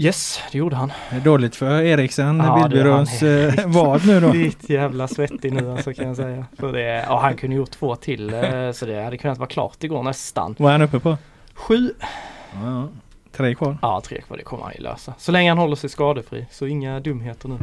Yes, 0.00 0.40
det 0.52 0.58
gjorde 0.58 0.76
han. 0.76 0.92
Det 1.10 1.16
är 1.16 1.20
dåligt 1.20 1.56
för 1.56 1.82
Eriksen, 1.82 2.36
Ja, 2.38 2.44
det 2.44 2.60
är 2.60 2.68
bildbyråns 2.68 3.22
eh, 3.22 3.66
vad 3.66 4.06
nu 4.06 4.20
då? 4.20 4.28
Riktigt 4.32 4.70
jävla 4.70 5.08
svettig 5.08 5.52
nu 5.52 5.70
alltså 5.72 5.92
kan 5.92 6.06
jag 6.06 6.16
säga. 6.16 6.46
För 6.58 6.72
det, 6.72 7.04
ja, 7.08 7.20
han 7.20 7.36
kunde 7.36 7.56
gjort 7.56 7.70
två 7.70 7.96
till 7.96 8.34
eh, 8.34 8.72
så 8.72 8.86
det 8.86 9.02
hade 9.04 9.18
kunnat 9.18 9.38
vara 9.38 9.48
klart 9.48 9.84
igår 9.84 10.02
nästan. 10.02 10.54
Vad 10.58 10.68
är 10.68 10.72
han 10.72 10.82
uppe 10.82 11.00
på? 11.00 11.16
Sju. 11.54 11.90
Ja, 12.52 12.58
ja. 12.64 12.88
Tre 13.36 13.54
kvar. 13.54 13.78
Ja, 13.82 14.00
tre 14.04 14.20
kvar 14.20 14.36
det 14.36 14.42
kommer 14.42 14.64
han 14.64 14.72
ju 14.76 14.82
lösa. 14.82 15.14
Så 15.18 15.32
länge 15.32 15.50
han 15.50 15.58
håller 15.58 15.76
sig 15.76 15.90
skadefri. 15.90 16.46
Så 16.50 16.66
inga 16.66 17.00
dumheter 17.00 17.48
nu. 17.48 17.56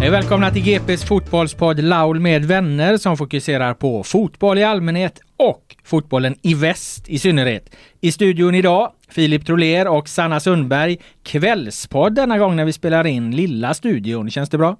Hej 0.00 0.10
välkomna 0.10 0.50
till 0.50 0.62
GPs 0.62 1.04
fotbollspodd 1.04 1.80
Laul 1.80 2.20
med 2.20 2.44
vänner 2.44 2.96
som 2.96 3.16
fokuserar 3.16 3.74
på 3.74 4.02
fotboll 4.02 4.58
i 4.58 4.64
allmänhet 4.64 5.20
och 5.36 5.76
fotbollen 5.84 6.34
i 6.42 6.54
väst 6.54 7.08
i 7.08 7.18
synnerhet. 7.18 7.74
I 8.00 8.12
studion 8.12 8.54
idag 8.54 8.92
Filip 9.08 9.46
Troler 9.46 9.88
och 9.88 10.08
Sanna 10.08 10.40
Sundberg. 10.40 10.98
Kvällspodd 11.22 12.14
denna 12.14 12.38
gång 12.38 12.56
när 12.56 12.64
vi 12.64 12.72
spelar 12.72 13.06
in 13.06 13.36
lilla 13.36 13.74
studion. 13.74 14.30
Känns 14.30 14.50
det 14.50 14.58
bra? 14.58 14.76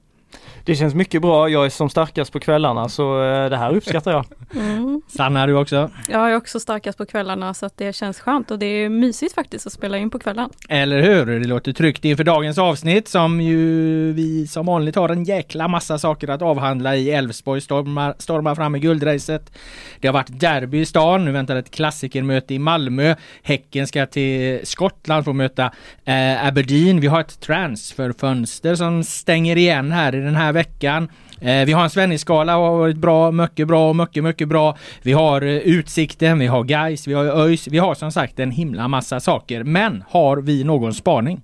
Det 0.69 0.77
känns 0.77 0.95
mycket 0.95 1.23
bra. 1.23 1.49
Jag 1.49 1.67
är 1.67 1.71
som 1.71 1.91
starkast 1.91 2.33
på 2.33 2.41
kvällarna 2.41 2.89
så 2.89 3.23
eh, 3.23 3.51
det 3.51 3.57
här 3.57 3.77
uppskattar 3.77 4.11
jag. 4.11 4.25
Mm. 4.57 5.03
Sanna 5.09 5.47
du 5.47 5.55
också? 5.55 5.91
Jag 6.09 6.31
är 6.31 6.37
också 6.37 6.61
starkast 6.61 6.99
på 6.99 7.07
kvällarna 7.07 7.55
så 7.55 7.67
att 7.67 7.77
det 7.77 7.93
känns 7.93 8.21
skönt 8.21 8.51
och 8.51 8.59
det 8.59 8.67
är 8.67 8.89
mysigt 8.89 9.35
faktiskt 9.35 9.67
att 9.67 9.73
spela 9.73 9.99
in 9.99 10.11
på 10.11 10.19
kvällen. 10.19 10.51
Eller 10.69 11.03
hur? 11.03 11.41
Det 11.41 11.49
låter 11.49 11.73
tryggt 11.73 12.05
inför 12.05 12.25
dagens 12.25 12.59
avsnitt 12.59 13.09
som 13.09 13.41
ju 13.41 14.13
vi 14.13 14.47
som 14.47 14.67
vanligt 14.67 14.97
har 14.97 15.09
en 15.09 15.25
jäkla 15.25 15.69
massa 15.69 15.99
saker 15.99 16.29
att 16.29 16.43
avhandla 16.43 16.97
i. 16.97 17.11
Elfsborg 17.11 17.61
stormar, 17.61 18.15
stormar 18.19 18.55
fram 18.55 18.77
i 18.77 18.79
guldracet. 18.79 19.53
Det 20.01 20.09
har 20.09 20.13
varit 20.13 20.41
derby 20.41 20.81
i 20.81 20.87
stan. 20.87 21.25
Nu 21.25 21.33
väntar 21.33 21.57
ett 21.57 21.71
klassikermöte 21.71 22.55
i 22.55 22.59
Malmö. 22.59 23.15
Häcken 23.43 23.87
ska 23.87 24.07
till 24.07 24.61
Skottland 24.65 25.25
för 25.25 25.31
att 25.31 25.37
möta 25.37 25.73
eh, 26.05 26.47
Aberdeen. 26.47 27.01
Vi 27.01 27.07
har 27.07 27.21
ett 27.21 27.41
transferfönster 27.41 28.75
som 28.75 29.05
stänger 29.05 29.57
igen 29.57 29.93
här 29.93 30.15
i 30.15 30.21
den 30.21 30.37
här 30.37 30.53
veckan. 30.59 31.09
Eh, 31.41 31.65
vi 31.65 31.73
har 31.73 31.85
en 31.85 31.91
Svennisskala 31.91 32.53
har 32.53 32.79
varit 32.79 32.97
bra, 32.97 33.31
mycket 33.31 33.69
bra, 33.69 33.93
mycket, 33.93 34.25
mycket 34.25 34.49
bra. 34.49 34.77
Vi 35.03 35.13
har 35.13 35.43
eh, 35.43 35.57
Utsikten, 35.57 36.39
vi 36.39 36.47
har 36.47 36.65
Gais, 36.65 37.07
vi 37.07 37.15
har 37.15 37.25
ÖIS. 37.25 37.69
Vi 37.69 37.79
har 37.79 37.95
som 37.95 38.13
sagt 38.13 38.39
en 38.39 38.51
himla 38.51 38.89
massa 38.89 39.21
saker. 39.21 39.65
Men 39.65 40.05
har 40.11 40.37
vi 40.37 40.65
någon 40.65 40.95
spaning? 40.95 41.41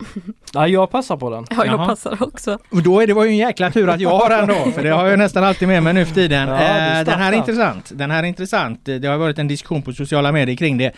Ja, 0.54 0.66
jag 0.68 0.90
passar 0.90 1.16
på 1.16 1.30
den. 1.30 1.46
Ja, 1.50 1.56
jag 1.56 1.66
Jaha. 1.66 1.86
passar 1.86 2.22
också. 2.22 2.58
Och 2.70 2.82
då 2.82 3.00
är 3.00 3.06
det 3.06 3.14
var 3.14 3.24
ju 3.24 3.30
en 3.30 3.36
jäkla 3.36 3.70
tur 3.70 3.88
att 3.88 4.00
jag 4.00 4.10
har 4.10 4.30
den 4.30 4.48
då, 4.48 4.70
för 4.70 4.82
det 4.82 4.90
har 4.90 5.06
jag 5.06 5.18
nästan 5.18 5.44
alltid 5.44 5.68
med 5.68 5.82
mig 5.82 5.94
nu 5.94 6.06
för 6.06 6.14
tiden. 6.14 6.48
Ja, 6.48 6.54
eh, 6.54 7.04
den 7.04 7.18
här 7.18 7.32
är 7.32 7.36
intressant. 7.36 7.92
Den 7.94 8.10
här 8.10 8.22
är 8.22 8.26
intressant. 8.26 8.80
Det 8.84 9.04
har 9.04 9.16
varit 9.16 9.38
en 9.38 9.48
diskussion 9.48 9.82
på 9.82 9.92
sociala 9.92 10.32
medier 10.32 10.56
kring 10.56 10.78
det. 10.78 10.92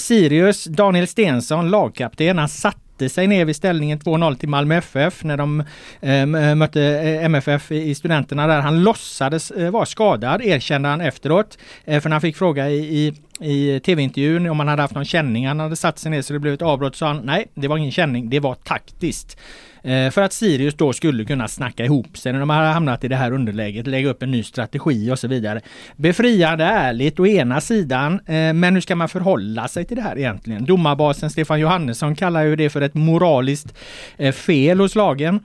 Sirius, 0.00 0.64
Daniel 0.64 1.06
Stensson, 1.06 1.70
lagkapten, 1.70 2.38
han 2.38 2.48
satte 2.92 3.08
sig 3.08 3.26
ner 3.26 3.44
vid 3.44 3.56
ställningen 3.56 3.98
2-0 3.98 4.36
till 4.36 4.48
Malmö 4.48 4.76
FF 4.76 5.24
när 5.24 5.36
de 5.36 5.60
eh, 6.00 6.22
eh 6.22 6.54
mötte 6.54 6.82
eh, 6.82 7.24
MFF 7.24 7.72
i 7.72 7.90
i 7.90 7.94
studenterna 7.94 8.46
där. 8.46 8.60
Han 8.60 8.82
låtsades 8.82 9.50
eh, 9.50 9.70
vara 9.70 9.86
skadad, 9.86 10.42
erkände 10.42 10.88
han 10.88 11.00
efteråt. 11.00 11.58
Eh, 11.84 12.00
för 12.00 12.08
när 12.08 12.14
han 12.14 12.20
fick 12.20 12.36
fråga 12.36 12.70
i, 12.70 13.06
i 13.06 13.14
i 13.40 13.80
tv-intervjun 13.80 14.50
om 14.50 14.58
han 14.58 14.68
hade 14.68 14.82
haft 14.82 14.94
någon 14.94 15.04
känning. 15.04 15.46
Han 15.48 15.60
hade 15.60 15.76
satt 15.76 15.98
sig 15.98 16.10
ner 16.10 16.22
så 16.22 16.32
det 16.32 16.38
blev 16.38 16.54
ett 16.54 16.62
avbrott. 16.62 16.96
Så 16.96 17.06
han 17.06 17.22
nej, 17.24 17.46
det 17.54 17.68
var 17.68 17.76
ingen 17.76 17.92
känning. 17.92 18.30
Det 18.30 18.40
var 18.40 18.54
taktiskt. 18.54 19.36
Eh, 19.82 20.10
för 20.10 20.22
att 20.22 20.32
Sirius 20.32 20.74
då 20.74 20.92
skulle 20.92 21.24
kunna 21.24 21.48
snacka 21.48 21.84
ihop 21.84 22.18
sig 22.18 22.32
när 22.32 22.40
de 22.40 22.50
hade 22.50 22.68
hamnat 22.68 23.04
i 23.04 23.08
det 23.08 23.16
här 23.16 23.32
underläget, 23.32 23.86
lägga 23.86 24.08
upp 24.08 24.22
en 24.22 24.30
ny 24.30 24.42
strategi 24.42 25.10
och 25.10 25.18
så 25.18 25.28
vidare. 25.28 25.60
Befriande 25.96 26.64
ärligt 26.64 27.20
å 27.20 27.26
ena 27.26 27.60
sidan, 27.60 28.14
eh, 28.26 28.52
men 28.52 28.74
hur 28.74 28.80
ska 28.80 28.96
man 28.96 29.08
förhålla 29.08 29.68
sig 29.68 29.84
till 29.84 29.96
det 29.96 30.02
här 30.02 30.18
egentligen? 30.18 30.64
Domarbasen 30.64 31.30
Stefan 31.30 31.60
Johannesson 31.60 32.16
kallar 32.16 32.42
ju 32.42 32.56
det 32.56 32.70
för 32.70 32.80
ett 32.80 32.94
moraliskt 32.94 33.74
eh, 34.16 34.32
fel 34.32 34.80
hos 34.80 34.94
lagen. 34.94 35.40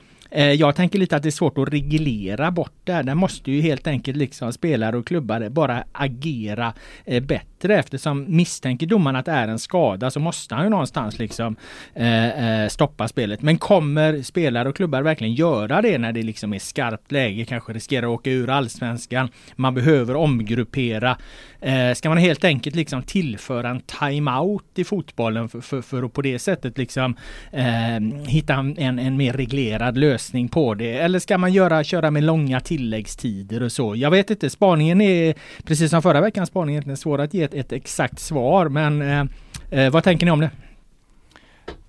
Jag 0.58 0.76
tänker 0.76 1.00
lite 1.00 1.16
att 1.16 1.24
det 1.24 1.30
är 1.30 1.32
svårt 1.32 1.58
att 1.58 1.74
reglera 1.74 2.52
bort 2.52 2.74
det 2.84 2.94
här. 2.94 3.04
Där 3.04 3.16
måste 3.16 3.52
ju 3.52 3.62
helt 3.62 3.88
enkelt 3.88 4.18
liksom 4.18 4.54
spelare 4.54 4.98
och 4.98 5.08
klubbar 5.08 5.50
bara 5.50 5.84
agera 5.92 6.74
bättre 7.06 7.46
bättre 7.58 7.80
eftersom 7.80 8.26
misstänker 8.28 8.88
domaren 8.88 9.16
att 9.16 9.26
det 9.26 9.32
är 9.32 9.48
en 9.48 9.60
skada 9.60 10.12
så 10.12 10.20
måste 10.20 10.56
han 10.56 10.64
ju 10.64 10.70
någonstans 10.70 11.20
liksom 11.20 11.56
eh, 11.96 12.64
eh, 12.64 12.68
stoppa 12.70 13.08
spelet. 13.08 13.42
Men 13.42 13.58
kommer 13.58 14.22
spelare 14.22 14.70
och 14.70 14.76
klubbar 14.76 15.02
verkligen 15.02 15.34
göra 15.34 15.82
det 15.82 15.98
när 15.98 16.14
det 16.14 16.24
liksom 16.24 16.54
är 16.54 16.60
skarpt 16.60 17.12
läge, 17.12 17.46
kanske 17.46 17.74
riskerar 17.74 18.08
att 18.08 18.20
åka 18.20 18.32
ur 18.32 18.50
allsvenskan, 18.50 19.30
man 19.56 19.74
behöver 19.74 20.16
omgruppera. 20.16 21.18
Eh, 21.62 21.94
ska 21.94 22.10
man 22.10 22.18
helt 22.18 22.44
enkelt 22.44 22.76
liksom 22.76 23.04
tillföra 23.04 23.70
en 23.70 23.82
timeout 23.82 24.64
i 24.76 24.84
fotbollen 24.84 25.50
för, 25.50 25.62
för, 25.62 25.82
för 25.82 26.04
att 26.04 26.14
på 26.14 26.22
det 26.22 26.40
sättet 26.40 26.78
liksom 26.78 27.16
eh, 27.52 28.26
hitta 28.28 28.54
en, 28.54 29.00
en 29.00 29.18
mer 29.18 29.34
reglerad 29.34 29.98
lösning 29.98 30.48
på 30.50 30.74
det? 30.74 30.94
Eller 30.94 31.20
ska 31.20 31.38
man 31.38 31.54
göra, 31.54 31.84
köra 31.84 32.12
med 32.12 32.24
långa 32.24 32.60
tilläggstider 32.60 33.64
och 33.64 33.72
så? 33.72 33.96
Jag 33.96 34.12
vet 34.12 34.30
inte, 34.30 34.50
spaningen 34.50 35.02
är 35.02 35.34
precis 35.64 35.90
som 35.90 36.02
förra 36.02 36.22
veckans 36.22 36.50
spaning 36.50 36.76
egentligen 36.76 36.98
svår 36.98 37.22
att 37.22 37.34
ge 37.34 37.47
ett, 37.48 37.54
ett 37.54 37.72
exakt 37.72 38.20
svar 38.20 38.70
men 38.70 39.02
eh, 39.02 39.26
eh 39.70 39.92
vad 39.92 40.04
tänker 40.04 40.26
ni 40.26 40.32
om 40.32 40.40
det? 40.40 40.50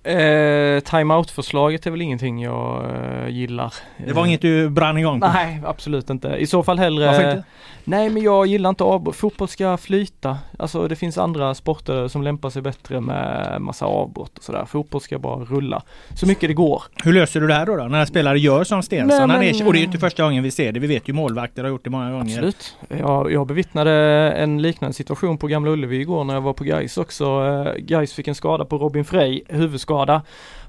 Eh, 0.03 0.79
Timeout-förslaget 0.79 1.87
är 1.87 1.91
väl 1.91 2.01
ingenting 2.01 2.43
jag 2.43 2.85
eh, 2.85 3.29
gillar. 3.29 3.73
Det 4.07 4.13
var 4.13 4.25
inget 4.25 4.41
du 4.41 4.69
brann 4.69 4.97
igång 4.97 5.19
på? 5.21 5.27
Nej, 5.27 5.61
absolut 5.65 6.09
inte. 6.09 6.27
I 6.27 6.47
så 6.47 6.63
fall 6.63 6.79
hellre 6.79 7.05
Varför 7.05 7.29
inte? 7.31 7.43
Nej 7.83 8.09
men 8.09 8.23
jag 8.23 8.45
gillar 8.47 8.69
inte 8.69 8.83
avbrott. 8.83 9.15
Fotboll 9.15 9.47
ska 9.47 9.77
flyta. 9.77 10.37
Alltså 10.59 10.87
det 10.87 10.95
finns 10.95 11.17
andra 11.17 11.55
sporter 11.55 12.07
som 12.07 12.21
lämpar 12.23 12.49
sig 12.49 12.61
bättre 12.61 13.01
med 13.01 13.55
massa 13.61 13.85
avbrott 13.85 14.37
och 14.37 14.43
sådär. 14.43 14.65
Fotboll 14.65 15.01
ska 15.01 15.19
bara 15.19 15.35
rulla 15.45 15.81
så 16.15 16.27
mycket 16.27 16.49
det 16.49 16.53
går. 16.53 16.83
Hur 17.03 17.13
löser 17.13 17.41
du 17.41 17.47
det 17.47 17.53
här 17.53 17.65
då? 17.65 17.75
då? 17.75 17.83
När 17.83 18.05
spelare 18.05 18.39
gör 18.39 18.63
som 18.63 18.83
Stensson? 18.83 19.27
Nej, 19.29 19.53
men- 19.57 19.67
och 19.67 19.73
det 19.73 19.77
är 19.77 19.81
ju 19.81 19.85
inte 19.85 19.97
första 19.97 20.23
gången 20.23 20.43
vi 20.43 20.51
ser 20.51 20.71
det. 20.71 20.79
Vi 20.79 20.87
vet 20.87 21.09
ju 21.09 21.13
målvakter 21.13 21.63
har 21.63 21.69
gjort 21.69 21.83
det 21.83 21.89
många 21.89 22.11
gånger. 22.11 22.33
Absolut. 22.33 22.75
Jag, 22.87 23.31
jag 23.31 23.47
bevittnade 23.47 23.91
en 24.31 24.61
liknande 24.61 24.93
situation 24.93 25.37
på 25.37 25.47
Gamla 25.47 25.71
Ullevi 25.71 25.99
igår 26.01 26.23
när 26.23 26.33
jag 26.33 26.41
var 26.41 26.53
på 26.53 26.63
Gais 26.63 26.97
också. 26.97 27.25
Eh, 27.25 27.81
Gais 27.81 28.13
fick 28.13 28.27
en 28.27 28.35
skada 28.35 28.65
på 28.65 28.77
Robin 28.77 29.05
Frey, 29.05 29.41
huvudskada. 29.47 29.88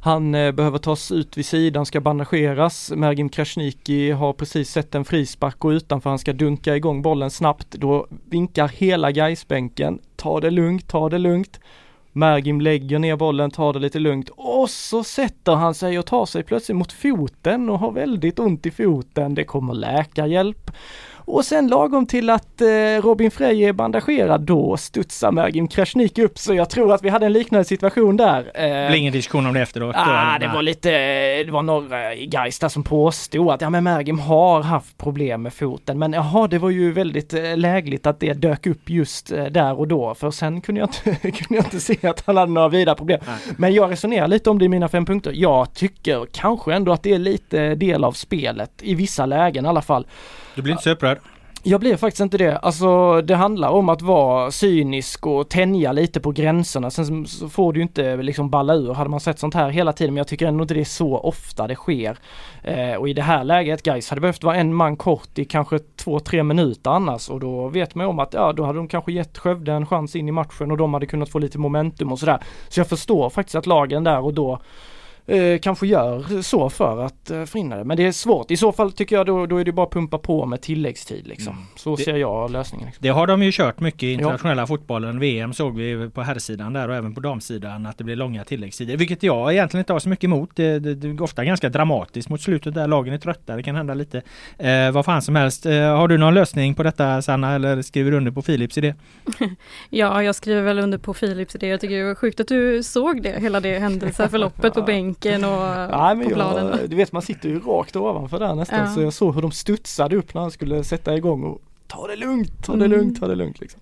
Han 0.03 0.35
eh, 0.35 0.53
behöver 0.53 0.79
tas 0.79 1.13
ut 1.13 1.39
vid 1.39 1.47
sidan, 1.47 1.87
ska 1.87 2.01
bandageras. 2.01 2.93
Mergim 2.97 3.29
Krasniqi 3.29 4.11
har 4.11 4.33
precis 4.33 4.71
sett 4.71 4.95
en 4.95 5.05
frispark 5.05 5.59
gå 5.59 5.73
utanför, 5.73 6.11
han 6.11 6.19
ska 6.19 6.33
dunka 6.33 6.77
igång 6.77 7.03
bollen 7.03 7.31
snabbt. 7.31 7.71
Då 7.71 8.07
vinkar 8.31 8.69
hela 8.69 9.11
Gaisbänken. 9.11 9.99
Ta 10.17 10.41
det 10.41 10.51
lugnt, 10.51 10.89
ta 10.89 11.09
det 11.09 11.19
lugnt. 11.19 11.61
Mergim 12.13 12.61
lägger 12.61 12.99
ner 12.99 13.17
bollen, 13.17 13.51
tar 13.51 13.73
det 13.73 13.79
lite 13.79 13.99
lugnt 13.99 14.31
och 14.37 14.71
så 14.71 15.05
sätter 15.05 15.53
han 15.53 15.75
sig 15.75 15.99
och 15.99 16.07
tar 16.07 16.27
sig 16.27 16.43
plötsligt 16.43 16.77
mot 16.77 16.93
foten 16.93 17.71
och 17.71 17.79
har 17.79 17.93
väldigt 17.93 18.39
ont 18.39 18.67
i 18.67 18.71
foten. 18.71 19.35
Det 19.35 19.45
kommer 19.45 19.75
läkarhjälp. 19.75 20.71
Och 21.31 21.45
sen 21.45 21.69
lagom 21.69 22.07
till 22.07 22.31
att 22.31 22.61
eh, 22.61 22.67
Robin 23.03 23.31
Frey 23.31 23.65
är 23.65 23.73
bandagerad, 23.73 24.41
då 24.41 24.77
studsar 24.77 25.33
Mergim 25.33 25.69
Krasniqi 25.69 26.25
upp. 26.25 26.39
Så 26.39 26.55
jag 26.55 26.71
tror 26.71 26.93
att 26.93 27.03
vi 27.03 27.09
hade 27.09 27.27
en 27.27 27.33
liknande 27.33 27.65
situation 27.65 28.17
där. 28.17 28.51
Det 28.55 28.89
blir 28.89 28.99
ingen 28.99 29.13
diskussion 29.13 29.47
om 29.47 29.55
det 29.55 29.61
efteråt? 29.61 29.97
Ah, 29.99 30.39
det 30.39 30.49
var 30.49 30.63
lite, 30.63 30.91
det 31.43 31.51
var 31.51 31.63
några 31.63 32.15
i 32.15 32.27
där 32.27 32.69
som 32.69 32.83
påstod 32.83 33.51
att 33.51 33.61
ja 33.61 33.71
men 33.71 33.85
Mergim 33.85 34.19
har 34.19 34.63
haft 34.63 34.99
problem 34.99 35.43
med 35.43 35.53
foten 35.53 35.99
men 35.99 36.13
jaha 36.13 36.49
det 36.49 36.59
var 36.59 36.71
ju 36.71 36.93
väldigt 36.93 37.35
eh, 37.35 37.57
lägligt 37.57 38.07
att 38.07 38.21
det 38.21 38.33
dök 38.33 38.67
upp 38.67 38.91
just 38.91 39.33
eh, 39.33 39.45
där 39.45 39.79
och 39.79 39.89
då 39.89 40.15
för 40.15 40.31
sen 40.31 40.61
kunde 40.61 40.81
jag 40.81 40.89
inte, 40.89 41.31
kunde 41.31 41.55
jag 41.55 41.65
inte 41.65 41.81
se 41.81 42.07
att 42.07 42.23
han 42.27 42.37
hade 42.37 42.53
några 42.53 42.69
vidare 42.69 42.97
problem. 42.97 43.21
Nej. 43.27 43.37
Men 43.59 43.75
jag 43.75 43.91
resonerar 43.91 44.29
lite 44.29 44.51
om 44.51 44.59
det 44.59 44.65
i 44.65 44.69
mina 44.69 44.89
fem 44.89 45.07
punkter. 45.07 45.33
Jag 45.35 45.75
tycker 45.75 46.27
kanske 46.33 46.75
ändå 46.75 46.93
att 46.93 47.03
det 47.03 47.13
är 47.13 47.19
lite 47.19 47.75
del 47.75 48.05
av 48.05 48.13
spelet 48.13 48.71
i 48.83 48.95
vissa 48.95 49.27
lägen 49.27 49.65
i 49.65 49.69
alla 49.69 49.83
fall. 49.83 50.07
Du 50.61 50.63
blir 50.63 50.73
inte 50.73 50.85
så 50.85 50.91
upprörd? 50.91 51.19
Jag 51.63 51.81
blir 51.81 51.97
faktiskt 51.97 52.21
inte 52.21 52.39
det. 52.39 52.57
Alltså 52.57 53.21
det 53.23 53.35
handlar 53.35 53.69
om 53.69 53.89
att 53.89 54.03
vara 54.03 54.51
cynisk 54.51 55.27
och 55.27 55.49
tänja 55.49 55.93
lite 55.93 56.21
på 56.21 56.33
gränserna. 56.33 56.91
Sen 56.91 57.27
så 57.27 57.49
får 57.49 57.73
du 57.73 57.79
ju 57.81 57.83
inte 57.83 58.17
liksom 58.17 58.51
balla 58.51 58.75
ur. 58.75 58.95
Hade 58.95 59.11
man 59.11 59.21
sett 59.21 59.39
sånt 59.39 59.55
här 59.55 59.71
hela 59.71 59.93
tiden 59.93 60.15
men 60.15 60.19
jag 60.19 60.29
tycker 60.29 60.47
ändå 60.47 60.63
inte 60.63 60.75
det 60.75 60.81
är 60.81 60.85
så 60.85 61.19
ofta 61.19 61.67
det 61.67 61.75
sker. 61.75 62.19
Eh, 62.63 62.95
och 62.95 63.09
i 63.09 63.13
det 63.13 63.23
här 63.23 63.45
läget, 63.45 63.83
guys 63.83 64.11
hade 64.11 64.21
behövt 64.21 64.43
vara 64.43 64.57
en 64.57 64.75
man 64.75 64.97
kort 64.97 65.39
i 65.39 65.45
kanske 65.45 65.79
två, 65.79 66.21
tre 66.21 66.43
minuter 66.43 66.91
annars 66.91 67.31
och 67.31 67.41
då 67.41 67.69
vet 67.69 67.95
man 67.95 68.07
ju 68.07 68.11
om 68.11 68.19
att 68.19 68.35
ja, 68.35 68.53
då 68.53 68.65
hade 68.65 68.79
de 68.79 68.89
kanske 68.89 69.13
gett 69.13 69.39
Skövde 69.39 69.73
en 69.73 69.87
chans 69.87 70.17
in 70.17 70.29
i 70.29 70.33
matchen 70.33 70.71
och 70.71 70.77
de 70.77 70.95
hade 70.95 71.07
kunnat 71.07 71.31
få 71.31 71.39
lite 71.39 71.59
momentum 71.59 72.13
och 72.13 72.19
sådär. 72.19 72.39
Så 72.69 72.81
jag 72.81 72.89
förstår 72.89 73.31
faktiskt 73.31 73.57
att 73.57 73.67
lagen 73.67 74.05
där 74.05 74.25
och 74.25 74.35
då 74.35 74.61
eh, 75.31 75.59
kanske 75.59 75.87
gör 75.87 76.43
så 76.43 76.71
för 76.71 77.05
att 77.07 77.31
eh, 77.31 77.45
förhindra 77.45 77.77
det. 77.79 77.85
Men 77.85 77.97
det 77.97 78.07
är 78.07 78.13
svårt. 78.13 78.51
I 78.51 78.57
så 78.57 78.73
fall 78.73 78.93
tycker 78.93 79.17
jag 79.17 79.27
då, 79.27 79.47
då 79.47 79.57
är 79.57 79.65
det 79.65 79.73
bara 79.73 79.87
att 79.87 79.93
pumpa 79.93 80.19
på 80.19 80.47
med 80.47 80.61
tilläggstid 80.61 81.27
liksom. 81.27 81.53
Mm. 81.53 81.65
Så 81.77 81.97
Det- 81.97 82.03
ser 82.03 82.17
jag 82.17 82.51
lösningen. 82.51 82.87
Liksom. 82.87 83.03
Det 83.03 83.09
har 83.09 83.27
de 83.27 83.43
ju 83.43 83.51
kört 83.53 83.81
mycket 83.81 84.03
i 84.03 84.13
internationella 84.13 84.67
fotbollen. 84.67 85.19
VM 85.21 85.53
såg 85.53 85.77
vi 85.77 86.11
på 86.15 86.23
herrsidan 86.23 86.73
där 86.73 86.89
och 86.89 86.95
även 86.95 87.15
på 87.15 87.21
damsidan 87.21 87.87
att 87.87 87.99
det 87.99 88.05
blir 88.05 88.17
långa 88.17 88.45
tilläggstider. 88.45 88.97
Vilket 88.97 89.23
jag 89.23 89.53
egentligen 89.53 89.81
inte 89.81 89.93
har 89.93 90.01
så 90.01 90.09
mycket 90.09 90.25
emot. 90.25 90.51
Det, 90.55 90.79
det, 90.79 90.95
det 90.95 91.09
är 91.09 91.23
ofta 91.23 91.45
ganska 91.45 91.69
dramatiskt 91.69 92.29
mot 92.29 92.41
slutet 92.41 92.75
där 92.75 92.87
lagen 92.87 93.15
är 93.15 93.19
trötta. 93.19 93.57
Det 93.57 93.63
kan 93.63 93.77
hända 93.77 93.95
lite 93.95 94.23
eh, 94.59 94.91
vad 94.93 95.05
fan 95.05 95.23
som 95.23 95.37
helst. 95.37 95.67
Eh, 95.67 95.73
har 95.97 96.09
du 96.09 96.19
någon 96.19 96.35
lösning 96.35 96.75
på 96.75 96.83
detta 96.83 97.23
Sanna 97.23 97.55
eller 97.55 97.83
skriver 97.83 98.11
du 98.11 98.17
under 98.17 98.31
på 98.31 98.43
Philips 98.43 98.79
idé? 98.79 98.95
Ja, 99.91 100.23
jag 100.23 100.35
skriver 100.35 100.63
väl 100.63 100.79
under 100.79 100.99
på 100.99 101.15
Philips 101.15 101.55
idé. 101.55 101.67
Jag 101.67 101.81
tycker 101.81 101.97
det 101.97 102.05
var 102.05 102.15
sjukt 102.15 102.41
att 102.41 102.49
du 102.49 102.83
såg 102.83 103.23
det, 103.23 103.41
hela 103.41 103.61
det 103.61 103.79
händelseförloppet 103.79 104.75
på 104.75 104.83
bänken 104.87 105.20
och 105.27 105.91
Nej, 105.99 106.17
men 106.17 106.29
på 106.29 106.35
planen. 106.35 106.67
jag, 106.81 106.91
du 106.91 106.97
vet 106.97 107.13
man 107.13 107.23
sitter 107.23 107.49
ju 107.49 107.59
rakt 107.61 107.97
ovanför 107.97 108.39
där 108.39 108.55
nästan 108.55 108.79
Ja. 108.79 108.87
så 108.95 109.01
jag 109.01 109.13
såg 109.13 109.35
hur 109.35 109.43
de 109.43 109.51
studsade 109.53 110.17
upp 110.17 110.35
när 110.35 110.41
han 110.41 110.51
skulle 110.51 110.85
sätta 110.85 111.17
igång 111.17 111.45
och 111.45 111.63
ta 111.87 112.07
det 112.07 112.17
lugnt, 112.17 112.65
ta 112.65 112.73
det 112.77 112.85
Mm. 112.85 112.99
lugnt, 112.99 113.21
ta 113.21 113.27
det 113.29 113.35
lugnt 113.35 113.61
liksom. 113.61 113.81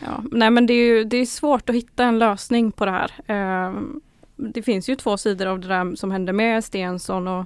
Ja, 0.00 0.22
nej 0.32 0.50
men 0.50 0.66
det 0.66 0.72
är 0.74 0.84
ju 0.86 1.04
det 1.04 1.16
är 1.16 1.26
svårt 1.26 1.68
att 1.70 1.76
hitta 1.76 2.04
en 2.04 2.18
lösning 2.18 2.72
på 2.72 2.84
det 2.84 2.90
här. 2.90 3.10
Ehm, 3.26 4.00
det 4.36 4.62
finns 4.62 4.88
ju 4.88 4.96
två 4.96 5.16
sidor 5.16 5.46
av 5.46 5.60
det 5.60 5.68
där 5.68 5.96
som 5.96 6.10
hände 6.10 6.32
med 6.32 6.64
Stensson 6.64 7.28
och 7.28 7.44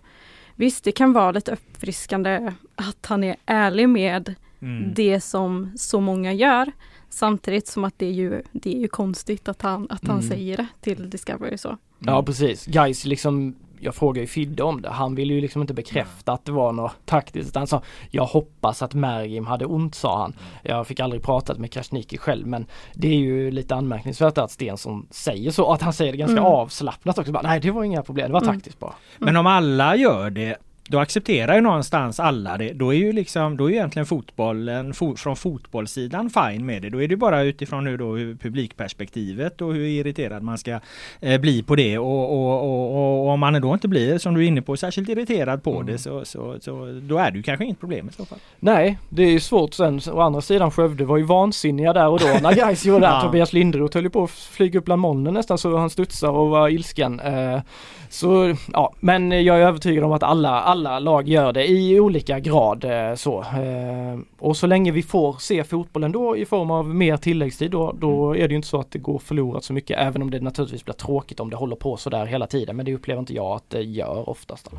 visst 0.55 0.85
det 0.85 0.93
kan 0.93 1.13
vara 1.13 1.31
lite 1.33 1.53
uppfriskande 1.53 2.53
att 2.75 3.07
han 3.07 3.25
är 3.25 3.37
ärlig 3.47 3.89
med 3.89 4.35
Mm. 4.63 4.95
det 4.95 5.21
som 5.21 5.73
så 5.77 6.01
många 6.01 6.33
gör. 6.33 6.73
Samtidigt 7.11 7.67
som 7.67 7.85
att 7.85 7.95
det 7.99 8.07
är 8.07 8.13
ju, 8.13 8.43
det 8.53 8.75
är 8.77 8.81
ju 8.81 8.89
konstigt 8.89 9.49
att 9.49 9.63
han, 9.63 9.87
att 9.91 10.07
han 10.07 10.19
Mm. 10.19 10.29
säger 10.31 10.57
det 10.57 10.67
till 10.81 11.11
Discovery 11.11 11.59
så. 11.59 11.77
Ja 11.99 12.23
precis, 12.23 12.67
guys 12.67 13.05
liksom 13.05 13.55
jag 13.81 13.95
frågade 13.95 14.21
ju 14.21 14.27
Fidde 14.27 14.63
om 14.63 14.83
det. 14.83 14.89
Han 14.91 15.15
ville 15.15 15.35
ju 15.35 15.41
liksom 15.41 15.61
inte 15.63 15.75
bekräfta 15.75 16.33
att 16.33 16.45
det 16.45 16.53
var 16.53 16.73
något 16.73 16.93
taktiskt. 17.05 17.57
Han 17.57 17.67
sa 17.67 17.83
Jag 18.11 18.25
hoppas 18.25 18.83
att 18.83 18.95
Mergim 18.95 19.47
hade 19.47 19.67
ont 19.67 19.95
sa 19.95 20.21
han. 20.21 20.33
Jag 20.63 20.87
fick 20.87 21.01
aldrig 21.01 21.23
pratat 21.23 21.59
med 21.59 21.73
Krasniqi 21.73 22.19
själv 22.19 22.47
men 22.47 22.67
det 22.95 23.09
är 23.09 23.15
ju 23.19 23.51
lite 23.51 23.75
anmärkningsvärt 23.75 24.39
att 24.39 24.51
Stensson 24.51 25.07
säger 25.11 25.51
så. 25.51 25.73
Att 25.73 25.83
han 25.83 25.93
säger 25.93 26.13
det 26.13 26.19
ganska 26.19 26.33
Mm. 26.41 26.45
avslappnat 26.53 27.19
också. 27.19 27.33
Bara, 27.33 27.43
Nej 27.43 27.61
det 27.61 27.71
var 27.71 27.85
inga 27.85 28.03
problem, 28.03 28.27
det 28.27 28.33
var 28.33 28.43
Mm. 28.43 28.55
taktiskt 28.55 28.79
bara. 28.79 28.95
Men 29.19 29.37
om 29.37 29.47
alla 29.47 29.97
gör 29.97 30.31
det 30.31 30.57
då 30.91 30.99
accepterar 30.99 31.55
ju 31.55 31.61
någonstans 31.61 32.21
alla 32.21 32.57
det. 32.59 32.73
Då 32.73 32.95
är 32.95 32.99
ju 32.99 33.13
liksom, 33.13 33.57
då 33.57 33.65
är 33.65 33.69
ju 33.69 33.75
egentligen 33.77 34.07
fotbollen 34.07 34.95
fo, 34.95 35.17
från 35.17 35.37
fotbollssidan 35.37 36.31
fine 36.31 36.67
med 36.67 36.83
det. 36.83 36.91
Då 36.91 37.03
är 37.03 37.09
det 37.09 37.17
bara 37.17 37.43
utifrån 37.43 37.85
nu 37.85 37.97
då 37.97 38.17
hur 38.17 38.35
publikperspektivet 38.35 39.61
och 39.61 39.75
hur 39.75 39.85
irriterad 39.85 40.43
man 40.43 40.59
ska 40.59 40.81
eh, 41.21 41.41
bli 41.41 41.63
på 41.63 41.77
det. 41.77 41.99
Och, 41.99 42.33
och, 42.33 42.63
och, 42.63 43.25
och, 43.27 43.29
om 43.29 43.41
man 43.41 43.61
då 43.61 43.75
inte 43.75 43.89
blir, 43.89 44.19
som 44.19 44.35
du 44.35 44.45
är 44.45 44.49
inne 44.49 44.63
på, 44.63 44.77
särskilt 44.77 45.09
irriterad 45.09 45.63
på 45.63 45.75
Mm. 45.75 45.87
det 45.87 45.99
så, 45.99 46.25
så, 46.25 46.57
så 46.61 47.01
då 47.03 47.19
är 47.19 47.31
det 47.31 47.37
ju 47.37 47.43
kanske 47.43 47.65
inget 47.65 47.81
problem 47.81 48.09
i 48.09 48.13
så 48.13 48.25
fall. 48.25 48.39
Nej, 48.61 48.99
det 49.09 49.23
är 49.23 49.31
ju 49.31 49.41
svårt 49.41 49.75
sen. 49.75 50.01
Å 50.13 50.21
andra 50.21 50.41
sidan 50.41 50.71
Skövde 50.71 51.05
var 51.05 51.17
ju 51.17 51.23
vansinniga 51.25 51.93
där 51.93 52.09
och 52.09 52.19
då 52.19 52.27
när 52.43 52.55
guys 52.55 52.85
gjorde 52.87 53.01
det. 53.01 53.07
Ja. 53.19 53.21
Tobias 53.23 53.53
Linderoth 53.53 53.97
höll 53.97 54.05
ju 54.05 54.11
på 54.11 54.25
att 54.25 54.31
flyga 54.31 54.79
upp 54.79 54.85
bland 54.85 55.01
molnen 55.01 55.35
nästan 55.35 55.59
så 55.59 55.77
han 55.77 55.91
studsar 55.91 56.31
och 56.31 56.49
var 56.49 56.69
ilsken. 56.69 57.21
Eh, 57.21 57.61
Så 58.11 58.55
ja, 58.73 58.93
men 59.01 59.45
jag 59.45 59.57
är 59.57 59.67
övertygad 59.67 60.05
om 60.05 60.13
att 60.13 60.23
alla, 60.23 60.61
alla 60.61 60.78
lag 60.79 61.29
gör 61.29 61.53
det 61.53 61.67
i 61.67 62.01
olika 62.01 62.41
grad 62.41 62.85
eh, 62.85 63.15
så. 63.15 63.41
Eh, 63.41 64.19
Och 64.39 64.57
så 64.57 64.67
länge 64.67 64.93
vi 64.93 65.03
får 65.03 65.37
se 65.41 65.65
fotbollen 65.65 66.13
då 66.13 66.37
i 66.37 66.45
form 66.45 66.71
av 66.71 66.89
mer 66.95 67.17
tilläggstid 67.17 67.71
då, 67.71 67.95
då 68.01 68.37
är 68.37 68.41
det 68.49 68.53
ju 68.53 68.57
inte 68.57 68.69
så 68.69 68.81
att 68.81 68.91
det 68.91 68.99
går 68.99 69.19
förlorat 69.19 69.65
så 69.65 69.73
mycket. 69.73 69.99
Även 69.99 70.23
om 70.23 70.31
det 70.31 70.41
naturligtvis 70.41 70.85
blir 70.85 70.95
tråkigt 70.95 71.41
om 71.41 71.51
det 71.51 71.57
håller 71.57 71.77
på 71.77 71.97
så 71.97 72.11
där 72.11 72.27
hela 72.27 72.47
tiden. 72.47 72.77
Men 72.77 72.87
det 72.87 72.95
upplever 72.95 73.21
inte 73.21 73.35
jag 73.35 73.57
att 73.57 73.71
det 73.71 73.83
gör 73.83 74.29
oftast. 74.29 74.71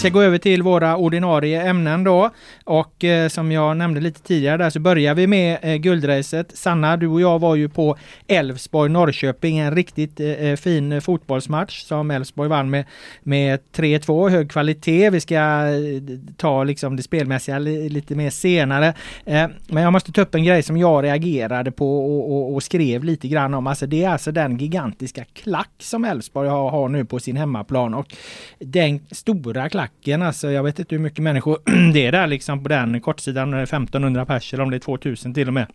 Vi 0.00 0.02
ska 0.02 0.10
gå 0.10 0.22
över 0.22 0.38
till 0.38 0.62
våra 0.62 0.96
ordinarie 0.96 1.62
ämnen 1.62 2.04
då. 2.04 2.30
Och 2.64 3.04
eh, 3.04 3.28
som 3.28 3.52
jag 3.52 3.76
nämnde 3.76 4.00
lite 4.00 4.22
tidigare 4.22 4.56
där 4.56 4.70
så 4.70 4.80
börjar 4.80 5.14
vi 5.14 5.26
med 5.26 5.58
eh, 5.62 5.76
guldracet. 5.76 6.56
Sanna, 6.56 6.96
du 6.96 7.06
och 7.06 7.20
jag 7.20 7.38
var 7.38 7.54
ju 7.54 7.68
på 7.68 7.96
Elfsborg-Norrköping, 8.28 9.58
en 9.58 9.74
riktigt 9.74 10.20
eh, 10.20 10.26
eh 10.26 10.56
fin 10.56 10.92
eh, 10.92 11.00
fotbollsmatch 11.00 11.82
som 11.82 12.10
Elfsborg 12.10 12.48
vann 12.48 12.70
med, 12.70 12.84
med 13.22 13.60
3-2, 13.76 14.30
hög 14.30 14.50
kvalitet. 14.50 15.10
Vi 15.10 15.20
ska 15.20 15.34
eh, 15.34 16.02
ta 16.36 16.64
liksom 16.64 16.96
det 16.96 17.02
spelmässiga 17.02 17.58
li, 17.58 17.88
lite 17.88 18.14
mer 18.14 18.30
senare. 18.30 18.94
Eh, 19.24 19.46
men 19.68 19.82
jag 19.82 19.92
måste 19.92 20.12
ta 20.12 20.20
upp 20.20 20.34
en 20.34 20.44
grej 20.44 20.62
som 20.62 20.76
jag 20.76 21.04
reagerade 21.04 21.72
på 21.72 21.98
och, 21.98 22.32
och, 22.32 22.54
och 22.54 22.62
skrev 22.62 23.04
lite 23.04 23.28
grann 23.28 23.54
om. 23.54 23.66
Alltså 23.66 23.86
det 23.86 24.04
är 24.04 24.08
alltså 24.08 24.32
den 24.32 24.58
gigantiska 24.58 25.24
klack 25.24 25.70
som 25.78 26.04
Elfsborg 26.04 26.48
har, 26.48 26.70
har 26.70 26.88
nu 26.88 27.04
på 27.04 27.18
sin 27.18 27.36
hemmaplan 27.36 27.94
och 27.94 28.14
den 28.58 29.00
stora 29.10 29.68
klacken, 29.68 29.89
alltså 30.22 30.50
jag 30.50 30.62
vet 30.62 30.78
inte 30.78 30.94
hur 30.94 31.02
mycket 31.02 31.22
människor 31.22 31.58
det 31.92 32.06
är 32.06 32.12
där 32.12 32.26
liksom 32.26 32.62
på 32.62 32.68
den 32.68 33.00
kortsidan, 33.00 33.54
1500 33.54 34.26
pers 34.26 34.54
eller 34.54 34.64
om 34.64 34.70
det 34.70 34.76
är 34.76 34.78
2000 34.78 35.34
till 35.34 35.48
och 35.48 35.54
med. 35.54 35.66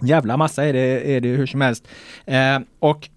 Jävla 0.00 0.36
massa 0.36 0.64
är 0.64 0.72
det, 0.72 1.16
är 1.16 1.20
det 1.20 1.28
hur 1.28 1.46
som 1.46 1.60
helst. 1.60 1.88
Eh, 2.26 2.58
och 2.78 3.08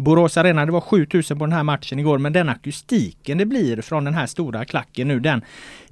Borås 0.00 0.36
Arena, 0.36 0.66
det 0.66 0.72
var 0.72 0.80
7000 0.80 1.38
på 1.38 1.44
den 1.46 1.52
här 1.52 1.62
matchen 1.62 1.98
igår, 1.98 2.18
men 2.18 2.32
den 2.32 2.48
akustiken 2.48 3.38
det 3.38 3.46
blir 3.46 3.82
från 3.82 4.04
den 4.04 4.14
här 4.14 4.26
stora 4.26 4.64
klacken 4.64 5.08
nu, 5.08 5.20
den, 5.20 5.42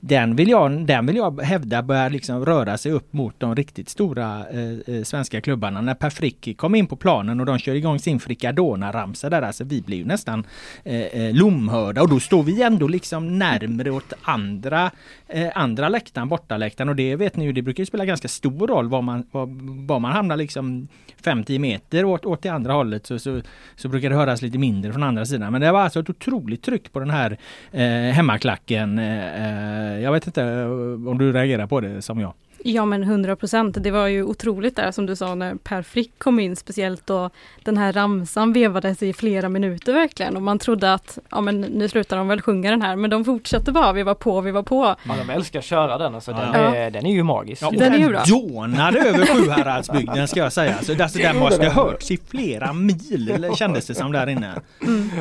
den, 0.00 0.36
vill, 0.36 0.48
jag, 0.48 0.86
den 0.86 1.06
vill 1.06 1.16
jag 1.16 1.40
hävda 1.40 1.82
börjar 1.82 2.10
liksom 2.10 2.44
röra 2.44 2.78
sig 2.78 2.92
upp 2.92 3.12
mot 3.12 3.40
de 3.40 3.56
riktigt 3.56 3.88
stora 3.88 4.46
eh, 4.50 4.94
eh, 4.96 5.02
svenska 5.02 5.40
klubbarna. 5.40 5.80
När 5.80 5.94
Per 5.94 6.10
Frick 6.10 6.56
kom 6.56 6.74
in 6.74 6.86
på 6.86 6.96
planen 6.96 7.40
och 7.40 7.46
de 7.46 7.58
kör 7.58 7.74
igång 7.74 7.98
sin 7.98 8.20
Fricadona-ramsa 8.20 9.30
där, 9.30 9.42
alltså 9.42 9.64
vi 9.64 9.82
blir 9.82 9.96
ju 9.96 10.04
nästan 10.04 10.46
eh, 10.84 11.02
eh, 11.02 11.34
lomhörda. 11.34 12.02
Och 12.02 12.08
då 12.08 12.20
står 12.20 12.42
vi 12.42 12.62
ändå 12.62 12.88
liksom 12.88 13.38
närmre 13.38 13.90
åt 13.90 14.12
andra, 14.22 14.90
eh, 15.28 15.48
andra 15.54 15.88
läktaren, 15.88 16.28
bortaläktaren. 16.28 16.88
Och 16.88 16.96
det 16.96 17.16
vet 17.16 17.36
ni 17.36 17.44
ju, 17.44 17.52
det 17.52 17.62
brukar 17.62 17.82
ju 17.82 17.86
spela 17.86 18.04
ganska 18.04 18.28
stor 18.28 18.66
roll 18.66 18.88
var 18.88 19.02
man, 19.02 19.24
var, 19.30 19.48
var 19.86 19.98
man 19.98 20.12
hamnar 20.12 20.36
liksom 20.36 20.88
50 21.24 21.58
meter 21.58 22.04
åt, 22.04 22.26
åt 22.26 22.42
det 22.42 22.48
andra 22.48 22.72
hållet. 22.72 23.06
Så, 23.06 23.18
så, 23.18 23.40
så 23.76 23.88
brukar 23.98 24.10
det 24.10 24.16
höras 24.16 24.42
lite 24.42 24.58
mindre 24.58 24.92
från 24.92 25.02
andra 25.02 25.26
sidan. 25.26 25.52
Men 25.52 25.60
det 25.60 25.72
var 25.72 25.80
alltså 25.80 26.00
ett 26.00 26.10
otroligt 26.10 26.62
tryck 26.62 26.92
på 26.92 27.00
den 27.00 27.10
här 27.10 27.38
eh, 27.72 28.14
hemmaklacken. 28.14 28.98
Eh, 28.98 29.94
eh 29.94 30.00
jag 30.00 30.12
vet 30.12 30.26
inte 30.26 30.42
eh, 30.42 31.08
om 31.08 31.18
du 31.18 31.32
reagerar 31.32 31.66
på 31.66 31.80
det 31.80 32.02
som 32.02 32.20
jag. 32.20 32.34
Ja 32.64 32.84
men 32.84 33.02
100 33.02 33.36
procent. 33.36 33.76
Det 33.80 33.90
var 33.90 34.06
ju 34.06 34.22
otroligt 34.24 34.76
där 34.76 34.90
som 34.90 35.06
du 35.06 35.16
sa 35.16 35.34
när 35.34 35.54
Per 35.54 35.82
Frick 35.82 36.12
kom 36.18 36.40
in 36.40 36.56
speciellt 36.56 37.10
och 37.10 37.32
den 37.64 37.76
här 37.76 37.92
ramsan 37.92 38.52
vevades 38.52 39.02
i 39.02 39.12
flera 39.12 39.48
minuter 39.48 39.92
verkligen 39.92 40.36
och 40.36 40.42
man 40.42 40.58
trodde 40.58 40.92
att 40.92 41.18
ja 41.30 41.40
men 41.40 41.60
nu 41.60 41.88
slutar 41.88 42.16
de 42.16 42.28
väl 42.28 42.40
sjunga 42.40 42.70
den 42.70 42.82
här 42.82 42.96
men 42.96 43.10
de 43.10 43.24
fortsatte 43.24 43.72
bara, 43.72 43.92
vi 43.92 44.02
var 44.02 44.14
på, 44.14 44.40
vi 44.40 44.50
var 44.50 44.62
på. 44.62 44.94
Ja, 45.08 45.14
de 45.26 45.30
älskar 45.32 45.58
att 45.58 45.64
köra 45.64 45.98
den 45.98 46.14
alltså. 46.14 46.30
Den, 46.32 46.40
Ja. 46.52 46.74
är, 46.74 46.90
den 46.90 47.06
är 47.06 47.12
ju 47.12 47.22
magisk. 47.22 47.62
Ja, 47.62 47.70
Den 47.70 47.94
är 47.94 48.08
bra. 48.08 48.22
dånade 48.26 48.98
över 49.00 49.26
Sjuhäradsbygden 49.34 50.28
ska 50.28 50.40
jag 50.40 50.52
säga. 50.52 50.74
Alltså, 50.76 51.02
alltså, 51.02 51.18
den 51.18 51.36
måste 51.38 51.66
ha 51.68 51.84
hörts 51.84 52.10
i 52.10 52.18
flera 52.28 52.72
mil 52.72 53.30
eller 53.34 53.54
kändes 53.54 53.86
det 53.86 53.94
som 53.94 54.12
där 54.12 54.26
inne. 54.28 54.52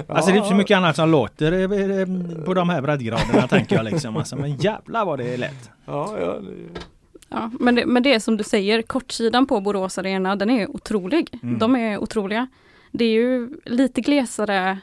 Alltså 0.08 0.32
det 0.32 0.36
är 0.36 0.38
inte 0.38 0.50
så 0.50 0.56
mycket 0.56 0.78
annat 0.78 0.96
som 0.96 1.10
låter 1.12 1.52
eh, 1.52 1.62
eh, 2.02 2.44
på 2.46 2.54
de 2.54 2.70
här 2.70 2.82
breddgraderna 2.82 3.48
tänker 3.48 3.76
jag 3.76 3.86
liksom. 3.86 4.18
Alltså, 4.18 4.36
men 4.36 4.56
jävlar 4.56 5.06
vad 5.06 5.20
det 5.20 5.34
är 5.34 5.38
lätt. 5.38 5.70
Ja, 5.86 6.16
ja, 6.22 6.26
det- 6.26 6.82
Ja, 7.30 7.52
men, 7.60 7.76
det, 7.76 7.86
men 7.86 8.04
det 8.04 8.14
är 8.14 8.20
som 8.20 8.38
du 8.38 8.44
säger, 8.44 8.82
kortsidan 8.82 9.48
på 9.48 9.62
Borås 9.62 9.98
Arena, 9.98 10.36
den 10.36 10.50
är 10.50 10.72
otrolig. 10.72 11.40
Mm. 11.44 11.60
De 11.60 11.76
är 11.76 11.98
otroliga. 11.98 12.48
Det 12.92 13.06
är 13.06 13.12
ju 13.12 13.50
lite 13.66 14.02
glesare 14.02 14.78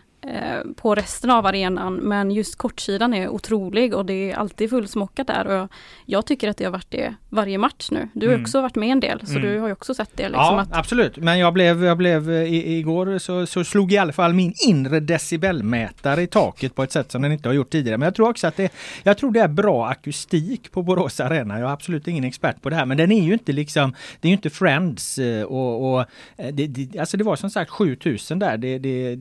på 0.76 0.94
resten 0.94 1.30
av 1.30 1.46
arenan 1.46 1.94
men 1.94 2.30
just 2.30 2.56
kortsidan 2.58 3.14
är 3.14 3.28
otrolig 3.28 3.94
och 3.94 4.06
det 4.06 4.30
är 4.30 4.36
alltid 4.36 4.70
fullsmockat 4.70 5.26
där. 5.26 5.46
Och 5.46 5.70
jag 6.06 6.26
tycker 6.26 6.48
att 6.48 6.56
det 6.56 6.64
har 6.64 6.72
varit 6.72 6.90
det 6.90 7.14
varje 7.30 7.58
match 7.58 7.88
nu. 7.90 8.08
Du 8.12 8.26
har 8.26 8.32
Mm. 8.34 8.42
också 8.44 8.60
varit 8.62 8.74
med 8.76 8.88
en 8.88 9.00
del 9.00 9.20
så 9.26 9.30
Mm. 9.38 9.42
du 9.42 9.58
har 9.58 9.66
ju 9.66 9.72
också 9.72 9.94
sett 9.94 10.10
det. 10.16 10.22
Liksom, 10.28 10.40
Ja, 10.44 10.60
att, 10.60 10.68
absolut. 10.76 11.16
Men 11.16 11.38
jag 11.38 11.52
blev, 11.52 11.84
jag 11.84 11.96
blev 11.96 12.30
eh, 12.30 12.36
i, 12.42 12.78
igår 12.78 13.18
så, 13.18 13.46
så 13.46 13.64
slog 13.64 13.92
i 13.92 13.98
alla 13.98 14.12
fall 14.12 14.32
min 14.34 14.54
inre 14.68 15.00
decibelmätare 15.00 16.22
i 16.22 16.26
taket 16.26 16.74
på 16.74 16.82
ett 16.82 16.92
sätt 16.92 17.12
som 17.12 17.22
den 17.22 17.32
inte 17.32 17.48
har 17.48 17.54
gjort 17.54 17.70
tidigare. 17.70 17.98
Men 17.98 18.06
jag 18.06 18.14
tror 18.14 18.28
också 18.28 18.46
att 18.46 18.56
det, 18.56 18.72
jag 19.02 19.18
tror 19.18 19.32
det 19.32 19.40
är 19.40 19.48
bra 19.48 19.86
akustik 19.88 20.70
på 20.72 20.82
Borås 20.82 21.20
Arena. 21.20 21.60
Jag 21.60 21.68
är 21.68 21.72
absolut 21.72 22.08
ingen 22.08 22.24
expert 22.24 22.62
på 22.62 22.70
det 22.70 22.76
här, 22.76 22.86
men 22.86 22.96
den 22.96 23.12
är 23.12 23.22
ju 23.22 23.32
inte 23.32 23.52
liksom, 23.52 23.94
det 24.20 24.28
är 24.28 24.30
ju 24.30 24.36
inte 24.36 24.50
Friends 24.50 25.18
eh, 25.18 25.42
och, 25.42 25.92
och 25.94 26.00
eh, 26.36 26.54
det, 26.54 26.66
det, 26.66 26.98
alltså 26.98 27.16
det 27.16 27.24
var 27.24 27.36
som 27.36 27.50
sagt 27.50 27.70
7000 27.70 28.38
där. 28.38 28.56
Det, 28.56 28.78
det, 28.78 29.16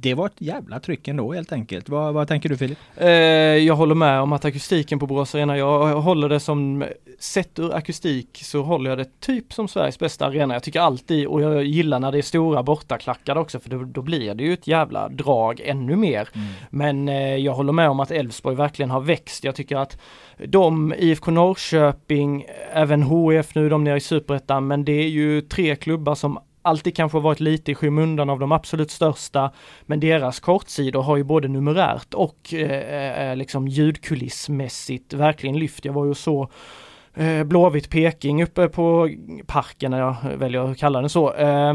det 0.00 0.14
var 0.14 0.26
ett 0.26 0.40
jävla 0.40 0.80
tryck 0.80 1.08
ändå 1.08 1.32
helt 1.32 1.52
enkelt. 1.52 1.88
Vad, 1.88 2.14
vad 2.14 2.28
tänker 2.28 2.48
du 2.48 2.56
Filip? 2.56 2.78
Eh, 2.96 3.08
jag 3.08 3.74
håller 3.74 3.94
med 3.94 4.20
om 4.20 4.32
att 4.32 4.44
akustiken 4.44 4.98
på 4.98 5.06
Borås 5.06 5.34
Arena, 5.34 5.58
jag 5.58 6.00
håller 6.00 6.28
det 6.28 6.40
som, 6.40 6.84
sett 7.18 7.58
ur 7.58 7.74
akustik 7.74 8.40
så 8.42 8.62
håller 8.62 8.90
jag 8.90 8.98
det 8.98 9.20
typ 9.20 9.52
som 9.52 9.68
Sveriges 9.68 9.98
bästa 9.98 10.26
arena. 10.26 10.54
Jag 10.54 10.62
tycker 10.62 10.80
alltid, 10.80 11.26
och 11.26 11.42
jag 11.42 11.64
gillar 11.64 12.00
när 12.00 12.12
det 12.12 12.18
är 12.18 12.22
stora 12.22 12.62
bortaklackar 12.62 13.36
också 13.36 13.60
för 13.60 13.70
då, 13.70 13.84
då 13.84 14.02
blir 14.02 14.34
det 14.34 14.44
ju 14.44 14.52
ett 14.52 14.66
jävla 14.66 15.08
drag 15.08 15.60
ännu 15.64 15.96
mer. 15.96 16.28
Men 16.70 17.08
eh, 17.08 17.36
jag 17.36 17.52
håller 17.52 17.72
med 17.72 17.90
om 17.90 18.00
att 18.00 18.10
Elfsborg 18.10 18.56
verkligen 18.56 18.90
har 18.90 19.00
växt. 19.00 19.44
Jag 19.44 19.54
tycker 19.54 19.76
att 19.76 20.00
de, 20.46 20.94
IFK 20.98 21.30
Norrköping, 21.30 22.46
även 22.72 23.02
HIF 23.02 23.54
nu, 23.54 23.68
de 23.68 23.84
nere 23.84 23.96
i 23.96 24.00
Superettan, 24.00 24.66
men 24.66 24.84
det 24.84 24.92
är 24.92 25.08
ju 25.08 25.40
tre 25.40 25.76
klubbar 25.76 26.14
som 26.14 26.38
alltid 26.68 26.96
kanske 26.96 27.18
varit 27.18 27.40
lite 27.40 27.72
i 27.72 27.74
skymundan 27.74 28.30
av 28.30 28.38
de 28.38 28.52
absolut 28.52 28.90
största. 28.90 29.50
Men 29.86 30.00
deras 30.00 30.40
kortsidor 30.40 31.02
har 31.02 31.16
ju 31.16 31.24
både 31.24 31.48
numerärt 31.48 32.14
och 32.14 32.54
eh, 32.54 33.30
eh 33.30 33.36
liksom 33.36 33.68
ljudkulissmässigt 33.68 35.12
verkligen 35.12 35.58
lyft. 35.58 35.84
Jag 35.84 35.92
var 35.92 36.06
ju 36.06 36.14
så 36.14 36.50
eh, 37.14 37.44
Blåvitt 37.44 37.90
Peking 37.90 38.42
uppe 38.42 38.68
på 38.68 39.10
parken, 39.46 39.90
när 39.90 39.98
jag 39.98 40.16
väljer 40.36 40.70
att 40.70 40.78
kalla 40.78 41.00
den 41.00 41.10
så. 41.10 41.34
Eh, 41.34 41.74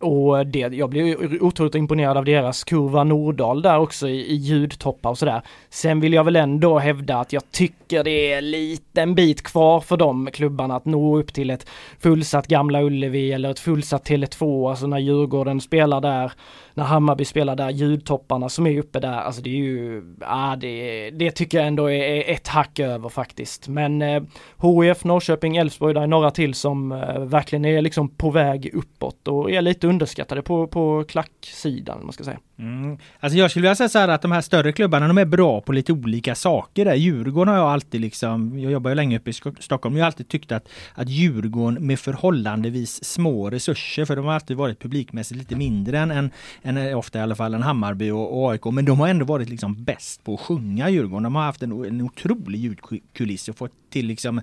och 0.00 0.46
det, 0.46 0.58
jag 0.58 0.90
blev 0.90 1.38
otroligt 1.40 1.74
imponerad 1.74 2.16
av 2.16 2.24
deras 2.24 2.64
kurva 2.64 3.04
Nordahl 3.04 3.62
där 3.62 3.78
också 3.78 4.08
i, 4.08 4.32
i 4.32 4.34
ljudtoppar 4.34 5.10
och 5.10 5.18
sådär. 5.18 5.42
Sen 5.70 6.00
vill 6.00 6.12
jag 6.12 6.24
väl 6.24 6.36
ändå 6.36 6.78
hävda 6.78 7.16
att 7.16 7.32
jag 7.32 7.50
tycker 7.50 8.04
det 8.04 8.32
är 8.32 8.38
en 8.38 8.50
liten 8.50 9.14
bit 9.14 9.42
kvar 9.42 9.80
för 9.80 9.96
de 9.96 10.28
klubbarna 10.32 10.76
att 10.76 10.84
nå 10.84 11.18
upp 11.18 11.32
till 11.34 11.50
ett 11.50 11.66
fullsatt 11.98 12.46
Gamla 12.46 12.82
Ullevi 12.82 13.32
eller 13.32 13.50
ett 13.50 13.58
fullsatt 13.58 14.08
Tele2, 14.08 14.70
alltså 14.70 14.86
när 14.86 14.98
Djurgården 14.98 15.60
spelar 15.60 16.00
där, 16.00 16.32
när 16.80 16.86
Hammarby 16.86 17.24
spelar 17.24 17.56
där, 17.56 17.70
ljudtopparna 17.70 18.48
som 18.48 18.66
är 18.66 18.78
uppe 18.78 19.00
där, 19.00 19.12
alltså 19.12 19.42
det 19.42 19.50
är 19.50 19.54
ju, 19.54 20.02
ah, 20.20 20.56
det, 20.56 21.10
det 21.10 21.30
tycker 21.30 21.58
jag 21.58 21.66
ändå 21.66 21.90
är, 21.90 22.30
ett 22.30 22.48
hack 22.48 22.78
över 22.78 23.08
faktiskt. 23.08 23.68
Men 23.68 24.02
eh, 24.02 24.22
HIF, 24.62 25.04
Norrköping, 25.04 25.56
Elfsborg, 25.56 25.94
där 25.94 26.00
är 26.02 26.06
några 26.06 26.30
till 26.30 26.54
som 26.54 26.92
eh, 26.92 27.18
verkligen 27.18 27.64
är 27.64 27.82
liksom 27.82 28.08
på 28.08 28.30
väg 28.30 28.70
uppåt 28.74 29.28
och 29.28 29.50
är 29.50 29.62
lite 29.62 29.86
underskattade 29.86 30.42
på, 30.42 30.66
på 30.66 31.04
klacksidan, 31.08 32.00
man 32.04 32.12
ska 32.12 32.24
säga. 32.24 32.38
Mm. 32.58 32.98
Alltså 33.20 33.38
jag 33.38 33.50
skulle 33.50 33.62
vilja 33.62 33.74
säga 33.74 33.88
så 33.88 33.98
här 33.98 34.08
att 34.08 34.22
de 34.22 34.32
här 34.32 34.40
större 34.40 34.72
klubbarna 34.72 35.08
de 35.08 35.18
är 35.18 35.24
bra 35.24 35.60
på 35.60 35.72
lite 35.72 35.92
olika 35.92 36.34
saker. 36.34 36.84
Där. 36.84 36.94
Djurgården 36.94 37.54
har 37.54 37.60
jag 37.60 37.70
alltid 37.70 38.00
liksom, 38.00 38.58
jag 38.58 38.72
jobbar 38.72 38.90
ju 38.90 38.94
länge 38.94 39.18
uppe 39.18 39.30
i 39.30 39.32
Stockholm, 39.60 39.96
jag 39.96 40.02
har 40.02 40.06
alltid 40.06 40.28
tyckt 40.28 40.52
att, 40.52 40.68
att 40.94 41.08
Djurgården 41.08 41.86
med 41.86 41.98
förhållandevis 41.98 43.04
små 43.04 43.50
resurser, 43.50 44.04
för 44.04 44.16
de 44.16 44.24
har 44.24 44.32
alltid 44.32 44.56
varit 44.56 44.80
publikmässigt 44.80 45.38
lite 45.38 45.56
mindre 45.56 45.98
än, 45.98 46.10
än, 46.10 46.30
en, 46.70 46.88
eh, 46.88 46.98
ofta 46.98 47.18
i 47.18 47.22
alla 47.22 47.34
fall 47.34 47.54
en 47.54 47.62
Hammarby 47.62 48.10
och, 48.10 48.42
och 48.42 48.50
AIK, 48.50 48.64
men 48.64 48.84
de 48.84 49.00
har 49.00 49.08
ändå 49.08 49.24
varit 49.24 49.48
liksom 49.48 49.84
bäst 49.84 50.24
på 50.24 50.34
att 50.34 50.40
sjunga 50.40 50.88
Djurgården. 50.88 51.22
De 51.22 51.34
har 51.34 51.42
haft 51.42 51.62
en, 51.62 51.84
en 51.84 52.00
otrolig 52.00 52.58
ljudkuliss 52.58 53.48
och 53.48 53.56
fått 53.56 53.72
till 53.90 54.06
liksom, 54.06 54.40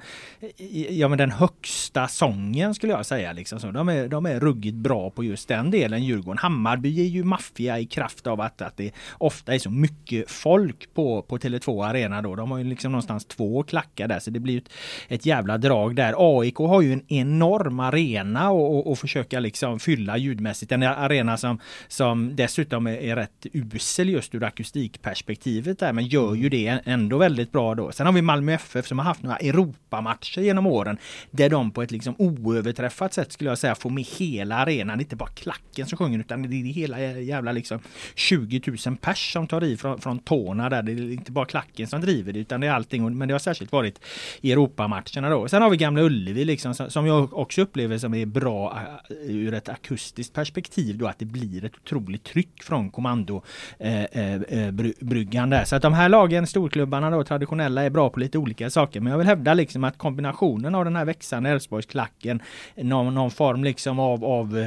ja 0.89 1.07
men 1.07 1.17
den 1.17 1.31
högsta 1.31 2.07
sången 2.07 2.75
skulle 2.75 2.93
jag 2.93 3.05
säga. 3.05 3.33
Liksom. 3.33 3.59
Så 3.59 3.71
de, 3.71 3.89
är, 3.89 4.07
de 4.07 4.25
är 4.25 4.39
ruggigt 4.39 4.77
bra 4.77 5.09
på 5.09 5.23
just 5.23 5.47
den 5.47 5.71
delen 5.71 6.03
Djurgården. 6.03 6.37
Hammarby 6.37 7.01
är 7.01 7.07
ju 7.07 7.23
maffia 7.23 7.79
i 7.79 7.85
kraft 7.85 8.27
av 8.27 8.41
att, 8.41 8.61
att 8.61 8.77
det 8.77 8.91
ofta 9.17 9.55
är 9.55 9.59
så 9.59 9.69
mycket 9.69 10.31
folk 10.31 10.93
på, 10.93 11.21
på 11.21 11.37
Tele2 11.37 11.85
Arena 11.85 12.21
då. 12.21 12.35
De 12.35 12.51
har 12.51 12.57
ju 12.57 12.63
liksom 12.63 12.91
någonstans 12.91 13.25
två 13.25 13.63
klackar 13.63 14.07
där 14.07 14.19
så 14.19 14.31
det 14.31 14.39
blir 14.39 14.53
ju 14.53 14.59
ett, 14.59 14.69
ett 15.07 15.25
jävla 15.25 15.57
drag 15.57 15.95
där. 15.95 16.13
AIK 16.17 16.55
har 16.55 16.81
ju 16.81 16.93
en 16.93 17.03
enorm 17.07 17.79
arena 17.79 18.49
och, 18.49 18.77
och, 18.77 18.91
och 18.91 18.99
försöka 18.99 19.39
liksom 19.39 19.79
fylla 19.79 20.17
ljudmässigt. 20.17 20.71
En 20.71 20.83
arena 20.83 21.37
som, 21.37 21.59
som 21.87 22.35
dessutom 22.35 22.87
är, 22.87 22.97
är 22.97 23.15
rätt 23.15 23.45
usel 23.53 24.09
just 24.09 24.35
ur 24.35 24.43
akustikperspektivet 24.43 25.79
där 25.79 25.93
men 25.93 26.07
gör 26.07 26.35
ju 26.35 26.49
det 26.49 26.81
ändå 26.85 27.17
väldigt 27.17 27.51
bra 27.51 27.75
då. 27.75 27.91
Sen 27.91 28.05
har 28.05 28.13
vi 28.13 28.21
Malmö 28.21 28.53
FF 28.53 28.87
som 28.87 28.99
har 28.99 29.05
haft 29.05 29.23
några 29.23 29.36
Europamatcher 29.37 30.41
genom 30.41 30.67
åren 30.67 30.97
där 31.31 31.49
de 31.49 31.71
på 31.71 31.81
ett 31.81 31.91
liksom 31.91 32.15
oöverträffat 32.17 33.13
sätt 33.13 33.31
skulle 33.31 33.49
jag 33.49 33.57
säga 33.57 33.75
får 33.75 33.89
med 33.89 34.03
hela 34.03 34.55
arenan. 34.55 34.97
Det 34.97 35.01
är 35.01 35.05
inte 35.05 35.15
bara 35.15 35.29
klacken 35.29 35.87
som 35.87 35.97
sjunger 35.97 36.19
utan 36.19 36.41
det 36.41 36.55
är 36.55 36.63
hela 36.63 36.99
jävla 36.99 37.51
liksom 37.51 37.79
20 38.15 38.61
000 38.85 38.97
pers 38.97 39.33
som 39.33 39.47
tar 39.47 39.63
i 39.63 39.77
från, 39.77 40.01
från 40.01 40.19
tårna 40.19 40.69
där. 40.69 40.83
Det 40.83 40.91
är 40.91 41.11
inte 41.11 41.31
bara 41.31 41.45
klacken 41.45 41.87
som 41.87 42.01
driver 42.01 42.33
det 42.33 42.39
utan 42.39 42.61
det 42.61 42.67
är 42.67 42.71
allting. 42.71 43.17
Men 43.17 43.27
det 43.27 43.33
har 43.33 43.39
särskilt 43.39 43.71
varit 43.71 43.99
i 44.41 44.51
Europamatcherna 44.51 45.29
då. 45.29 45.47
Sen 45.47 45.61
har 45.61 45.69
vi 45.69 45.77
Gamla 45.77 46.01
Ullevi 46.01 46.45
liksom 46.45 46.73
som 46.73 47.05
jag 47.05 47.33
också 47.33 47.61
upplever 47.61 47.97
som 47.97 48.13
är 48.13 48.25
bra 48.25 48.79
eh, 49.09 49.15
ur 49.17 49.53
ett 49.53 49.69
akustiskt 49.69 50.33
perspektiv 50.33 50.97
då 50.97 51.07
att 51.07 51.19
det 51.19 51.25
blir 51.25 51.65
ett 51.65 51.75
otroligt 51.75 52.23
tryck 52.23 52.63
från 52.63 52.89
kommando 52.89 53.43
eh, 53.79 54.03
eh, 54.03 54.33
eh 54.33 54.71
bryggan 54.99 55.49
där. 55.49 55.63
Så 55.63 55.75
att 55.75 55.81
de 55.81 55.93
här 55.93 56.09
lagen, 56.09 56.47
storklubbarna 56.47 57.09
då 57.09 57.23
traditionella 57.23 57.83
är 57.83 57.89
bra 57.89 58.09
på 58.09 58.19
lite 58.19 58.37
olika 58.37 58.69
saker. 58.69 58.99
Men 58.99 59.11
jag 59.11 59.17
vill 59.17 59.26
hävda 59.27 59.53
liksom 59.53 59.83
att 59.83 59.97
kombinationen 59.97 60.75
av 60.75 60.85
den 60.85 60.95
här 60.95 61.05
växande 61.05 61.49
Älvsborgsklacken, 61.49 62.41
någon, 62.75 63.15
någon 63.15 63.31
form 63.31 63.63
liksom 63.63 63.99
av, 63.99 64.25
av 64.25 64.57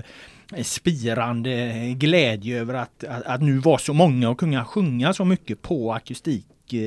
eh, 0.54 0.62
spirande 0.62 1.72
glädje 1.96 2.60
över 2.60 2.74
att, 2.74 3.04
att, 3.04 3.22
att 3.22 3.42
nu 3.42 3.58
var 3.58 3.78
så 3.78 3.92
många 3.92 4.30
och 4.30 4.38
kunna 4.38 4.64
sjunga 4.64 5.12
så 5.12 5.24
mycket 5.24 5.62
på 5.62 5.92
akustik 5.92 6.46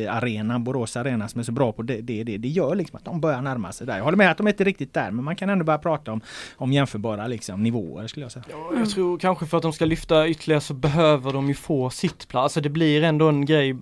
arenan, 0.10 0.63
Borås 0.63 0.98
arena 0.98 1.28
som 1.28 1.40
är 1.40 1.44
så 1.44 1.52
bra 1.52 1.72
på 1.72 1.82
det, 1.82 2.02
det, 2.02 2.24
det, 2.24 2.38
det 2.38 2.48
gör 2.48 2.75
liksom 2.75 2.98
att 2.98 3.06
de 3.06 3.22
börjar 3.22 3.42
närma 3.42 3.72
sig 3.72 3.88
där. 3.88 3.98
Jag 3.98 4.04
håller 4.04 4.18
med 4.18 4.32
att 4.32 4.38
de 4.38 4.48
inte 4.48 4.63
är 4.63 4.66
riktigt 4.66 4.94
där 4.94 5.12
men 5.12 5.25
man 5.25 5.36
kan 5.36 5.50
ändå 5.50 5.66
börja 5.66 5.78
prata 5.80 6.12
om, 6.12 6.22
om 6.56 6.74
jämförbara 6.74 7.28
liksom, 7.28 7.63
nivåer 7.63 8.08
skulle 8.08 8.25
jag 8.25 8.32
säga. 8.32 8.46
Ja, 8.50 8.78
jag 8.78 8.90
tror 8.90 9.18
kanske 9.18 9.46
för 9.46 9.58
att 9.58 9.63
de 9.63 9.74
ska 9.74 9.86
lyfta 9.86 10.28
ytterligare 10.28 10.62
så 10.62 10.74
behöver 10.74 11.34
de 11.34 11.48
ju 11.48 11.54
få 11.54 11.90
sittplats. 11.90 12.44
Alltså 12.44 12.62
det 12.62 12.70
blir 12.70 13.04
ändå 13.04 13.30
en 13.30 13.46
grej. 13.46 13.75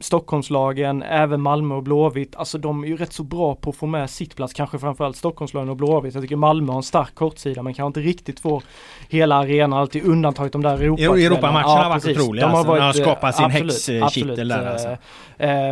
Stockholmslagen, 0.00 1.02
även 1.02 1.40
Malmö 1.40 1.74
och 1.74 1.82
Blåvitt, 1.82 2.36
alltså 2.36 2.58
de 2.58 2.84
är 2.84 2.88
ju 2.88 2.96
rätt 2.96 3.12
så 3.12 3.22
bra 3.22 3.54
på 3.54 3.70
att 3.70 3.76
få 3.76 3.86
med 3.86 4.10
sittplats. 4.10 4.52
Kanske 4.52 4.78
framförallt 4.78 5.16
Stockholmslagen 5.16 5.68
och 5.68 5.76
Blåvitt. 5.76 6.14
Jag 6.14 6.22
tycker 6.22 6.36
Malmö 6.36 6.72
har 6.72 6.76
en 6.76 6.82
stark 6.82 7.14
kortsida 7.14 7.62
men 7.62 7.74
kan 7.74 7.86
inte 7.86 8.00
riktigt 8.00 8.40
få 8.40 8.62
hela 9.08 9.36
arenan, 9.36 9.78
alltid 9.78 10.04
undantaget 10.04 10.52
de 10.52 10.62
där 10.62 10.82
Europa 10.82 11.02
Europamatcherna 11.02 11.68
ja, 11.68 11.82
har 11.82 11.88
varit 11.88 12.02
precis. 12.02 12.22
otroliga. 12.22 12.46
De 12.46 12.54
har, 12.54 12.64
varit, 12.64 12.82
alltså, 12.82 13.02
de 13.02 13.08
har 13.08 13.16
skapat 13.16 13.36
sin 13.36 13.50
häxkittel 13.50 14.48
där 14.48 14.66
alltså. 14.66 14.96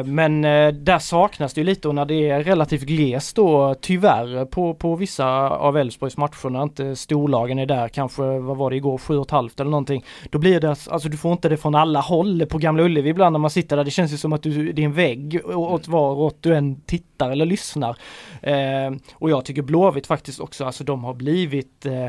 Men 0.05 0.43
där 0.85 0.99
saknas 0.99 1.55
det 1.55 1.61
ju 1.61 1.65
lite 1.65 1.89
och 1.89 1.95
när 1.95 2.05
det 2.05 2.31
är 2.31 2.43
relativt 2.43 2.83
glest 2.83 3.37
då 3.37 3.75
tyvärr 3.81 4.45
på, 4.45 4.75
på 4.75 4.95
vissa 4.95 5.27
av 5.49 5.77
Elfsborgs 5.77 6.17
matcher 6.17 6.49
när 6.49 6.63
inte 6.63 6.97
storlagen 6.97 7.59
är 7.59 7.67
där, 7.67 7.89
kanske 7.89 8.23
vad 8.23 8.57
var 8.57 8.71
det 8.71 8.77
igår, 8.77 8.99
sju 8.99 9.19
och 9.19 9.31
halvt 9.31 9.61
eller 9.61 9.71
någonting. 9.71 10.05
Då 10.31 10.39
blir 10.39 10.61
det, 10.61 10.69
alltså 10.69 11.09
du 11.09 11.17
får 11.17 11.33
inte 11.33 11.49
det 11.49 11.57
från 11.57 11.75
alla 11.75 12.01
håll 12.01 12.47
på 12.47 12.59
Gamla 12.59 12.83
Ullevi 12.83 13.11
ibland 13.11 13.33
när 13.33 13.39
man 13.39 13.51
sitter 13.51 13.77
där. 13.77 13.85
Det 13.85 13.91
känns 13.91 14.13
ju 14.13 14.17
som 14.17 14.33
att 14.33 14.43
du, 14.43 14.73
det 14.73 14.83
är 14.83 14.87
en 14.87 14.93
vägg 14.93 15.41
åt 15.45 15.89
var 15.89 16.13
åt 16.13 16.43
du 16.43 16.55
än 16.55 16.81
tittar 16.81 17.31
eller 17.31 17.47
lyssnar. 17.47 17.97
Eh, 18.43 18.93
och 19.15 19.31
jag 19.31 19.45
tycker 19.45 19.63
Blåvitt 19.63 20.07
faktiskt 20.07 20.41
också, 20.41 20.65
alltså 20.65 20.85
de 20.85 21.05
har 21.05 21.15
blivit 21.15 21.87
eh, 21.87 22.09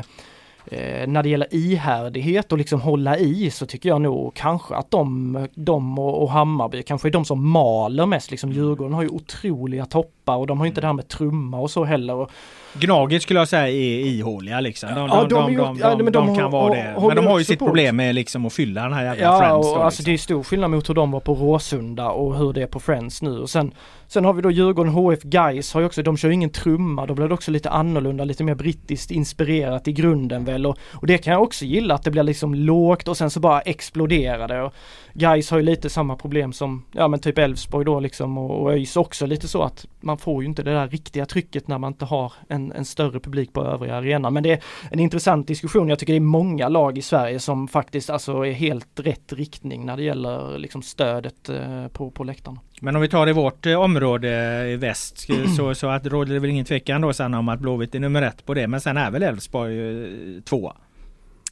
Eh, 0.70 1.06
när 1.08 1.22
det 1.22 1.28
gäller 1.28 1.54
ihärdighet 1.54 2.52
och 2.52 2.58
liksom 2.58 2.80
hålla 2.80 3.18
i 3.18 3.50
så 3.50 3.66
tycker 3.66 3.88
jag 3.88 4.00
nog 4.00 4.34
kanske 4.34 4.74
att 4.74 4.90
de, 4.90 5.48
de 5.54 5.98
och, 5.98 6.22
och 6.22 6.30
Hammarby 6.30 6.82
kanske 6.82 7.08
är 7.08 7.12
de 7.12 7.24
som 7.24 7.48
maler 7.48 8.06
mest. 8.06 8.30
Liksom 8.30 8.52
Djurgården 8.52 8.94
har 8.94 9.02
ju 9.02 9.08
otroliga 9.08 9.86
toppar 9.86 10.17
och 10.36 10.46
de 10.46 10.58
har 10.58 10.66
inte 10.66 10.80
det 10.80 10.86
här 10.86 10.94
med 10.94 11.08
trumma 11.08 11.60
och 11.60 11.70
så 11.70 11.84
heller. 11.84 12.14
Och, 12.14 12.30
Gnaget 12.72 13.22
skulle 13.22 13.38
jag 13.38 13.48
säga 13.48 13.68
är 13.68 14.06
ihåliga 14.06 14.60
liksom. 14.60 14.94
De, 14.94 15.08
ja, 15.08 15.26
de, 15.28 15.28
de, 15.28 15.56
de, 15.56 15.78
ja, 15.78 15.94
de, 15.94 16.10
de 16.12 16.36
kan 16.36 16.50
vara 16.50 16.74
det. 16.74 16.94
Men 17.06 17.16
de 17.16 17.26
har 17.26 17.38
ju 17.38 17.44
sitt 17.44 17.58
problem 17.58 17.96
med 17.96 18.14
liksom 18.14 18.46
att 18.46 18.52
fylla 18.52 18.82
den 18.82 18.92
här 18.92 19.04
jävla 19.04 19.22
ja, 19.22 19.38
Friends. 19.38 19.66
Ja, 19.66 19.76
och 19.76 19.84
alltså 19.84 20.02
det 20.02 20.12
är 20.12 20.18
stor 20.18 20.42
skillnad 20.42 20.70
mot 20.70 20.88
hur 20.88 20.94
de 20.94 21.10
var 21.10 21.20
på 21.20 21.34
Råsunda 21.34 22.08
och 22.08 22.36
hur 22.36 22.52
det 22.52 22.62
är 22.62 22.66
på 22.66 22.80
Friends 22.80 23.22
nu. 23.22 23.38
Och 23.38 23.50
sen, 23.50 23.74
sen 24.06 24.24
har 24.24 24.32
vi 24.32 24.42
då 24.42 24.50
Djurgården, 24.50 24.92
HF, 24.92 25.22
Guys 25.22 25.74
har 25.74 25.80
ju 25.80 25.86
också, 25.86 26.02
de 26.02 26.16
kör 26.16 26.28
ju 26.28 26.34
ingen 26.34 26.50
trumma. 26.50 27.06
Då 27.06 27.14
blir 27.14 27.28
det 27.28 27.34
också 27.34 27.50
lite 27.50 27.70
annorlunda, 27.70 28.24
lite 28.24 28.44
mer 28.44 28.54
brittiskt 28.54 29.10
inspirerat 29.10 29.88
i 29.88 29.92
grunden 29.92 30.44
väl. 30.44 30.66
Och, 30.66 30.78
och 30.92 31.06
det 31.06 31.18
kan 31.18 31.32
jag 31.32 31.42
också 31.42 31.64
gilla, 31.64 31.94
att 31.94 32.02
det 32.02 32.10
blir 32.10 32.22
liksom 32.22 32.54
lågt 32.54 33.08
och 33.08 33.16
sen 33.16 33.30
så 33.30 33.40
bara 33.40 33.60
exploderar 33.60 34.48
det. 34.48 34.62
Och 34.62 34.74
Guys 35.14 35.50
har 35.50 35.58
ju 35.58 35.64
lite 35.64 35.90
samma 35.90 36.16
problem 36.16 36.52
som, 36.52 36.84
ja 36.92 37.08
men 37.08 37.20
typ 37.20 37.38
Elfsborg 37.38 37.84
då 37.84 38.00
liksom 38.00 38.38
och, 38.38 38.62
och 38.62 38.72
ÖIS 38.72 38.96
också 38.96 39.26
lite 39.26 39.48
så 39.48 39.62
att 39.62 39.86
man 40.00 40.18
får 40.18 40.42
ju 40.42 40.48
inte 40.48 40.62
det 40.62 40.70
där 40.72 40.88
riktiga 40.88 41.26
trycket 41.26 41.68
när 41.68 41.78
man 41.78 41.92
inte 41.92 42.04
har 42.04 42.32
en, 42.48 42.72
en 42.72 42.84
större 42.84 43.20
publik 43.20 43.52
på 43.52 43.64
övriga 43.64 43.94
arenan. 43.94 44.32
Men 44.32 44.42
det 44.42 44.52
är 44.52 44.60
en 44.90 45.00
intressant 45.00 45.46
diskussion. 45.46 45.88
Jag 45.88 45.98
tycker 45.98 46.12
det 46.12 46.18
är 46.18 46.20
många 46.20 46.68
lag 46.68 46.98
i 46.98 47.02
Sverige 47.02 47.40
som 47.40 47.68
faktiskt 47.68 48.10
alltså 48.10 48.46
är 48.46 48.52
helt 48.52 49.00
rätt 49.00 49.32
riktning 49.32 49.86
när 49.86 49.96
det 49.96 50.02
gäller 50.02 50.58
liksom 50.58 50.82
stödet 50.82 51.48
eh, 51.48 51.88
på, 51.88 52.10
på 52.10 52.24
läktarna. 52.24 52.60
Men 52.80 52.96
om 52.96 53.02
vi 53.02 53.08
tar 53.08 53.28
i 53.28 53.32
vårt 53.32 53.66
eh, 53.66 53.80
område 53.80 54.28
i 54.68 54.76
väst 54.76 55.30
eh, 55.30 55.50
så, 55.56 55.74
så 55.74 55.86
att 55.86 56.06
råder 56.06 56.34
det 56.34 56.40
väl 56.40 56.50
ingen 56.50 56.64
tvekan 56.64 57.00
då 57.00 57.12
Sanna 57.12 57.38
om 57.38 57.48
att 57.48 57.60
Blåvitt 57.60 57.94
är 57.94 58.00
nummer 58.00 58.22
ett 58.22 58.46
på 58.46 58.54
det. 58.54 58.66
Men 58.66 58.80
sen 58.80 58.96
är 58.96 59.10
väl 59.10 59.22
Elfsborg 59.22 60.02
eh, 60.36 60.42
tvåa. 60.42 60.76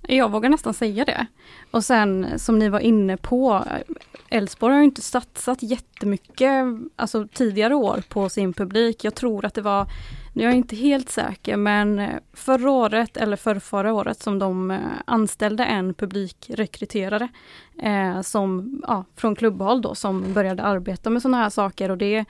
Jag 0.09 0.31
vågar 0.31 0.49
nästan 0.49 0.75
säga 0.75 1.05
det. 1.05 1.27
Och 1.71 1.85
sen 1.85 2.39
som 2.39 2.59
ni 2.59 2.69
var 2.69 2.81
inne 2.81 3.17
på, 3.17 3.65
Elfsborg 4.29 4.75
har 4.75 4.83
inte 4.83 5.03
satsat 5.03 5.63
jättemycket, 5.63 6.65
alltså 6.97 7.29
tidigare 7.33 7.75
år 7.75 8.03
på 8.09 8.29
sin 8.29 8.53
publik. 8.53 9.05
Jag 9.05 9.15
tror 9.15 9.45
att 9.45 9.55
det 9.55 9.63
var, 9.63 9.87
nu 10.33 10.43
är 10.43 10.47
jag 10.47 10.57
inte 10.57 10.77
helt 10.77 11.11
säker, 11.11 11.57
men 11.57 12.09
förra 12.33 12.71
året 12.71 13.17
eller 13.17 13.37
för 13.37 13.59
förra 13.59 13.95
året 13.95 14.23
som 14.23 14.39
de 14.39 14.71
eh, 14.71 14.79
anställde 15.05 15.65
en 15.65 15.95
publikrekryterare 15.95 17.29
eh, 17.83 18.21
som, 18.21 18.81
ja, 18.87 19.05
från 19.17 19.37
klubbhåll 19.37 19.83
då, 19.83 19.95
som 19.95 20.33
började 20.33 20.63
arbeta 20.63 21.11
med 21.11 21.23
sådana 21.23 21.43
här 21.43 21.51
saker 21.51 21.91
och 21.91 21.99
det 21.99 22.25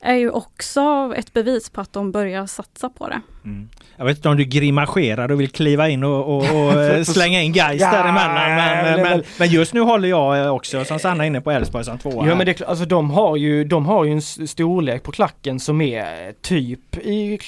är 0.00 0.14
ju 0.14 0.30
också 0.30 1.12
ett 1.16 1.32
bevis 1.32 1.70
på 1.70 1.80
att 1.80 1.92
de 1.92 2.12
börjar 2.12 2.46
satsa 2.46 2.88
på 2.88 3.08
det. 3.08 3.20
Mm. 3.44 3.68
Jag 3.96 4.04
vet 4.04 4.16
inte 4.16 4.28
om 4.28 4.36
du 4.36 4.44
grimaserar 4.44 5.32
och 5.32 5.40
vill 5.40 5.50
kliva 5.50 5.88
in 5.88 6.04
och, 6.04 6.36
och, 6.36 6.36
och 6.36 6.82
eh, 6.82 7.02
slänga 7.02 7.42
in 7.42 7.52
Gais 7.52 7.80
ja, 7.80 7.92
däremellan. 7.92 8.54
Men, 8.56 9.02
men, 9.02 9.22
men, 9.38 9.48
just 9.48 9.74
nu 9.74 9.80
håller 9.80 10.08
jag 10.08 10.44
eh, 10.44 10.54
också 10.54 10.84
som 10.84 10.98
Sanna 10.98 11.26
inne 11.26 11.40
på 11.40 11.50
Elfsborg 11.50 11.84
som 11.84 11.98
tvåa. 11.98 12.28
Ja 12.28 12.34
men 12.34 12.46
det, 12.46 12.62
alltså 12.62 12.84
de 12.84 13.10
har 13.10 13.36
ju, 13.36 13.64
de 13.64 13.86
har 13.86 14.04
ju 14.04 14.12
en 14.12 14.22
storlek 14.22 15.02
på 15.02 15.12
klacken 15.12 15.60
som 15.60 15.80
är 15.80 16.32
typ 16.42 16.96
i 16.96 17.38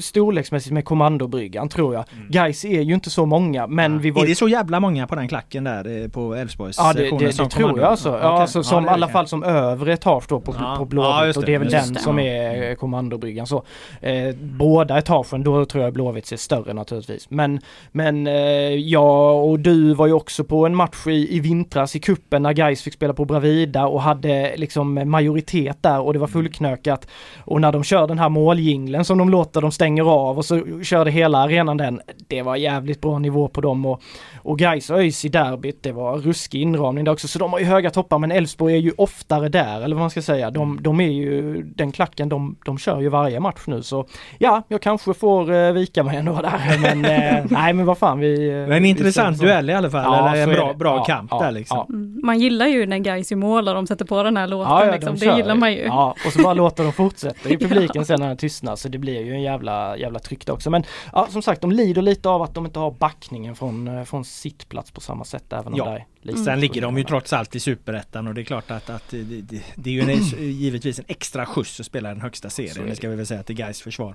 storleksmässigt 0.00 0.72
med 0.72 0.84
kommandobryggan 0.84 1.68
tror 1.68 1.94
jag. 1.94 2.04
Mm. 2.12 2.30
Gais 2.30 2.64
är 2.64 2.82
ju 2.82 2.94
inte 2.94 3.10
så 3.10 3.26
många 3.26 3.66
men 3.66 3.92
ja. 3.92 3.98
vi 3.98 4.10
var... 4.10 4.22
Är 4.22 4.26
det 4.26 4.34
så 4.34 4.48
jävla 4.48 4.80
många 4.80 5.06
på 5.06 5.14
den 5.14 5.28
klacken 5.28 5.64
där 5.64 6.02
eh, 6.02 6.08
på 6.08 6.34
Elfsborgs 6.34 6.76
Ja 6.78 6.92
det, 6.92 7.10
det, 7.10 7.38
det 7.38 7.48
tror 7.48 7.78
jag 7.78 7.88
alltså. 7.88 8.08
Ja, 8.08 8.16
okay. 8.16 8.40
alltså 8.40 8.62
som 8.62 8.84
i 8.84 8.88
alla 8.88 9.08
fall 9.08 9.28
som 9.28 9.44
övre 9.44 9.92
etage 9.92 10.24
då 10.28 10.40
på, 10.40 10.54
ja. 10.58 10.76
på 10.78 10.84
Blåvitt 10.84 11.36
och 11.36 11.44
det 11.44 11.54
är 11.54 11.58
väl 11.58 11.70
den 11.70 11.94
som 11.94 12.18
är 12.18 12.74
kommandobryggan 12.74 13.46
så. 13.46 13.64
Eh, 14.00 14.34
båda 14.40 14.98
etagen 14.98 15.35
då 15.42 15.64
tror 15.64 15.84
jag 15.84 15.92
Blåvitt 15.92 16.32
är 16.32 16.36
större 16.36 16.72
naturligtvis. 16.72 17.30
Men, 17.30 17.60
men 17.92 18.26
eh, 18.26 18.74
jag 18.74 19.44
och 19.44 19.60
du 19.60 19.94
var 19.94 20.06
ju 20.06 20.12
också 20.12 20.44
på 20.44 20.66
en 20.66 20.74
match 20.74 21.06
i, 21.06 21.36
i 21.36 21.40
vintras 21.40 21.96
i 21.96 22.00
kuppen 22.00 22.42
när 22.42 22.52
Gais 22.52 22.82
fick 22.82 22.94
spela 22.94 23.14
på 23.14 23.24
Bravida 23.24 23.86
och 23.86 24.02
hade 24.02 24.56
liksom 24.56 25.10
majoritet 25.10 25.82
där 25.82 26.00
och 26.00 26.12
det 26.12 26.18
var 26.18 26.26
fullknökat. 26.26 27.08
Och 27.44 27.60
när 27.60 27.72
de 27.72 27.84
kör 27.84 28.06
den 28.06 28.18
här 28.18 28.28
måljinglen 28.28 29.04
som 29.04 29.18
de 29.18 29.30
låter, 29.30 29.60
de 29.60 29.72
stänger 29.72 30.02
av 30.02 30.38
och 30.38 30.44
så 30.44 30.82
körde 30.82 31.10
hela 31.10 31.38
arenan 31.38 31.76
den. 31.76 32.00
Det 32.28 32.42
var 32.42 32.56
jävligt 32.56 33.00
bra 33.00 33.18
nivå 33.18 33.48
på 33.48 33.60
dem 33.60 33.86
och, 33.86 34.02
och 34.42 34.58
Gais 34.58 34.90
och 34.90 34.98
ÖIS 34.98 35.24
i 35.24 35.28
derbyt, 35.28 35.82
det 35.82 35.92
var 35.92 36.18
ruskig 36.18 36.62
inramning 36.62 37.04
där 37.04 37.12
också. 37.12 37.28
Så 37.28 37.38
de 37.38 37.52
har 37.52 37.58
ju 37.58 37.64
höga 37.64 37.90
toppar 37.90 38.18
men 38.18 38.32
Elfsborg 38.32 38.74
är 38.74 38.78
ju 38.78 38.92
oftare 38.96 39.48
där 39.48 39.80
eller 39.80 39.96
vad 39.96 40.00
man 40.00 40.10
ska 40.10 40.22
säga. 40.22 40.50
De, 40.50 40.78
de 40.82 41.00
är 41.00 41.10
ju 41.10 41.62
den 41.62 41.92
klacken, 41.92 42.28
de, 42.28 42.56
de 42.64 42.78
kör 42.78 43.00
ju 43.00 43.08
varje 43.08 43.40
match 43.40 43.62
nu 43.66 43.82
så 43.82 44.06
ja, 44.38 44.62
jag 44.68 44.82
kanske 44.82 45.04
får 45.04 45.14
eh, 45.32 45.72
vika 45.72 46.02
mig 46.02 46.16
ändå 46.16 46.40
där. 46.42 46.78
Men 46.82 47.04
eh, 47.04 47.44
nej 47.50 47.72
men 47.72 47.86
vad 47.86 47.98
fan 47.98 48.20
vi... 48.20 48.50
Men 48.50 48.72
en 48.72 48.84
intressant 48.84 49.38
duell 49.38 49.70
i 49.70 49.74
alla 49.74 49.90
fall. 49.90 50.02
Ja, 50.02 50.28
eller 50.28 50.42
en 50.42 50.54
bra, 50.54 50.74
bra 50.74 50.96
ja, 50.96 51.04
kamp 51.04 51.30
ja, 51.30 51.42
där 51.42 51.50
liksom. 51.50 51.86
Mm. 51.88 52.20
Man 52.24 52.38
gillar 52.38 52.66
ju 52.66 52.86
när 52.86 52.98
guys 52.98 53.32
i 53.32 53.36
mål 53.36 53.68
och 53.68 53.74
de 53.74 53.86
sätter 53.86 54.04
på 54.04 54.22
den 54.22 54.36
här 54.36 54.46
låten. 54.46 54.90
liksom. 54.90 55.16
Det 55.16 55.36
gillar 55.36 55.54
man 55.54 55.72
ju. 55.72 55.82
Ja 55.82 56.14
och 56.26 56.32
så 56.32 56.42
bara 56.42 56.54
låter 56.66 56.84
de 56.84 56.92
fortsätta 56.92 57.48
i 57.48 57.56
publiken 57.58 58.04
sen 58.04 58.20
när 58.20 58.28
den 58.28 58.36
tystnar. 58.36 58.76
Så 58.76 58.88
det 58.88 58.98
blir 58.98 59.22
ju 59.22 59.32
en 59.32 59.42
jävla, 59.42 59.96
jävla 59.96 60.18
tryck 60.18 60.48
också. 60.48 60.70
Men 60.70 60.84
ja, 61.12 61.26
som 61.30 61.42
sagt 61.42 61.60
de 61.60 61.72
lider 61.72 62.02
lite 62.02 62.28
av 62.28 62.42
att 62.42 62.54
de 62.54 62.66
inte 62.66 62.78
har 62.78 62.90
backningen 62.90 63.54
från, 63.54 63.88
eh, 63.88 64.04
från 64.04 64.24
sittplats 64.24 64.90
på 64.90 65.00
samma 65.00 65.24
sätt 65.24 65.52
även 65.52 65.72
om 65.72 65.78
ja. 65.78 65.84
där 65.84 66.04
Mm. 66.32 66.44
Sen 66.44 66.60
ligger 66.60 66.82
de 66.82 66.98
ju 66.98 67.04
trots 67.04 67.32
allt 67.32 67.56
i 67.56 67.60
superettan 67.60 68.28
och 68.28 68.34
det 68.34 68.40
är 68.40 68.44
klart 68.44 68.70
att, 68.70 68.90
att 68.90 69.10
det, 69.10 69.22
det, 69.22 69.62
det, 69.74 69.90
är 69.90 69.94
ju 69.94 70.00
en, 70.00 70.18
givetvis 70.52 70.98
en 70.98 71.04
extra 71.08 71.46
skjuts 71.46 71.80
att 71.80 71.86
spela 71.86 72.08
den 72.08 72.20
högsta 72.20 72.50
serien. 72.50 72.86
Det 72.88 72.96
ska 72.96 73.08
vi 73.08 73.16
väl 73.16 73.26
säga 73.26 73.42
till 73.42 73.56
Gais 73.56 73.82
försvar. 73.82 74.14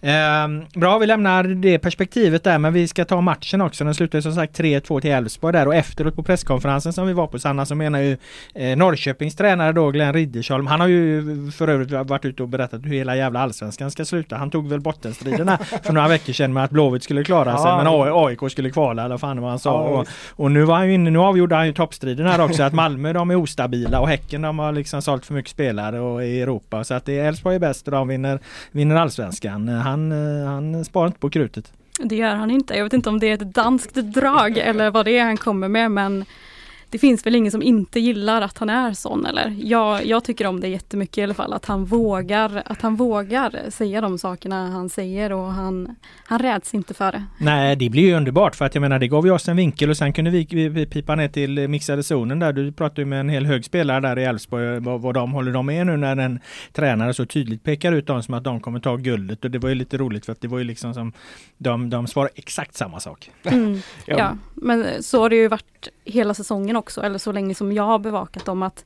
Ehm, 0.00 0.64
bra, 0.74 0.98
vi 0.98 1.06
lämnar 1.06 1.44
det 1.44 1.78
perspektivet 1.78 2.44
där 2.44 2.58
men 2.58 2.72
vi 2.72 2.88
ska 2.88 3.04
ta 3.04 3.20
matchen 3.20 3.60
också. 3.60 3.84
Den 3.84 3.94
slutade 3.94 4.22
som 4.22 4.34
sagt 4.34 4.58
3-2 4.58 5.00
till 5.00 5.10
Elfsborg 5.10 5.52
där 5.52 5.66
och 5.66 5.74
efteråt 5.74 6.16
på 6.16 6.22
presskonferensen 6.22 6.92
som 6.92 7.06
vi 7.06 7.12
var 7.12 7.26
på 7.26 7.38
Sanna 7.38 7.66
så 7.66 7.74
menar 7.74 8.00
ju 8.00 8.16
eh, 8.54 8.76
Norrköpings 8.76 9.36
tränare 9.36 9.72
då 9.72 9.90
Glenn 9.90 10.12
Riddersholm. 10.12 10.66
Han 10.66 10.80
har 10.80 10.88
ju 10.88 11.50
för 11.50 11.68
övrigt 11.68 11.90
varit 11.90 12.24
ute 12.24 12.42
och 12.42 12.48
berättat 12.48 12.84
hur 12.84 12.90
hela 12.94 13.16
jävla 13.16 13.40
allsvenskan 13.40 13.90
ska 13.90 14.04
sluta. 14.04 14.36
Han 14.36 14.50
tog 14.50 14.68
väl 14.68 14.80
bottenstriderna 14.80 15.56
för 15.82 15.92
några 15.92 16.08
veckor 16.08 16.32
sedan 16.32 16.52
med 16.52 16.64
att 16.64 16.70
Blåvitt 16.70 17.02
skulle 17.02 17.24
klara 17.24 17.58
sig 17.58 17.76
men 17.76 17.86
AIK 17.86 18.50
skulle 18.50 18.70
kvala 18.70 19.04
eller 19.04 19.18
fan 19.18 19.40
vad 19.40 19.50
han 19.50 19.58
sa. 19.58 19.82
Och, 19.82 20.08
och 20.30 20.50
nu 20.50 20.64
var 20.64 20.76
han 20.76 20.88
ju 20.88 20.94
inne, 20.94 21.10
nu 21.10 21.18
avgjorde 21.18 21.51
han 21.56 21.66
ju 21.66 21.72
toppstriden 21.72 22.26
här 22.26 22.40
också 22.40 22.62
att 22.62 22.72
Malmö 22.72 23.12
de 23.12 23.30
är 23.30 23.36
ostabila 23.36 24.00
och 24.00 24.08
Häcken 24.08 24.42
de 24.42 24.58
har 24.58 24.72
liksom 24.72 25.02
sålt 25.02 25.26
för 25.26 25.34
mycket 25.34 25.50
spelare 25.50 26.00
och 26.00 26.24
i 26.24 26.40
Europa 26.40 26.84
så 26.84 26.94
att 26.94 27.04
det 27.04 27.18
är 27.18 27.28
Elfsborg 27.28 27.54
är 27.54 27.60
bäst 27.60 27.88
och 27.88 27.92
de 27.92 28.08
vinner, 28.08 28.38
vinner 28.70 28.96
allsvenskan. 28.96 29.68
Han, 29.68 30.12
eh, 30.12 30.46
han 30.46 30.84
sparar 30.84 31.06
inte 31.06 31.18
på 31.18 31.30
krutet. 31.30 31.72
Det 32.02 32.16
gör 32.16 32.34
han 32.34 32.50
inte. 32.50 32.74
Jag 32.76 32.84
vet 32.84 32.92
inte 32.92 33.08
om 33.08 33.18
det 33.18 33.26
är 33.26 33.34
ett 33.34 33.54
danskt 33.54 33.94
drag 33.94 34.58
eller 34.58 34.90
vad 34.90 35.04
det 35.04 35.18
är 35.18 35.24
han 35.24 35.36
kommer 35.36 35.68
med 35.68 35.90
men 35.90 36.24
det 36.92 36.98
finns 36.98 37.26
väl 37.26 37.34
ingen 37.34 37.52
som 37.52 37.62
inte 37.62 38.00
gillar 38.00 38.42
att 38.42 38.58
han 38.58 38.70
är 38.70 38.92
sån 38.92 39.26
eller? 39.26 39.56
Jag, 39.58 40.06
jag 40.06 40.24
tycker 40.24 40.46
om 40.46 40.60
det 40.60 40.68
jättemycket 40.68 41.18
i 41.18 41.22
alla 41.22 41.34
fall, 41.34 41.52
att 41.52 41.64
han 41.64 41.84
vågar, 41.84 42.62
att 42.66 42.82
han 42.82 42.96
vågar 42.96 43.70
säga 43.70 44.00
de 44.00 44.18
sakerna 44.18 44.68
han 44.68 44.88
säger 44.88 45.32
och 45.32 45.52
han, 45.52 45.96
han 46.24 46.38
räds 46.38 46.74
inte 46.74 46.94
för 46.94 47.12
det. 47.12 47.24
Nej, 47.38 47.76
det 47.76 47.90
blir 47.90 48.02
ju 48.02 48.14
underbart 48.14 48.56
för 48.56 48.64
att 48.64 48.74
jag 48.74 48.82
menar 48.82 48.98
det 48.98 49.08
gav 49.08 49.26
ju 49.26 49.32
oss 49.32 49.48
en 49.48 49.56
vinkel 49.56 49.90
och 49.90 49.96
sen 49.96 50.12
kunde 50.12 50.30
vi, 50.30 50.68
vi 50.68 50.86
pipa 50.86 51.14
ner 51.14 51.28
till 51.28 51.68
mixade 51.68 52.02
zonen 52.02 52.38
där. 52.38 52.52
Du 52.52 52.72
pratade 52.72 53.04
med 53.04 53.20
en 53.20 53.28
hel 53.28 53.46
hög 53.46 53.64
spelare 53.64 54.00
där 54.00 54.18
i 54.18 54.24
Elfsborg, 54.24 54.80
vad, 54.80 55.00
vad 55.00 55.14
de 55.14 55.32
håller 55.32 55.52
de 55.52 55.66
med 55.66 55.86
nu 55.86 55.96
när 55.96 56.16
en 56.16 56.40
tränare 56.72 57.14
så 57.14 57.26
tydligt 57.26 57.64
pekar 57.64 57.92
ut 57.92 58.06
dem 58.06 58.22
som 58.22 58.34
att 58.34 58.44
de 58.44 58.60
kommer 58.60 58.80
ta 58.80 58.96
guldet 58.96 59.44
och 59.44 59.50
det 59.50 59.58
var 59.58 59.68
ju 59.68 59.74
lite 59.74 59.96
roligt 59.96 60.26
för 60.26 60.32
att 60.32 60.40
det 60.40 60.48
var 60.48 60.58
ju 60.58 60.64
liksom 60.64 60.94
som 60.94 61.12
de, 61.58 61.90
de 61.90 62.06
svarar 62.06 62.30
exakt 62.34 62.74
samma 62.74 63.00
sak. 63.00 63.30
Mm, 63.44 63.80
ja, 64.06 64.36
men 64.54 65.02
så 65.02 65.20
har 65.20 65.30
det 65.30 65.36
ju 65.36 65.48
varit 65.48 65.88
hela 66.04 66.34
säsongen 66.34 66.76
också, 66.76 66.81
eller 67.02 67.18
så 67.18 67.32
länge 67.32 67.54
som 67.54 67.72
jag 67.72 67.82
har 67.82 67.98
bevakat 67.98 68.44
dem, 68.44 68.62
att 68.62 68.84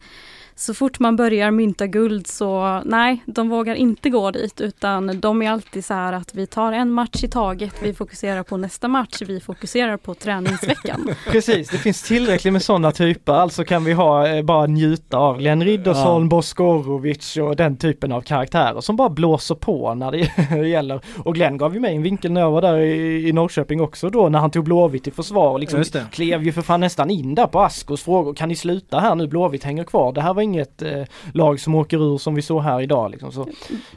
så 0.58 0.74
fort 0.74 0.98
man 0.98 1.16
börjar 1.16 1.50
mynta 1.50 1.86
guld 1.86 2.26
så 2.26 2.82
nej, 2.84 3.22
de 3.26 3.48
vågar 3.48 3.74
inte 3.74 4.10
gå 4.10 4.30
dit 4.30 4.60
utan 4.60 5.20
de 5.20 5.42
är 5.42 5.50
alltid 5.50 5.84
så 5.84 5.94
här 5.94 6.12
att 6.12 6.34
vi 6.34 6.46
tar 6.46 6.72
en 6.72 6.92
match 6.92 7.24
i 7.24 7.28
taget, 7.28 7.74
vi 7.82 7.94
fokuserar 7.94 8.42
på 8.42 8.56
nästa 8.56 8.88
match, 8.88 9.22
vi 9.26 9.40
fokuserar 9.40 9.96
på 9.96 10.14
träningsveckan. 10.14 11.10
Precis, 11.30 11.68
det 11.68 11.78
finns 11.78 12.02
tillräckligt 12.02 12.52
med 12.52 12.62
sådana 12.62 12.92
typer, 12.92 13.32
alltså 13.32 13.64
kan 13.64 13.84
vi 13.84 13.92
ha 13.92 14.28
eh, 14.28 14.42
bara 14.42 14.66
njuta 14.66 15.16
av 15.16 15.38
Glenn 15.38 15.64
Riddersson, 15.64 16.22
ja. 16.22 16.28
Boskorovic 16.28 17.36
och 17.36 17.56
den 17.56 17.76
typen 17.76 18.12
av 18.12 18.20
karaktärer 18.20 18.80
som 18.80 18.96
bara 18.96 19.08
blåser 19.08 19.54
på 19.54 19.94
när 19.94 20.10
det 20.62 20.68
gäller. 20.68 21.00
Och 21.18 21.34
Glenn 21.34 21.58
gav 21.58 21.74
ju 21.74 21.80
mig 21.80 21.96
en 21.96 22.02
vinkel 22.02 22.32
när 22.32 22.40
jag 22.40 22.50
var 22.50 22.62
där 22.62 22.78
i, 22.78 23.28
i 23.28 23.32
Norrköping 23.32 23.80
också 23.80 24.10
då 24.10 24.28
när 24.28 24.38
han 24.38 24.50
tog 24.50 24.64
Blåvitt 24.64 25.06
i 25.06 25.10
försvar 25.10 25.50
och 25.50 25.60
liksom 25.60 25.84
klev 26.12 26.42
ju 26.42 26.52
för 26.52 26.62
fan 26.62 26.80
nästan 26.80 27.10
in 27.10 27.34
där 27.34 27.46
på 27.46 27.60
Askos 27.60 28.02
frågor, 28.02 28.34
kan 28.34 28.48
ni 28.48 28.56
sluta 28.56 29.00
här 29.00 29.14
nu, 29.14 29.26
Blåvitt 29.26 29.64
hänger 29.64 29.84
kvar, 29.84 30.12
det 30.12 30.20
här 30.20 30.34
var 30.34 30.45
inget 30.46 30.82
eh, 30.82 31.02
lag 31.34 31.60
som 31.60 31.74
åker 31.74 32.14
ur 32.14 32.18
som 32.18 32.34
vi 32.34 32.42
såg 32.42 32.62
här 32.62 32.80
idag. 32.80 33.10
Liksom. 33.10 33.32
Så, 33.32 33.48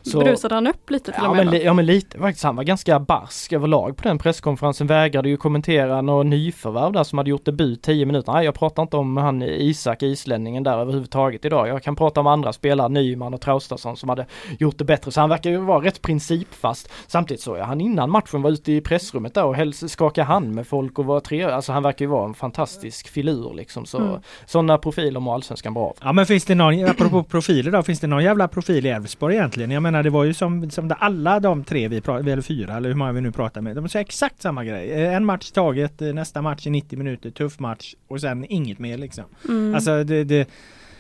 så, 0.02 0.20
Brusade 0.20 0.56
han 0.56 0.68
upp 0.68 0.90
lite 0.90 1.12
till 1.12 1.22
ja, 1.24 1.30
och 1.30 1.36
med? 1.36 1.46
Men, 1.46 1.62
ja 1.62 1.74
men 1.74 1.86
lite 1.86 2.20
faktiskt. 2.20 2.44
Han 2.44 2.56
var 2.56 2.64
ganska 2.64 3.00
barsk 3.00 3.54
överlag 3.54 3.98
på 3.98 4.04
den 4.04 4.18
presskonferensen. 4.18 4.88
Vägrade 4.88 5.30
ju 5.30 5.38
kommentera 5.38 6.02
några 6.02 6.24
nyförvärv 6.24 6.92
där 6.92 7.04
som 7.04 7.18
hade 7.18 7.30
gjort 7.30 7.46
debut 7.46 7.82
10 7.82 8.06
minuter. 8.06 8.34
Nej 8.34 8.46
jag 8.46 8.56
pratar 8.56 8.84
inte 8.84 8.98
om 8.98 9.18
han 9.18 9.42
Isak, 9.42 10.04
islänningen 10.04 10.64
där 10.64 10.78
överhuvudtaget 10.78 11.46
idag. 11.46 11.68
Jag 11.68 11.84
kan 11.84 11.96
prata 11.96 12.20
om 12.20 12.28
andra 12.28 12.54
spelare, 12.54 12.90
Nyman 12.90 13.34
och 13.34 13.42
Traustason 13.42 13.98
som 13.98 14.10
hade 14.10 14.26
gjort 14.60 14.78
det 14.78 14.84
bättre. 14.84 15.12
Så 15.12 15.20
han 15.20 15.30
verkar 15.30 15.50
ju 15.50 15.58
vara 15.58 15.86
rätt 15.86 16.02
principfast. 16.02 16.92
Samtidigt 17.08 17.42
så 17.42 17.58
jag 17.58 17.66
han 17.66 17.82
innan 17.82 18.10
matchen 18.10 18.42
var 18.42 18.52
ute 18.52 18.72
i 18.72 18.82
pressrummet 18.82 19.34
där 19.34 19.46
och 19.46 19.56
helst 19.56 19.90
skaka 19.90 20.24
hand 20.24 20.56
med 20.56 20.68
folk 20.68 21.00
och 21.00 21.06
var 21.06 21.20
trevlig. 21.20 21.54
Alltså 21.54 21.72
han 21.72 21.84
verkar 21.84 22.06
ju 22.06 22.10
vara 22.10 22.26
en 22.26 22.34
fantastisk 22.34 23.08
filur 23.08 23.54
liksom. 23.54 23.86
Så, 23.86 23.98
mm. 23.98 24.22
Sådana 24.46 24.78
profiler 24.78 25.20
mår 25.20 25.34
allsvenskan 25.34 25.74
bra 25.74 25.84
av. 25.84 25.98
Ja 26.02 26.14
men 26.14 26.26
finns 26.40 26.46
det 26.46 26.56
någon, 26.56 26.86
apropå 26.86 27.24
profiler 27.24 27.72
då, 27.72 27.84
finns 27.84 28.00
det 28.00 28.08
någon 28.08 28.24
jävla 28.24 28.48
profil 28.48 28.86
i 28.86 28.90
Elfsborg 28.90 29.36
egentligen? 29.36 29.72
Jag 29.72 29.84
menar 29.84 30.04
det 30.04 30.10
var 30.10 30.24
ju 30.24 30.34
som, 30.34 30.70
som 30.72 30.94
alla 31.00 31.40
de 31.40 31.64
tre 31.64 31.88
vi 31.88 32.02
pratade, 32.02 32.32
eller 32.32 32.42
fyra 32.42 32.78
eller 32.78 32.90
hur 32.90 32.96
många 32.96 33.12
vi 33.12 33.22
nu 33.22 33.32
pratar 33.32 33.62
med. 33.62 33.76
De 33.76 33.90
säger 33.90 34.06
exakt 34.06 34.42
samma 34.42 34.64
grej. 34.64 34.92
Eh, 34.92 35.16
en 35.16 35.26
match 35.26 35.52
taget, 35.52 36.02
eh, 36.02 36.14
nästa 36.14 36.42
match 36.42 36.68
i 36.68 36.70
90 36.70 36.98
minuter, 36.98 37.32
tuff 37.32 37.60
match 37.60 37.96
och 38.08 38.22
sen 38.22 38.46
inget 38.50 38.80
mer 38.80 38.98
liksom. 38.98 39.24
Mm. 39.48 39.76
Alltså 39.76 40.04
det, 40.04 40.24
det, 40.24 40.50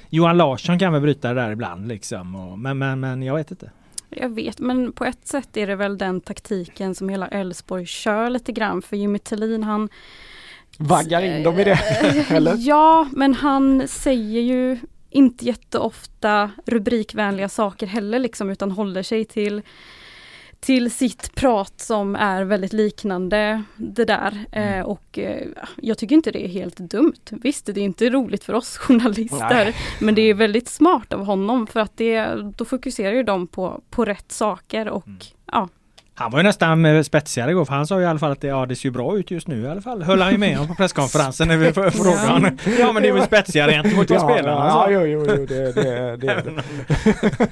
Johan 0.10 0.38
Larsson 0.38 0.80
kan 0.80 0.93
väl 0.93 1.02
bryta 1.02 1.34
det 1.34 1.41
där 1.41 1.52
ibland 1.52 1.88
liksom. 1.88 2.36
Och, 2.36 2.60
men, 2.60 2.78
men, 2.78 2.99
men 2.99 3.23
jag 3.23 3.36
vet 3.36 3.52
inte. 3.52 3.71
Jag 4.10 4.30
vet, 4.30 4.60
men 4.60 4.91
på 4.91 5.06
ett 5.06 5.28
sätt 5.28 5.58
är 5.58 5.67
det 5.67 5.75
väl 5.75 5.97
den 5.97 6.21
taktiken 6.21 6.95
som 6.95 7.10
hela 7.10 7.28
Elfsborg 7.28 7.86
kör 7.86 8.30
lite 8.30 8.52
grann. 8.52 8.82
För 8.82 8.97
Jimmy 8.97 9.19
Tillin 9.19 9.63
han 9.63 9.89
Vaggar 10.78 11.21
in 11.21 11.43
dem 11.43 11.60
i 11.60 11.63
det, 11.63 11.80
eller? 12.30 12.56
Ja, 12.58 13.08
men 13.12 13.34
han 13.34 13.88
säger 13.88 14.41
ju 14.41 14.78
inte 15.10 15.45
jätteofta 15.45 16.52
rubrikvänliga 16.65 17.50
saker 17.50 17.88
heller 17.88 18.19
liksom 18.19 18.50
utan 18.50 18.72
håller 18.72 19.04
sig 19.04 19.26
till 19.26 19.62
till 20.60 20.91
sitt 20.91 21.36
prat 21.36 21.74
som 21.82 22.15
är 22.15 22.43
väldigt 22.43 22.74
liknande 22.74 23.63
det 23.76 24.06
där. 24.06 24.45
Mm. 24.52 24.80
Eh, 24.80 24.86
och 24.86 25.19
eh, 25.19 25.48
jag 25.76 25.98
tycker 25.98 26.15
inte 26.15 26.32
det 26.32 26.45
är 26.45 26.48
helt 26.48 26.78
dumt. 26.78 27.30
Visst, 27.30 27.65
det 27.65 27.82
är 27.82 27.86
inte 27.86 28.10
roligt 28.10 28.43
för 28.43 28.54
oss 28.54 28.78
journalister, 28.78 29.65
Nej. 29.65 29.76
men 30.00 30.15
det 30.15 30.22
är 30.22 30.34
väldigt 30.34 30.69
smart 30.69 31.13
av 31.13 31.26
honom 31.26 31.67
för 31.67 31.80
att 31.80 31.98
det, 31.98 32.26
då 32.58 32.65
fokuserar 32.65 33.13
ju 33.13 33.24
de 33.24 33.48
på, 33.48 33.82
på 33.89 34.06
rätt 34.06 34.32
saker 34.32 34.89
och 34.89 35.08
mm. 35.08 35.19
ja, 35.45 35.69
han 36.19 36.32
var 36.32 36.39
ju 36.39 36.43
nästan 36.43 37.03
spetsigare 37.03 37.51
igår 37.51 37.65
för 37.65 37.73
han 37.73 37.88
sa 37.88 38.01
i 38.01 38.05
alla 38.05 38.19
fall 38.19 38.32
att 38.32 38.41
det, 38.41 38.47
ja, 38.47 38.65
det 38.65 38.75
ser 38.75 38.89
bra 38.89 39.17
ut 39.17 39.32
just 39.32 39.47
nu 39.47 39.62
i 39.62 39.67
alla 39.67 39.82
fall. 39.82 40.03
Höll 40.03 40.21
han 40.21 40.32
ju 40.32 40.38
med 40.38 40.60
om 40.60 40.67
på 40.67 40.75
presskonferensen 40.75 41.47
när 41.47 41.58
vi 41.58 41.73
frågade 41.91 42.27
honom. 42.27 42.58
Ja 42.79 42.91
men 42.91 43.03
det 43.03 43.10
är 43.10 43.13
väl 43.13 43.23
spetsigare 43.23 43.71
gentemot 43.71 44.10
ja, 44.10 44.19
spelarna. 44.19 44.65
Ja, 44.67 44.91
ja, 44.91 45.01
jo, 45.01 45.25
jo, 45.27 45.36
jo, 45.38 45.45
det, 45.45 45.71
det, 45.71 46.17
det, 46.17 46.43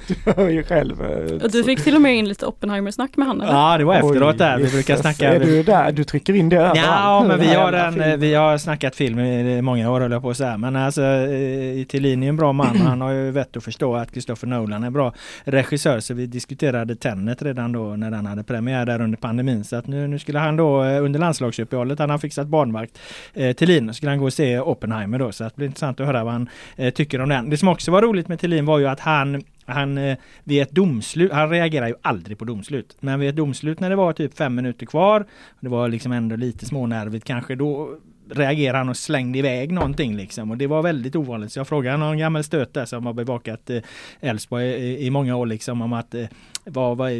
Du 0.24 0.32
hör 0.32 0.48
ju 0.48 0.62
själv. 0.62 1.02
Eh, 1.02 1.42
och 1.44 1.50
du 1.50 1.64
fick 1.64 1.84
till 1.84 1.94
och 1.94 2.02
med 2.02 2.16
in 2.16 2.28
lite 2.28 2.46
Oppenheimer-snack 2.46 3.16
med 3.16 3.28
honom 3.28 3.46
Ja 3.50 3.78
det 3.78 3.84
var 3.84 3.94
efteråt 3.94 4.32
Oj, 4.32 4.38
där. 4.38 4.58
Vi 4.58 4.70
brukar 4.70 4.96
snacka. 4.96 5.34
Är 5.34 5.40
du 5.40 5.62
där? 5.62 5.92
Du 5.92 6.04
trycker 6.04 6.34
in 6.34 6.48
det 6.48 6.72
Ja 6.74 7.24
men 7.28 7.40
vi 7.40 7.54
har, 7.54 7.72
en, 7.72 8.20
vi 8.20 8.34
har 8.34 8.58
snackat 8.58 8.96
film 8.96 9.18
i 9.18 9.62
många 9.62 9.90
år 9.90 10.00
höll 10.00 10.12
jag 10.12 10.22
på 10.22 10.30
att 10.30 10.36
säga. 10.36 10.58
Men 10.58 10.76
alltså 10.76 11.02
eh, 11.02 11.84
Thelin 11.84 12.22
är 12.22 12.28
en 12.28 12.36
bra 12.36 12.52
man. 12.52 12.76
Han 12.76 13.00
har 13.00 13.10
ju 13.10 13.30
vett 13.30 13.56
att 13.56 13.64
förstå 13.64 13.96
att 13.96 14.10
Christopher 14.10 14.48
Nolan 14.48 14.82
är 14.82 14.86
en 14.86 14.92
bra 14.92 15.14
regissör. 15.44 16.00
Så 16.00 16.14
vi 16.14 16.26
diskuterade 16.26 16.96
Tenet 16.96 17.42
redan 17.42 17.72
då 17.72 17.96
när 17.96 18.10
den 18.10 18.26
hade 18.26 18.42
premiär 18.42 18.57
där 18.64 19.00
under 19.00 19.18
pandemin. 19.18 19.64
Så 19.64 19.76
att 19.76 19.86
nu, 19.86 20.06
nu 20.06 20.18
skulle 20.18 20.38
han 20.38 20.56
då 20.56 20.84
eh, 20.84 21.04
under 21.04 21.20
landslagsuppehållet, 21.20 21.98
han 21.98 22.10
har 22.10 22.18
fixat 22.18 22.46
barnvakt 22.46 22.98
eh, 23.34 23.56
Thelin, 23.56 23.94
skulle 23.94 24.10
han 24.10 24.18
gå 24.18 24.24
och 24.24 24.32
se 24.32 24.60
Oppenheimer 24.60 25.18
då. 25.18 25.32
Så 25.32 25.44
att 25.44 25.52
det 25.52 25.56
blir 25.56 25.66
intressant 25.66 26.00
att 26.00 26.06
höra 26.06 26.24
vad 26.24 26.32
han 26.32 26.48
eh, 26.76 26.90
tycker 26.90 27.20
om 27.20 27.28
den. 27.28 27.50
Det 27.50 27.56
som 27.56 27.68
också 27.68 27.90
var 27.90 28.02
roligt 28.02 28.28
med 28.28 28.40
Thelin 28.40 28.66
var 28.66 28.78
ju 28.78 28.86
att 28.86 29.00
han 29.00 29.42
han 29.66 29.98
eh, 29.98 30.16
vid 30.44 30.62
ett 30.62 30.70
domslut, 30.70 31.32
han 31.32 31.50
reagerar 31.50 31.88
ju 31.88 31.94
aldrig 32.02 32.38
på 32.38 32.44
domslut. 32.44 32.96
Men 33.00 33.20
vid 33.20 33.28
ett 33.28 33.36
domslut 33.36 33.80
när 33.80 33.90
det 33.90 33.96
var 33.96 34.12
typ 34.12 34.36
fem 34.36 34.54
minuter 34.54 34.86
kvar, 34.86 35.26
det 35.60 35.68
var 35.68 35.88
liksom 35.88 36.12
ändå 36.12 36.36
lite 36.36 36.66
smånervigt 36.66 37.26
kanske, 37.26 37.54
då 37.54 37.98
reagerade 38.30 38.78
han 38.78 38.88
och 38.88 38.96
slängde 38.96 39.38
iväg 39.38 39.72
någonting 39.72 40.16
liksom. 40.16 40.50
Och 40.50 40.56
det 40.56 40.66
var 40.66 40.82
väldigt 40.82 41.16
ovanligt. 41.16 41.52
Så 41.52 41.58
jag 41.58 41.68
frågade 41.68 41.96
någon 41.96 42.18
gammal 42.18 42.44
stöt 42.44 42.74
där 42.74 42.84
som 42.84 43.06
har 43.06 43.12
bevakat 43.12 43.70
eh, 43.70 43.82
Elfsborg 44.20 44.74
eh, 44.74 44.82
i, 44.82 45.06
i, 45.06 45.10
många 45.10 45.36
år 45.36 45.46
liksom 45.46 45.82
om 45.82 45.92
att 45.92 46.14
eh, 46.14 46.24
vad, 46.70 46.96
vad, 46.96 47.10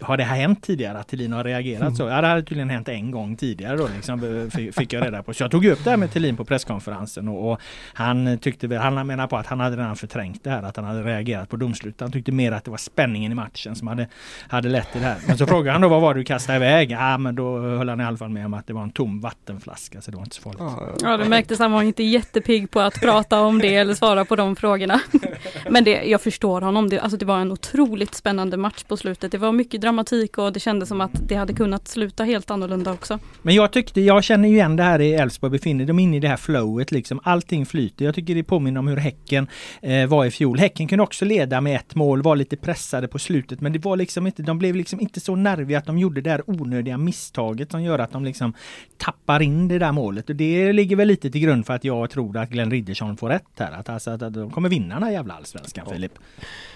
har 0.00 0.16
det 0.16 0.24
hänt 0.24 0.62
tidigare 0.62 0.98
att 0.98 1.08
Thelin 1.08 1.32
har 1.32 1.44
reagerat 1.44 1.80
mm. 1.80 1.94
så? 1.94 2.02
Ja 2.02 2.20
det 2.20 2.26
hade 2.26 2.42
tydligen 2.42 2.70
hänt 2.70 2.88
en 2.88 3.10
gång 3.10 3.36
tidigare 3.36 3.76
då 3.76 3.88
liksom, 3.94 4.50
fick 4.72 4.92
jag 4.92 5.04
reda 5.04 5.22
på. 5.22 5.34
Så 5.34 5.42
jag 5.42 5.50
tog 5.50 5.66
upp 5.66 5.84
det 5.84 5.90
här 5.90 5.96
med 5.96 6.12
Thelin 6.12 6.36
på 6.36 6.44
presskonferensen 6.44 7.28
och, 7.28 7.52
och 7.52 7.60
han 7.94 8.38
tyckte 8.38 8.66
väl, 8.66 8.78
han 8.78 9.06
menar 9.06 9.26
på 9.26 9.36
att 9.36 9.46
han 9.46 9.60
hade 9.60 9.76
redan 9.76 9.96
förträngt 9.96 10.44
det 10.44 10.50
här 10.50 10.62
att 10.62 10.76
han 10.76 10.84
hade 10.84 11.02
reagerat 11.02 11.48
på 11.48 11.56
domslut. 11.56 12.00
Han 12.00 12.12
tyckte 12.12 12.32
mer 12.32 12.52
att 12.52 12.64
det 12.64 12.70
var 12.70 12.78
spänningen 12.78 13.32
i 13.32 13.34
matchen 13.34 13.76
som 13.76 13.88
hade, 13.88 14.08
hade 14.48 14.68
lett 14.68 14.92
till 14.92 15.00
det 15.00 15.06
här. 15.06 15.18
Men 15.26 15.38
så 15.38 15.46
frågade 15.46 15.72
han 15.72 15.80
då 15.80 15.88
vad 15.88 16.00
var 16.00 16.14
det 16.14 16.20
du 16.20 16.24
kastade 16.24 16.56
iväg? 16.56 16.90
Ja 16.90 17.18
men 17.18 17.34
då 17.34 17.58
höll 17.58 17.88
han 17.88 18.00
i 18.00 18.04
alla 18.04 18.16
fall 18.16 18.30
med 18.30 18.46
om 18.46 18.54
att 18.54 18.66
det 18.66 18.72
var 18.72 18.82
en 18.82 18.90
tom 18.90 19.20
vattenflaska 19.20 20.00
så 20.00 20.10
det 20.10 20.16
var 20.16 20.24
inte 20.24 20.36
så 20.36 20.42
farligt. 20.42 21.00
Ja 21.02 21.16
det 21.16 21.24
märktes 21.24 21.58
han 21.58 21.72
var 21.72 21.82
inte 21.82 22.02
jättepigg 22.02 22.70
på 22.70 22.80
att 22.80 23.00
prata 23.00 23.40
om 23.40 23.58
det 23.58 23.74
eller 23.74 23.94
svara 23.94 24.24
på 24.24 24.36
de 24.36 24.56
frågorna. 24.56 25.00
Men 25.68 25.84
det, 25.84 26.04
jag 26.04 26.20
förstår 26.20 26.60
honom. 26.60 26.88
Det, 26.88 27.00
alltså 27.00 27.16
det 27.16 27.24
var 27.24 27.38
en 27.38 27.52
otroligt 27.52 28.14
spännande 28.14 28.56
match 28.56 28.82
på 28.82 28.93
slutet. 28.96 29.32
Det 29.32 29.38
var 29.38 29.52
mycket 29.52 29.80
dramatik 29.80 30.38
och 30.38 30.52
det 30.52 30.60
kändes 30.60 30.88
som 30.88 31.00
att 31.00 31.28
det 31.28 31.34
hade 31.34 31.52
kunnat 31.52 31.88
sluta 31.88 32.24
helt 32.24 32.50
annorlunda 32.50 32.92
också. 32.92 33.18
Men 33.42 33.54
jag 33.54 33.72
tyckte, 33.72 34.00
jag 34.00 34.24
känner 34.24 34.48
ju 34.48 34.54
igen 34.54 34.76
det 34.76 34.82
här 34.82 35.00
i 35.00 35.14
Elfsborg 35.14 35.50
befinner 35.50 35.84
de 35.84 35.98
inne 35.98 36.16
i 36.16 36.20
det 36.20 36.28
här 36.28 36.36
flowet 36.36 36.92
liksom. 36.92 37.20
Allting 37.22 37.66
flyter. 37.66 38.04
Jag 38.04 38.14
tycker 38.14 38.34
det 38.34 38.42
påminner 38.42 38.80
om 38.80 38.88
hur 38.88 38.96
Häcken 38.96 39.46
eh, 39.82 40.06
var 40.06 40.24
i 40.24 40.30
fjol. 40.30 40.58
Häcken 40.58 40.88
kunde 40.88 41.02
också 41.02 41.24
leda 41.24 41.60
med 41.60 41.76
ett 41.76 41.94
mål, 41.94 42.22
var 42.22 42.36
lite 42.36 42.56
pressade 42.56 43.08
på 43.08 43.18
slutet 43.18 43.60
men 43.60 43.72
det 43.72 43.78
var 43.78 43.96
liksom 43.96 44.26
inte, 44.26 44.42
de 44.42 44.58
blev 44.58 44.76
liksom 44.76 45.00
inte 45.00 45.20
så 45.20 45.36
nerviga 45.36 45.78
att 45.78 45.86
de 45.86 45.98
gjorde 45.98 46.20
det 46.20 46.30
där 46.30 46.50
onödiga 46.50 46.98
misstaget 46.98 47.70
som 47.70 47.82
gör 47.82 47.98
att 47.98 48.12
de 48.12 48.24
liksom 48.24 48.54
tappar 48.96 49.42
in 49.42 49.68
det 49.68 49.78
där 49.78 49.92
målet. 49.92 50.30
Och 50.30 50.36
det 50.36 50.72
ligger 50.72 50.96
väl 50.96 51.08
lite 51.08 51.30
till 51.30 51.40
grund 51.40 51.66
för 51.66 51.74
att 51.74 51.84
jag 51.84 52.10
tror 52.10 52.36
att 52.36 52.50
Glenn 52.50 52.70
Riddersson 52.70 53.16
får 53.16 53.28
rätt 53.28 53.44
här. 53.58 53.72
Att, 53.72 53.88
alltså, 53.88 54.10
att 54.10 54.34
de 54.34 54.50
kommer 54.50 54.68
vinna 54.68 54.94
den 54.94 55.02
här 55.02 55.10
jävla 55.10 55.34
allsvenskan 55.34 55.86
Filip. 55.90 56.18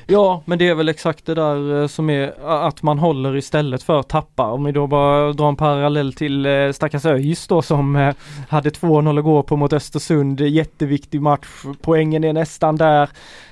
Ja, 0.07 0.43
men 0.45 0.59
det 0.59 0.69
är 0.69 0.75
väl 0.75 0.89
exakt 0.89 1.27
det 1.27 1.35
där 1.35 1.83
eh, 1.83 1.87
som 1.99 2.11
är 2.11 2.33
att 2.67 2.83
man 2.83 2.99
håller 2.99 3.37
istället 3.37 3.83
för 3.83 4.01
att 4.01 4.09
tappa. 4.09 4.47
Om 4.47 4.65
vi 4.65 4.73
då 4.73 4.87
bara 4.87 5.33
drar 5.33 5.49
en 5.49 5.57
parallell 5.57 6.13
till 6.13 6.47
eh, 6.47 6.71
stackars 6.73 7.05
ÖIS 7.05 7.47
då 7.47 7.63
som 7.63 7.97
eh, 7.97 8.15
hade 8.49 8.71
2-0 8.71 9.19
att 9.19 9.25
gå 9.25 9.43
på 9.43 9.57
mot 9.57 9.73
Östersund. 9.73 10.41
Jätteviktig 10.41 11.23
match. 11.23 11.65
Poängen 11.83 12.25
är 12.25 12.33
nästan 12.33 12.77
där 12.77 13.09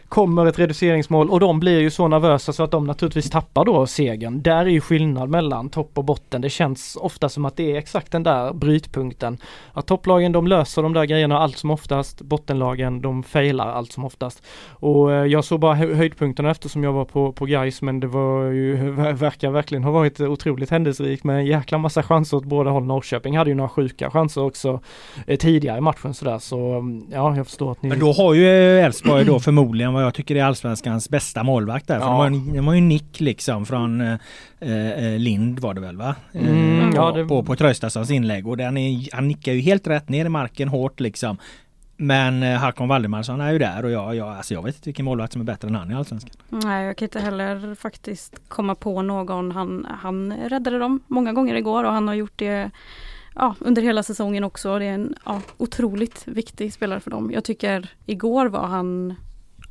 kommer 0.08 0.46
ett 0.46 0.58
reduceringsmål 0.58 1.30
och 1.30 1.40
de 1.40 1.60
blir 1.60 1.80
ju 1.80 1.90
så 1.90 2.08
nervösa 2.08 2.52
så 2.52 2.62
att 2.62 2.70
de 2.70 2.86
naturligtvis 2.86 3.30
tappar 3.30 3.64
då 3.64 3.86
segern. 3.86 4.42
Där 4.42 4.56
är 4.56 4.66
ju 4.66 4.80
skillnad 4.80 5.28
mellan 5.28 5.68
topp 5.68 5.90
och 5.94 6.04
botten. 6.04 6.40
Det 6.40 6.50
känns 6.50 6.96
ofta 7.00 7.28
som 7.28 7.44
att 7.44 7.56
det 7.56 7.72
är 7.72 7.78
exakt 7.78 8.12
den 8.12 8.22
där 8.22 8.52
brytpunkten. 8.52 9.38
Att 9.72 9.86
topplagen 9.86 10.32
de 10.32 10.46
löser 10.46 10.82
de 10.82 10.92
där 10.92 11.04
grejerna 11.04 11.38
allt 11.38 11.58
som 11.58 11.70
oftast. 11.70 12.22
Bottenlagen 12.22 13.00
de 13.00 13.22
failar 13.22 13.66
allt 13.66 13.92
som 13.92 14.04
oftast. 14.04 14.42
Och 14.70 15.12
eh, 15.12 15.26
jag 15.26 15.44
såg 15.44 15.60
bara 15.60 15.74
höjdpunkterna 15.74 16.50
eftersom 16.50 16.84
jag 16.84 16.92
var 16.92 17.04
på, 17.04 17.32
på 17.32 17.44
Gais 17.46 17.82
men 17.82 18.00
det 18.00 18.06
var 18.06 18.44
ju, 18.44 18.90
verkar 19.12 19.50
verkligen 19.50 19.84
ha 19.84 19.90
varit 19.90 20.20
otroligt 20.20 20.70
händelserikt 20.70 21.24
med 21.24 21.36
en 21.36 21.46
jäkla 21.46 21.78
massa 21.78 22.02
chanser 22.02 22.36
åt 22.36 22.44
båda 22.44 22.70
håll. 22.70 22.84
Norrköping 22.84 23.36
hade 23.36 23.50
ju 23.50 23.56
några 23.56 23.68
sjuka 23.68 24.10
chanser 24.10 24.42
också 24.42 24.80
eh, 25.26 25.36
tidigare 25.36 25.78
i 25.78 25.80
matchen 25.80 26.14
sådär 26.14 26.38
så 26.38 26.58
mm, 26.58 27.06
ja, 27.12 27.36
jag 27.36 27.46
förstår 27.46 27.72
att 27.72 27.82
ni... 27.82 27.88
Men 27.88 27.98
då 27.98 28.12
har 28.12 28.34
ju 28.34 28.46
Elfsborg 28.80 29.24
då 29.24 29.40
förmodligen 29.46 29.95
vad 29.96 30.04
jag 30.04 30.14
tycker 30.14 30.36
är 30.36 30.44
allsvenskans 30.44 31.10
bästa 31.10 31.42
målvakt 31.42 31.88
där. 31.88 31.94
Ja. 31.94 32.00
de, 32.00 32.14
har, 32.14 32.54
de 32.54 32.66
har 32.66 32.74
ju 32.74 32.80
nick 32.80 33.20
liksom 33.20 33.66
från 33.66 34.00
eh, 34.00 34.18
eh, 34.60 35.18
Lind 35.18 35.58
var 35.58 35.74
det 35.74 35.80
väl 35.80 35.96
va? 35.96 36.14
Mm, 36.32 36.80
eh, 36.80 36.94
ja, 36.94 37.12
det... 37.12 37.24
På, 37.24 37.42
på 37.42 37.56
Tröstadssons 37.56 38.10
inlägg 38.10 38.46
och 38.46 38.56
den 38.56 38.76
är, 38.76 39.14
han 39.14 39.28
nickar 39.28 39.52
ju 39.52 39.60
helt 39.60 39.86
rätt 39.86 40.08
ner 40.08 40.24
i 40.24 40.28
marken 40.28 40.68
hårt 40.68 41.00
liksom. 41.00 41.38
Men 41.96 42.42
eh, 42.42 42.58
Hakon 42.58 42.88
Valdemarsson 42.88 43.40
är 43.40 43.52
ju 43.52 43.58
där 43.58 43.84
och 43.84 43.90
jag, 43.90 44.14
jag, 44.16 44.28
alltså 44.28 44.54
jag 44.54 44.62
vet 44.62 44.74
inte 44.74 44.88
vilken 44.88 45.04
målvakt 45.04 45.32
som 45.32 45.42
är 45.42 45.46
bättre 45.46 45.68
än 45.68 45.74
han 45.74 45.90
i 45.90 45.94
Allsvenskan. 45.94 46.36
Nej, 46.48 46.86
jag 46.86 46.96
kan 46.96 47.06
inte 47.06 47.20
heller 47.20 47.74
faktiskt 47.74 48.40
komma 48.48 48.74
på 48.74 49.02
någon. 49.02 49.52
Han, 49.52 49.86
han 50.00 50.32
räddade 50.32 50.78
dem 50.78 51.00
många 51.06 51.32
gånger 51.32 51.54
igår 51.54 51.84
och 51.84 51.92
han 51.92 52.08
har 52.08 52.14
gjort 52.14 52.32
det 52.36 52.70
ja, 53.34 53.54
under 53.60 53.82
hela 53.82 54.02
säsongen 54.02 54.44
också. 54.44 54.78
Det 54.78 54.84
är 54.84 54.94
en 54.94 55.14
ja, 55.24 55.40
otroligt 55.56 56.28
viktig 56.28 56.72
spelare 56.72 57.00
för 57.00 57.10
dem. 57.10 57.30
Jag 57.34 57.44
tycker 57.44 57.90
igår 58.06 58.46
var 58.46 58.66
han 58.66 59.14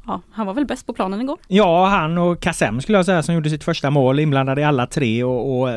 ja, 0.07 0.21
han 0.31 0.45
var 0.45 0.53
väl 0.53 0.65
bäst 0.65 0.85
på 0.85 0.93
planen 0.93 1.21
igår? 1.21 1.37
Ja, 1.47 1.85
han 1.85 2.17
och 2.17 2.39
Kassem 2.39 2.81
skulle 2.81 2.97
jag 2.97 3.05
säga 3.05 3.23
som 3.23 3.35
gjorde 3.35 3.49
sitt 3.49 3.63
första 3.63 3.89
mål 3.89 4.19
inblandade 4.19 4.61
i 4.61 4.63
alla 4.63 4.87
tre 4.87 5.23
och, 5.23 5.61
och 5.61 5.69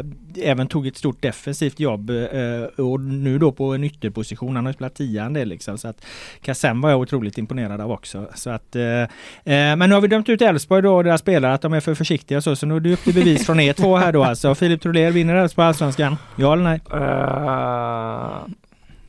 även 0.43 0.67
tog 0.67 0.87
ett 0.87 0.97
stort 0.97 1.23
defensivt 1.23 1.81
jobb 1.81 2.11
eh, 2.11 2.85
och 2.85 3.01
nu 3.01 3.39
då 3.39 3.53
på 3.53 3.75
en 3.75 3.85
ytterposition. 3.85 4.57
Han 4.57 4.67
har 4.67 4.73
spelat 4.73 4.95
tian 4.95 5.33
det 5.33 5.45
liksom 5.45 5.79
så 5.79 5.89
att 5.89 6.05
Kassem 6.43 6.81
var 6.81 6.91
jag 6.91 7.01
otroligt 7.01 7.39
imponerad 7.39 7.81
av 7.81 7.93
också. 7.93 8.27
Så 8.35 8.51
att, 8.51 8.77
eh, 8.77 8.83
eh, 8.83 9.07
men 9.45 9.79
nu 9.79 9.95
har 9.95 10.01
vi 10.01 10.09
dömt 10.09 10.29
ut 10.29 10.43
Elfsborg 10.43 10.83
då 10.83 10.97
och 10.97 11.05
deras 11.05 11.21
spelare 11.21 11.55
att 11.55 11.63
de 11.63 11.73
är 11.73 11.81
för 11.81 11.95
försiktiga 11.95 12.41
så. 12.41 12.57
Så 12.57 12.67
nu 12.67 12.77
är 12.77 12.81
det 12.81 12.93
upp 12.93 13.05
till 13.05 13.15
bevis 13.15 13.47
från 13.47 13.61
er 13.61 13.73
två 13.73 13.97
här 13.97 14.13
då 14.13 14.25
alltså. 14.25 14.55
Filip 14.55 14.83
Troler 14.83 15.11
vinner 15.11 15.35
Elfsborg 15.35 15.69
Allsvenskan? 15.69 16.17
Ja 16.37 16.53
eller 16.53 16.65
nej? 16.65 16.81
Uh... 16.93 18.68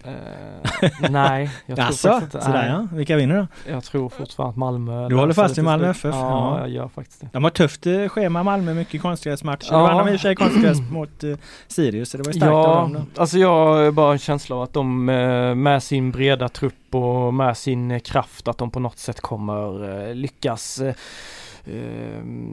Uh, 0.10 1.12
nej, 1.12 1.52
jag 1.66 1.78
tror 1.78 1.88
Asså, 1.88 2.10
faktiskt 2.10 2.36
inte. 2.36 2.46
Sådär, 2.46 2.68
ja. 2.68 2.98
Vilka 2.98 3.16
vinner 3.16 3.38
då? 3.38 3.72
Jag 3.72 3.84
tror 3.84 4.10
fortfarande 4.10 4.52
att 4.52 4.58
Malmö 4.58 5.10
Du 5.10 5.16
håller 5.16 5.34
fast 5.34 5.58
i 5.58 5.62
Malmö 5.62 5.90
FF? 5.90 6.16
Ja, 6.16 6.20
ja, 6.20 6.60
jag 6.60 6.70
gör 6.70 6.88
faktiskt 6.88 7.22
det. 7.22 7.30
De 7.34 7.44
har 7.44 7.52
tufft 7.52 7.88
eh, 7.88 8.08
schema 8.08 8.44
Malmö, 8.44 8.74
mycket 8.74 9.02
konstgräsmatcher. 9.02 9.68
Ja. 9.72 9.82
vann 9.82 9.98
de 9.98 10.12
i 10.12 10.16
och 10.16 10.20
för 10.20 10.28
sig 10.28 10.36
konstgräs 10.36 10.78
mot 10.92 11.24
uh, 11.24 11.38
Sirius, 11.68 12.10
så 12.10 12.18
det 12.18 12.24
var 12.24 12.32
starkt 12.32 12.46
ja, 12.46 12.68
av 12.68 12.92
dem 12.92 12.94
då. 12.94 13.22
Alltså 13.22 13.38
jag 13.38 13.66
har 13.66 13.92
bara 13.92 14.12
en 14.12 14.20
känsla 14.20 14.56
av 14.56 14.62
att 14.62 14.74
de 14.74 15.06
med 15.64 15.84
sin 15.84 16.12
breda 16.12 16.50
trupp 16.50 16.96
och 16.96 17.34
med 17.34 17.58
sin 17.58 18.00
kraft 18.00 18.48
att 18.48 18.58
de 18.58 18.72
på 18.72 18.80
något 18.80 19.00
sätt 19.00 19.22
kommer 19.22 20.14
lyckas 20.14 20.82
Eh, 20.82 20.94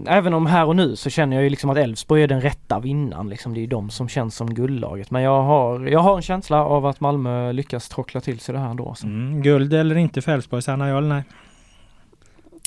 även 0.07 0.35
om 0.35 0.47
här 0.47 0.67
och 0.67 0.77
nu 0.77 0.97
så 0.97 1.11
känner 1.11 1.37
jag 1.37 1.45
ju 1.45 1.51
liksom 1.51 1.71
att 1.71 1.79
Elfsborg 1.79 2.23
är 2.23 2.29
den 2.29 2.41
rätta 2.41 2.81
vinnaren 2.81 3.29
liksom. 3.29 3.55
Det 3.55 3.61
är 3.61 3.67
de 3.67 3.91
som 3.91 4.09
känns 4.09 4.37
som 4.37 4.55
guldlaget. 4.55 5.11
Men 5.11 5.23
jag 5.23 5.43
har, 5.43 5.87
jag 5.87 6.01
har 6.01 6.17
en 6.17 6.23
känsla 6.23 6.65
av 6.65 6.87
att 6.87 7.01
Malmö 7.01 7.53
lyckas 7.53 7.89
trockla 7.89 8.21
till 8.21 8.41
sig 8.41 8.53
det 8.53 8.59
här 8.59 8.71
ändå. 8.71 8.89
Alltså. 8.89 9.07
Mm, 9.07 9.43
guld 9.43 9.75
eller 9.75 9.97
inte 9.97 10.23
för 10.23 10.33
Elfsborg, 10.33 10.63
Sanna 10.63 10.89
ja 10.89 10.99
eller 10.99 11.09
nej? 11.09 11.25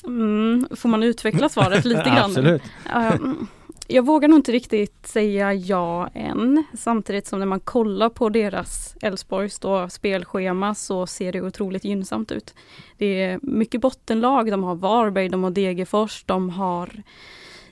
Mm, 0.05 0.67
får 0.75 0.89
man 0.89 1.03
utveckla 1.03 1.49
svaret 1.49 1.85
lite 1.85 2.03
grann? 2.03 2.17
Absolut. 2.25 2.61
Um, 2.95 3.47
jag 3.91 4.05
vågar 4.05 4.27
nog 4.27 4.39
inte 4.39 4.51
riktigt 4.51 5.07
säga 5.07 5.53
ja 5.53 6.09
än. 6.13 6.63
Samtidigt 6.73 7.27
som 7.27 7.39
när 7.39 7.45
man 7.45 7.59
kollar 7.59 8.09
på 8.09 8.29
deras 8.29 8.95
Elfsborgs 9.01 9.59
spelschema 9.93 10.75
så 10.75 11.07
ser 11.07 11.31
det 11.31 11.41
otroligt 11.41 11.83
gynnsamt 11.83 12.31
ut. 12.31 12.53
Det 12.97 13.21
är 13.23 13.39
mycket 13.41 13.81
bottenlag. 13.81 14.51
De 14.51 14.63
har 14.63 14.75
Varberg, 14.75 15.29
de 15.29 15.43
har 15.43 15.51
Degerfors, 15.51 16.23
de 16.23 16.49
har 16.49 17.03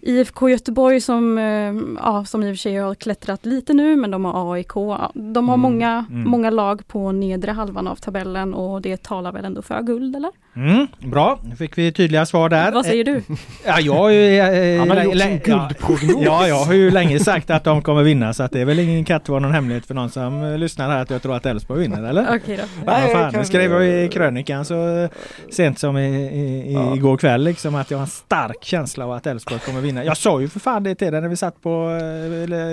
IFK 0.08 0.50
Göteborg 0.50 1.02
som, 1.02 1.38
eh, 1.38 2.04
ja, 2.04 2.26
som 2.26 2.44
i 2.44 2.46
och 2.52 2.56
för 2.56 2.58
sig 2.58 2.76
har 2.78 2.96
klättrat 2.96 3.46
lite 3.46 3.74
nu 3.74 3.96
men 3.96 4.12
de 4.12 4.26
har 4.26 4.54
AIK. 4.54 4.72
Ja, 4.76 5.12
De 5.14 5.50
har 5.50 5.56
Mm, 5.58 5.62
många, 5.62 6.06
mm. 6.10 6.30
många 6.30 6.50
lag 6.50 6.88
på 6.88 7.12
nedre 7.12 7.52
halvan 7.52 7.88
av 7.88 7.96
tabellen 7.96 8.54
och 8.54 8.82
det 8.82 9.04
talar 9.04 9.32
väl 9.32 9.46
ändå 9.46 9.62
för 9.62 9.82
guld 9.82 10.16
eller? 10.16 10.32
Mm, 10.56 10.88
bra, 11.00 11.40
nu 11.44 11.56
fick 11.56 11.78
vi 11.78 11.92
tydliga 11.92 12.26
svar 12.26 12.50
där. 12.50 12.72
Vad 12.72 12.86
säger 12.86 13.04
du? 13.04 13.22
Ja, 13.66 13.80
jag 13.80 13.94
har 13.94 14.10
ju... 14.10 14.38
eh, 14.40 14.80
Han 14.80 14.90
har 14.90 15.04
gjort 15.04 15.18
sin 15.18 15.42
ja, 15.46 15.68
guldprognos. 15.70 16.22
Ja, 16.26 16.48
jag 16.48 16.56
har 16.66 16.74
ju 16.74 16.92
länge 16.92 17.20
sagt 17.20 17.50
att 17.50 17.64
de 17.64 17.82
kommer 17.82 18.04
vinna 18.04 18.34
så 18.34 18.44
att 18.44 18.52
det 18.52 18.62
är 18.62 18.66
väl 18.66 18.80
ingen 18.80 19.06
katt 19.06 19.30
var 19.30 19.40
någon 19.40 19.52
hemlighet 19.52 19.86
för 19.86 19.94
någon 19.94 20.10
som 20.10 20.42
eh, 20.44 20.58
lyssnar 20.58 20.90
här 20.90 21.02
att 21.02 21.10
jag 21.10 21.22
tror 21.22 21.36
att 21.36 21.46
Elfsborg 21.46 21.80
vinner 21.82 22.04
eller? 22.10 22.24
Okej 22.36 22.58
då. 22.58 22.64
Ja, 22.86 22.92
Nej, 22.92 23.14
fan, 23.14 23.32
kan- 23.32 23.40
det 23.40 23.46
skrev 23.48 23.72
jag 23.72 24.04
i 24.04 24.10
krönikan 24.10 24.66
så 24.66 24.98
eh, 24.98 25.10
sent 25.52 25.80
som 25.80 25.98
i, 25.98 26.08
i, 26.16 26.72
i, 26.72 26.74
Ja. 26.74 26.96
igår 26.96 27.18
kväll 27.18 27.44
liksom 27.44 27.76
att 27.76 27.92
jag 27.92 27.98
har 27.98 28.04
en 28.04 28.08
stark 28.10 28.64
känsla 28.64 29.06
av 29.06 29.12
att 29.12 29.28
Elfsborg 29.28 29.60
kommer 29.66 29.82
vinna. 29.82 29.97
Jag 30.04 30.18
sa 30.18 30.42
ju 30.42 30.48
för 30.48 30.60
fan 30.60 30.84
det 30.84 30.96
till 30.96 31.12
dig 31.12 31.22
när 31.22 31.28
vi 31.30 31.36
satt 31.36 31.62
på 31.62 32.00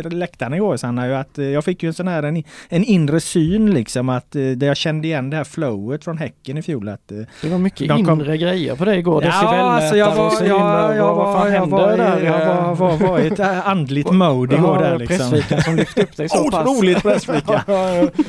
eh, 0.04 0.10
läktaren 0.12 0.54
igår 0.54 0.76
Sanna 0.76 1.06
ju 1.06 1.14
att 1.14 1.38
eh, 1.38 1.44
jag 1.44 1.64
fick 1.64 1.82
ju 1.82 1.86
en 1.86 1.94
sån 1.94 2.08
här 2.08 2.22
en, 2.22 2.42
en 2.68 2.84
inre 2.84 3.20
syn 3.20 3.70
liksom 3.74 4.08
att 4.08 4.36
eh, 4.36 4.42
där 4.42 4.66
jag 4.66 4.76
kände 4.76 5.06
igen 5.08 5.30
det 5.30 5.36
här 5.36 5.44
flowet 5.44 6.04
från 6.04 6.18
Häcken 6.18 6.58
i 6.58 6.62
fjol 6.62 6.88
att 6.88 7.08
Det 7.42 7.48
var 7.48 7.58
mycket 7.58 7.88
De 7.88 8.04
kom- 8.04 8.20
inre 8.20 8.36
grejer 8.38 8.76
på 8.76 8.84
det 8.84 8.96
igår. 8.96 9.24
Ja, 9.24 9.30
alltså 9.32 9.96
jag 9.96 10.14
var, 10.14 10.30
så 10.30 10.44
jag, 10.44 10.58
himla- 10.58 10.96
jag, 10.96 11.14
vad 11.14 11.34
fan 11.34 11.42
var, 11.44 11.50
jag, 11.50 11.66
var, 11.66 11.96
där? 11.96 12.20
jag 12.22 12.46
var, 12.46 12.74
var, 12.74 12.96
var 13.08 13.18
i 13.18 13.26
ett 13.26 13.40
andligt 13.40 14.10
mode 14.12 14.56
igår 14.56 14.78
där 14.78 14.98
liksom. 14.98 15.18
Pressviken 15.30 15.62
som 15.62 15.76
lyfte 15.76 16.02
upp 16.02 16.16
dig 16.16 16.28
så 16.28 16.50
pass. 16.50 16.66
Otroligt 16.66 17.04
ja. 17.48 17.60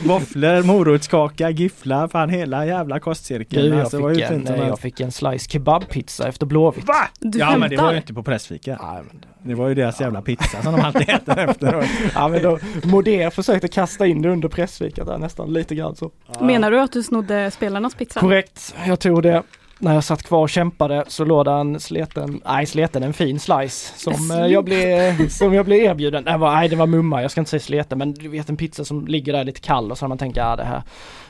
Våfflor, 0.05 0.63
morotskaka, 0.63 1.49
gifflar, 1.49 2.07
fan 2.07 2.29
hela 2.29 2.65
jävla 2.65 2.99
kostcirkeln. 2.99 3.63
Du, 3.63 3.69
jag, 3.69 3.79
Alltså, 3.79 4.09
fick 4.09 4.21
en, 4.21 4.45
jag 4.67 4.79
fick 4.79 4.99
en 4.99 5.11
slice 5.11 5.49
kebabpizza 5.49 6.27
efter 6.27 6.45
Blåvitt. 6.45 6.87
Va? 6.87 6.93
Du 7.19 7.39
ja 7.39 7.57
men 7.57 7.69
det 7.69 7.77
var 7.77 7.91
ju 7.91 7.97
inte 7.97 8.13
på 8.13 8.23
pressfika. 8.23 8.74
Nej, 8.81 9.03
men, 9.07 9.25
Det 9.43 9.55
var 9.55 9.67
ju 9.67 9.75
deras 9.75 10.01
jävla 10.01 10.21
pizza 10.21 10.61
som 10.61 10.73
de 10.73 10.81
alltid 10.81 11.09
äter 11.09 11.37
efteråt. 11.49 11.85
ja, 12.15 12.27
men 12.27 12.43
då, 12.43 12.59
Modé 12.83 13.31
försökte 13.31 13.67
kasta 13.67 14.07
in 14.07 14.21
det 14.21 14.29
under 14.29 14.49
pressfikat 14.49 15.07
där 15.07 15.17
nästan 15.17 15.53
lite 15.53 15.75
grann 15.75 15.95
så. 15.95 16.11
Menar 16.41 16.71
du 16.71 16.79
att 16.79 16.91
du 16.91 17.03
snodde 17.03 17.51
spelarnas 17.51 17.95
pizza? 17.95 18.19
Korrekt, 18.19 18.75
jag 18.87 18.99
tog 18.99 19.23
det. 19.23 19.43
När 19.79 19.93
jag 19.93 20.03
satt 20.03 20.23
kvar 20.23 20.39
och 20.39 20.49
kämpade 20.49 21.03
så 21.07 21.25
låg 21.25 21.45
det 21.45 21.51
en 21.51 21.79
sleten, 21.79 22.41
nej 22.45 22.65
sleten, 22.65 23.03
en 23.03 23.13
fin 23.13 23.39
slice 23.39 23.93
som 23.97 24.31
eh, 24.31 24.47
jag 24.47 24.65
blev, 24.65 25.29
som 25.29 25.53
jag 25.53 25.65
blev 25.65 25.79
erbjuden. 25.83 26.23
Nej, 26.23 26.37
var, 26.37 26.55
nej 26.55 26.69
det 26.69 26.75
var 26.75 26.87
mumma, 26.87 27.21
jag 27.21 27.31
ska 27.31 27.41
inte 27.41 27.49
säga 27.51 27.59
sleten 27.59 27.97
men 27.97 28.13
du 28.13 28.29
vet 28.29 28.49
en 28.49 28.57
pizza 28.57 28.85
som 28.85 29.07
ligger 29.07 29.33
där 29.33 29.43
lite 29.43 29.59
kall 29.59 29.91
och 29.91 29.97
så 29.97 30.07
man 30.07 30.17
tänker 30.17 30.41
ja 30.41 30.55
det 30.55 30.63
här. 30.63 30.83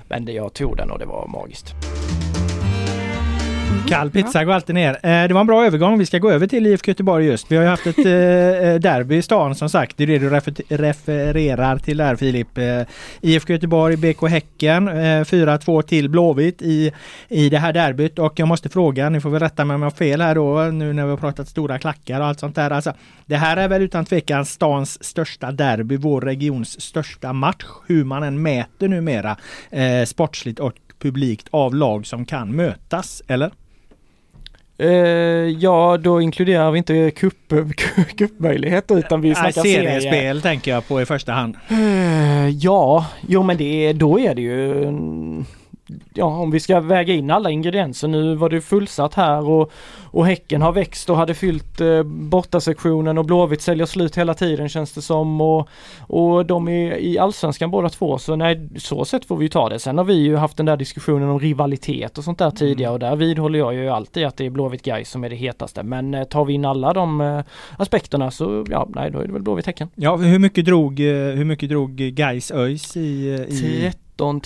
Men 0.08 0.26
det, 0.26 0.32
jag 0.32 0.54
tog 0.54 0.78
den 0.78 0.92
och 0.92 1.00
det 1.00 1.06
var 1.06 1.28
magiskt. 1.28 1.76
Mhm. 3.72 3.88
Kall 3.88 4.10
pizza 4.12 4.44
går 4.46 4.54
alltid 4.54 4.76
ner. 4.76 4.94
Eh, 5.04 5.28
det 5.28 5.34
var 5.34 5.42
en 5.42 5.48
bra 5.48 5.66
övergång. 5.66 5.98
Vi 6.00 6.06
ska 6.06 6.20
gå 6.20 6.32
över 6.32 6.48
till 6.48 6.66
IFK 6.68 6.92
Göteborg 6.92 7.26
just. 7.26 7.52
Vi 7.52 7.56
har 7.56 7.64
ju 7.64 7.70
haft 7.70 7.88
ett 7.88 7.98
eh, 8.06 8.70
eh, 8.70 8.76
derby 8.80 9.16
i 9.16 9.22
stan 9.22 9.56
som 9.56 9.70
sagt. 9.70 9.98
Det 9.98 10.04
är 10.04 10.08
det 10.08 10.18
du 10.20 10.30
refer- 10.30 10.78
refererar 10.78 11.78
till 11.78 11.98
där 11.98 12.16
Filip. 12.16 12.48
IFK 13.22 13.54
Göteborg, 13.54 13.98
BK 13.98 14.28
Häcken. 14.30 14.88
Eh, 14.88 14.94
4-2 15.24 15.82
till 15.82 16.10
Blåvitt 16.10 16.62
i, 16.62 16.92
i 17.28 17.50
det 17.50 17.58
här 17.58 17.74
derbyt. 17.74 18.20
Och 18.20 18.34
jag 18.40 18.48
måste 18.48 18.70
fråga, 18.70 19.10
ni 19.10 19.22
får 19.22 19.30
väl 19.30 19.40
rätta 19.42 19.66
mig 19.66 19.76
om 19.76 19.82
jag 19.82 19.90
har 19.90 19.96
fel 19.98 20.22
här 20.22 20.36
då 20.36 20.62
nu 20.64 20.94
när 20.94 21.04
vi 21.04 21.10
har 21.10 21.18
pratat 21.18 21.48
stora 21.48 21.80
klackar 21.80 22.20
och 22.22 22.26
allt 22.28 22.40
sånt 22.40 22.56
där. 22.56 22.72
Alltså, 22.72 22.94
det 23.26 23.36
här 23.38 23.58
är 23.58 23.68
väl 23.68 23.82
utan 23.82 24.06
tvekan 24.06 24.46
stans 24.46 25.04
största 25.04 25.52
derby, 25.52 25.98
vår 25.98 26.22
regions 26.22 26.82
största 26.82 27.34
match. 27.34 27.66
Hur 27.88 28.04
man 28.04 28.24
än 28.24 28.42
mäter 28.42 28.88
numera 28.88 29.38
eh, 29.70 30.06
sportsligt 30.06 30.60
och 30.60 30.74
publikt 31.06 31.48
av 31.52 31.76
lag 31.76 32.06
som 32.06 32.26
kan 32.26 32.56
mötas, 32.56 33.22
eller? 33.28 33.52
Eh, 34.78 34.90
ja, 35.60 35.98
då 35.98 36.22
inkluderar 36.22 36.72
vi 36.72 36.78
inte 36.78 37.12
cup, 37.12 37.54
cupmöjligheter 38.18 38.98
utan 39.00 39.22
vi 39.22 39.36
snackar 39.36 39.62
serie. 39.62 40.02
seriespel 40.02 40.42
tänker 40.42 40.72
jag 40.72 40.88
på 40.88 41.02
i 41.02 41.06
första 41.06 41.32
hand. 41.32 41.56
Eh, 41.70 42.50
ja, 42.50 43.06
jo 43.28 43.44
men 43.44 43.58
det, 43.58 43.94
då 43.94 44.20
är 44.20 44.36
det 44.36 44.42
ju 44.42 44.92
Ja, 46.14 46.26
om 46.26 46.52
vi 46.52 46.60
ska 46.60 46.80
väga 46.80 47.14
in 47.14 47.32
alla 47.32 47.50
ingredienser. 47.50 48.08
Nu 48.08 48.36
var 48.36 48.50
det 48.50 48.62
fullsatt 48.62 49.14
här 49.14 49.50
och, 49.50 49.72
och 50.04 50.26
Häcken 50.26 50.62
har 50.62 50.72
växt 50.72 51.10
och 51.10 51.18
hade 51.18 51.34
fyllt 51.34 51.82
eh, 51.82 52.04
bortasektionen 52.04 53.18
och 53.18 53.26
Blåvitt 53.26 53.62
säljer 53.62 53.86
slut 53.86 54.18
hela 54.18 54.34
tiden 54.34 54.70
känns 54.70 54.94
det 54.94 55.02
som. 55.02 55.42
Och, 55.42 55.70
och 56.00 56.46
de 56.46 56.68
är 56.68 56.98
i 56.98 57.20
Allsvenskan 57.20 57.72
båda 57.72 57.90
två 57.90 58.18
så 58.18 58.36
nej, 58.36 58.70
så 58.78 59.06
sett 59.06 59.26
får 59.26 59.38
vi 59.38 59.46
ju 59.46 59.50
ta 59.50 59.70
det. 59.70 59.80
Sen 59.80 59.98
har 59.98 60.06
vi 60.06 60.14
ju 60.14 60.36
haft 60.36 60.58
den 60.58 60.66
där 60.66 60.78
diskussionen 60.78 61.30
om 61.30 61.40
rivalitet 61.40 62.18
och 62.18 62.24
sånt 62.24 62.40
där 62.40 62.52
tidigare 62.52 62.94
och 62.94 63.00
där 63.00 63.16
vidhåller 63.16 63.60
jag 63.60 63.74
ju 63.74 63.90
alltid 63.90 64.26
att 64.26 64.38
det 64.38 64.46
är 64.46 64.50
Blåvitt 64.50 64.84
Gais 64.84 65.10
som 65.10 65.24
är 65.24 65.30
det 65.30 65.36
hetaste. 65.36 65.84
Men 65.84 66.14
eh, 66.14 66.24
tar 66.24 66.46
vi 66.46 66.54
in 66.54 66.66
alla 66.66 66.94
de 66.94 67.22
eh, 67.22 67.40
aspekterna 67.78 68.32
så 68.32 68.66
ja, 68.70 68.88
nej 68.96 69.12
då 69.12 69.20
är 69.20 69.28
det 69.28 69.34
väl 69.34 69.42
Blåvitt 69.42 69.66
Häcken. 69.66 69.90
Ja, 69.96 70.16
hur 70.16 70.40
mycket 70.40 70.66
drog, 70.66 71.00
eh, 71.00 71.06
hur 71.16 71.46
mycket 71.46 71.70
drog 71.70 71.96
Gais 71.96 72.52
ÖIS 72.52 72.98
i, 72.98 73.34
eh, 73.34 73.56
i 73.56 73.92
13 74.18 74.42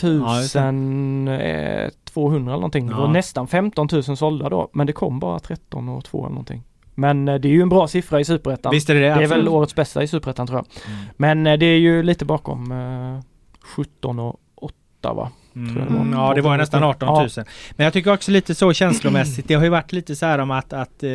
Ja, 1.27 1.89
200 2.13 2.51
eller 2.51 2.57
någonting. 2.57 2.87
Det 2.87 2.93
Ja. 2.93 2.99
var 2.99 3.07
nästan 3.07 3.47
15 3.47 3.87
000 3.91 4.03
sålda 4.03 4.49
då. 4.49 4.69
Men 4.73 4.87
det 4.87 4.93
kom 4.93 5.19
bara 5.19 5.39
13 5.39 5.89
och 5.89 6.03
2 6.05 6.19
eller 6.19 6.29
någonting. 6.29 6.63
Men 6.95 7.27
eh, 7.27 7.35
det 7.35 7.47
är 7.47 7.51
ju 7.51 7.61
en 7.61 7.69
bra 7.69 7.87
siffra 7.87 8.19
i 8.19 8.25
Superettan. 8.25 8.71
Visst 8.71 8.89
är 8.89 8.93
det 8.93 8.99
det? 8.99 9.15
Det 9.15 9.23
är 9.23 9.27
väl 9.27 9.47
årets 9.47 9.75
bästa 9.75 10.03
i 10.03 10.07
Superettan 10.07 10.47
tror 10.47 10.59
jag. 10.59 10.93
Mm. 10.93 11.05
Men 11.17 11.47
eh, 11.47 11.57
det 11.59 11.65
är 11.65 11.77
ju 11.79 12.03
lite 12.03 12.25
bakom 12.25 12.71
eh, 12.71 13.19
17 13.61 14.19
och 14.19 14.39
8 14.55 15.13
va? 15.13 15.31
Det 15.53 15.79
var. 15.79 16.01
Mm, 16.01 16.13
ja 16.13 16.33
det 16.33 16.41
var 16.41 16.57
nästan 16.57 16.83
18 16.83 17.07
000. 17.07 17.29
Ja. 17.35 17.43
Men 17.71 17.83
jag 17.83 17.93
tycker 17.93 18.13
också 18.13 18.31
lite 18.31 18.55
så 18.55 18.73
känslomässigt. 18.73 19.47
Det 19.47 19.53
har 19.53 19.63
ju 19.63 19.69
varit 19.69 19.91
lite 19.91 20.15
så 20.15 20.25
här 20.25 20.39
om 20.39 20.51
att, 20.51 20.73
att 20.73 21.03
eh, 21.03 21.09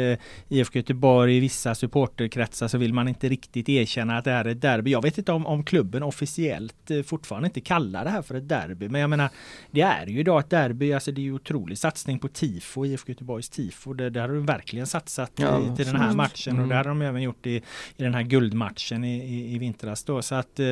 IFK 0.48 0.78
Göteborg 0.78 1.36
i 1.36 1.40
vissa 1.40 1.74
supporterkretsar 1.74 2.68
så 2.68 2.78
vill 2.78 2.94
man 2.94 3.08
inte 3.08 3.28
riktigt 3.28 3.68
erkänna 3.68 4.18
att 4.18 4.24
det 4.24 4.30
här 4.30 4.44
är 4.44 4.48
ett 4.50 4.60
derby. 4.60 4.90
Jag 4.90 5.02
vet 5.02 5.18
inte 5.18 5.32
om, 5.32 5.46
om 5.46 5.64
klubben 5.64 6.02
officiellt 6.02 6.90
eh, 6.90 7.02
fortfarande 7.02 7.46
inte 7.46 7.60
kallar 7.60 8.04
det 8.04 8.10
här 8.10 8.22
för 8.22 8.34
ett 8.34 8.48
derby. 8.48 8.88
Men 8.88 9.00
jag 9.00 9.10
menar 9.10 9.28
det 9.70 9.80
är 9.80 10.06
ju 10.06 10.20
idag 10.20 10.40
ett 10.40 10.50
derby. 10.50 10.92
Alltså 10.92 11.12
det 11.12 11.20
är 11.20 11.22
ju 11.22 11.32
otrolig 11.34 11.78
satsning 11.78 12.18
på 12.18 12.28
tifo, 12.28 12.86
IFK 12.86 13.08
Göteborgs 13.08 13.48
tifo. 13.48 13.92
Det, 13.92 14.10
där 14.10 14.20
har 14.20 14.28
de 14.28 14.46
verkligen 14.46 14.86
satsat 14.86 15.32
Ja, 15.36 15.60
i, 15.60 15.76
till 15.76 15.86
den 15.86 15.96
här 15.96 16.12
matchen 16.14 16.52
och 16.52 16.64
Mm. 16.64 16.68
det 16.68 16.76
har 16.76 16.84
de 16.84 17.02
även 17.02 17.22
gjort 17.22 17.46
i, 17.46 17.56
i 17.96 18.02
den 18.02 18.14
här 18.14 18.22
guldmatchen 18.22 19.04
i, 19.04 19.16
i, 19.16 19.54
i 19.54 19.58
vintras 19.58 20.04
då. 20.04 20.22
Så 20.22 20.34
att 20.34 20.60
eh, 20.60 20.66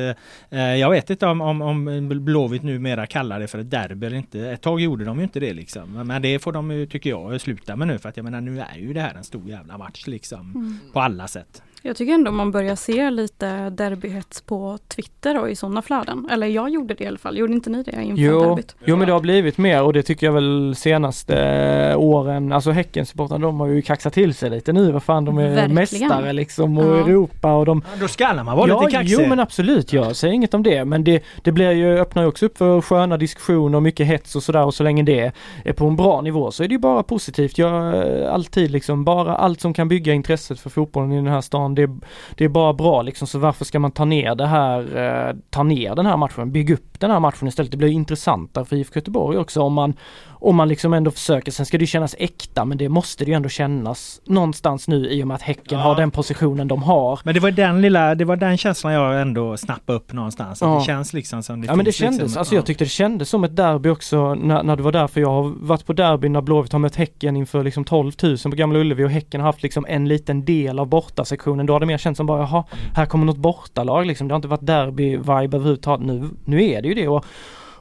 eh, 0.49 0.75
jag 0.75 0.89
vet 0.89 1.09
inte 1.09 1.27
om, 1.27 1.41
om, 1.41 1.61
om 1.61 2.09
Blåvitt 2.25 2.63
numera 2.63 3.05
kallar 3.07 3.39
det 3.39 3.47
för 3.53 3.59
ett 3.59 3.71
derby 3.71 4.07
eller 4.07 4.17
inte. 4.17 4.49
Ett 4.49 4.61
tag 4.61 4.81
gjorde 4.81 5.05
de 5.05 5.17
ju 5.17 5.23
inte 5.23 5.39
det 5.39 5.53
liksom. 5.53 6.07
Men 6.07 6.21
det 6.21 6.39
får 6.39 6.51
de 6.51 6.71
ju, 6.71 6.85
tycker 6.85 7.09
jag, 7.09 7.41
sluta 7.41 7.75
med 7.75 7.87
nu. 7.87 7.97
För 7.99 8.09
att 8.09 8.17
jag 8.17 8.23
menar 8.23 8.41
nu 8.41 8.59
är 8.59 8.77
ju 8.77 8.93
det 8.93 9.01
här 9.01 9.15
en 9.15 9.23
stor 9.23 9.49
jävla 9.49 9.77
match 9.77 10.07
liksom. 10.07 10.39
Mm. 10.39 10.77
På 10.93 11.01
alla 11.01 11.27
sätt. 11.27 11.63
Jag 11.85 11.95
tycker 11.95 12.13
ändå 12.13 12.31
man 12.31 12.51
börjar 12.51 12.75
se 12.75 13.09
lite 13.09 13.69
derbyhets 13.69 14.41
på 14.41 14.77
Twitter 14.87 15.39
och 15.41 15.49
i 15.49 15.55
sådana 15.55 15.81
flöden. 15.81 16.27
Eller 16.31 16.47
jag 16.47 16.69
gjorde 16.69 16.93
det 16.93 17.03
i 17.03 17.07
alla 17.07 17.17
fall. 17.17 17.37
Gjorde 17.37 17.53
inte 17.53 17.69
ni 17.69 17.83
det 17.83 18.03
inför 18.03 18.23
Jo, 18.23 18.39
derbyt? 18.49 18.75
jo 18.85 18.95
men 18.95 19.07
det 19.07 19.13
har 19.13 19.19
blivit 19.19 19.57
mer 19.57 19.83
och 19.83 19.93
det 19.93 20.03
tycker 20.03 20.25
jag 20.27 20.33
väl 20.33 20.73
senaste 20.77 21.37
eh, 21.39 21.99
åren, 21.99 22.51
alltså 22.51 22.71
Häckensupportrarna 22.71 23.45
de 23.45 23.59
har 23.59 23.67
ju 23.67 23.81
kaxat 23.81 24.13
till 24.13 24.33
sig 24.33 24.49
lite 24.49 24.73
nu. 24.73 24.91
Vad 24.91 25.03
fan 25.03 25.25
de 25.25 25.37
är 25.37 25.49
Verkligen. 25.49 25.73
mästare 25.73 26.33
liksom 26.33 26.77
och 26.77 26.83
Ja. 26.97 26.99
Europa 26.99 27.53
och 27.53 27.65
de 27.65 27.81
Då 27.99 28.07
skallar 28.07 28.43
man 28.43 28.57
vara 28.57 28.69
ja, 28.69 28.79
lite 28.81 28.91
kaxig. 28.91 29.17
Jo 29.19 29.27
men 29.29 29.39
absolut, 29.39 29.93
jag 29.93 30.15
säger 30.15 30.33
inget 30.33 30.53
om 30.53 30.63
det. 30.63 30.85
Men 30.85 31.03
det, 31.03 31.23
det 31.43 31.51
blir 31.51 31.71
ju, 31.71 31.99
öppnar 31.99 32.23
ju 32.23 32.29
också 32.29 32.45
upp 32.45 32.57
för 32.57 32.81
sköna 32.81 33.17
diskussioner 33.17 33.75
och 33.75 33.83
mycket 33.83 34.07
hets 34.07 34.35
och 34.35 34.43
sådär 34.43 34.65
och 34.65 34.73
så 34.73 34.83
länge 34.83 35.03
det 35.03 35.31
är 35.65 35.73
på 35.73 35.85
en 35.87 35.95
bra 35.95 36.21
nivå 36.21 36.51
så 36.51 36.63
är 36.63 36.67
det 36.67 36.73
ju 36.73 36.79
bara 36.79 37.03
positivt. 37.03 37.57
Jag 37.57 37.95
eh, 38.23 38.33
alltid 38.33 38.71
liksom 38.71 39.03
bara 39.03 39.35
allt 39.35 39.61
som 39.61 39.73
kan 39.73 39.87
bygga 39.87 40.13
intresset 40.13 40.59
för 40.59 40.69
fotbollen 40.69 41.11
i 41.11 41.15
den 41.15 41.27
här 41.27 41.41
stan 41.41 41.72
det, 41.75 41.89
det 42.35 42.45
är 42.45 42.49
bara 42.49 42.73
bra 42.73 43.01
liksom 43.01 43.27
så 43.27 43.39
varför 43.39 43.65
ska 43.65 43.79
man 43.79 43.91
ta 43.91 44.05
ner 44.05 44.35
det 44.35 44.47
här, 44.47 44.97
eh, 44.97 45.35
ta 45.49 45.63
ner 45.63 45.95
den 45.95 46.05
här 46.05 46.17
matchen, 46.17 46.51
bygga 46.51 46.73
upp 46.73 46.99
den 46.99 47.11
här 47.11 47.19
matchen 47.19 47.47
istället. 47.47 47.71
Det 47.71 47.77
blir 47.77 47.89
intressantare 47.89 48.65
för 48.65 48.75
IFK 48.75 48.97
Göteborg 48.97 49.37
också 49.37 49.61
om 49.61 49.73
man 49.73 49.93
om 50.43 50.55
man 50.55 50.67
liksom 50.67 50.93
ändå 50.93 51.11
försöker, 51.11 51.51
sen 51.51 51.65
ska 51.65 51.77
det 51.77 51.85
kännas 51.87 52.15
äkta 52.19 52.65
men 52.65 52.77
det 52.77 52.89
måste 52.89 53.25
det 53.25 53.31
ju 53.31 53.35
ändå 53.35 53.49
kännas 53.49 54.21
någonstans 54.25 54.87
nu 54.87 55.09
i 55.09 55.23
och 55.23 55.27
med 55.27 55.35
att 55.35 55.41
Häcken 55.41 55.63
Ja. 55.79 55.83
har 55.83 55.95
den 55.95 56.11
positionen 56.11 56.67
de 56.67 56.83
har. 56.83 57.19
Men 57.23 57.33
det 57.33 57.39
var 57.39 57.51
den 57.51 57.81
lilla, 57.81 58.15
det 58.15 58.25
var 58.25 58.35
den 58.35 58.57
känslan 58.57 58.93
jag 58.93 59.21
ändå 59.21 59.57
snappade 59.57 59.97
upp 59.97 60.13
någonstans. 60.13 60.61
Att 60.61 60.69
Ja. 60.69 60.75
det 60.79 60.85
känns 60.85 61.13
liksom 61.13 61.43
som 61.43 61.61
det 61.61 61.67
Ja 61.67 61.75
men 61.75 61.85
det 61.85 61.91
finns 61.91 61.97
kändes, 61.97 62.21
liksom, 62.21 62.39
alltså 62.39 62.55
ja. 62.55 62.57
jag 62.57 62.65
tyckte 62.65 62.83
det 62.83 62.89
kändes 62.89 63.29
som 63.29 63.43
ett 63.43 63.55
derby 63.55 63.89
också 63.89 64.35
när, 64.35 64.63
när 64.63 64.75
du 64.75 64.83
var 64.83 64.91
där 64.91 65.07
för 65.07 65.21
jag 65.21 65.29
har 65.29 65.53
varit 65.59 65.85
på 65.85 65.93
derby 65.93 66.29
när 66.29 66.41
Blåvitt 66.41 66.71
har 66.71 66.79
mött 66.79 66.95
Häcken 66.95 67.35
inför 67.37 67.63
liksom 67.63 67.83
12 67.83 68.11
000 68.23 68.37
på 68.43 68.49
Gamla 68.49 68.79
Ullevi 68.79 69.03
och 69.03 69.09
Häcken 69.09 69.41
har 69.41 69.47
haft 69.47 69.63
liksom 69.63 69.85
en 69.89 70.07
liten 70.07 70.45
del 70.45 70.79
av 70.79 70.87
bortasektionen. 70.87 71.65
Då 71.65 71.73
har 71.73 71.79
det 71.79 71.85
mer 71.85 71.97
känts 71.97 72.17
som 72.17 72.25
bara 72.25 72.39
jaha, 72.39 72.63
här 72.95 73.05
kommer 73.05 73.25
något 73.25 73.37
bortalag 73.37 74.05
liksom. 74.05 74.27
Det 74.27 74.33
har 74.33 74.37
inte 74.37 74.47
varit 74.47 74.61
derby-vibe 74.61 75.55
överhuvudtaget. 75.55 76.05
Nu, 76.07 76.29
nu 76.45 76.63
är 76.63 76.81
det 76.81 76.87
ju 76.87 76.93
det 76.93 77.07
och, 77.07 77.25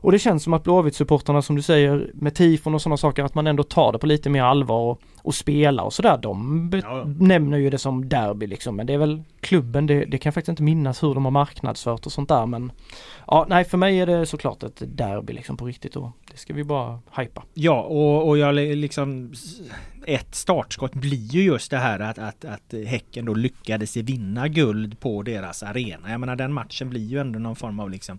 och 0.03 0.12
det 0.12 0.19
känns 0.19 0.43
som 0.43 0.53
att 0.53 0.65
Blåvitt-supportrarna 0.65 1.41
som 1.43 1.57
du 1.57 1.62
säger 1.62 2.11
med 2.15 2.35
tifon 2.35 2.75
och 2.75 2.83
sådana 2.83 2.97
saker 2.97 3.25
att 3.25 3.35
man 3.35 3.47
ändå 3.47 3.62
tar 3.62 3.93
det 3.93 3.99
på 3.99 4.07
lite 4.07 4.31
mer 4.31 4.43
allvar 4.43 4.79
och, 4.91 5.01
och 5.23 5.35
spela 5.35 5.83
och 5.83 5.93
sådär. 5.93 6.19
De 6.23 6.71
Ja, 6.73 6.79
ja. 6.99 7.05
nämner 7.19 7.59
ju 7.59 7.71
det 7.71 7.79
som 7.79 8.09
derby 8.09 8.47
liksom 8.47 8.77
men 8.77 8.87
det 8.87 8.93
är 8.93 8.99
väl 8.99 9.23
klubben, 9.41 9.87
det, 9.87 10.05
det 10.05 10.19
kan 10.19 10.31
jag 10.31 10.35
faktiskt 10.35 10.49
inte 10.49 10.62
minnas 10.62 11.03
hur 11.03 11.15
de 11.15 11.25
har 11.25 11.33
marknadsfört 11.33 12.07
och 12.07 12.12
sånt 12.12 12.29
där 12.29 12.47
men 12.47 12.73
Ja, 13.27 13.47
nej 13.49 13.65
för 13.65 13.79
mig 13.79 14.01
är 14.01 14.07
det 14.07 14.27
såklart 14.27 14.62
ett 14.62 14.83
derby 14.87 15.33
liksom 15.33 15.57
på 15.57 15.65
riktigt 15.67 15.97
och 15.97 16.11
det 16.33 16.37
ska 16.38 16.55
vi 16.55 16.65
bara 16.65 16.99
hypa. 17.17 17.43
Ja, 17.55 17.83
och, 17.83 18.29
och 18.29 18.38
jag 18.38 18.55
li- 18.55 18.77
liksom 18.77 19.33
ett 20.07 20.35
startskott 20.35 20.95
blir 20.95 21.27
ju 21.35 21.43
just 21.43 21.71
det 21.71 21.77
här 21.79 22.01
att, 22.01 22.19
att, 22.19 22.45
att 22.45 22.75
Häcken 22.87 23.25
då 23.25 23.35
lyckades 23.35 23.97
vinna 23.97 24.49
guld 24.49 25.01
på 25.01 25.23
deras 25.23 25.62
arena. 25.62 26.11
Jag 26.11 26.21
menar 26.21 26.37
den 26.37 26.53
matchen 26.53 26.91
blir 26.91 27.05
ju 27.07 27.19
ändå 27.21 27.38
någon 27.38 27.57
form 27.57 27.81
av 27.81 27.91
liksom 27.91 28.19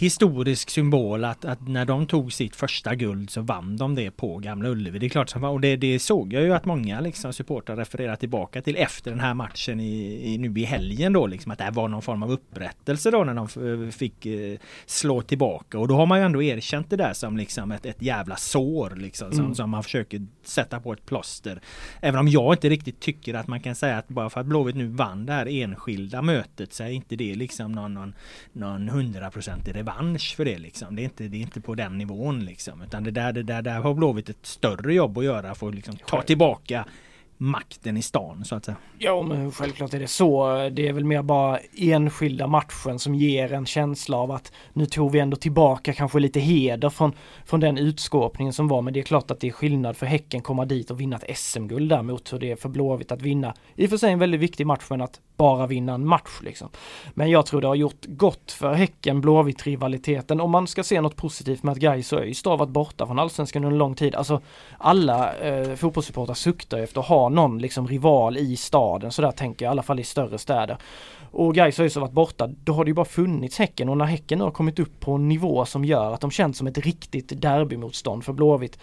historisk 0.00 0.70
symbol 0.70 1.24
att, 1.24 1.44
att 1.44 1.68
när 1.68 1.84
de 1.84 2.06
tog 2.06 2.32
sitt 2.32 2.56
första 2.56 2.94
guld 2.94 3.30
så 3.30 3.40
vann 3.40 3.76
de 3.76 3.94
det 3.94 4.10
på 4.10 4.38
Gamla 4.38 4.68
Ullevi. 4.68 4.98
Det 4.98 5.06
är 5.06 5.10
klart 5.10 5.28
som, 5.28 5.44
och 5.44 5.60
det, 5.60 5.76
det 5.76 5.98
såg 5.98 6.32
jag 6.32 6.42
ju 6.42 6.54
att 6.54 6.64
många 6.64 7.00
liksom 7.00 7.32
supportrar 7.32 7.76
refererar 7.76 8.16
tillbaka 8.16 8.62
till 8.62 8.76
efter 8.76 9.10
den 9.10 9.20
här 9.20 9.34
matchen 9.34 9.80
i, 9.80 10.20
i, 10.34 10.38
nu 10.38 10.60
i 10.60 10.64
helgen 10.64 11.12
då 11.12 11.26
liksom 11.26 11.52
att 11.52 11.58
det 11.58 11.64
här 11.64 11.70
var 11.70 11.88
någon 11.88 12.02
form 12.02 12.22
av 12.22 12.30
upprättelse 12.32 13.10
då 13.10 13.24
när 13.24 13.34
de 13.34 13.92
fick 13.92 14.26
eh, 14.26 14.58
slå 14.86 15.22
tillbaka 15.22 15.78
och 15.78 15.88
då 15.88 15.96
har 15.96 16.06
man 16.06 16.18
ju 16.18 16.24
ändå 16.24 16.42
erkänt 16.42 16.90
det 16.90 16.96
där 16.96 17.12
som 17.12 17.36
liksom 17.36 17.72
ett, 17.72 17.86
ett 17.86 18.02
jävla 18.02 18.36
sår 18.36 18.90
liksom 18.96 19.32
som, 19.32 19.40
mm. 19.40 19.54
som 19.54 19.70
man 19.70 19.82
försöker 19.82 20.26
sätta 20.42 20.80
på 20.80 20.92
ett 20.92 21.06
plåster. 21.06 21.60
Även 22.00 22.20
om 22.20 22.28
jag 22.28 22.54
inte 22.54 22.68
riktigt 22.68 23.00
tycker 23.00 23.34
att 23.34 23.46
man 23.46 23.60
kan 23.60 23.74
säga 23.74 23.98
att 23.98 24.08
bara 24.08 24.30
för 24.30 24.40
att 24.40 24.46
Blåvitt 24.46 24.76
nu 24.76 24.86
vann 24.86 25.26
det 25.26 25.32
här 25.32 25.46
enskilda 25.46 26.22
mötet 26.22 26.72
så 26.72 26.82
är 26.82 26.88
inte 26.88 27.16
det 27.16 27.34
liksom 27.34 27.72
någon, 27.72 27.94
någon, 27.94 28.14
någon 28.52 28.88
hundraprocentig 28.88 29.74
revansch 29.74 29.89
för 30.36 30.44
det 30.44 30.58
liksom. 30.58 30.96
Det 30.96 31.02
är 31.02 31.04
inte, 31.04 31.28
det 31.28 31.36
är 31.36 31.40
inte 31.40 31.60
på 31.60 31.74
den 31.74 31.98
nivån 31.98 32.44
liksom. 32.44 32.82
Utan 32.82 33.04
det 33.04 33.10
där, 33.10 33.32
det 33.32 33.42
där, 33.42 33.62
där 33.62 33.80
har 33.80 33.94
Blåvitt 33.94 34.28
ett 34.28 34.46
större 34.46 34.94
jobb 34.94 35.18
att 35.18 35.24
göra 35.24 35.54
för 35.54 35.68
att 35.68 35.74
liksom 35.74 35.96
ta 36.06 36.22
tillbaka 36.22 36.84
makten 37.40 37.96
i 37.96 38.02
stan 38.02 38.44
så 38.44 38.54
att 38.54 38.64
säga. 38.64 38.76
Ja 38.98 39.22
men 39.22 39.52
självklart 39.52 39.94
är 39.94 40.00
det 40.00 40.06
så. 40.06 40.56
Det 40.72 40.88
är 40.88 40.92
väl 40.92 41.04
mer 41.04 41.22
bara 41.22 41.58
enskilda 41.76 42.46
matchen 42.46 42.98
som 42.98 43.14
ger 43.14 43.52
en 43.52 43.66
känsla 43.66 44.16
av 44.16 44.30
att 44.30 44.52
nu 44.72 44.86
tog 44.86 45.12
vi 45.12 45.18
ändå 45.18 45.36
tillbaka 45.36 45.92
kanske 45.92 46.18
lite 46.18 46.40
heder 46.40 46.90
från, 46.90 47.12
från 47.44 47.60
den 47.60 47.78
utskåpningen 47.78 48.52
som 48.52 48.68
var. 48.68 48.82
Men 48.82 48.94
det 48.94 49.00
är 49.00 49.04
klart 49.04 49.30
att 49.30 49.40
det 49.40 49.48
är 49.48 49.52
skillnad 49.52 49.96
för 49.96 50.06
Häcken 50.06 50.40
komma 50.42 50.64
dit 50.64 50.90
och 50.90 51.00
vinna 51.00 51.16
ett 51.16 51.38
SM-guld 51.38 51.90
däremot 51.90 52.32
hur 52.32 52.38
det 52.38 52.50
är 52.50 52.56
för 52.56 52.68
Blåvitt 52.68 53.12
att 53.12 53.22
vinna. 53.22 53.54
I 53.76 53.86
och 53.86 53.90
för 53.90 53.96
sig 53.96 54.12
en 54.12 54.18
väldigt 54.18 54.40
viktig 54.40 54.66
match 54.66 54.84
men 54.90 55.00
att 55.00 55.20
bara 55.40 55.66
vinna 55.66 55.94
en 55.94 56.06
match 56.06 56.40
liksom. 56.42 56.68
Men 57.14 57.30
jag 57.30 57.46
tror 57.46 57.60
det 57.60 57.66
har 57.66 57.74
gjort 57.74 58.06
gott 58.06 58.52
för 58.52 58.72
Häcken 58.72 59.20
Blåvitt 59.20 59.66
rivaliteten 59.66 60.40
om 60.40 60.50
man 60.50 60.66
ska 60.66 60.82
se 60.82 61.00
något 61.00 61.16
positivt 61.16 61.62
med 61.62 61.72
att 61.72 61.78
Gais 61.78 62.12
och 62.12 62.20
ÖIS 62.20 62.44
har 62.44 62.56
varit 62.56 62.70
borta 62.70 63.06
från 63.06 63.18
allsvenskan 63.18 63.64
under 63.64 63.74
en 63.74 63.78
lång 63.78 63.94
tid. 63.94 64.14
Alltså 64.14 64.40
alla 64.78 65.36
eh, 65.36 65.74
fotbollssupportrar 65.74 66.34
suktar 66.34 66.78
efter 66.78 67.00
att 67.00 67.06
ha 67.06 67.28
någon 67.28 67.58
liksom 67.58 67.88
rival 67.88 68.36
i 68.36 68.56
staden 68.56 69.12
så 69.12 69.22
där 69.22 69.30
tänker 69.30 69.64
jag 69.64 69.70
i 69.70 69.72
alla 69.72 69.82
fall 69.82 70.00
i 70.00 70.04
större 70.04 70.38
städer. 70.38 70.76
Och 71.30 71.54
Gais 71.54 71.78
har 71.78 71.84
ju 71.84 72.00
varit 72.00 72.12
borta, 72.12 72.46
då 72.64 72.72
har 72.72 72.84
det 72.84 72.88
ju 72.88 72.94
bara 72.94 73.04
funnits 73.04 73.58
Häcken 73.58 73.88
och 73.88 73.96
när 73.96 74.04
Häcken 74.04 74.38
nu 74.38 74.44
har 74.44 74.50
kommit 74.50 74.78
upp 74.78 75.00
på 75.00 75.12
en 75.12 75.28
nivå 75.28 75.64
som 75.64 75.84
gör 75.84 76.12
att 76.12 76.20
de 76.20 76.30
känns 76.30 76.58
som 76.58 76.66
ett 76.66 76.78
riktigt 76.78 77.42
derbymotstånd 77.42 78.24
för 78.24 78.32
Blåvitt 78.32 78.78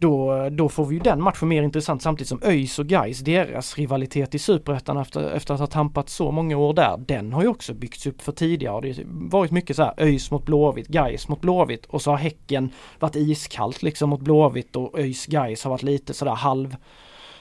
då, 0.00 0.48
då 0.50 0.68
får 0.68 0.86
vi 0.86 0.94
ju 0.94 1.00
den 1.00 1.22
matchen 1.22 1.48
mer 1.48 1.62
intressant 1.62 2.02
samtidigt 2.02 2.28
som 2.28 2.42
ÖIS 2.44 2.78
och 2.78 2.86
Gais 2.86 3.20
deras 3.20 3.78
rivalitet 3.78 4.34
i 4.34 4.38
Superettan 4.38 4.96
efter, 4.96 5.30
efter 5.30 5.54
att 5.54 5.60
ha 5.60 5.66
tampat 5.66 6.08
så 6.08 6.30
många 6.30 6.56
år 6.56 6.74
där, 6.74 6.96
den 6.98 7.32
har 7.32 7.42
ju 7.42 7.48
också 7.48 7.74
byggts 7.74 8.06
upp 8.06 8.22
för 8.22 8.32
tidigare. 8.32 8.80
Det 8.80 8.96
har 8.96 9.30
varit 9.30 9.50
mycket 9.50 9.76
så 9.76 9.82
här 9.82 9.94
ÖIS 9.96 10.30
mot 10.30 10.46
Blåvitt, 10.46 10.88
Gais 10.88 11.28
mot 11.28 11.40
Blåvitt 11.40 11.86
och 11.86 12.02
så 12.02 12.10
har 12.10 12.18
Häcken 12.18 12.70
varit 12.98 13.16
iskallt 13.16 13.82
liksom 13.82 14.10
mot 14.10 14.20
Blåvitt 14.20 14.76
och 14.76 14.98
ÖIS 14.98 15.26
Gais 15.26 15.64
har 15.64 15.70
varit 15.70 15.82
lite 15.82 16.14
sådär 16.14 16.34
halv 16.34 16.76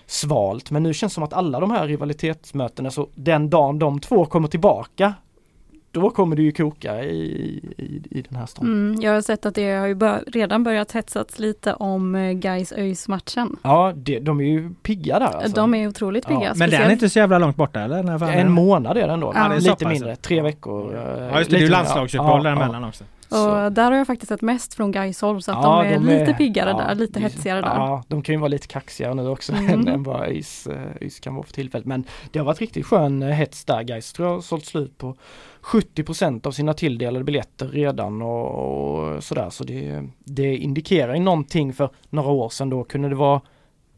svalt. 0.05 0.71
Men 0.71 0.83
nu 0.83 0.93
känns 0.93 1.13
det 1.13 1.15
som 1.15 1.23
att 1.23 1.33
alla 1.33 1.59
de 1.59 1.71
här 1.71 1.87
rivalitetsmötena, 1.87 2.91
så 2.91 3.09
den 3.15 3.49
dagen 3.49 3.79
de 3.79 3.99
två 3.99 4.25
kommer 4.25 4.47
tillbaka 4.47 5.13
då 5.91 6.09
kommer 6.09 6.35
det 6.35 6.41
ju 6.41 6.51
koka 6.51 7.03
i, 7.03 7.19
i, 7.77 8.01
i 8.11 8.25
den 8.29 8.39
här 8.39 8.45
stan. 8.45 8.65
Mm, 8.65 9.01
jag 9.01 9.13
har 9.13 9.21
sett 9.21 9.45
att 9.45 9.55
det 9.55 9.71
har 9.71 9.87
ju 9.87 9.95
bör, 9.95 10.23
redan 10.27 10.63
börjat 10.63 10.91
hetsats 10.91 11.39
lite 11.39 11.73
om 11.73 12.15
eh, 12.15 12.31
Gais 12.31 12.71
ÖIS 12.71 13.07
matchen. 13.07 13.55
Ja, 13.61 13.93
det, 13.95 14.19
de 14.19 14.39
är 14.39 14.45
ju 14.45 14.73
pigga 14.83 15.19
där 15.19 15.25
alltså. 15.25 15.55
De 15.55 15.73
är 15.73 15.87
otroligt 15.87 16.27
pigga. 16.27 16.43
Ja. 16.43 16.53
Men 16.55 16.69
den 16.69 16.81
är 16.81 16.91
inte 16.91 17.09
så 17.09 17.19
jävla 17.19 17.37
långt 17.37 17.55
borta 17.55 17.81
eller? 17.81 18.23
En 18.23 18.51
månad 18.51 18.97
är 18.97 19.07
den 19.07 19.19
då, 19.19 19.33
ja. 19.35 19.55
lite 19.59 19.87
mindre, 19.87 20.15
tre 20.15 20.41
veckor. 20.41 20.95
Ja 20.95 21.39
just 21.39 21.51
det, 21.51 21.55
det 21.57 21.61
är 21.61 21.65
ju 21.65 21.69
landslagsuppehåll 21.69 22.45
ja, 22.45 22.49
däremellan 22.49 22.83
också. 22.83 23.03
Och 23.29 23.37
så. 23.37 23.69
där 23.69 23.91
har 23.91 23.97
jag 23.97 24.07
faktiskt 24.07 24.29
sett 24.29 24.41
mest 24.41 24.73
från 24.73 24.91
Gais 24.91 25.21
håll 25.21 25.41
så 25.41 25.51
att 25.51 25.63
ja, 25.63 25.83
de, 25.83 25.87
är 25.87 25.99
de 25.99 26.09
är 26.09 26.19
lite 26.19 26.33
piggare 26.33 26.73
där, 26.73 26.95
lite 26.95 27.19
hetsigare 27.19 27.61
där. 27.61 27.75
Ja, 27.75 28.03
de 28.07 28.21
kan 28.21 28.35
ju 28.35 28.39
vara 28.39 28.47
lite 28.47 28.67
kaxigare 28.67 29.13
nu 29.13 29.27
också 29.27 29.53
mm. 29.53 29.87
än, 29.87 30.03
vad 30.03 30.21
ÖIS, 30.21 30.67
ÖIS 31.01 31.19
kan 31.19 31.35
vara 31.35 31.45
för 31.45 31.53
tillfället. 31.53 31.87
Men 31.87 32.03
det 32.31 32.39
har 32.39 32.45
varit 32.45 32.59
riktigt 32.59 32.85
skön 32.85 33.23
eh, 33.23 33.29
hets 33.29 33.65
där. 33.65 33.83
Gais 33.83 34.13
tror 34.13 34.27
jag 34.27 34.35
har 34.35 34.41
sålt 34.41 34.65
slut 34.65 34.97
på 34.97 35.15
70% 35.61 36.47
av 36.47 36.51
sina 36.51 36.73
tilldelade 36.73 37.25
biljetter 37.25 37.67
redan 37.67 38.21
och, 38.21 39.15
och 39.15 39.23
sådär. 39.23 39.49
Så 39.49 39.63
det, 39.63 40.03
det 40.23 40.57
indikerar 40.57 41.13
ju 41.13 41.19
någonting 41.19 41.73
för 41.73 41.89
några 42.09 42.29
år 42.29 42.49
sedan 42.49 42.69
då 42.69 42.83
kunde 42.83 43.09
det 43.09 43.15
vara 43.15 43.41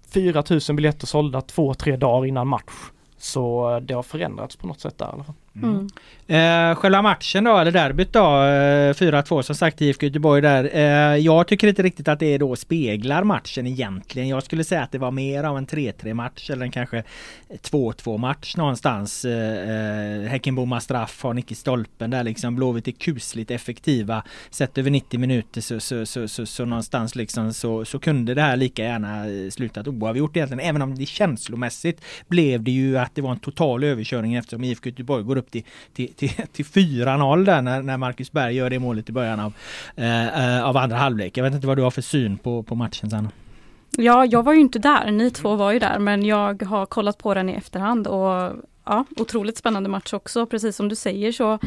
4000 0.10 0.76
biljetter 0.76 1.08
sålda 1.08 1.42
två, 1.42 1.74
tre 1.74 1.98
dagar 1.98 2.26
innan 2.26 2.48
match. 2.48 2.74
Så 3.18 3.80
det 3.80 3.94
har 3.94 4.04
förändrats 4.04 4.56
på 4.56 4.68
något 4.68 4.80
sätt 4.80 4.98
där 4.98 5.06
i 5.06 5.10
alla 5.10 5.24
fall. 5.24 5.36
Mm. 5.56 5.90
Eh, 6.32 6.76
själva 6.76 7.02
matchen 7.02 7.44
då, 7.44 7.58
eller 7.58 7.72
derbyt 7.72 8.14
då, 8.14 8.44
eh, 8.44 8.94
4-2 8.94 9.42
som 9.42 9.56
sagt 9.56 9.82
IFK 9.82 10.06
Göteborg 10.06 10.42
där. 10.42 10.70
Eh, 10.74 11.18
jag 11.18 11.48
tycker 11.48 11.68
inte 11.68 11.84
riktigt 11.84 12.08
att 12.08 12.20
det 12.20 12.38
då 12.38 12.56
speglar 12.56 13.24
matchen 13.24 13.68
egentligen. 13.68 14.28
Jag 14.28 14.44
skulle 14.44 14.64
säga 14.64 14.82
att 14.82 14.92
det 14.92 14.98
var 14.98 15.12
mer 15.12 15.44
av 15.44 15.58
en 15.58 15.68
3-3 15.68 16.14
match 16.14 16.50
eller 16.50 16.66
en 16.66 16.72
kanske 16.72 17.04
2-2 17.62 18.18
match 18.18 18.56
någonstans. 18.56 19.26
Eh, 19.26 19.32
eh 19.32 20.22
Häckenbomma 20.22 20.30
Häcken 20.30 20.56
bommar 20.56 20.80
straff, 20.80 21.24
har 21.24 21.34
nick 21.34 21.52
i 21.52 21.56
stolpen 21.56 22.10
där 22.10 22.24
liksom. 22.24 22.56
Blåvitt 22.56 22.88
är 22.88 22.92
kusligt 22.92 23.52
effektiva. 23.52 24.24
Sett 24.50 24.78
över 24.78 24.90
90 24.90 25.20
minuter 25.20 25.62
så, 25.62 25.80
så, 25.80 26.06
så, 26.06 26.28
så, 26.28 26.46
så 26.46 26.66
någonstans 26.66 27.16
liksom 27.16 27.54
så, 27.54 27.86
så 27.86 28.00
kunde 28.00 28.34
det 28.34 28.42
här 28.42 28.58
lika 28.58 28.84
gärna 28.84 29.30
eh, 29.30 29.50
slutat 29.50 29.88
oavgjort 29.88 30.38
egentligen. 30.38 30.70
Även 30.70 30.82
om 30.82 30.96
det 30.96 31.06
känslomässigt 31.06 32.02
blev 32.28 32.64
det 32.64 32.72
ju 32.72 32.98
att 32.98 33.16
det 33.16 33.22
var 33.22 33.32
en 33.32 33.40
total 33.40 33.84
överkörning 33.84 34.36
eftersom 34.36 34.64
IFK 34.64 34.90
Göteborg 34.90 35.24
går 35.24 35.38
upp 35.38 35.52
till, 35.52 35.64
till, 35.94 36.14
till, 36.22 36.48
till 36.52 36.66
4-0 36.66 37.46
där 37.46 37.62
när, 37.62 37.82
när 37.82 37.98
Marcus 37.98 38.32
Berg 38.32 38.56
gör 38.56 38.70
det 38.70 38.80
målet 38.80 39.10
i 39.10 39.12
början 39.12 39.40
av, 39.40 39.54
eh, 39.96 40.58
eh, 40.58 40.64
av 40.64 40.78
andra 40.78 40.98
halvlek. 40.98 41.38
Jag 41.38 41.44
vet 41.44 41.54
inte 41.54 41.68
vad 41.68 41.78
du 41.78 41.84
har 41.84 41.92
för 41.92 42.02
syn 42.02 42.38
på, 42.38 42.64
på 42.64 42.76
matchen 42.76 43.10
sen. 43.10 43.30
Ja, 43.98 44.26
jag 44.26 44.44
var 44.44 44.54
ju 44.54 44.60
inte 44.60 44.80
där, 44.80 45.12
ni 45.12 45.32
två 45.32 45.56
var 45.56 45.72
ju 45.72 45.80
där, 45.80 46.00
men 46.00 46.26
jag 46.26 46.64
har 46.64 46.86
kollat 46.86 47.18
på 47.18 47.34
den 47.34 47.50
i 47.50 47.54
efterhand 47.54 48.08
och 48.08 48.52
ja, 48.86 49.06
otroligt 49.18 49.58
spännande 49.58 49.90
match 49.90 50.14
också. 50.14 50.46
Precis 50.46 50.76
som 50.76 50.90
du 50.90 50.96
säger 50.96 51.32
så 51.32 51.60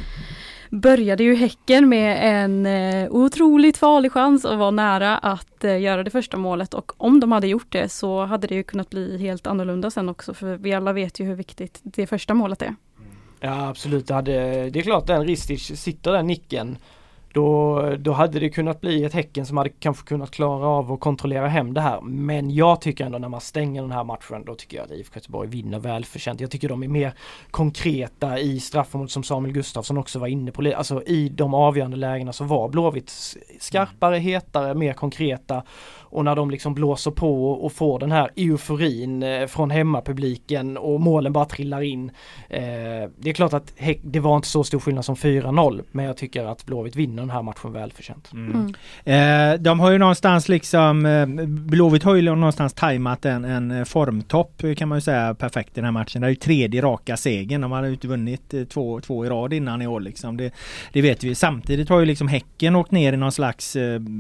började 0.71 1.25
ju 1.25 1.35
Häcken 1.35 1.89
med 1.89 2.43
en 2.43 2.67
eh, 2.67 3.11
otroligt 3.11 3.77
farlig 3.77 4.13
chans 4.13 4.45
att 4.45 4.59
vara 4.59 4.71
nära 4.71 5.19
att 5.19 5.65
eh, 5.65 5.81
göra 5.81 6.03
det 6.03 6.11
första 6.11 6.37
målet 6.37 6.75
och 6.75 6.93
om 6.97 7.21
de 7.21 7.33
hade 7.33 7.47
gjort 7.47 7.73
det 7.73 7.89
så 7.89 8.25
hade 8.25 8.47
det 8.47 8.55
ju 8.55 8.63
kunnat 8.63 8.91
bli 8.91 9.19
helt 9.19 9.47
annorlunda 9.47 9.91
sen 9.91 10.09
också 10.09 10.35
för 10.35 10.57
vi 10.57 10.75
alla 10.75 10.93
vet 10.93 11.21
ju 11.21 11.25
hur 11.25 11.35
viktigt 11.35 11.81
det 11.83 12.07
första 12.07 12.35
målet 12.35 12.63
är. 12.63 12.75
Ja 13.41 13.69
absolut, 13.69 14.07
det, 14.07 14.15
hade, 14.15 14.71
det 14.71 14.79
är 14.79 14.83
klart 14.83 15.07
den 15.07 15.25
Ristic 15.25 15.81
sitter 15.81 16.13
den 16.13 16.27
nicken 16.27 16.77
då, 17.35 17.81
då 17.99 18.13
hade 18.13 18.39
det 18.39 18.51
kunnat 18.51 18.81
bli 18.81 19.05
ett 19.05 19.15
Häcken 19.15 19.47
som 19.47 19.57
hade 19.57 19.71
kanske 19.71 20.09
kunnat 20.09 20.31
klara 20.31 20.67
av 20.67 20.93
att 20.93 21.01
kontrollera 21.01 21.49
hem 21.49 21.75
det 21.75 21.81
här. 21.81 22.01
Men 22.01 22.51
jag 22.51 22.81
tycker 22.81 23.05
ändå 23.05 23.19
när 23.19 23.29
man 23.29 23.41
stänger 23.41 23.83
den 23.83 23.93
här 23.93 24.05
matchen 24.05 24.45
då 24.47 24.55
tycker 24.55 24.77
jag 24.77 24.85
att 24.85 24.91
IFK 24.91 25.17
Göteborg 25.17 25.49
vinner 25.49 25.79
välförtjänt. 25.79 26.41
Jag 26.41 26.51
tycker 26.51 26.69
de 26.69 26.83
är 26.83 26.89
mer 26.89 27.15
konkreta 27.51 28.39
i 28.39 28.61
straffområdet 28.61 29.11
som 29.11 29.23
Samuel 29.23 29.55
Gustafsson 29.55 29.99
också 29.99 30.19
var 30.19 30.27
inne 30.27 30.53
på. 30.53 30.73
Alltså 30.77 31.03
i 31.03 31.29
de 31.29 31.55
avgörande 31.55 31.97
lägena 31.97 32.33
så 32.33 32.45
var 32.45 32.69
Blåvitt 32.69 33.37
skarpare, 33.61 34.17
hetare, 34.17 34.75
mer 34.75 34.93
konkreta 34.93 35.63
och 36.15 36.25
när 36.25 36.37
de 36.37 36.51
liksom 36.51 36.75
blåser 36.75 37.11
på 37.11 37.53
och 37.53 37.73
får 37.73 37.99
den 37.99 38.13
här 38.13 38.31
euforin 38.37 39.23
eh, 39.23 39.47
från 39.47 39.71
hemmapubliken 39.71 40.77
och 40.77 41.01
målen 41.01 41.33
bara 41.33 41.45
trillar 41.45 41.83
in. 41.83 42.11
Eh, 42.49 42.63
det 43.19 43.31
är 43.31 43.33
klart 43.33 43.53
att 43.53 43.73
det 44.03 44.21
var 44.21 44.37
inte 44.37 44.49
så 44.49 44.65
stor 44.65 44.79
skillnad 44.79 45.05
som 45.05 45.15
4-0 45.15 45.85
men 45.91 46.05
jag 46.05 46.17
tycker 46.17 46.45
att 46.45 46.67
Blåvitt 46.67 46.97
vinner 46.97 47.24
den 47.27 47.31
här 47.31 47.43
matchen 47.43 47.73
välförtjänt. 47.73 48.33
Mm. 48.33 48.75
Mm. 49.05 49.63
de 49.63 49.81
har 49.81 49.91
ju 49.91 49.99
någonstans 49.99 50.49
liksom 50.49 51.03
Blåvitt 51.49 52.03
har 52.03 52.15
ju 52.15 52.23
någonstans 52.23 52.73
tajmat 52.73 53.25
en, 53.25 53.45
en 53.45 53.87
formtopp 53.87 54.63
kan 54.77 54.89
man 54.89 54.99
ju 54.99 55.03
säga 55.03 55.35
perfekt 55.35 55.71
i 55.71 55.75
den 55.75 55.85
här 55.85 55.93
matchen. 55.93 56.21
Det 56.21 56.27
är 56.27 56.31
ju 56.31 56.37
tredje 56.37 56.83
raka 56.83 57.17
segern. 57.17 57.61
De 57.61 57.73
hade 57.73 57.87
ju 57.87 57.93
inte 57.93 58.09
vunnit 58.09 58.55
två, 58.71 59.01
två 59.01 59.27
i 59.27 59.29
rad 59.29 59.53
innan 59.53 59.83
i 59.83 59.87
år 59.87 60.01
liksom. 60.01 60.37
Det, 60.37 60.55
det 60.93 61.03
vet 61.03 61.25
vi. 61.25 61.35
Samtidigt 61.35 61.89
har 61.89 62.01
ju 62.01 62.07
liksom 62.07 62.29
Häcken 62.29 62.77
åkt 62.77 62.91
ner 62.91 63.13
i 63.13 63.17
någon 63.17 63.33
slags 63.33 63.77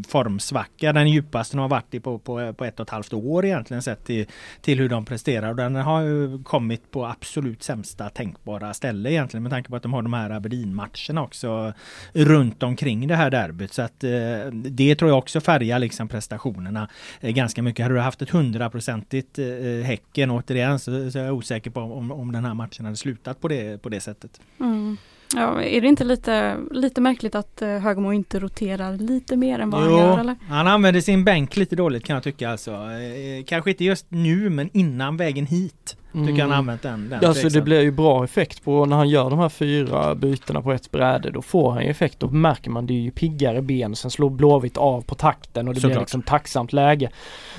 formsvacka. 0.08 0.92
Den 0.92 1.10
djupaste 1.10 1.56
de 1.56 1.60
har 1.60 1.68
varit 1.68 1.84
varit 1.84 2.02
på, 2.02 2.18
på, 2.18 2.52
på 2.52 2.64
ett 2.64 2.80
och 2.80 2.86
ett 2.86 2.90
halvt 2.90 3.12
år 3.12 3.44
egentligen 3.44 3.82
sett 3.82 4.04
till, 4.04 4.26
till 4.60 4.78
hur 4.78 4.88
de 4.88 5.04
presterar. 5.04 5.50
Och 5.50 5.56
den 5.56 5.74
har 5.74 6.00
ju 6.00 6.42
kommit 6.42 6.90
på 6.90 7.06
absolut 7.06 7.62
sämsta 7.62 8.10
tänkbara 8.10 8.74
ställe 8.74 9.12
egentligen 9.12 9.42
med 9.42 9.52
tanke 9.52 9.70
på 9.70 9.76
att 9.76 9.82
de 9.82 9.92
har 9.92 10.02
de 10.02 10.12
här 10.12 10.30
Aberdeen-matcherna 10.30 11.22
också 11.22 11.72
runt 12.12 12.62
omkring 12.62 12.93
det 13.00 13.16
här 13.16 13.30
derbyt. 13.30 13.72
Så 13.72 13.82
att 13.82 14.04
eh, 14.04 14.10
det 14.52 14.94
tror 14.94 15.10
jag 15.10 15.18
också 15.18 15.40
färgar 15.40 15.78
liksom 15.78 16.08
prestationerna 16.08 16.88
eh, 17.20 17.30
ganska 17.30 17.62
mycket. 17.62 17.82
Hade 17.82 17.94
du 17.94 18.00
haft 18.00 18.22
ett 18.22 18.30
hundraprocentigt 18.30 19.38
eh, 19.38 19.46
Häcken 19.84 20.30
återigen 20.30 20.78
så, 20.78 21.10
så 21.10 21.18
är 21.18 21.24
jag 21.24 21.34
osäker 21.34 21.70
på 21.70 21.80
om, 21.80 22.10
om 22.12 22.32
den 22.32 22.44
här 22.44 22.54
matchen 22.54 22.84
hade 22.84 22.96
slutat 22.96 23.40
på 23.40 23.48
det, 23.48 23.82
på 23.82 23.88
det 23.88 24.00
sättet. 24.00 24.40
Mm. 24.60 24.96
Ja, 25.34 25.62
är 25.62 25.80
det 25.80 25.88
inte 25.88 26.04
lite, 26.04 26.56
lite 26.70 27.00
märkligt 27.00 27.34
att 27.34 27.62
eh, 27.62 27.68
Högmo 27.68 28.12
inte 28.12 28.40
roterar 28.40 28.96
lite 28.98 29.36
mer 29.36 29.58
än 29.58 29.70
vad 29.70 29.84
Jo, 29.84 29.90
han 29.90 29.98
gör? 29.98 30.18
Eller? 30.18 30.36
han 30.48 30.66
använder 30.66 31.00
sin 31.00 31.24
bänk 31.24 31.56
lite 31.56 31.76
dåligt 31.76 32.04
kan 32.04 32.14
jag 32.14 32.22
tycka 32.22 32.50
alltså. 32.50 32.70
Eh, 32.70 33.44
Kanske 33.46 33.70
inte 33.70 33.84
just 33.84 34.06
nu 34.08 34.50
men 34.50 34.70
innan 34.72 35.16
vägen 35.16 35.46
hit. 35.46 35.96
Tycker 36.14 36.24
Mm. 36.28 36.36
jag 36.36 36.42
han 36.44 36.50
har 36.50 36.58
använt 36.58 36.82
den. 36.82 37.08
den 37.08 37.18
Alltså 37.24 37.32
det 37.32 37.40
tveksamt. 37.42 37.64
blir 37.64 37.80
ju 37.80 37.90
bra 37.90 38.24
effekt 38.24 38.64
på 38.64 38.86
när 38.86 38.96
han 38.96 39.08
gör 39.08 39.30
de 39.30 39.38
här 39.38 39.48
fyra 39.48 40.14
bytena 40.14 40.62
på 40.62 40.72
ett 40.72 40.90
bräde. 40.90 41.30
Då 41.30 41.42
får 41.42 41.70
han 41.72 41.82
ju 41.84 41.90
effekt. 41.90 42.20
Då 42.20 42.28
märker 42.28 42.70
man 42.70 42.86
det 42.86 42.94
är 42.94 43.00
ju 43.00 43.10
piggare 43.10 43.62
ben. 43.62 43.96
Sen 43.96 44.10
slår 44.10 44.30
Blåvitt 44.30 44.76
av 44.76 45.02
på 45.02 45.14
takten 45.14 45.68
och 45.68 45.74
det 45.74 45.80
blir 45.80 45.90
Såklart. 45.90 46.02
liksom 46.02 46.22
tacksamt 46.22 46.72
läge. 46.72 47.10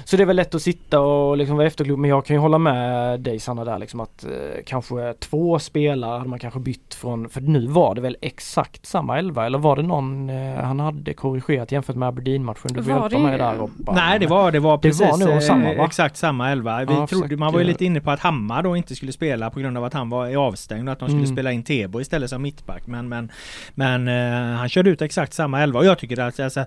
Så 0.07 0.17
det 0.17 0.23
är 0.23 0.25
väl 0.27 0.35
lätt 0.35 0.55
att 0.55 0.61
sitta 0.61 0.99
och 0.99 1.37
liksom 1.37 1.57
vara 1.57 1.67
efterklok. 1.67 1.99
Men 1.99 2.09
jag 2.09 2.25
kan 2.25 2.35
ju 2.35 2.39
hålla 2.39 2.57
med 2.57 3.19
dig 3.19 3.39
Sanna 3.39 3.65
där 3.65 3.79
liksom 3.79 3.99
att 3.99 4.23
eh, 4.23 4.29
kanske 4.65 5.13
två 5.13 5.59
spelare 5.59 6.17
hade 6.17 6.29
man 6.29 6.39
kanske 6.39 6.59
bytt 6.59 6.93
från. 6.93 7.29
För 7.29 7.41
nu 7.41 7.67
var 7.67 7.95
det 7.95 8.01
väl 8.01 8.17
exakt 8.21 8.85
samma 8.85 9.17
elva 9.19 9.45
eller 9.45 9.57
var 9.57 9.75
det 9.75 9.81
någon 9.81 10.29
eh, 10.29 10.55
han 10.55 10.79
hade 10.79 11.13
korrigerat 11.13 11.71
jämfört 11.71 11.95
med 11.95 12.07
Aberdeen-matchen? 12.07 12.71
Du 12.73 12.83
får 12.83 12.91
Var 12.91 13.01
hjälpa 13.01 13.17
det- 13.17 13.23
mig 13.23 13.37
där 13.37 13.55
Robban. 13.55 13.95
Nej 13.95 14.19
det 14.19 14.27
var, 14.27 14.51
det 14.51 14.59
var 14.59 14.77
Det 14.77 14.81
precis 14.81 15.01
var 15.01 15.17
nog 15.17 15.29
eh, 15.29 15.39
samma, 15.39 15.73
va? 15.73 15.85
exakt 15.85 16.17
samma 16.17 16.51
elva. 16.51 16.85
Vi 16.85 16.93
Ja, 16.93 17.07
trodde, 17.07 17.37
man 17.37 17.53
var 17.53 17.59
ju 17.59 17.65
försöker- 17.65 17.67
lite 17.73 17.85
inne 17.85 18.01
på 18.01 18.11
att 18.11 18.19
Hammar 18.19 18.63
då 18.63 18.77
inte 18.77 18.95
skulle 18.95 19.11
spela 19.11 19.49
på 19.49 19.59
grund 19.59 19.77
av 19.77 19.83
att 19.83 19.93
han 19.93 20.09
var 20.09 20.27
i 20.27 20.35
avstängd 20.35 20.89
och 20.89 20.93
att 20.93 20.99
de 20.99 21.09
skulle 21.09 21.23
Mm. 21.23 21.35
spela 21.35 21.51
in 21.51 21.63
Tebo 21.63 22.01
istället 22.01 22.29
som 22.29 22.41
mittback. 22.41 22.87
Men, 22.87 23.09
men, 23.09 23.31
men 23.73 24.07
eh, 24.07 24.57
han 24.57 24.69
körde 24.69 24.89
ut 24.89 25.01
exakt 25.01 25.33
samma 25.33 25.61
elva 25.61 25.79
och 25.79 25.85
jag 25.85 25.97
tycker 25.99 26.19
att 26.19 26.39
alltså, 26.39 26.65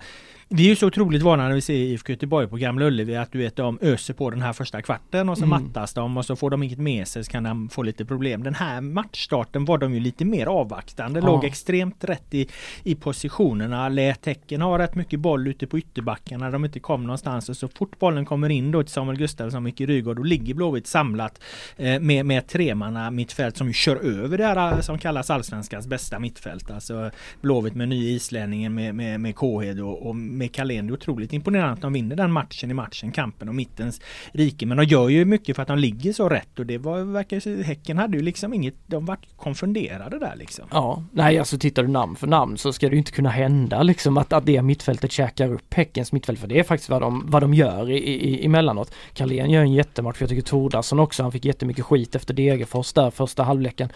vi 0.50 0.64
är 0.64 0.68
ju 0.68 0.76
så 0.76 0.86
otroligt 0.86 1.22
vana 1.22 1.48
när 1.48 1.54
vi 1.54 1.60
ser 1.60 1.74
IFK 1.74 2.12
Göteborg 2.12 2.48
på 2.48 2.56
Gamla 2.56 2.86
Ullevi 2.86 3.16
att 3.16 3.32
du 3.32 3.38
vet 3.38 3.56
de 3.56 3.78
öser 3.82 4.14
på 4.14 4.30
den 4.30 4.42
här 4.42 4.52
första 4.52 4.82
kvarten 4.82 5.28
och 5.28 5.38
så 5.38 5.44
Mm. 5.44 5.62
mattas 5.62 5.94
de 5.94 6.16
och 6.16 6.24
så 6.24 6.36
får 6.36 6.50
de 6.50 6.62
inget 6.62 6.78
med 6.78 7.08
sig 7.08 7.24
så 7.24 7.30
kan 7.30 7.42
de 7.42 7.68
få 7.68 7.82
lite 7.82 8.04
problem. 8.04 8.42
Den 8.42 8.54
här 8.54 8.80
matchstarten 8.80 9.64
var 9.64 9.78
de 9.78 9.94
ju 9.94 10.00
lite 10.00 10.24
mer 10.24 10.46
avvaktande, 10.46 11.20
Ja. 11.20 11.26
låg 11.26 11.44
extremt 11.44 12.04
rätt 12.04 12.34
i, 12.34 12.48
i 12.82 12.94
positionerna, 12.94 13.88
lät 13.88 14.26
Häcken 14.26 14.60
ha 14.62 14.78
rätt 14.78 14.94
mycket 14.94 15.20
boll 15.20 15.48
ute 15.48 15.66
på 15.66 15.78
ytterbackarna 15.78 16.50
de 16.50 16.64
inte 16.64 16.80
kom 16.80 17.02
någonstans 17.02 17.48
och 17.48 17.56
så 17.56 17.68
fort 17.68 17.98
bollen 17.98 18.24
kommer 18.24 18.48
in 18.48 18.70
då 18.70 18.82
till 18.82 18.92
Samuel 18.92 19.18
Gustafsson 19.18 19.56
och 19.56 19.62
Micke 19.62 19.80
Rygaard 19.80 20.16
då 20.16 20.22
ligger 20.22 20.54
Blåvitt 20.54 20.86
samlat 20.86 21.40
eh, 21.76 22.00
med, 22.00 22.26
med 22.26 22.46
tremanna 22.46 23.10
mittfält 23.10 23.56
som 23.56 23.66
ju 23.66 23.72
kör 23.72 23.96
över 23.96 24.38
det 24.38 24.44
här 24.44 24.72
eh, 24.72 24.80
som 24.80 24.98
kallas 24.98 25.30
allsvenskans 25.30 25.86
bästa 25.86 26.18
mittfält. 26.18 26.70
Alltså 26.70 27.10
Blåvitt 27.40 27.74
med 27.74 27.88
ny 27.88 28.10
islänningen 28.10 28.74
med, 28.74 28.94
med, 28.94 29.20
med 29.20 29.34
Kåhed 29.36 29.80
och, 29.80 30.06
och 30.06 30.16
med 30.38 30.54
Carlén. 30.54 30.86
Det 30.86 30.90
är 30.90 30.94
otroligt 30.94 31.32
imponerande 31.32 31.72
att 31.72 31.80
de 31.80 31.92
vinner 31.92 32.16
den 32.16 32.32
matchen 32.32 32.70
i 32.70 32.74
matchen, 32.74 33.12
kampen 33.12 33.48
om 33.48 33.56
mittens 33.56 34.00
rike. 34.32 34.66
Men 34.66 34.76
de 34.76 34.84
gör 34.84 35.08
ju 35.08 35.24
mycket 35.24 35.56
för 35.56 35.62
att 35.62 35.68
de 35.68 35.78
ligger 35.78 36.12
så 36.12 36.28
rätt 36.28 36.58
och 36.58 36.66
det 36.66 36.78
var, 36.78 37.00
verkar 37.00 37.48
ju- 37.48 37.62
Häcken 37.62 37.98
hade 37.98 38.16
ju 38.16 38.22
liksom 38.22 38.54
inget, 38.54 38.74
de 38.86 39.04
var 39.06 39.18
konfunderade 39.36 40.18
där 40.18 40.34
liksom. 40.36 40.64
Ja, 40.70 41.04
nej 41.12 41.38
alltså 41.38 41.58
tittar 41.58 41.82
du 41.82 41.88
namn 41.88 42.16
för 42.16 42.26
namn 42.26 42.58
så 42.58 42.72
ska 42.72 42.88
det 42.88 42.92
ju 42.92 42.98
inte 42.98 43.12
kunna 43.12 43.30
hända 43.30 43.82
liksom 43.82 44.16
att, 44.18 44.32
att 44.32 44.46
det 44.46 44.62
mittfältet 44.62 45.12
käkar 45.12 45.52
upp 45.52 45.74
Häckens 45.74 46.12
mittfält 46.12 46.38
för 46.38 46.46
det 46.48 46.58
är 46.58 46.62
faktiskt 46.62 46.90
vad 46.90 47.02
de, 47.02 47.24
vad 47.26 47.42
de 47.42 47.54
gör 47.54 47.90
i, 47.90 47.96
i, 47.98 48.46
emellanåt. 48.46 48.92
Carlén 49.12 49.50
gör 49.50 49.62
en 49.62 49.72
jättematch, 49.72 50.16
jag 50.20 50.28
tycker 50.28 50.42
Tordarsson 50.42 50.98
också, 51.00 51.22
han 51.22 51.32
fick 51.32 51.44
jättemycket 51.44 51.84
skit 51.84 52.14
efter 52.14 52.34
Degerfors 52.34 52.92
där 52.92 53.10
första 53.10 53.42
halvleken. 53.42 53.88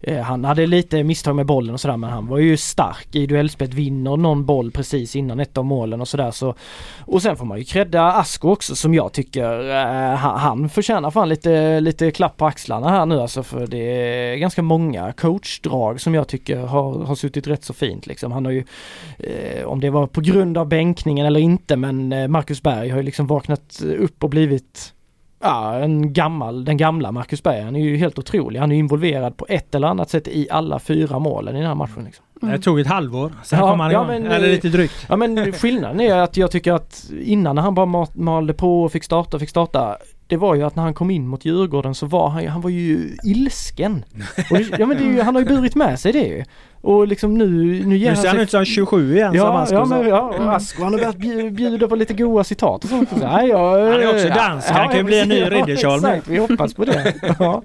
Eh, 0.00 0.20
han 0.20 0.44
hade 0.44 0.66
lite 0.66 1.02
misstag 1.04 1.36
med 1.36 1.46
bollen 1.46 1.74
och 1.74 1.80
sådär 1.80 1.96
men 1.96 2.10
han 2.10 2.26
var 2.26 2.38
ju 2.38 2.56
stark 2.56 3.14
i 3.14 3.26
duellspelet, 3.26 3.74
vinner 3.74 4.16
någon 4.16 4.44
boll 4.46 4.70
precis 4.70 5.16
innan 5.16 5.40
ett 5.40 5.58
av 5.58 5.64
målen 5.64 5.87
och 5.94 6.08
sådär 6.08 6.30
så. 6.30 6.54
Och 7.00 7.22
sen 7.22 7.36
får 7.36 7.44
man 7.44 7.58
ju 7.58 7.64
credda 7.64 8.02
Asko 8.02 8.50
också 8.50 8.76
som 8.76 8.94
jag 8.94 9.12
tycker, 9.12 9.70
eh, 9.70 10.16
han, 10.16 10.68
förtjänar 10.68 11.10
fan 11.10 11.28
lite, 11.28 11.80
lite 11.80 12.10
klapp 12.10 12.36
på 12.36 12.46
axlarna 12.46 12.88
här 12.88 13.06
nu 13.06 13.20
alltså 13.20 13.42
för 13.42 13.66
det 13.66 13.78
är 13.78 14.36
ganska 14.36 14.62
många 14.62 15.12
coachdrag 15.12 16.00
som 16.00 16.14
jag 16.14 16.28
tycker 16.28 16.56
har, 16.56 17.04
har 17.04 17.14
suttit 17.14 17.46
rätt 17.46 17.64
så 17.64 17.72
fint 17.72 18.06
liksom. 18.06 18.32
Han 18.32 18.44
har 18.44 18.52
ju, 18.52 18.64
eh, 19.18 19.64
om 19.64 19.80
det 19.80 19.90
var 19.90 20.06
på 20.06 20.20
grund 20.20 20.58
av 20.58 20.68
bänkningen 20.68 21.26
eller 21.26 21.40
inte 21.40 21.76
men 21.76 22.12
eh, 22.12 22.28
Marcus 22.28 22.62
Berg 22.62 22.88
har 22.88 22.96
ju 22.96 23.02
liksom 23.02 23.26
vaknat 23.26 23.82
upp 23.98 24.24
och 24.24 24.30
blivit 24.30 24.94
Ja, 25.40 25.74
en 25.74 26.12
gammal, 26.12 26.64
den 26.64 26.76
gamla 26.76 27.12
Marcus 27.12 27.42
Berg, 27.42 27.62
han 27.62 27.76
är 27.76 27.80
ju 27.80 27.96
helt 27.96 28.18
otrolig. 28.18 28.60
Han 28.60 28.72
är 28.72 28.76
involverad 28.76 29.36
på 29.36 29.46
ett 29.48 29.74
eller 29.74 29.88
annat 29.88 30.10
sätt 30.10 30.28
i 30.28 30.48
alla 30.50 30.78
fyra 30.78 31.18
målen 31.18 31.54
i 31.56 31.58
den 31.58 31.66
här 31.68 31.74
matchen. 31.74 32.04
Liksom. 32.04 32.24
Mm. 32.42 32.54
Det 32.56 32.62
tog 32.62 32.80
ett 32.80 32.86
halvår, 32.86 33.32
sen 33.44 33.58
Ja, 33.58 33.70
kom 33.70 33.80
han 33.80 33.90
ja, 33.90 33.98
igång. 34.12 34.22
men, 34.22 34.32
Eller 34.32 34.46
eh, 34.46 34.52
lite 34.52 34.68
drygt. 34.68 35.06
Ja 35.08 35.16
men 35.16 35.52
skillnaden 35.52 36.00
är 36.00 36.14
att 36.16 36.36
jag 36.36 36.50
tycker 36.50 36.72
att 36.72 37.10
innan 37.22 37.54
när 37.56 37.62
han 37.62 37.74
bara 37.74 37.86
ma- 37.86 38.10
malde 38.18 38.54
på 38.54 38.82
och 38.82 38.92
fick 38.92 39.04
starta 39.04 39.36
och 39.36 39.40
fick 39.40 39.50
starta 39.50 39.96
det 40.28 40.36
var 40.36 40.54
ju 40.54 40.62
att 40.62 40.76
när 40.76 40.82
han 40.82 40.94
kom 40.94 41.10
in 41.10 41.26
mot 41.28 41.44
Djurgården 41.44 41.94
så 41.94 42.06
var 42.06 42.28
han 42.28 42.42
ju, 42.42 42.48
han 42.48 42.60
var 42.60 42.70
ju 42.70 43.16
ilsken. 43.24 44.04
Och 44.50 44.58
det, 44.58 44.78
ja 44.78 44.86
men 44.86 44.96
det 44.96 45.02
är 45.04 45.12
ju, 45.12 45.20
han 45.22 45.34
har 45.34 45.42
ju 45.42 45.48
burit 45.48 45.74
med 45.74 46.00
sig 46.00 46.12
det 46.12 46.18
ju. 46.26 46.44
Och 46.80 47.08
liksom 47.08 47.38
nu, 47.38 47.46
nu 47.86 47.96
ger 47.96 48.10
Nu 48.10 48.16
ser 48.16 48.26
han 48.28 48.36
sig 48.36 48.42
ut 48.42 48.50
som 48.50 48.64
27 48.64 49.14
igen 49.16 49.28
som 49.30 49.36
Ja, 49.36 49.58
Asko 49.58 49.74
ja, 49.74 49.84
men, 49.84 50.08
ja, 50.08 50.20
och 50.20 50.54
Asko 50.54 50.82
han 50.82 50.92
har 50.92 50.98
börjat 51.00 51.16
bju- 51.16 51.50
bjuda 51.50 51.88
på 51.88 51.96
lite 51.96 52.14
goa 52.14 52.44
citat 52.44 52.84
och 52.84 52.90
sånt. 52.90 53.08
Så, 53.10 53.16
nej, 53.16 53.48
jag, 53.48 53.92
Han 53.92 54.00
är 54.02 54.14
också 54.14 54.28
dansk, 54.28 54.68
han 54.68 54.88
kan 54.88 54.96
ju 54.96 55.02
bli 55.02 55.20
en 55.20 55.28
ny. 55.28 55.40
Ridderstjärna. 55.40 56.08
Ja, 56.08 56.14
exakt, 56.14 56.28
vi 56.28 56.38
hoppas 56.38 56.74
på 56.74 56.84
det. 56.84 57.14
Ja. 57.38 57.62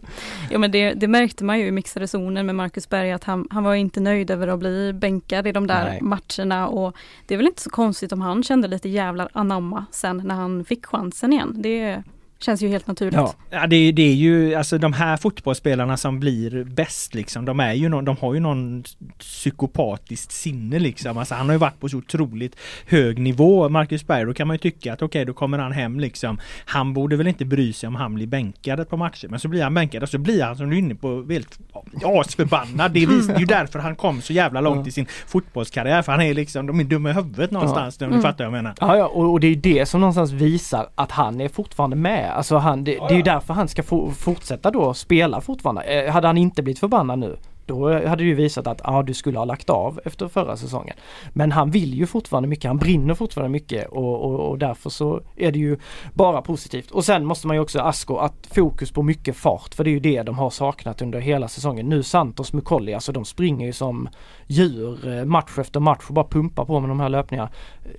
Ja 0.52 0.58
men 0.60 0.72
det, 0.72 0.94
det 0.94 1.08
märkte 1.08 1.44
man 1.44 1.60
ju 1.60 1.66
i 1.68 1.72
mixade 1.72 2.08
zonen 2.08 2.46
med 2.46 2.56
Marcus 2.56 2.90
Berg 2.90 3.12
att 3.12 3.24
han, 3.24 3.48
han 3.50 3.64
var 3.64 3.76
inte 3.76 4.00
nöjd 4.00 4.32
över 4.32 4.48
att 4.48 4.60
bli 4.60 4.94
bänkad 4.94 5.48
i 5.48 5.52
de 5.52 5.68
där 5.68 5.84
Nej. 5.86 6.00
matcherna 6.02 6.68
och 6.68 6.96
det 7.28 7.34
är 7.34 7.38
väl 7.38 7.48
inte 7.48 7.62
så 7.62 7.70
konstigt 7.70 8.12
om 8.12 8.22
han 8.22 8.44
kände 8.44 8.68
lite 8.68 8.90
jävlar 8.90 9.30
anamma 9.34 9.86
sen 9.92 10.22
när 10.26 10.36
han 10.36 10.66
fick 10.66 10.86
chansen 10.86 11.34
igen. 11.34 11.54
Det 11.58 12.04
känns 12.44 12.62
ju 12.62 12.68
helt 12.68 12.88
naturligt. 12.88 13.16
Ja. 13.16 13.34
Ja, 13.50 13.68
det, 13.68 13.76
är- 13.76 13.94
det 13.94 14.02
är 14.02 14.14
ju 14.14 14.56
alltså 14.56 14.78
de 14.78 14.94
här 14.94 15.18
fotbollsspelarna 15.18 15.98
som 15.98 16.20
blir 16.20 16.64
bäst 16.64 17.14
liksom. 17.14 17.46
De 17.46 17.60
är 17.60 17.74
ju 17.74 17.90
någon, 17.90 18.06
de 18.06 18.18
har 18.22 18.34
ju 18.34 18.40
någon 18.40 18.84
psykopatiskt 19.20 20.32
sinne 20.32 20.80
liksom. 20.80 21.18
Alltså 21.18 21.36
han 21.36 21.46
har 21.46 21.54
ju 21.54 21.60
varit 21.60 21.80
på 21.80 21.90
så 21.90 21.98
otroligt 21.98 22.56
hög 22.88 23.20
nivå. 23.20 23.70
Marcus 23.70 24.08
Berg, 24.08 24.26
då 24.26 24.34
kan 24.34 24.48
man 24.48 24.54
ju 24.54 24.58
tycka 24.58 24.94
att 24.94 25.02
okej, 25.02 25.26
då 25.26 25.34
kommer 25.34 25.60
han 25.60 25.72
hem 25.72 26.00
liksom. 26.00 26.40
Han 26.66 26.94
borde 26.94 27.16
väl 27.16 27.28
inte 27.28 27.46
bry 27.46 27.74
sig 27.74 27.88
om 27.88 27.96
han 27.96 28.14
blir 28.16 28.28
bänkad 28.28 28.80
ett 28.80 28.90
par 28.90 28.98
matcher. 28.98 29.28
Men 29.28 29.40
så 29.40 29.48
blir 29.48 29.64
han 29.64 29.74
bänkad 29.74 30.04
och 30.04 30.10
så 30.10 30.18
blir 30.18 30.44
han 30.44 30.56
som 30.58 30.70
du 30.70 30.76
är 30.76 30.80
inne 30.80 30.96
på 30.96 31.26
helt 31.30 31.60
asförbannad. 32.04 32.92
Det, 32.92 33.06
vis, 33.06 33.28
det 33.28 33.34
är 33.34 33.40
ju 33.40 33.46
därför 33.46 33.80
han 33.80 33.96
kom 33.96 34.22
så 34.22 34.34
jävla 34.34 34.62
långt 34.62 34.88
i 34.88 34.92
sin 34.92 35.06
fotbollskarriär. 35.28 36.02
För 36.02 36.12
han 36.12 36.22
är 36.22 36.34
liksom, 36.34 36.68
de 36.68 36.80
är 36.80 36.84
dumma 36.84 37.10
i 37.10 37.14
huvudet 37.14 37.52
någonstans. 37.52 38.02
Om 38.02 38.08
du 38.08 38.14
Mm. 38.14 38.22
fattar 38.22 38.38
vad 38.38 38.46
jag 38.46 38.64
menar. 38.64 38.76
Ja, 38.82 38.98
ja 38.98 39.06
och, 39.08 39.32
och 39.32 39.40
det 39.40 39.48
är 39.48 39.50
ju 39.50 39.56
det 39.56 39.86
som 39.86 40.02
någonstans 40.02 40.32
visar 40.32 40.90
att 40.96 41.12
han 41.12 41.42
är 41.42 41.48
fortfarande 41.50 41.96
med. 41.96 42.33
Alltså 42.34 42.58
han, 42.58 42.84
det, 42.84 42.92
det 42.92 43.14
är 43.14 43.18
ju 43.18 43.22
därför 43.22 43.54
han 43.54 43.68
ska 43.68 43.84
fortsätta 44.18 44.72
då 44.72 44.94
spela 44.94 45.42
fortfarande. 45.42 45.82
Eh, 45.82 46.12
hade 46.14 46.28
han 46.28 46.38
inte 46.38 46.64
blivit 46.64 46.80
förbannad 46.80 47.20
nu 47.20 47.38
då 47.66 47.94
hade 47.94 48.24
det 48.24 48.28
ju 48.28 48.34
visat 48.34 48.68
att 48.68 48.82
ah, 48.84 49.04
du 49.04 49.14
skulle 49.14 49.38
ha 49.38 49.46
lagt 49.46 49.70
av 49.70 50.00
efter 50.06 50.28
förra 50.28 50.58
säsongen. 50.58 50.96
Men 51.34 51.52
han 51.52 51.72
vill 51.72 51.94
ju 51.94 52.06
fortfarande 52.06 52.50
mycket, 52.50 52.68
han 52.68 52.78
brinner 52.78 53.14
fortfarande 53.14 53.52
mycket 53.52 53.88
och, 53.90 54.26
och, 54.26 54.50
och 54.50 54.58
därför 54.58 54.90
så 54.90 55.22
är 55.36 55.52
det 55.52 55.60
ju 55.60 55.78
bara 56.14 56.42
positivt. 56.42 56.92
Och 56.92 57.06
sen 57.06 57.26
måste 57.26 57.48
man 57.48 57.56
ju 57.56 57.62
också 57.62 57.80
Asko 57.80 58.16
att 58.16 58.48
fokus 58.52 58.92
på 58.92 59.04
mycket 59.04 59.36
fart 59.36 59.74
för 59.74 59.84
det 59.84 59.90
är 59.90 59.94
ju 59.94 60.00
det 60.00 60.24
de 60.24 60.38
har 60.38 60.50
saknat 60.50 61.02
under 61.02 61.20
hela 61.20 61.48
säsongen. 61.48 61.90
Nu 61.90 62.04
Santos 62.04 62.54
Mukolli, 62.54 62.94
alltså 62.94 63.12
de 63.12 63.26
springer 63.26 63.66
ju 63.66 63.74
som 63.74 64.10
djur 64.48 65.18
eh, 65.18 65.26
match 65.26 65.60
efter 65.60 65.80
match 65.80 66.04
och 66.08 66.14
bara 66.14 66.28
pumpar 66.28 66.66
på 66.66 66.80
med 66.80 66.90
de 66.90 67.00
här 67.00 67.10
löpningarna. 67.10 67.50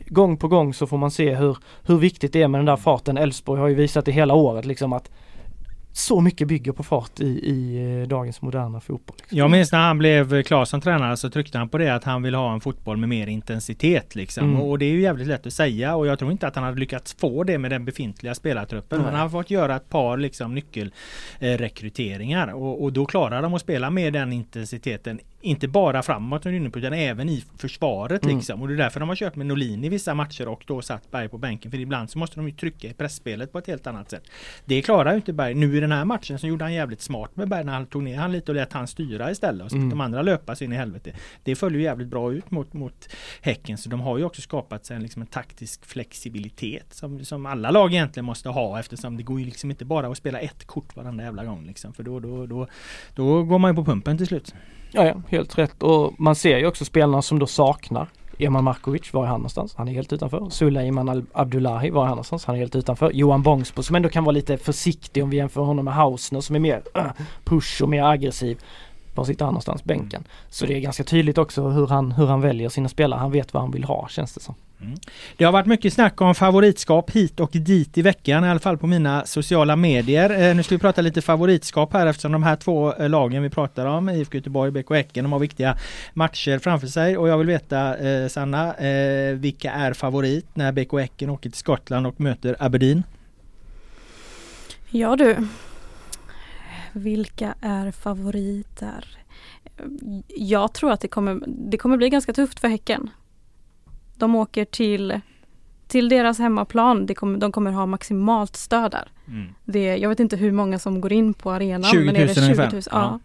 Gång 0.07 0.37
på 0.37 0.49
gång 0.49 0.75
så 0.75 0.87
får 0.87 0.99
man 0.99 1.11
se 1.11 1.35
hur, 1.35 1.59
hur 1.83 1.97
viktigt 1.97 2.33
det 2.33 2.43
är 2.43 2.49
med 2.49 2.59
den 2.59 2.67
där 2.67 2.77
farten. 2.77 3.17
Elfsborg 3.17 3.61
har 3.61 3.69
ju 3.69 3.75
visat 3.75 4.05
det 4.05 4.13
hela 4.13 4.35
året 4.35 4.65
liksom 4.65 4.93
att 4.93 5.11
så 5.97 6.21
mycket 6.21 6.49
bygger 6.49 6.73
på 6.73 6.83
fart 6.83 7.21
i, 7.21 7.25
i 7.25 7.77
eh, 8.01 8.09
dagens 8.09 8.43
moderna 8.43 8.81
fotboll. 8.81 9.17
Liksom. 9.21 9.39
Jag 9.39 9.51
minns 9.51 9.73
när 9.73 9.79
han 9.79 9.99
blev 9.99 10.43
klar 10.43 10.65
som 10.65 10.81
tränare 10.81 11.17
så 11.17 11.31
tryckte 11.31 11.59
han 11.59 11.69
på 11.69 11.79
det 11.79 11.95
att 11.95 12.05
han 12.05 12.23
vill 12.23 12.35
ha 12.35 12.53
en 12.53 12.61
fotboll 12.61 12.97
med 12.97 13.09
mer 13.09 13.27
intensitet 13.27 14.15
liksom. 14.15 14.51
Mm. 14.51 14.63
Och 14.63 14.79
det 14.79 14.85
är 14.85 14.91
ju 14.91 15.01
jävligt 15.01 15.27
lätt 15.27 15.47
att 15.47 15.53
säga 15.53 15.97
och 15.97 16.07
jag 16.07 16.19
tror 16.19 16.33
inte 16.33 16.47
att 16.47 16.55
han 16.55 16.65
hade 16.65 16.79
lyckats 16.79 17.15
få 17.15 17.45
det 17.45 17.59
med 17.59 17.71
den 17.71 17.85
befintliga 17.85 18.35
spelartruppen. 18.35 18.99
Nej. 18.99 19.05
Men 19.05 19.15
han 19.15 19.23
har 19.23 19.29
fått 19.29 19.51
göra 19.51 19.77
ett 19.77 19.89
par 19.89 20.17
liksom 20.17 20.55
nyckelrekryteringar 20.55 22.49
och, 22.49 22.83
och 22.83 22.93
då 22.93 23.07
klarar 23.07 23.43
de 23.43 23.55
att 23.55 23.61
spela 23.61 23.91
med 23.91 24.13
den 24.13 24.33
intensiteten. 24.33 25.21
Inte 25.45 25.69
bara 25.69 26.03
framåt 26.03 26.43
som 26.43 26.53
du 26.53 26.57
är 26.57 26.61
inne 26.61 26.71
på, 26.71 26.79
utan 26.79 26.93
även 26.93 27.29
i 27.29 27.45
försvaret 27.59 28.25
Mm. 28.25 28.37
liksom. 28.37 28.63
Och 28.63 28.69
det 28.69 28.75
är 28.75 28.79
därför 28.79 29.01
de 29.01 29.09
har 29.09 29.17
kört 29.17 29.37
med 29.37 29.47
Norlin 29.47 29.85
i 29.85 29.89
vissa 29.89 30.15
matcher 30.15 30.49
och 30.49 30.65
då 30.67 30.83
satt 30.83 31.11
Berg 31.11 31.29
på 31.29 31.39
bänken. 31.39 31.71
För 31.71 31.79
ibland 31.79 32.11
så 32.11 32.19
måste 32.19 32.37
de 32.37 32.49
ju 32.49 32.55
trycka 32.55 32.89
i 32.89 32.93
pressspelet 32.95 33.53
på 33.53 33.59
ett 33.59 33.67
helt 33.67 33.87
annat 33.87 34.11
sätt. 34.11 34.23
Det 34.65 34.83
klarar 34.83 35.11
ju 35.11 35.17
inte 35.17 35.33
Berg. 35.33 35.55
Nu 35.55 35.77
i 35.77 35.81
den 35.81 35.93
här 35.93 36.05
matchen 36.05 36.39
så 36.39 36.47
gjorde 36.47 36.65
han 36.65 36.75
jävligt 36.75 37.01
smart 37.01 37.37
med 37.37 37.49
Berg 37.49 37.65
när 37.65 37.73
han 37.73 37.87
tog 37.87 38.03
ner 38.03 38.19
han 38.19 38.33
lite 38.33 38.53
och 38.53 38.57
lät 38.57 38.73
han 38.73 38.87
styra 38.87 39.31
istället. 39.31 39.65
Och 39.65 39.71
så 39.71 39.77
Mm. 39.77 39.91
de 39.91 40.01
andra 40.01 40.23
löpa 40.23 40.57
sig 40.57 40.65
in 40.65 40.73
i 40.73 40.77
helvete. 40.77 41.13
Det 41.43 41.55
följer 41.57 41.79
ju 41.79 41.85
jävligt 41.85 42.09
bra 42.09 42.33
ut 42.33 42.51
mot, 42.51 42.73
mot 42.73 43.09
Häcken. 43.41 43.79
Så 43.79 43.89
de 43.89 44.01
har 44.01 44.19
ju 44.19 44.25
också 44.25 44.43
skapat 44.43 44.87
sig 44.87 44.97
en, 44.97 45.03
liksom 45.03 45.23
en 45.23 45.29
taktisk 45.29 45.85
flexibilitet 45.85 46.87
som, 46.95 47.25
som 47.25 47.47
alla 47.47 47.71
lag 47.71 47.93
egentligen 47.95 48.25
måste 48.25 48.49
ha 48.49 48.79
eftersom 48.81 49.17
det 49.17 49.23
går 49.23 49.39
ju 49.39 49.45
liksom 49.45 49.71
inte 49.71 49.85
bara 49.85 50.07
att 50.07 50.17
spela 50.19 50.39
ett 50.41 50.65
kort 50.67 50.97
varenda 50.97 51.25
jävla 51.25 51.45
gång. 51.45 51.67
Liksom. 51.67 51.93
För 51.93 52.03
då, 52.03 52.21
då, 52.21 52.47
då, 52.47 52.67
då 53.15 53.43
går 53.43 53.59
man 53.59 53.71
ju 53.71 53.75
på 53.77 53.85
pumpen 53.85 54.19
till 54.19 54.27
slut. 54.27 54.55
Ja, 54.95 55.05
ja, 55.07 55.23
helt 55.29 55.59
rätt. 55.59 55.83
Och 55.83 56.21
man 56.21 56.35
ser 56.35 56.59
ju 56.59 56.67
också 56.67 56.85
spelarna 56.85 57.23
som 57.23 57.39
då 57.39 57.47
saknar 57.47 58.09
Eman 58.39 58.65
Markovic, 58.65 59.13
var 59.13 59.25
är 59.25 59.29
han 59.29 59.41
någonstans? 59.41 59.75
Han 59.77 59.89
är 59.89 59.93
helt 59.93 60.13
utanför. 60.13 60.51
Suleiman 60.51 61.27
Abdullahi, 61.33 61.91
var 61.91 62.03
är 62.03 62.07
han 62.07 62.11
någonstans? 62.11 62.45
Han 62.45 62.57
är 62.57 62.61
helt 62.61 62.77
utanför. 62.77 63.11
Johan 63.11 63.43
Bångsbo 63.43 63.83
som 63.83 63.97
ändå 63.97 64.09
kan 64.09 64.25
vara 64.25 64.33
lite 64.33 64.57
försiktig 64.59 65.23
om 65.23 65.31
vi 65.31 65.37
jämför 65.37 65.61
honom 65.61 65.85
med 65.85 65.95
Hausner 65.95 66.41
som 66.41 66.57
är 66.57 66.61
mer 66.61 66.83
uh, 66.97 67.07
push 67.45 67.83
och 67.83 67.89
mer 67.89 68.03
aggressiv. 68.05 68.59
Var 69.15 69.25
sitter 69.25 69.45
han 69.45 69.55
någonstans? 69.55 69.85
Bänken. 69.85 70.25
Så 70.49 70.67
det 70.67 70.75
är 70.75 70.81
ganska 70.81 71.05
tydligt 71.05 71.39
också 71.39 71.69
hur 71.69 71.87
han, 71.87 72.13
hur 72.13 72.27
han 72.27 72.41
väljer 72.41 72.69
sina 72.69 72.89
spelare. 72.89 73.19
Han 73.19 73.31
vet 73.31 73.55
vad 73.55 73.63
han 73.63 73.71
vill 73.71 73.85
ha 73.85 74.09
känns 74.09 74.35
det 74.35 74.41
som. 74.41 74.55
Mm. 74.81 74.97
Det 75.37 75.45
har 75.45 75.53
varit 75.53 75.67
mycket 75.67 75.93
snack 75.93 76.21
om 76.21 76.35
favoritskap 76.35 77.11
hit 77.11 77.41
och 77.41 77.51
dit 77.53 77.99
i 77.99 78.03
veckan, 78.03 78.45
i 78.45 78.49
alla 78.49 78.61
fall 78.61 78.79
på 78.79 78.87
mina 78.87 79.27
sociala 79.27 79.77
medier. 79.77 80.49
Eh, 80.49 80.57
nu 80.57 80.63
ska 80.63 80.75
vi 80.75 80.79
prata 80.79 81.03
lite 81.03 81.23
favoritskap 81.23 81.93
här 81.93 82.07
eftersom 82.07 82.33
de 82.33 82.43
här 82.43 82.57
två 82.57 82.95
eh, 82.95 83.09
lagen 83.09 83.43
vi 83.43 83.51
pratar 83.51 83.87
om, 83.87 84.09
IFK 84.09 84.37
Göteborg 84.37 84.69
och 84.69 84.73
BK 84.73 84.91
Häcken, 84.91 85.25
de 85.25 85.33
har 85.33 85.39
viktiga 85.39 85.79
matcher 86.15 86.59
framför 86.59 86.87
sig 86.87 87.17
och 87.17 87.29
jag 87.29 87.39
vill 87.39 87.47
veta 87.47 87.99
eh, 87.99 88.29
Sanna, 88.29 88.75
eh, 88.75 89.35
vilka 89.35 89.73
är 89.73 89.93
favorit 89.93 90.47
när 90.55 90.73
BK 90.73 91.01
Häcken 91.01 91.31
åker 91.31 91.51
till 91.51 91.59
Skottland 91.59 92.07
och 92.07 92.21
möter 92.21 92.57
Aberdeen? 92.59 93.03
Ja 94.91 95.17
du, 95.17 95.37
vilka 96.93 97.55
är 97.61 97.91
favoriter? 97.91 99.19
Jag 100.29 100.73
tror 100.73 100.93
att 100.93 101.01
det 101.01 101.09
kommer, 101.09 101.43
det 101.47 101.77
kommer 101.77 101.97
bli 101.97 102.09
ganska 102.09 102.33
tufft 102.33 102.61
för 102.61 102.69
Häcken. 102.69 103.11
De 104.17 104.35
åker 104.35 104.65
till, 104.65 105.21
till 105.87 106.09
deras 106.09 106.39
hemmaplan. 106.39 107.07
Det 107.07 107.15
kommer, 107.15 107.39
de 107.39 107.53
kommer 107.53 107.71
ha 107.71 107.87
maximalt 107.87 108.57
stöd 108.57 108.91
där. 108.91 109.09
Mm. 109.29 109.55
Det, 109.65 109.97
jag 109.97 110.09
vet 110.09 110.21
inte 110.21 110.37
hur 110.37 110.53
många 110.53 110.79
som 110.79 111.01
går 111.01 111.13
in 111.13 111.35
på 111.35 111.51
arenan. 111.51 111.91
20 111.91 111.97
000 111.97 112.07
men 112.07 112.17
är 112.17 112.27
det 112.27 112.35
20 112.35 112.63
000 112.63 112.71
ja. 112.73 112.81
ja. 112.91 113.21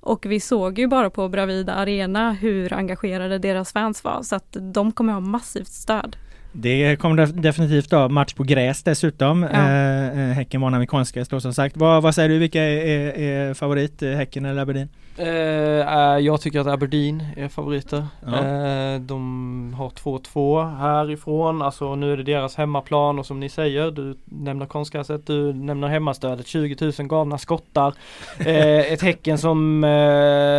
Och 0.00 0.26
vi 0.26 0.40
såg 0.40 0.78
ju 0.78 0.86
bara 0.86 1.10
på 1.10 1.28
Bravida 1.28 1.74
Arena 1.74 2.32
hur 2.32 2.72
engagerade 2.72 3.38
deras 3.38 3.72
fans 3.72 4.04
var 4.04 4.22
så 4.22 4.36
att 4.36 4.56
de 4.60 4.92
kommer 4.92 5.12
ha 5.12 5.20
massivt 5.20 5.68
stöd. 5.68 6.16
Det 6.52 6.96
kommer 6.96 7.26
definitivt 7.26 7.90
ha 7.90 8.08
match 8.08 8.34
på 8.34 8.42
gräs 8.42 8.82
dessutom. 8.82 9.42
Ja. 9.42 9.48
Eh, 9.48 10.20
eh 10.20 10.32
häcken 10.32 10.60
var 10.60 10.68
en 10.68 10.74
amerikansk 10.74 11.30
då 11.30 11.40
som 11.40 11.54
sagt. 11.54 11.76
Vad, 11.76 12.02
vad 12.02 12.14
säger 12.14 12.28
du, 12.28 12.38
vilka 12.38 12.62
är, 12.62 12.86
är, 12.86 13.18
är 13.18 13.54
favorit? 13.54 14.02
Eh, 14.02 14.10
häcken 14.10 14.44
eller 14.44 14.62
Aberdeen? 14.62 14.88
Uh, 15.18 15.26
jag 16.18 16.40
tycker 16.40 16.60
att 16.60 16.66
Aberdeen 16.66 17.22
är 17.36 17.48
favoriter. 17.48 18.06
Ja. 18.20 18.28
Uh, 18.28 19.00
de 19.00 19.74
har 19.78 19.90
2-2 19.90 20.76
härifrån, 20.78 21.62
alltså 21.62 21.94
nu 21.94 22.12
är 22.12 22.16
det 22.16 22.22
deras 22.22 22.56
hemmaplan 22.56 23.18
och 23.18 23.26
som 23.26 23.40
ni 23.40 23.48
säger, 23.48 23.90
du 23.90 24.16
nämner 24.24 24.66
konstgräset, 24.66 25.26
du 25.26 25.52
nämner 25.52 25.88
hemmastödet, 25.88 26.46
20 26.46 26.92
000 26.98 27.08
galna 27.08 27.38
skottar. 27.38 27.88
uh, 28.40 28.92
ett 28.92 29.02
Häcken 29.02 29.38
som 29.38 29.84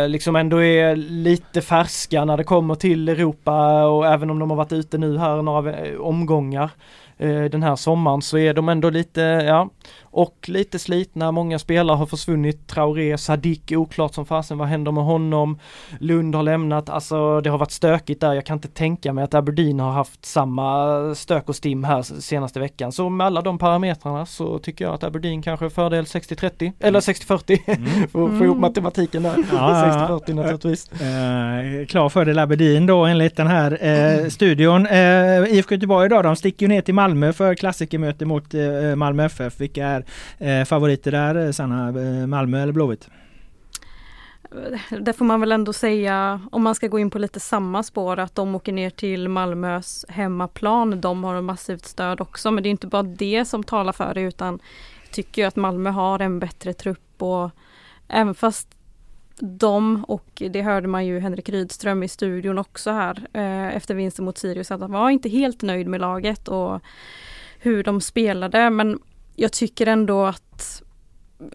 liksom 0.08 0.36
ändå 0.36 0.62
är 0.62 0.96
lite 0.96 1.60
färska 1.60 2.24
när 2.24 2.36
det 2.36 2.44
kommer 2.44 2.74
till 2.74 3.08
Europa 3.08 3.86
och 3.86 4.06
även 4.06 4.30
om 4.30 4.38
de 4.38 4.50
har 4.50 4.56
varit 4.56 4.72
ute 4.72 4.98
nu 4.98 5.18
här 5.18 5.42
några 5.42 5.74
omgångar 6.00 6.70
den 7.50 7.62
här 7.62 7.76
sommaren 7.76 8.22
så 8.22 8.38
är 8.38 8.54
de 8.54 8.68
ändå 8.68 8.90
lite, 8.90 9.20
ja, 9.20 9.68
och 10.14 10.48
lite 10.48 10.78
slitna, 10.78 11.32
många 11.32 11.58
spelare 11.58 11.96
har 11.96 12.06
försvunnit, 12.06 12.68
Traoré, 12.68 13.18
Sadik, 13.18 13.72
oklart 13.72 14.14
som 14.14 14.26
fasen, 14.26 14.58
vad 14.58 14.68
händer 14.68 14.92
med 14.92 15.04
honom? 15.04 15.58
Lund 16.00 16.34
har 16.34 16.42
lämnat, 16.42 16.88
alltså 16.88 17.40
det 17.40 17.50
har 17.50 17.58
varit 17.58 17.70
stökigt 17.70 18.20
där, 18.20 18.34
jag 18.34 18.46
kan 18.46 18.56
inte 18.56 18.68
tänka 18.68 19.12
mig 19.12 19.24
att 19.24 19.34
Aberdeen 19.34 19.80
har 19.80 19.92
haft 19.92 20.24
samma 20.24 21.14
stök 21.14 21.48
och 21.48 21.56
stim 21.56 21.84
här 21.84 22.02
senaste 22.02 22.60
veckan. 22.60 22.92
Så 22.92 23.08
med 23.08 23.26
alla 23.26 23.42
de 23.42 23.58
parametrarna 23.58 24.26
så 24.26 24.58
tycker 24.58 24.84
jag 24.84 24.94
att 24.94 25.04
Aberdeen 25.04 25.42
kanske 25.42 25.66
är 25.66 25.70
fördel 25.70 26.04
60-30, 26.04 26.72
eller 26.80 27.00
60-40, 27.00 27.60
mm. 27.66 28.04
att 28.04 28.38
få 28.38 28.44
ihop 28.44 28.58
matematiken 28.58 29.22
där. 29.22 29.34
Ja, 29.52 30.18
60-40 30.26 30.34
naturligtvis. 30.34 30.92
Eh, 30.92 31.86
klar 31.86 32.08
fördel 32.08 32.38
Aberdeen 32.38 32.86
då 32.86 33.04
enligt 33.04 33.36
den 33.36 33.46
här 33.46 33.78
eh, 33.80 34.28
studion. 34.28 34.86
Eh, 34.86 35.54
IFK 35.54 35.74
Göteborg 35.74 36.06
idag, 36.06 36.24
de 36.24 36.36
sticker 36.36 36.66
ju 36.66 36.68
ner 36.68 36.80
till 36.80 36.94
Malmö 36.94 37.32
för 37.32 37.54
klassikermöte 37.54 38.24
mot 38.24 38.54
eh, 38.54 38.96
Malmö 38.96 39.24
FF. 39.24 39.60
Vilka 39.60 39.86
är 39.86 40.03
eh, 40.38 40.64
favoriter 40.64 41.12
där, 41.12 41.46
eh, 41.46 41.50
Sanna? 41.52 41.88
Eh, 41.88 42.26
Malmö 42.26 42.62
eller 42.62 42.72
Blåvitt? 42.72 43.08
Eh, 44.54 44.98
det 45.00 45.12
får 45.12 45.24
man 45.24 45.40
väl 45.40 45.52
ändå 45.52 45.72
säga, 45.72 46.40
om 46.52 46.62
man 46.62 46.74
ska 46.74 46.88
gå 46.88 46.98
in 46.98 47.10
på 47.10 47.18
lite 47.18 47.40
samma 47.40 47.82
spår, 47.82 48.18
att 48.18 48.34
de 48.34 48.54
åker 48.54 48.72
ner 48.72 48.90
till 48.90 49.28
Malmös 49.28 50.04
hemmaplan. 50.08 51.00
De 51.00 51.24
har 51.24 51.40
massivt 51.40 51.84
stöd 51.84 52.20
också, 52.20 52.50
men 52.50 52.62
det 52.62 52.68
är 52.68 52.70
inte 52.70 52.86
bara 52.86 53.02
det 53.02 53.44
som 53.44 53.64
talar 53.64 53.92
för 53.92 54.14
det, 54.14 54.20
utan 54.20 54.58
jag 55.02 55.10
tycker 55.12 55.46
att 55.46 55.56
Malmö 55.56 55.90
har 55.90 56.18
en 56.18 56.38
bättre 56.38 56.72
trupp 56.72 57.22
och 57.22 57.50
även 58.08 58.34
fast 58.34 58.68
de 59.40 60.04
och 60.08 60.42
det 60.50 60.62
hörde 60.62 60.88
man 60.88 61.06
ju 61.06 61.20
Henrik 61.20 61.48
Rydström 61.48 62.02
i 62.02 62.08
studion 62.08 62.58
också 62.58 62.90
här 62.90 63.26
eh, 63.32 63.76
efter 63.76 63.94
vinsten 63.94 64.24
mot 64.24 64.38
Sirius 64.38 64.70
att 64.70 64.80
han 64.80 64.92
var 64.92 65.10
inte 65.10 65.28
helt 65.28 65.62
nöjd 65.62 65.86
med 65.86 66.00
laget 66.00 66.48
och 66.48 66.80
hur 67.58 67.84
de 67.84 68.00
spelade 68.00 68.70
men 68.70 68.98
jag 69.36 69.52
tycker 69.52 69.86
ändå 69.86 70.24
att 70.24 70.82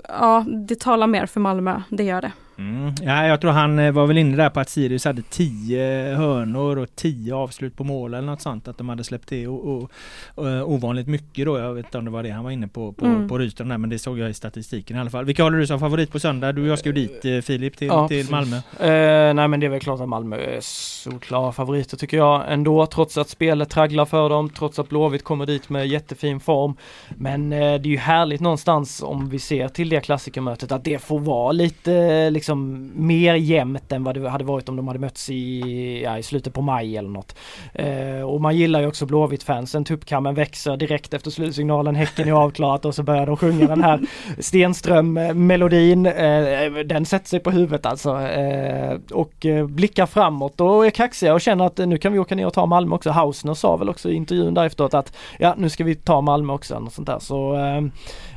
ja, 0.07 0.45
det 0.67 0.79
talar 0.79 1.07
mer 1.07 1.25
för 1.25 1.39
Malmö, 1.39 1.81
det 1.89 2.03
gör 2.03 2.21
det. 2.21 2.31
Mm. 2.59 2.93
Ja, 3.01 3.27
jag 3.27 3.41
tror 3.41 3.51
han 3.51 3.79
eh, 3.79 3.91
var 3.91 4.07
väl 4.07 4.17
inne 4.17 4.37
där 4.37 4.49
på 4.49 4.59
att 4.59 4.69
Sirius 4.69 5.05
hade 5.05 5.21
10 5.21 6.15
hörnor 6.15 6.77
och 6.77 6.95
10 6.95 7.33
avslut 7.33 7.77
på 7.77 7.83
mål 7.83 8.13
eller 8.13 8.27
något 8.27 8.41
sånt. 8.41 8.67
Att 8.67 8.77
de 8.77 8.89
hade 8.89 9.03
släppt 9.03 9.29
till 9.29 9.47
och, 9.47 9.67
och, 9.67 9.91
och, 10.35 10.49
eh, 10.49 10.69
ovanligt 10.69 11.07
mycket 11.07 11.45
då. 11.45 11.59
Jag 11.59 11.73
vet 11.73 11.85
inte 11.85 11.97
om 11.97 12.05
det 12.05 12.11
var 12.11 12.23
det 12.23 12.29
han 12.29 12.43
var 12.43 12.51
inne 12.51 12.67
på 12.67 12.91
på, 12.93 13.05
mm. 13.05 13.29
på 13.29 13.37
Rydström 13.37 13.69
där, 13.69 13.77
men 13.77 13.89
det 13.89 13.99
såg 13.99 14.19
jag 14.19 14.29
i 14.29 14.33
statistiken 14.33 14.97
i 14.97 14.99
alla 14.99 15.09
fall. 15.09 15.25
Vilka 15.25 15.43
håller 15.43 15.57
du 15.57 15.67
som 15.67 15.79
favorit 15.79 16.11
på 16.11 16.19
söndag? 16.19 16.51
Du 16.51 16.61
och 16.61 16.67
jag 16.67 16.79
ska 16.79 16.89
ju 16.89 16.93
dit 16.93 17.25
eh, 17.25 17.39
Filip 17.39 17.77
till, 17.77 17.87
ja, 17.87 18.07
till 18.07 18.29
Malmö. 18.29 18.55
Eh, 18.79 19.33
nej 19.33 19.47
men 19.47 19.59
det 19.59 19.65
är 19.65 19.69
väl 19.69 19.79
klart 19.79 20.01
att 20.01 20.09
Malmö 20.09 20.37
är 20.37 20.59
solklara 20.61 21.51
favoriter 21.51 21.97
tycker 21.97 22.17
jag 22.17 22.53
ändå. 22.53 22.85
Trots 22.85 23.17
att 23.17 23.29
spelet 23.29 23.69
tragglar 23.69 24.05
för 24.05 24.29
dem, 24.29 24.49
trots 24.49 24.79
att 24.79 24.89
Blåvitt 24.89 25.23
kommer 25.23 25.45
dit 25.45 25.69
med 25.69 25.87
jättefin 25.87 26.39
form. 26.39 26.75
Men 27.09 27.53
eh, 27.53 27.57
det 27.59 27.63
är 27.63 27.91
ju 27.91 27.97
härligt 27.97 28.41
någonstans 28.41 29.03
om 29.03 29.29
vi 29.29 29.39
ser 29.39 29.67
till 29.67 29.89
det 29.89 30.01
klassikermötet 30.01 30.71
att 30.71 30.83
det 30.83 31.01
får 31.01 31.19
vara 31.19 31.51
lite 31.51 32.29
liksom 32.29 32.48
liksom 32.49 32.91
mer 32.95 33.35
jämnt 33.35 33.91
än 33.91 34.03
vad 34.03 34.15
det 34.15 34.29
hade 34.29 34.43
varit 34.43 34.69
om 34.69 34.75
de 34.75 34.87
hade 34.87 34.99
mötts 34.99 35.29
i, 35.29 36.01
ja, 36.03 36.17
i 36.17 36.23
slutet 36.23 36.53
på 36.53 36.61
maj 36.61 36.97
eller 36.97 37.09
något. 37.09 37.35
Eh, 37.73 38.21
och 38.21 38.41
man 38.41 38.57
gillar 38.57 38.81
ju 38.81 38.87
också 38.87 39.05
Blåvitt-fansen, 39.05 39.85
tuppkammen 39.85 40.35
växer 40.35 40.77
direkt 40.77 41.13
efter 41.13 41.31
slutsignalen, 41.31 41.95
Häcken 41.95 42.27
är 42.27 42.31
avklarat 42.31 42.85
och 42.85 42.95
så 42.95 43.03
börjar 43.03 43.25
de 43.25 43.37
sjunga 43.37 43.67
den 43.67 43.83
här 43.83 43.99
Stenström-melodin. 44.39 46.05
Eh, 46.05 46.73
den 46.85 47.05
sätter 47.05 47.27
sig 47.27 47.39
på 47.39 47.51
huvudet 47.51 47.85
alltså 47.85 48.21
eh, 48.21 48.97
och 49.11 49.45
eh, 49.45 49.67
blickar 49.67 50.05
framåt 50.05 50.61
och 50.61 50.85
är 50.85 50.89
kaxiga 50.89 51.33
och 51.33 51.41
känner 51.41 51.65
att 51.65 51.79
eh, 51.79 51.87
nu 51.87 51.97
kan 51.97 52.13
vi 52.13 52.19
åka 52.19 52.35
ner 52.35 52.47
och 52.47 52.53
ta 52.53 52.65
Malmö 52.65 52.95
också. 52.95 53.09
Hausner 53.09 53.53
sa 53.53 53.77
väl 53.77 53.89
också 53.89 54.09
i 54.09 54.13
intervjun 54.13 54.53
där 54.53 54.65
efteråt 54.65 54.93
att 54.93 55.13
ja 55.39 55.53
nu 55.57 55.69
ska 55.69 55.83
vi 55.83 55.95
ta 55.95 56.21
Malmö 56.21 56.53
också. 56.53 56.75
Och 56.75 56.91
sånt 56.91 57.07
där. 57.07 57.19
Så 57.19 57.55
eh, 57.55 57.81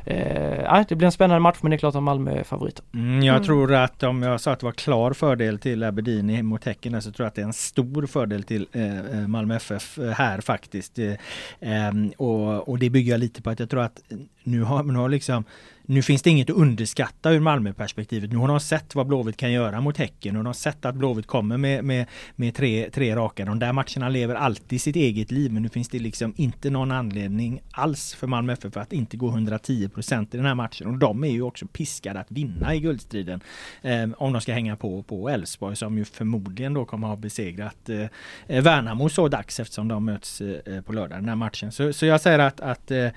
eh, 0.05 0.85
det 0.87 0.95
blir 0.95 1.05
en 1.05 1.11
spännande 1.11 1.39
match 1.39 1.57
men 1.61 1.69
det 1.69 1.75
är 1.75 1.77
klart 1.77 1.95
att 1.95 2.03
Malmö 2.03 2.31
är 2.31 2.43
favoriter. 2.43 2.85
Mm, 2.93 3.23
jag 3.23 3.35
mm. 3.35 3.45
tror 3.45 3.73
att 3.73 4.03
om 4.03 4.23
jag 4.23 4.41
sa 4.41 4.51
att 4.51 4.59
det 4.59 4.65
var 4.65 4.73
klar 4.73 5.13
fördel 5.13 5.59
till 5.59 5.83
Aberdeen 5.83 6.45
mot 6.45 6.65
Häcken 6.65 7.01
så 7.01 7.11
tror 7.11 7.25
jag 7.25 7.27
att 7.27 7.35
det 7.35 7.41
är 7.41 7.45
en 7.45 7.53
stor 7.53 8.05
fördel 8.05 8.43
till 8.43 8.67
eh, 8.71 8.97
eh 8.99 9.27
Malmö 9.27 9.55
FF 9.55 9.99
här 10.17 10.41
faktiskt. 10.41 10.99
Eh, 10.99 11.13
ehm, 11.59 12.11
och, 12.17 12.69
och 12.69 12.79
det 12.79 12.89
bygger 12.89 13.11
jag 13.11 13.19
lite 13.19 13.41
på 13.41 13.49
att 13.49 13.59
jag 13.59 13.69
tror 13.69 13.81
att 13.81 14.03
nu 14.43 14.63
har, 14.63 14.83
nu 14.83 14.99
har 14.99 15.09
liksom 15.09 15.43
nu 15.85 16.01
finns 16.01 16.21
det 16.21 16.29
inget 16.29 16.49
att 16.49 16.55
underskatta 16.55 17.31
ur 17.31 17.39
Malmöperspektivet. 17.39 18.31
Nu 18.31 18.37
har 18.37 18.47
de 18.47 18.59
sett 18.59 18.95
vad 18.95 19.07
Blåvitt 19.07 19.37
kan 19.37 19.51
göra 19.51 19.81
mot 19.81 19.97
Häcken 19.97 20.35
och 20.35 20.43
de 20.43 20.45
har 20.45 20.53
sett 20.53 20.85
att 20.85 20.95
Blåvitt 20.95 21.27
kommer 21.27 21.57
med, 21.57 21.83
med, 21.83 22.05
med 22.35 22.55
tre, 22.55 22.89
tre 22.89 23.15
raka. 23.15 23.45
De 23.45 23.59
där 23.59 23.73
matcherna 23.73 24.09
lever 24.09 24.35
alltid 24.35 24.81
sitt 24.81 24.95
eget 24.95 25.31
liv 25.31 25.53
men 25.53 25.63
nu 25.63 25.69
finns 25.69 25.89
det 25.89 25.99
liksom 25.99 26.33
inte 26.37 26.69
någon 26.69 26.91
anledning 26.91 27.61
alls 27.71 28.13
för 28.13 28.27
Malmö 28.27 28.53
FF 28.53 28.77
att 28.77 28.93
inte 28.93 29.17
gå 29.17 29.27
110 29.27 29.89
procent 29.89 30.33
i 30.33 30.37
den 30.37 30.45
här 30.45 30.55
matchen. 30.55 30.87
Och 30.87 30.97
de 30.97 31.23
är 31.23 31.31
ju 31.31 31.41
också 31.41 31.67
piskade 31.67 32.19
att 32.19 32.31
vinna 32.31 32.75
i 32.75 32.79
guldstriden. 32.79 33.41
Eh, 33.81 34.09
om 34.17 34.33
de 34.33 34.41
ska 34.41 34.53
hänga 34.53 34.75
på 34.75 35.03
på 35.03 35.29
Elfsborg 35.29 35.75
som 35.75 35.97
ju 35.97 36.05
förmodligen 36.05 36.73
då 36.73 36.85
kommer 36.85 37.07
ha 37.07 37.15
besegrat 37.15 37.89
eh, 37.89 38.01
eh 38.47 38.63
Värnamo 38.63 39.09
så 39.09 39.27
dags 39.27 39.59
eftersom 39.59 39.87
de 39.87 40.05
möts 40.05 40.41
eh, 40.41 40.81
på 40.81 40.93
lördag 40.93 41.17
den 41.17 41.29
här 41.29 41.35
matchen. 41.35 41.71
Så, 41.71 41.93
så 41.93 42.05
jag 42.05 42.21
säger 42.21 42.39
att, 42.39 42.61
att, 42.61 42.91
eh, 42.91 43.07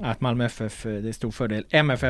att 0.00 0.20
Malmö 0.20 0.44
FF, 0.44 0.86
eh, 0.86 0.92
det 0.92 1.08
är 1.08 1.12
stor 1.12 1.30
fördel. 1.30 1.64
MFF 1.70 2.09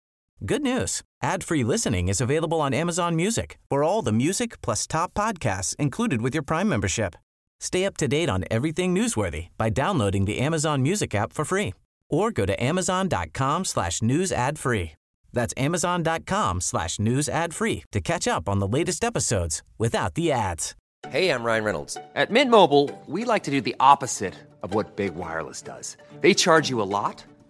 Good 0.43 0.63
news. 0.63 1.03
Ad-free 1.21 1.63
listening 1.63 2.07
is 2.07 2.19
available 2.19 2.61
on 2.61 2.73
Amazon 2.73 3.15
Music 3.15 3.59
for 3.69 3.83
all 3.83 4.01
the 4.01 4.11
music 4.11 4.59
plus 4.63 4.87
top 4.87 5.13
podcasts 5.13 5.75
included 5.75 6.23
with 6.23 6.33
your 6.33 6.41
Prime 6.41 6.67
membership. 6.67 7.15
Stay 7.59 7.85
up 7.85 7.95
to 7.97 8.07
date 8.07 8.27
on 8.27 8.43
everything 8.49 8.95
newsworthy 8.95 9.49
by 9.55 9.69
downloading 9.69 10.25
the 10.25 10.39
Amazon 10.39 10.81
Music 10.81 11.13
app 11.13 11.31
for 11.31 11.45
free 11.45 11.75
or 12.09 12.31
go 12.31 12.47
to 12.47 12.63
amazon.com 12.63 13.65
slash 13.65 14.01
news 14.01 14.31
ad 14.31 14.57
free. 14.57 14.93
That's 15.31 15.53
amazon.com 15.57 16.61
slash 16.61 16.97
news 16.97 17.29
ad 17.29 17.53
free 17.53 17.83
to 17.91 18.01
catch 18.01 18.27
up 18.27 18.49
on 18.49 18.57
the 18.57 18.67
latest 18.67 19.03
episodes 19.03 19.61
without 19.77 20.15
the 20.15 20.31
ads. 20.31 20.75
Hey, 21.09 21.29
I'm 21.29 21.43
Ryan 21.43 21.63
Reynolds. 21.63 21.97
At 22.15 22.31
Mint 22.31 22.49
Mobile, 22.49 22.89
we 23.05 23.25
like 23.25 23.43
to 23.43 23.51
do 23.51 23.61
the 23.61 23.75
opposite 23.79 24.33
of 24.63 24.73
what 24.73 24.95
Big 24.95 25.13
Wireless 25.13 25.61
does. 25.61 25.97
They 26.21 26.33
charge 26.33 26.69
you 26.69 26.81
a 26.81 26.83
lot, 26.83 27.23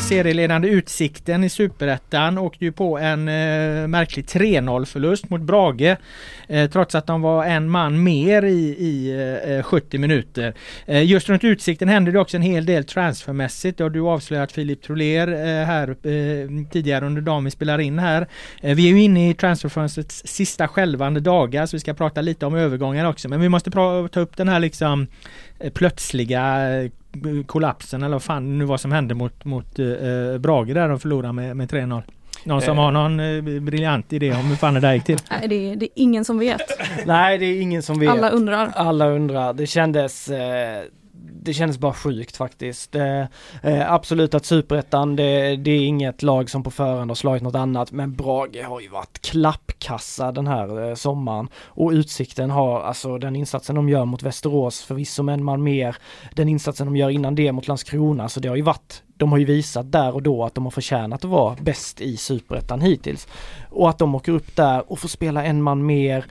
Serieledande 0.00 0.68
Utsikten 0.68 1.44
i 1.44 1.48
Superettan 1.48 2.38
åkte 2.38 2.64
ju 2.64 2.72
på 2.72 2.98
en 2.98 3.28
eh, 3.28 3.86
märklig 3.86 4.24
3-0 4.24 4.84
förlust 4.84 5.30
mot 5.30 5.40
Brage. 5.40 5.96
Eh, 6.48 6.70
trots 6.70 6.94
att 6.94 7.06
de 7.06 7.22
var 7.22 7.44
en 7.44 7.70
man 7.70 8.02
mer 8.02 8.42
i, 8.42 8.76
i 8.78 9.12
eh, 9.58 9.62
70 9.62 9.98
minuter. 9.98 10.54
Eh, 10.86 11.04
just 11.04 11.28
runt 11.28 11.44
Utsikten 11.44 11.88
hände 11.88 12.12
det 12.12 12.18
också 12.18 12.36
en 12.36 12.42
hel 12.42 12.66
del 12.66 12.84
transfermässigt. 12.84 13.78
Det 13.78 13.84
har 13.84 13.90
du 13.90 14.00
avslöjat 14.00 14.52
Filip 14.52 14.82
Troler 14.82 15.28
eh, 15.28 15.66
här 15.66 15.88
eh, 15.88 16.66
tidigare 16.70 17.06
under 17.06 17.22
dagen 17.22 17.44
vi 17.44 17.50
spelar 17.50 17.78
in 17.78 17.98
här. 17.98 18.28
Eh, 18.62 18.76
vi 18.76 18.86
är 18.86 18.90
ju 18.90 19.02
inne 19.02 19.30
i 19.30 19.34
transferfönstrets 19.34 20.22
sista 20.26 20.68
skälvande 20.68 21.20
dagar 21.20 21.66
så 21.66 21.76
vi 21.76 21.80
ska 21.80 21.94
prata 21.94 22.20
lite 22.20 22.46
om 22.46 22.54
övergångar 22.54 23.04
också. 23.04 23.28
Men 23.28 23.40
vi 23.40 23.48
måste 23.48 23.70
ta 23.70 24.20
upp 24.20 24.36
den 24.36 24.48
här 24.48 24.60
liksom 24.60 25.06
eh, 25.60 25.72
plötsliga 25.72 26.72
eh, 26.82 26.90
kollapsen 27.46 28.02
eller 28.02 28.14
vad 28.14 28.22
fan 28.22 28.58
nu 28.58 28.64
var 28.64 28.76
som 28.76 28.92
hände 28.92 29.14
mot, 29.14 29.44
mot 29.44 29.78
eh, 29.78 30.38
Brage 30.38 30.74
där 30.74 30.88
de 30.88 31.00
förlorade 31.00 31.32
med, 31.32 31.56
med 31.56 31.70
3-0. 31.70 32.02
Någon 32.44 32.62
som 32.62 32.78
eh. 32.78 32.84
har 32.84 32.92
någon 32.92 33.20
eh, 33.20 33.62
briljant 33.62 34.12
idé 34.12 34.32
om 34.32 34.44
hur 34.44 34.56
fan 34.56 34.74
det 34.74 34.80
där 34.80 34.94
gick 34.94 35.04
till? 35.04 35.18
Nej, 35.30 35.48
det 35.48 35.72
är, 35.72 35.76
det 35.76 35.86
är 35.86 35.90
ingen 35.94 36.24
som 36.24 36.38
vet. 36.38 36.60
Nej, 37.06 37.38
det 37.38 37.44
är 37.46 37.60
ingen 37.60 37.82
som 37.82 37.98
vet. 37.98 38.10
Alla 38.10 38.30
undrar. 38.30 38.72
Alla 38.74 39.06
undrar. 39.06 39.52
Det 39.52 39.66
kändes 39.66 40.28
eh, 40.28 40.82
det 41.32 41.54
kändes 41.54 41.78
bara 41.78 41.92
sjukt 41.92 42.36
faktiskt. 42.36 42.94
Eh, 42.94 43.92
absolut 43.92 44.34
att 44.34 44.44
superettan, 44.44 45.16
det, 45.16 45.56
det, 45.56 45.70
är 45.70 45.86
inget 45.86 46.22
lag 46.22 46.50
som 46.50 46.62
på 46.62 46.70
förhand 46.70 47.10
har 47.10 47.14
slagit 47.14 47.42
något 47.42 47.54
annat, 47.54 47.92
men 47.92 48.14
Brage 48.14 48.64
har 48.64 48.80
ju 48.80 48.88
varit 48.88 49.18
klappkassa 49.18 50.32
den 50.32 50.46
här 50.46 50.88
eh, 50.88 50.94
sommaren. 50.94 51.48
Och 51.66 51.90
Utsikten 51.90 52.50
har, 52.50 52.80
alltså 52.80 53.18
den 53.18 53.36
insatsen 53.36 53.76
de 53.76 53.88
gör 53.88 54.04
mot 54.04 54.22
Västerås, 54.22 54.82
förvisso 54.82 55.22
med 55.22 55.32
en 55.32 55.44
man 55.44 55.62
mer, 55.62 55.96
den 56.34 56.48
insatsen 56.48 56.86
de 56.86 56.96
gör 56.96 57.10
innan 57.10 57.34
det 57.34 57.52
mot 57.52 57.68
Landskrona, 57.68 58.28
så 58.28 58.40
det 58.40 58.48
har 58.48 58.56
ju 58.56 58.62
varit 58.62 59.02
de 59.16 59.32
har 59.32 59.38
ju 59.38 59.44
visat 59.44 59.92
där 59.92 60.14
och 60.14 60.22
då 60.22 60.44
att 60.44 60.54
de 60.54 60.64
har 60.64 60.70
förtjänat 60.70 61.24
att 61.24 61.30
vara 61.30 61.56
bäst 61.60 62.00
i 62.00 62.16
superettan 62.16 62.80
hittills. 62.80 63.28
Och 63.70 63.90
att 63.90 63.98
de 63.98 64.14
åker 64.14 64.32
upp 64.32 64.56
där 64.56 64.92
och 64.92 64.98
får 64.98 65.08
spela 65.08 65.44
en 65.44 65.62
man 65.62 65.86
mer 65.86 66.24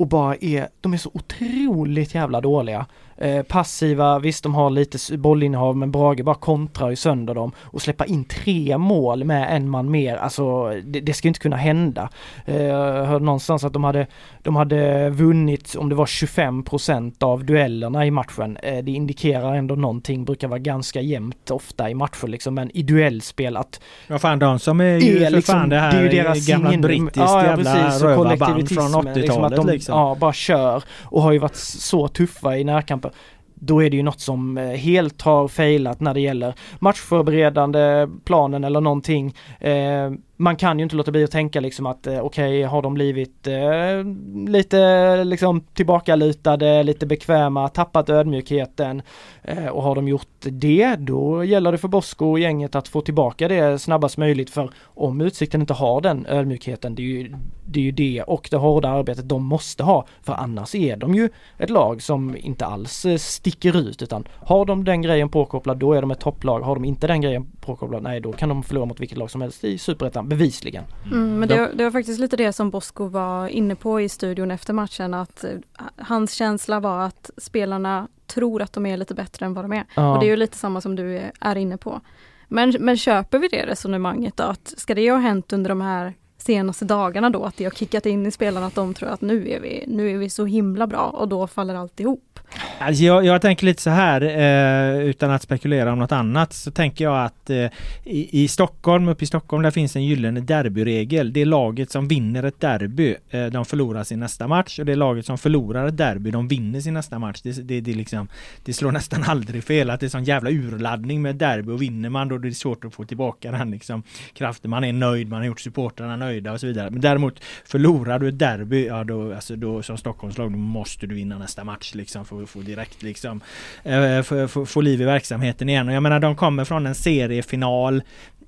och 0.00 0.06
bara 0.06 0.36
är, 0.36 0.68
de 0.80 0.92
är 0.92 0.96
så 0.96 1.10
otroligt 1.14 2.14
jävla 2.14 2.40
dåliga. 2.40 2.86
Eh, 3.20 3.42
passiva, 3.42 4.18
visst 4.18 4.42
de 4.42 4.54
har 4.54 4.70
lite 4.70 5.18
bollinnehav 5.18 5.76
men 5.76 5.90
Brage 5.90 6.24
bara 6.24 6.34
kontrar 6.34 6.90
ju 6.90 6.96
sönder 6.96 7.34
dem 7.34 7.52
och 7.60 7.82
släppa 7.82 8.04
in 8.04 8.24
tre 8.24 8.78
mål 8.78 9.24
med 9.24 9.56
en 9.56 9.70
man 9.70 9.90
mer, 9.90 10.16
alltså 10.16 10.70
det, 10.84 11.00
det 11.00 11.12
ska 11.12 11.28
inte 11.28 11.40
kunna 11.40 11.56
hända. 11.56 12.08
Eh, 12.44 12.62
jag 12.62 13.06
hörde 13.06 13.24
någonstans 13.24 13.64
att 13.64 13.72
de 13.72 13.84
hade, 13.84 14.06
de 14.42 14.56
hade 14.56 15.10
vunnit 15.10 15.74
om 15.74 15.88
det 15.88 15.94
var 15.94 16.06
25% 16.06 17.24
av 17.24 17.44
duellerna 17.44 18.06
i 18.06 18.10
matchen. 18.10 18.56
Eh, 18.62 18.84
det 18.84 18.92
indikerar 18.92 19.54
ändå 19.54 19.74
någonting, 19.74 20.24
brukar 20.24 20.48
vara 20.48 20.58
ganska 20.58 21.00
jämnt 21.00 21.50
ofta 21.50 21.90
i 21.90 21.94
matcher 21.94 22.26
liksom, 22.26 22.54
men 22.54 22.76
i 22.76 22.82
duellspel 22.82 23.56
att... 23.56 23.80
Ja 24.06 24.18
fan 24.18 24.38
de 24.38 24.58
som 24.58 24.80
är 24.80 24.98
ju 24.98 25.24
är 25.24 25.30
liksom, 25.30 25.54
fan 25.54 25.68
det 25.68 25.78
här 25.78 25.92
det 25.92 25.98
är 25.98 26.02
ju 26.02 26.08
deras 26.08 26.46
gamla 26.46 26.76
brittiskt 26.76 27.16
ja, 27.16 27.44
ja, 27.44 27.50
jävla 27.50 27.98
rövarband 27.98 28.68
från 28.68 28.86
80-talet 28.86 29.16
liksom. 29.16 29.66
Liksom. 29.66 29.98
Ja, 29.98 30.16
bara 30.20 30.32
kör 30.32 30.82
och 31.02 31.22
har 31.22 31.32
ju 31.32 31.38
varit 31.38 31.56
så 31.56 32.08
tuffa 32.08 32.56
i 32.56 32.64
närkamper 32.64 33.09
då 33.54 33.82
är 33.82 33.90
det 33.90 33.96
ju 33.96 34.02
något 34.02 34.20
som 34.20 34.58
eh, 34.58 34.68
helt 34.68 35.22
har 35.22 35.48
failat 35.48 36.00
när 36.00 36.14
det 36.14 36.20
gäller 36.20 36.54
matchförberedande 36.78 38.08
planen 38.24 38.64
eller 38.64 38.80
någonting. 38.80 39.34
Eh, 39.60 40.10
man 40.40 40.56
kan 40.56 40.78
ju 40.78 40.82
inte 40.82 40.96
låta 40.96 41.10
bli 41.10 41.24
att 41.24 41.30
tänka 41.30 41.60
liksom 41.60 41.86
att 41.86 42.06
eh, 42.06 42.20
okej, 42.20 42.58
okay, 42.58 42.62
har 42.62 42.82
de 42.82 42.94
blivit 42.94 43.46
eh, 43.46 44.04
lite 44.48 45.24
liksom 45.24 45.60
tillbakalutade, 45.60 46.82
lite 46.82 47.06
bekväma, 47.06 47.68
tappat 47.68 48.10
ödmjukheten 48.10 49.02
eh, 49.42 49.66
och 49.66 49.82
har 49.82 49.94
de 49.94 50.08
gjort 50.08 50.28
det, 50.40 50.96
då 50.96 51.44
gäller 51.44 51.72
det 51.72 51.78
för 51.78 51.88
Bosko 51.88 52.30
och 52.30 52.38
gänget 52.38 52.74
att 52.74 52.88
få 52.88 53.00
tillbaka 53.00 53.48
det 53.48 53.78
snabbast 53.78 54.18
möjligt 54.18 54.50
för 54.50 54.70
om 54.84 55.20
Utsikten 55.20 55.60
inte 55.60 55.74
har 55.74 56.00
den 56.00 56.26
ödmjukheten, 56.26 56.94
det 56.94 57.02
är 57.02 57.06
ju 57.06 57.34
det, 57.66 57.80
är 57.80 57.84
ju 57.84 57.92
det 57.92 58.22
och 58.22 58.48
det 58.50 58.56
hårda 58.56 58.88
arbetet 58.88 59.28
de 59.28 59.44
måste 59.44 59.82
ha, 59.82 60.06
för 60.22 60.32
annars 60.32 60.74
är 60.74 60.96
de 60.96 61.14
ju 61.14 61.28
ett 61.58 61.70
lag 61.70 62.02
som 62.02 62.36
inte 62.36 62.66
alls 62.66 63.04
eh, 63.04 63.16
sticker 63.16 63.76
ut 63.76 64.02
utan 64.02 64.28
har 64.36 64.64
de 64.64 64.84
den 64.84 65.02
grejen 65.02 65.28
påkopplad, 65.28 65.78
då 65.78 65.92
är 65.92 66.00
de 66.00 66.10
ett 66.10 66.20
topplag. 66.20 66.60
Har 66.60 66.74
de 66.74 66.84
inte 66.84 67.06
den 67.06 67.20
grejen 67.20 67.46
påkopplad, 67.60 68.02
nej 68.02 68.20
då 68.20 68.32
kan 68.32 68.48
de 68.48 68.62
förlora 68.62 68.84
mot 68.84 69.00
vilket 69.00 69.18
lag 69.18 69.30
som 69.30 69.40
helst 69.40 69.64
i 69.64 69.78
Superettan 69.78 70.29
bevisligen. 70.30 70.84
Mm, 71.06 71.38
men 71.38 71.48
det, 71.48 71.70
det, 71.74 71.84
var 71.84 71.90
faktiskt 71.90 72.20
lite 72.20 72.36
det 72.36 72.52
som 72.52 72.70
Bosko 72.70 73.06
var 73.06 73.48
inne 73.48 73.74
på 73.74 74.00
i 74.00 74.08
studion 74.08 74.50
efter 74.50 74.72
matchen 74.72 75.14
att 75.14 75.44
uh, 75.44 75.60
hans 75.96 76.34
känsla 76.34 76.80
var 76.80 77.00
att 77.00 77.30
spelarna 77.36 78.08
tror 78.26 78.62
att 78.62 78.72
de 78.72 78.86
är 78.86 78.96
lite 78.96 79.14
bättre 79.14 79.46
än 79.46 79.54
vad 79.54 79.64
de 79.64 79.72
är. 79.72 79.84
Ja. 79.94 80.14
Och 80.14 80.20
det 80.20 80.26
är 80.26 80.30
ju 80.30 80.36
lite 80.36 80.56
samma 80.56 80.80
som 80.80 80.96
du 80.96 81.30
är 81.40 81.56
inne 81.56 81.76
på. 81.76 82.00
Men, 82.48 82.76
men 82.80 82.96
köper 82.96 83.38
vi 83.38 83.48
det 83.48 83.66
resonemanget 83.66 84.36
då? 84.36 84.44
Att 84.44 84.74
ska 84.76 84.94
det 84.94 85.10
ha 85.10 85.18
hänt 85.18 85.52
under 85.52 85.68
de 85.68 85.80
här 85.80 86.14
senaste 86.38 86.84
dagarna 86.84 87.30
då, 87.30 87.44
att 87.44 87.56
det 87.56 87.64
har 87.64 87.70
kickat 87.70 88.06
in 88.06 88.26
i 88.26 88.30
spelarna 88.30 88.66
att 88.66 88.74
de 88.74 88.94
tror 88.94 89.08
att 89.08 89.20
nu 89.20 89.50
är 89.50 89.60
vi, 89.60 89.84
nu 89.86 90.10
är 90.10 90.18
vi 90.18 90.30
så 90.30 90.44
himla 90.44 90.86
bra 90.86 91.06
och 91.06 91.28
då 91.28 91.46
faller 91.46 91.74
alltihop. 91.74 92.29
Alltså 92.78 93.02
jag, 93.04 93.24
jag 93.24 93.42
tänker 93.42 93.66
lite 93.66 93.82
så 93.82 93.90
här, 93.90 94.22
eh, 94.22 95.00
utan 95.00 95.30
att 95.30 95.42
spekulera 95.42 95.92
om 95.92 95.98
något 95.98 96.12
annat, 96.12 96.52
så 96.52 96.70
tänker 96.70 97.04
jag 97.04 97.24
att 97.24 97.50
eh, 97.50 97.56
i, 98.04 98.42
i, 98.42 98.48
Stockholm, 98.48 99.08
uppe 99.08 99.24
i 99.24 99.26
Stockholm, 99.26 99.62
där 99.62 99.70
finns 99.70 99.96
en 99.96 100.04
gyllene 100.04 100.40
derbyregel. 100.40 101.32
Det 101.32 101.40
är 101.40 101.46
laget 101.46 101.90
som 101.90 102.08
vinner 102.08 102.42
ett 102.42 102.60
derby, 102.60 103.16
eh, 103.30 103.46
de 103.46 103.64
förlorar 103.64 104.04
sin 104.04 104.20
nästa 104.20 104.48
match 104.48 104.78
och 104.78 104.86
det 104.86 104.92
är 104.92 104.96
laget 104.96 105.26
som 105.26 105.38
förlorar 105.38 105.86
ett 105.86 105.96
derby, 105.96 106.30
de 106.30 106.48
vinner 106.48 106.80
sin 106.80 106.94
nästa 106.94 107.18
match. 107.18 107.40
Det, 107.42 107.52
det, 107.52 107.80
det, 107.80 107.94
liksom, 107.94 108.28
det 108.64 108.72
slår 108.72 108.92
nästan 108.92 109.22
aldrig 109.26 109.64
fel 109.64 109.90
att 109.90 110.00
det 110.00 110.06
är 110.06 110.10
sån 110.10 110.24
jävla 110.24 110.50
urladdning 110.50 111.22
med 111.22 111.36
derby 111.36 111.72
och 111.72 111.82
vinner 111.82 112.08
man 112.08 112.28
då 112.28 112.38
det 112.38 112.48
är 112.48 112.52
svårt 112.52 112.84
att 112.84 112.94
få 112.94 113.04
tillbaka 113.04 113.50
den 113.50 113.70
liksom 113.70 114.02
kraften. 114.32 114.70
Man 114.70 114.84
är 114.84 114.92
nöjd, 114.92 115.28
man 115.28 115.38
har 115.38 115.46
gjort 115.46 115.60
supportrarna 115.60 116.16
nöjda 116.16 116.52
och 116.52 116.60
så 116.60 116.66
vidare. 116.66 116.90
Men 116.90 117.00
däremot 117.00 117.44
förlorar 117.64 118.18
du 118.18 118.28
ett 118.28 118.38
derby, 118.38 118.86
ja 118.86 119.04
då, 119.04 119.34
alltså 119.34 119.56
då 119.56 119.82
som 119.82 119.96
Stockholmslag, 119.96 120.52
då 120.52 120.58
måste 120.58 121.06
du 121.06 121.14
vinna 121.14 121.38
nästa 121.38 121.64
match 121.64 121.94
liksom 121.94 122.24
för 122.24 122.39
att 122.42 122.50
få 122.50 122.60
direkt 122.60 123.02
liksom 123.02 123.40
eh, 123.82 124.22
få, 124.22 124.48
få, 124.48 124.66
få 124.66 124.80
liv 124.80 125.02
i 125.02 125.04
verksamheten 125.04 125.68
igen. 125.68 125.88
Och 125.88 125.94
jag 125.94 126.02
menar 126.02 126.20
de 126.20 126.36
kommer 126.36 126.64
från 126.64 126.86
en 126.86 126.94
seriefinal 126.94 128.02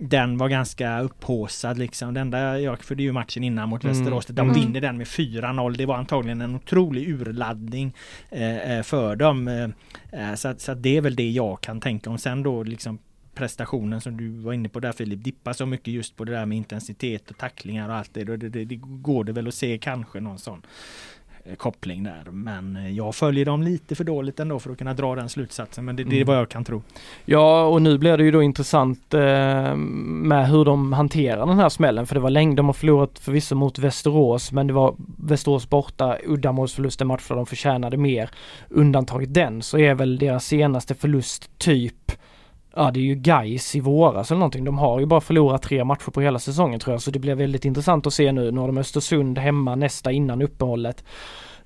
den 0.09 0.39
var 0.39 0.49
ganska 0.49 1.01
upphåsad 1.01 1.79
liksom. 1.79 2.15
Det 2.15 2.21
enda 2.21 2.61
jag, 2.61 2.85
för 2.85 2.95
det 2.95 3.03
är 3.03 3.05
ju 3.05 3.13
matchen 3.13 3.45
innan 3.45 3.69
mot 3.69 3.85
mm. 3.85 3.97
Västerås. 3.97 4.27
De 4.27 4.41
mm. 4.41 4.55
vinner 4.55 4.81
den 4.81 4.99
med 4.99 5.07
4-0. 5.07 5.77
Det 5.77 5.87
var 5.87 5.97
antagligen 5.97 6.41
en 6.41 6.55
otrolig 6.55 7.09
urladdning 7.09 7.95
eh, 8.31 8.71
eh 8.71 8.83
för 8.83 9.17
dem. 9.17 9.49
Eh, 9.49 10.31
eh, 10.31 10.35
så, 10.35 10.55
så 10.59 10.75
det 10.75 10.97
är 10.97 11.01
väl 11.01 11.17
det 11.17 11.31
jag 11.31 11.61
kan 11.61 11.81
tänka 11.81 12.11
om. 12.11 12.19
Sen 12.19 12.43
då 12.43 12.63
liksom 12.63 12.99
prestationen 13.35 14.01
som 14.01 14.17
du 14.17 14.29
var 14.29 14.53
inne 14.53 14.69
på 14.69 14.81
där 14.81 14.93
Filip, 14.93 15.25
dippar 15.25 15.53
så 15.53 15.67
mycket 15.67 15.95
just 15.95 16.17
på 16.17 16.25
det 16.25 16.33
där 16.33 16.47
med 16.47 16.59
intensitet 16.59 17.31
och 17.31 17.39
tacklingar 17.39 17.89
och 17.89 17.95
allt 17.95 18.15
det. 18.15 18.25
Det, 18.25 18.37
det, 18.37 18.65
det 18.65 18.77
går 18.83 19.25
det 19.25 19.33
väl 19.33 19.49
att 19.49 19.55
se 19.55 19.79
kanske 19.79 20.21
någon 20.21 20.39
sån 20.39 20.63
Eh, 21.22 21.22
koppling 21.57 22.03
där. 22.03 22.25
Men 22.31 22.77
eh, 22.77 22.91
jag 22.91 23.15
följer 23.15 23.45
dem 23.45 23.63
lite 23.63 23.95
för 23.95 24.05
dåligt 24.05 24.41
ändå 24.41 24.59
för 24.59 24.71
att 24.71 24.79
kunna 24.79 24.95
dra 24.95 25.15
den 25.15 25.29
slutsatsen. 25.29 25.85
Men 25.85 25.97
det, 25.97 26.05
det 26.05 26.17
är 26.17 26.17
mm. 26.17 26.27
vad 26.27 26.37
jag 26.37 26.49
kan 26.49 26.65
tro. 26.65 26.83
Ja, 27.25 27.65
och 27.65 27.83
nu 27.83 27.99
blir 27.99 28.17
det 28.17 28.25
ju 28.25 28.31
då 28.31 28.43
intressant 28.43 29.15
eh, 29.15 29.75
med 29.77 30.49
hur 30.49 30.65
de 30.65 30.93
hanterar 30.93 31.47
den 31.47 31.59
här 31.59 31.69
smällen. 31.69 32.07
För 32.07 32.15
det 32.15 32.21
var 32.21 32.31
länge, 32.31 32.57
de 32.57 32.67
har 32.67 32.73
förlorat 32.73 33.19
förvisso 33.19 33.55
mot 33.55 33.79
Västerås, 33.79 34.53
men 34.53 34.67
det 34.67 34.73
var 34.73 34.95
Västerås 35.17 35.71
borta, 35.71 36.19
uddamålsförlust 36.27 37.01
en 37.01 37.07
match 37.07 37.29
där 37.29 37.37
de 37.37 37.47
förtjänade 37.47 37.97
mer. 37.97 38.31
Undantaget 38.69 39.35
den 39.35 39.63
så 39.63 39.79
är 39.79 39.95
väl 39.95 40.19
deras 40.19 40.47
senaste 40.47 40.95
förlust 40.95 41.59
typ 41.59 42.13
Ja 42.77 42.91
det 42.91 43.01
är 43.01 43.05
ju 43.05 43.15
Gais 43.15 43.77
i 43.77 43.81
våras 43.81 44.31
eller 44.31 44.39
någonting. 44.39 44.65
De 44.65 44.79
har 44.79 45.01
ju 45.01 45.07
bara 45.07 45.21
förlorat 45.21 45.63
tre 45.63 45.85
matcher 45.85 46.11
på 46.11 46.21
hela 46.21 46.39
säsongen 46.39 46.81
tror 46.81 46.95
jag. 46.95 47.03
Så 47.03 47.11
det 47.11 47.19
blir 47.19 47.35
väldigt 47.35 47.65
intressant 47.65 48.07
att 48.07 48.15
se 48.15 48.33
nu. 48.33 48.51
Nu 48.51 48.61
har 48.61 48.67
de 48.67 48.79
Östersund 48.79 49.39
hemma 49.39 49.75
nästa 49.75 50.13
innan 50.13 50.43
uppehållet. 50.43 51.05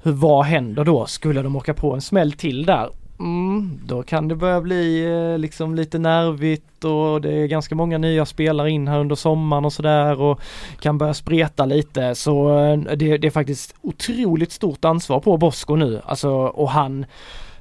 Hur, 0.02 0.12
vad 0.12 0.44
händer 0.44 0.84
då? 0.84 1.06
Skulle 1.06 1.42
de 1.42 1.56
åka 1.56 1.74
på 1.74 1.94
en 1.94 2.00
smäll 2.00 2.32
till 2.32 2.66
där? 2.66 2.90
Mm, 3.18 3.80
då 3.86 4.02
kan 4.02 4.28
det 4.28 4.36
börja 4.36 4.60
bli 4.60 5.04
eh, 5.04 5.38
liksom 5.38 5.74
lite 5.74 5.98
nervigt 5.98 6.84
och 6.84 7.20
det 7.20 7.32
är 7.32 7.46
ganska 7.46 7.74
många 7.74 7.98
nya 7.98 8.26
spelare 8.26 8.70
in 8.70 8.88
här 8.88 8.98
under 8.98 9.14
sommaren 9.14 9.64
och 9.64 9.72
sådär 9.72 10.20
och 10.20 10.40
kan 10.80 10.98
börja 10.98 11.14
spreta 11.14 11.66
lite 11.66 12.14
så 12.14 12.58
eh, 12.58 12.76
det, 12.76 13.18
det 13.18 13.26
är 13.26 13.30
faktiskt 13.30 13.74
otroligt 13.82 14.52
stort 14.52 14.84
ansvar 14.84 15.20
på 15.20 15.36
Bosko 15.36 15.76
nu 15.76 16.00
alltså 16.04 16.30
och 16.30 16.70
han 16.70 17.06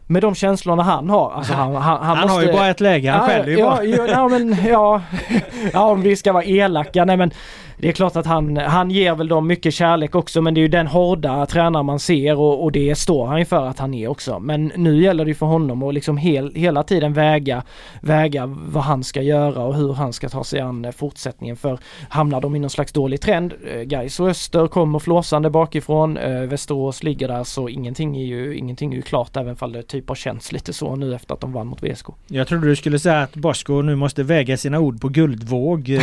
med 0.08 0.22
de 0.22 0.36
känslorna 0.36 0.84
han 0.84 1.10
har. 1.10 1.32
Alltså 1.32 1.54
han, 1.54 1.76
han, 1.76 1.82
han, 1.82 2.18
Han 2.18 2.28
måste, 2.28 2.34
har 2.34 2.42
ju 2.42 2.54
bara 2.54 2.70
ett 2.70 2.80
läge, 2.80 3.12
han 3.12 3.20
ja, 3.20 3.28
skäller 3.28 3.52
ju 3.52 3.58
ja, 3.58 3.70
bara. 3.70 3.84
ja, 3.84 4.08
ja, 4.08 4.28
men 4.28 4.58
ja, 4.66 5.02
ja 5.74 5.86
om 5.86 6.02
vi 6.02 6.16
ska 6.16 6.34
vara 6.34 6.44
elaka, 6.44 7.06
nej 7.06 7.18
men 7.18 7.32
det 7.78 7.88
är 7.88 7.92
klart 7.92 8.16
att 8.16 8.26
han, 8.26 8.58
han 8.58 8.92
ger 8.92 9.16
väl 9.16 9.28
dem 9.28 9.48
mycket 9.48 9.74
kärlek 9.74 10.16
också 10.16 10.42
men 10.42 10.54
det 10.54 10.60
är 10.60 10.62
ju 10.62 10.68
den 10.68 10.88
hårda 10.88 11.46
tränare 11.46 11.84
man 11.84 12.00
ser 12.00 12.40
och, 12.40 12.64
och 12.64 12.72
det 12.72 12.96
står 12.96 13.26
han 13.26 13.40
ju 13.40 13.46
för 13.46 13.66
att 13.66 13.80
han 13.80 13.94
är 13.94 14.08
också. 14.08 14.40
Men 14.40 14.72
nu 14.76 15.02
gäller 15.02 15.26
det 15.26 15.30
ju 15.30 15.36
för 15.36 15.46
honom 15.46 15.84
att 15.84 15.94
liksom 15.94 16.18
hel, 16.18 16.56
hela 16.56 16.84
tiden 16.84 17.14
väga, 17.14 17.64
väga 18.02 18.46
vad 18.46 18.84
han 18.84 19.04
ska 19.04 19.22
göra 19.22 19.64
och 19.64 19.76
hur 19.76 19.94
han 19.94 20.14
ska 20.14 20.30
ta 20.30 20.44
sig 20.44 20.60
an 20.60 20.86
eh, 20.86 20.92
fortsättningen 20.92 21.58
för 21.58 21.80
hamnar 22.10 22.42
de 22.42 22.56
i 22.56 22.60
någon 22.60 22.70
slags 22.70 22.92
dålig 22.92 23.22
trend, 23.22 23.54
eh, 23.74 23.82
Gais 23.82 24.20
och 24.20 24.30
Öster 24.30 24.68
kommer 24.68 25.00
flåsande 25.00 25.50
bakifrån, 25.50 26.18
eh, 26.18 26.42
Västerås 26.42 27.04
ligger 27.04 27.28
där 27.28 27.44
så 27.44 27.70
ingenting 27.70 28.18
är 28.18 28.26
ju, 28.26 28.58
ingenting 28.58 28.92
är 28.92 28.96
ju 28.96 29.02
klart 29.02 29.38
även 29.38 29.56
fall 29.56 29.72
det 29.72 29.84
typ 29.84 30.08
har 30.08 30.16
känts 30.16 30.52
lite 30.52 30.74
så 30.74 30.96
nu 30.96 31.16
efter 31.16 31.34
att 31.34 31.42
de 31.42 31.54
vann 31.54 31.68
mot 31.68 31.84
VSK. 31.84 32.08
Jag 32.28 32.48
trodde 32.48 32.68
du 32.68 32.76
skulle 32.76 33.00
säga 33.00 33.22
att 33.22 33.36
Bosko 33.36 33.82
nu 33.82 33.96
måste 33.96 34.24
väga 34.24 34.58
sina 34.58 34.80
ord 34.80 35.02
på 35.02 35.10
guldvåg. 35.10 35.90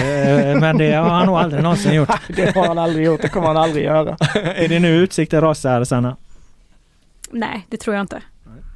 Men 0.61 0.79
det 0.79 0.93
har 0.93 1.09
han 1.09 1.27
nog 1.27 1.37
aldrig 1.37 1.62
någonsin 1.63 1.95
gjort. 1.95 2.11
Det 2.37 2.55
har 2.55 2.67
han 2.67 2.79
aldrig 2.79 3.07
gjort, 3.07 3.23
det 3.23 3.29
kommer 3.29 3.47
han 3.47 3.57
aldrig 3.57 3.85
göra. 3.85 4.17
Är 4.35 4.69
det 4.69 4.79
nu 4.79 4.97
utsikten 4.97 5.41
rasar 5.41 5.85
Sanna? 5.85 6.17
Nej, 7.31 7.67
det 7.69 7.77
tror 7.77 7.97
jag 7.97 8.01
inte. 8.03 8.23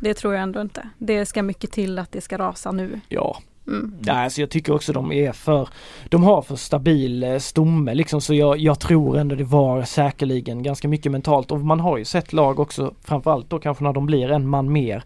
Det 0.00 0.14
tror 0.14 0.34
jag 0.34 0.42
ändå 0.42 0.60
inte. 0.60 0.88
Det 0.98 1.26
ska 1.26 1.42
mycket 1.42 1.72
till 1.72 1.98
att 1.98 2.12
det 2.12 2.20
ska 2.20 2.38
rasa 2.38 2.72
nu. 2.72 3.00
Ja, 3.08 3.38
Mm. 3.68 3.94
Ja, 4.04 4.12
alltså 4.12 4.40
jag 4.40 4.50
tycker 4.50 4.74
också 4.74 4.92
de 4.92 5.12
är 5.12 5.32
för, 5.32 5.68
de 6.08 6.24
har 6.24 6.42
för 6.42 6.56
stabil 6.56 7.22
eh, 7.22 7.38
stomme 7.38 7.94
liksom 7.94 8.20
så 8.20 8.34
jag, 8.34 8.58
jag 8.58 8.80
tror 8.80 9.18
ändå 9.18 9.34
det 9.34 9.44
var 9.44 9.82
säkerligen 9.82 10.62
ganska 10.62 10.88
mycket 10.88 11.12
mentalt 11.12 11.52
och 11.52 11.60
man 11.60 11.80
har 11.80 11.98
ju 11.98 12.04
sett 12.04 12.32
lag 12.32 12.60
också 12.60 12.94
framförallt 13.04 13.50
då 13.50 13.58
kanske 13.58 13.84
när 13.84 13.92
de 13.92 14.06
blir 14.06 14.30
en 14.30 14.48
man 14.48 14.72
mer 14.72 15.04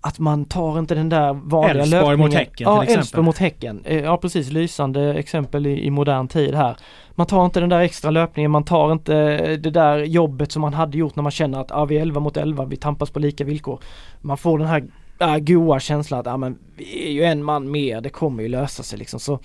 att 0.00 0.18
man 0.18 0.44
tar 0.44 0.78
inte 0.78 0.94
den 0.94 1.08
där 1.08 1.32
vanliga 1.32 1.82
Elfsborg 1.82 1.90
löpningen. 1.90 2.20
mot 2.20 2.34
Häcken 2.34 2.66
ja, 2.68 2.84
till 2.84 2.98
exempel. 2.98 3.22
Mot 3.22 3.38
Häcken. 3.38 3.82
Eh, 3.84 3.98
Ja 4.00 4.16
precis, 4.16 4.50
lysande 4.50 5.14
exempel 5.14 5.66
i, 5.66 5.86
i 5.86 5.90
modern 5.90 6.28
tid 6.28 6.54
här. 6.54 6.76
Man 7.14 7.26
tar 7.26 7.44
inte 7.44 7.60
den 7.60 7.68
där 7.68 7.80
extra 7.80 8.10
löpningen, 8.10 8.50
man 8.50 8.64
tar 8.64 8.92
inte 8.92 9.12
det 9.56 9.70
där 9.70 9.98
jobbet 9.98 10.52
som 10.52 10.62
man 10.62 10.74
hade 10.74 10.98
gjort 10.98 11.16
när 11.16 11.22
man 11.22 11.32
känner 11.32 11.60
att 11.60 11.72
ah, 11.72 11.84
vi 11.84 11.96
är 11.96 12.02
11 12.02 12.20
mot 12.20 12.36
11, 12.36 12.64
vi 12.64 12.76
tampas 12.76 13.10
på 13.10 13.18
lika 13.18 13.44
villkor. 13.44 13.80
Man 14.20 14.36
får 14.38 14.58
den 14.58 14.68
här 14.68 14.84
äh, 15.18 15.38
goa 15.38 15.80
känslan 15.80 16.20
att 16.20 16.26
ah, 16.26 16.36
men 16.36 16.58
vi 16.76 17.08
är 17.08 17.12
ju 17.12 17.24
en 17.24 17.44
man 17.44 17.70
mer, 17.70 18.00
det 18.00 18.10
kommer 18.10 18.42
ju 18.42 18.48
lösa 18.48 18.82
sig 18.82 18.98
liksom. 18.98 19.20
Så 19.20 19.38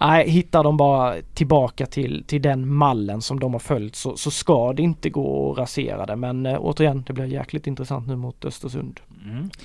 Nej, 0.00 0.30
hittar 0.30 0.64
de 0.64 0.76
bara 0.76 1.14
tillbaka 1.34 1.86
till, 1.86 2.24
till 2.26 2.42
den 2.42 2.74
mallen 2.74 3.22
som 3.22 3.40
de 3.40 3.52
har 3.52 3.60
följt 3.60 3.96
så, 3.96 4.16
så 4.16 4.30
ska 4.30 4.72
det 4.72 4.82
inte 4.82 5.10
gå 5.10 5.52
att 5.52 5.58
rasera 5.58 6.06
det. 6.06 6.16
Men 6.16 6.46
eh, 6.46 6.58
återigen, 6.60 7.04
det 7.06 7.12
blir 7.12 7.24
jäkligt 7.24 7.66
intressant 7.66 8.06
nu 8.08 8.16
mot 8.16 8.44
Östersund. 8.44 9.00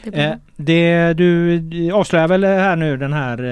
Det 0.03 0.11
blir 0.11 0.21
Eh, 0.25 0.35
det, 0.57 1.13
du 1.13 1.91
avslöjar 1.91 2.27
väl 2.27 2.43
här 2.43 2.75
nu 2.75 2.97
den 2.97 3.13
här 3.13 3.43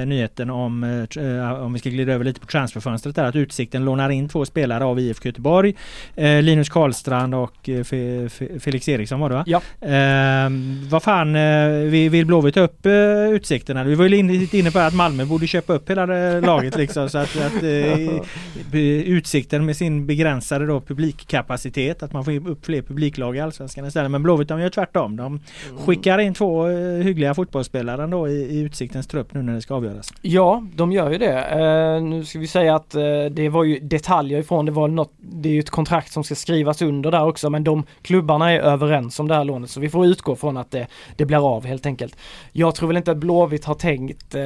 eh, 0.00 0.06
nyheten 0.06 0.50
om, 0.50 0.84
eh, 0.84 1.62
om 1.62 1.72
vi 1.72 1.78
ska 1.78 1.90
glida 1.90 2.12
över 2.12 2.24
lite 2.24 2.40
på 2.40 2.46
transferfönstret 2.46 3.16
där, 3.16 3.24
att 3.24 3.36
Utsikten 3.36 3.84
lånar 3.84 4.10
in 4.10 4.28
två 4.28 4.44
spelare 4.44 4.84
av 4.84 5.00
IFK 5.00 5.28
Göteborg. 5.28 5.74
Eh, 6.16 6.42
Linus 6.42 6.68
Karlstrand 6.68 7.34
och 7.34 7.68
eh, 7.68 7.84
Fe, 7.84 8.28
Fe, 8.28 8.60
Felix 8.60 8.88
Eriksson 8.88 9.20
var 9.20 9.28
det 9.28 9.34
va? 9.34 9.44
Ja. 9.46 9.60
Eh, 9.88 10.50
vad 10.90 11.02
fan, 11.02 11.36
eh, 11.36 11.68
vi 11.68 12.08
vill 12.08 12.26
Blåvitt 12.26 12.56
upp 12.56 12.86
eh, 12.86 12.92
Utsikten? 13.30 13.86
Vi 13.86 13.94
var 13.94 14.04
ju 14.04 14.22
lite 14.22 14.58
inne 14.58 14.70
på 14.70 14.78
att 14.78 14.94
Malmö 14.94 15.24
borde 15.24 15.46
köpa 15.46 15.72
upp 15.72 15.90
hela 15.90 16.06
det 16.06 16.40
laget 16.40 16.76
liksom 16.76 17.08
så 17.08 17.18
att, 17.18 17.36
att 17.36 17.62
eh, 17.62 18.80
Utsikten 19.06 19.66
med 19.66 19.76
sin 19.76 20.06
begränsade 20.06 20.66
då 20.66 20.80
publikkapacitet, 20.80 22.02
att 22.02 22.12
man 22.12 22.24
får 22.24 22.48
upp 22.48 22.66
fler 22.66 22.82
publiklag 22.82 23.36
i 23.36 23.40
Allsvenskan 23.40 23.86
istället. 23.86 24.10
Men 24.10 24.22
Blåvitt 24.22 24.48
de 24.48 24.60
gör 24.60 24.70
tvärtom. 24.70 25.16
De 25.16 25.40
skickar 25.86 26.18
in 26.18 26.34
två 26.34 26.68
eh, 26.68 27.04
hyggliga 27.04 27.34
fotbollsspelare 27.34 28.06
då 28.06 28.28
i, 28.28 28.32
i 28.32 28.60
Utsiktens 28.60 29.06
trupp 29.06 29.34
nu 29.34 29.42
när 29.42 29.54
det 29.54 29.60
ska 29.60 29.74
avgöras. 29.74 30.12
Ja, 30.22 30.66
de 30.74 30.92
gör 30.92 31.10
ju 31.10 31.18
det. 31.18 31.40
Eh, 31.40 32.02
nu 32.02 32.24
ska 32.24 32.38
vi 32.38 32.46
säga 32.46 32.74
att 32.74 32.94
eh, 32.94 33.02
det 33.30 33.48
var 33.48 33.64
ju 33.64 33.78
detaljer 33.78 34.38
ifrån, 34.38 34.66
det 34.66 34.72
var 34.72 34.88
något, 34.88 35.12
det 35.18 35.48
är 35.48 35.52
ju 35.52 35.60
ett 35.60 35.70
kontrakt 35.70 36.12
som 36.12 36.24
ska 36.24 36.34
skrivas 36.34 36.82
under 36.82 37.10
där 37.10 37.26
också, 37.26 37.50
men 37.50 37.64
de 37.64 37.84
klubbarna 38.02 38.52
är 38.52 38.58
överens 38.58 39.20
om 39.20 39.28
det 39.28 39.34
här 39.34 39.44
lånet, 39.44 39.70
så 39.70 39.80
vi 39.80 39.88
får 39.88 40.06
utgå 40.06 40.36
från 40.36 40.56
att 40.56 40.70
det, 40.70 40.86
det 41.16 41.24
blir 41.24 41.56
av 41.56 41.66
helt 41.66 41.86
enkelt. 41.86 42.16
Jag 42.52 42.74
tror 42.74 42.88
väl 42.88 42.96
inte 42.96 43.10
att 43.10 43.16
Blåvitt 43.16 43.64
har 43.64 43.74
tänkt 43.74 44.34
eh, 44.34 44.42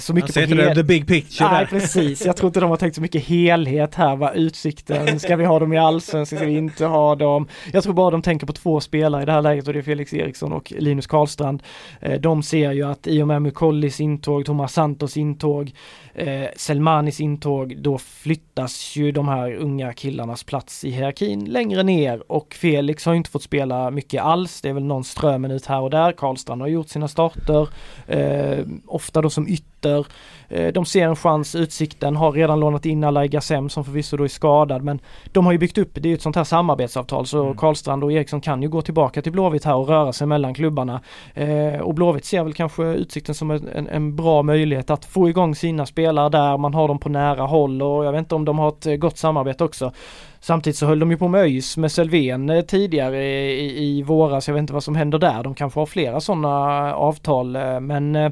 så 0.00 0.14
mycket 0.14 0.36
heter 0.36 0.56
det 0.56 0.74
the 0.74 0.82
big 0.82 1.06
picture 1.06 1.48
Nej 1.50 1.58
där. 1.58 1.80
precis, 1.80 2.26
jag 2.26 2.36
tror 2.36 2.48
inte 2.48 2.60
de 2.60 2.70
har 2.70 2.76
tänkt 2.76 2.94
så 2.94 3.00
mycket 3.00 3.24
helhet 3.24 3.94
här, 3.94 4.16
vad 4.16 4.36
utsikten, 4.36 5.20
ska 5.20 5.36
vi 5.36 5.44
ha 5.44 5.58
dem 5.58 5.72
i 5.72 5.78
allsvenskan, 5.78 6.38
ska 6.38 6.46
vi 6.46 6.56
inte 6.56 6.86
ha 6.86 7.14
dem? 7.14 7.48
Jag 7.72 7.82
tror 7.82 7.92
bara 7.92 8.10
de 8.10 8.22
tänker 8.22 8.46
på 8.46 8.52
två 8.52 8.80
spelare 8.80 9.22
i 9.22 9.26
det 9.26 9.32
här 9.32 9.42
läget 9.42 9.66
och 9.66 9.72
det 9.72 9.78
är 9.78 9.82
Felix 9.82 10.14
Eriksson 10.14 10.35
och 10.42 10.72
Linus 10.78 11.06
Karlstrand. 11.06 11.62
Eh, 12.00 12.20
de 12.20 12.42
ser 12.42 12.72
ju 12.72 12.82
att 12.82 13.06
i 13.06 13.22
och 13.22 13.28
med 13.28 13.42
Mukollis 13.42 14.00
intåg, 14.00 14.44
Thomas 14.44 14.72
Santos 14.72 15.16
intåg, 15.16 15.72
eh, 16.16 16.48
Selmanis 16.56 17.20
intåg, 17.20 17.76
då 17.78 17.98
flyttas 17.98 18.96
ju 18.96 19.12
de 19.12 19.28
här 19.28 19.54
unga 19.54 19.92
killarnas 19.92 20.44
plats 20.44 20.84
i 20.84 20.90
hierarkin 20.90 21.44
längre 21.44 21.82
ner 21.82 22.32
och 22.32 22.54
Felix 22.54 23.06
har 23.06 23.14
inte 23.14 23.30
fått 23.30 23.42
spela 23.42 23.90
mycket 23.90 24.22
alls. 24.22 24.60
Det 24.60 24.68
är 24.68 24.72
väl 24.72 24.84
någon 24.84 25.04
ströminut 25.04 25.66
här 25.66 25.80
och 25.80 25.90
där. 25.90 26.12
Karlstrand 26.12 26.60
har 26.60 26.68
gjort 26.68 26.88
sina 26.88 27.08
starter, 27.08 27.68
eh, 28.06 28.66
ofta 28.86 29.22
då 29.22 29.30
som 29.30 29.48
ytter. 29.48 30.06
Eh, 30.48 30.72
de 30.72 30.84
ser 30.84 31.06
en 31.08 31.16
chans, 31.16 31.54
Utsikten 31.54 32.16
har 32.16 32.32
redan 32.32 32.60
lånat 32.60 32.86
in 32.86 33.04
Alai 33.04 33.28
Gassem 33.28 33.68
som 33.68 33.84
förvisso 33.84 34.16
då 34.16 34.24
är 34.24 34.28
skadad 34.28 34.82
men 34.84 35.00
de 35.32 35.44
har 35.44 35.52
ju 35.52 35.58
byggt 35.58 35.78
upp, 35.78 35.90
det 35.94 36.08
är 36.08 36.10
ju 36.10 36.14
ett 36.14 36.22
sånt 36.22 36.36
här 36.36 36.44
samarbetsavtal 36.44 37.26
så 37.26 37.46
Mm. 37.46 37.56
Karlstrand 37.56 38.04
och 38.04 38.12
Eriksson 38.12 38.40
kan 38.40 38.62
ju 38.62 38.68
gå 38.68 38.82
tillbaka 38.82 39.22
till 39.22 39.32
Blåvitt 39.32 39.64
här 39.64 39.76
och 39.76 39.88
röra 39.88 40.12
sig 40.12 40.26
mellan 40.26 40.54
klubbarna. 40.54 41.00
Eh, 41.34 41.80
och 41.80 41.94
Blåvitt 41.94 42.24
ser 42.24 42.44
väl 42.44 42.54
kanske 42.54 42.82
Utsikten 42.82 43.34
som 43.34 43.50
en, 43.50 43.68
en, 43.68 43.88
en 43.88 44.16
bra 44.16 44.42
möjlighet 44.42 44.90
att 44.90 45.04
få 45.04 45.28
igång 45.28 45.54
sina 45.54 45.86
spelare 45.86 46.05
där, 46.12 46.58
man 46.58 46.74
har 46.74 46.88
dem 46.88 46.98
på 46.98 47.08
nära 47.08 47.42
håll 47.42 47.82
och 47.82 48.04
jag 48.04 48.12
vet 48.12 48.18
inte 48.18 48.34
om 48.34 48.44
de 48.44 48.58
har 48.58 48.68
ett 48.68 48.86
eh, 48.86 48.94
gott 48.94 49.18
samarbete 49.18 49.64
också. 49.64 49.92
Samtidigt 50.40 50.76
så 50.76 50.86
höll 50.86 50.98
de 50.98 51.10
ju 51.10 51.16
på 51.16 51.28
med 51.28 51.40
ÖIS 51.40 51.76
med 51.76 51.92
Selvén 51.92 52.50
eh, 52.50 52.60
tidigare 52.60 53.24
i, 53.24 53.84
i 53.84 54.02
våras, 54.02 54.48
jag 54.48 54.54
vet 54.54 54.60
inte 54.60 54.72
vad 54.72 54.84
som 54.84 54.96
händer 54.96 55.18
där, 55.18 55.42
de 55.42 55.54
kanske 55.54 55.80
har 55.80 55.86
flera 55.86 56.20
sådana 56.20 56.88
eh, 56.88 56.94
avtal 56.94 57.52
men 57.80 58.16
eh, 58.16 58.30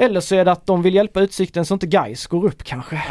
eller 0.00 0.20
så 0.20 0.34
är 0.34 0.44
det 0.44 0.52
att 0.52 0.66
de 0.66 0.82
vill 0.82 0.94
hjälpa 0.94 1.20
Utsikten 1.20 1.64
så 1.64 1.74
inte 1.74 1.86
Gais 1.86 2.26
går 2.26 2.44
upp 2.44 2.64
kanske. 2.64 2.96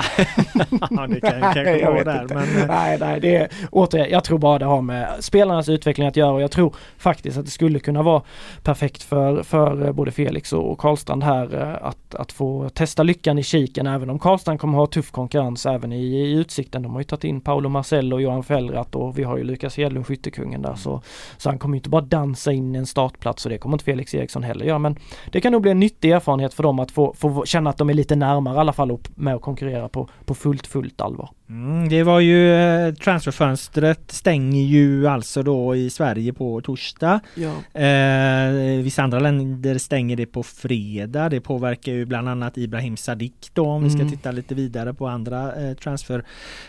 ja, 0.91 1.07
det 1.07 1.19
kan 1.19 1.41
kanske 1.41 1.77
jag 1.77 1.93
vet 1.93 2.05
där. 2.05 2.21
inte. 2.21 2.35
Men, 2.35 2.67
Nej, 2.67 2.97
nej, 2.99 3.19
det 3.19 3.35
är 3.35 3.49
återigen, 3.71 4.09
jag 4.11 4.23
tror 4.23 4.37
bara 4.37 4.59
det 4.59 4.65
har 4.65 4.81
med 4.81 5.07
spelarnas 5.19 5.69
utveckling 5.69 6.07
att 6.07 6.15
göra 6.15 6.31
och 6.31 6.41
jag 6.41 6.51
tror 6.51 6.75
faktiskt 6.97 7.37
att 7.37 7.45
det 7.45 7.51
skulle 7.51 7.79
kunna 7.79 8.01
vara 8.01 8.21
perfekt 8.63 9.03
för, 9.03 9.43
för 9.43 9.85
eh, 9.85 9.91
både 9.91 10.11
Felix 10.11 10.53
och 10.53 10.79
Karlstrand 10.79 11.23
här 11.23 11.61
eh, 11.61 11.87
att, 11.87 12.15
att 12.15 12.31
få 12.31 12.69
testa 12.69 13.03
lyckan 13.03 13.39
i 13.39 13.43
kiken 13.43 13.87
även 13.87 14.09
om 14.09 14.19
Karlstrand 14.19 14.59
kommer 14.59 14.77
ha 14.77 14.87
tuff 14.87 15.11
konkurrens 15.11 15.65
även 15.65 15.93
i, 15.93 16.03
i 16.03 16.31
Utsikten. 16.31 16.83
De 16.83 16.93
har 16.93 16.99
ju 16.99 17.03
tagit 17.05 17.23
in 17.23 17.41
Paolo 17.41 17.69
Marcello 17.69 18.15
och 18.15 18.21
Johan 18.21 18.43
Fellrath 18.43 18.97
och 18.97 19.19
vi 19.19 19.23
har 19.23 19.37
ju 19.37 19.43
Lukas 19.43 19.77
Hedlund, 19.77 20.07
skyttekungen 20.07 20.61
där 20.61 20.75
så, 20.75 21.01
så 21.37 21.49
han 21.49 21.59
kommer 21.59 21.75
ju 21.75 21.79
inte 21.79 21.89
bara 21.89 22.01
dansa 22.01 22.51
in 22.51 22.75
en 22.75 22.85
startplats 22.85 23.45
och 23.45 23.51
det 23.51 23.57
kommer 23.57 23.75
inte 23.75 23.85
Felix 23.85 24.15
Eriksson 24.15 24.43
heller 24.43 24.65
göra 24.65 24.79
men 24.79 24.95
det 25.31 25.41
kan 25.41 25.51
nog 25.51 25.61
bli 25.61 25.71
en 25.71 25.79
nyttig 25.79 26.11
erfarenhet 26.11 26.53
för 26.53 26.63
dem 26.63 26.76
att 26.79 26.91
få, 26.91 27.13
få 27.13 27.45
känna 27.45 27.69
att 27.69 27.77
de 27.77 27.89
är 27.89 27.93
lite 27.93 28.15
närmare 28.15 28.55
i 28.55 28.59
alla 28.59 28.73
fall 28.73 28.91
och 28.91 29.09
med 29.15 29.35
att 29.35 29.41
konkurrera 29.41 29.89
på, 29.89 30.09
på 30.25 30.35
fullt, 30.35 30.67
fullt 30.67 31.01
allvar. 31.01 31.29
Mm, 31.49 31.89
det 31.89 32.03
var 32.03 32.19
ju 32.19 32.53
eh, 32.53 32.93
transferfönstret 32.93 34.11
stänger 34.11 34.63
ju 34.63 35.07
alltså 35.07 35.43
då 35.43 35.75
i 35.75 35.89
Sverige 35.89 36.33
på 36.33 36.61
torsdag. 36.61 37.19
Ja. 37.35 37.81
Eh, 37.81 38.81
vissa 38.83 39.03
andra 39.03 39.19
länder 39.19 39.77
stänger 39.77 40.15
det 40.15 40.25
på 40.25 40.43
fredag. 40.43 41.29
Det 41.29 41.41
påverkar 41.41 41.91
ju 41.91 42.05
bland 42.05 42.29
annat 42.29 42.57
Ibrahim 42.57 42.97
Sadiq 42.97 43.33
då 43.53 43.65
om 43.65 43.83
vi 43.83 43.89
ska 43.89 43.99
Mm. 44.01 44.11
titta 44.11 44.31
lite 44.31 44.55
vidare 44.55 44.93
på 44.93 45.07
andra 45.07 45.55
eh, 45.55 45.73
transfer 45.73 46.23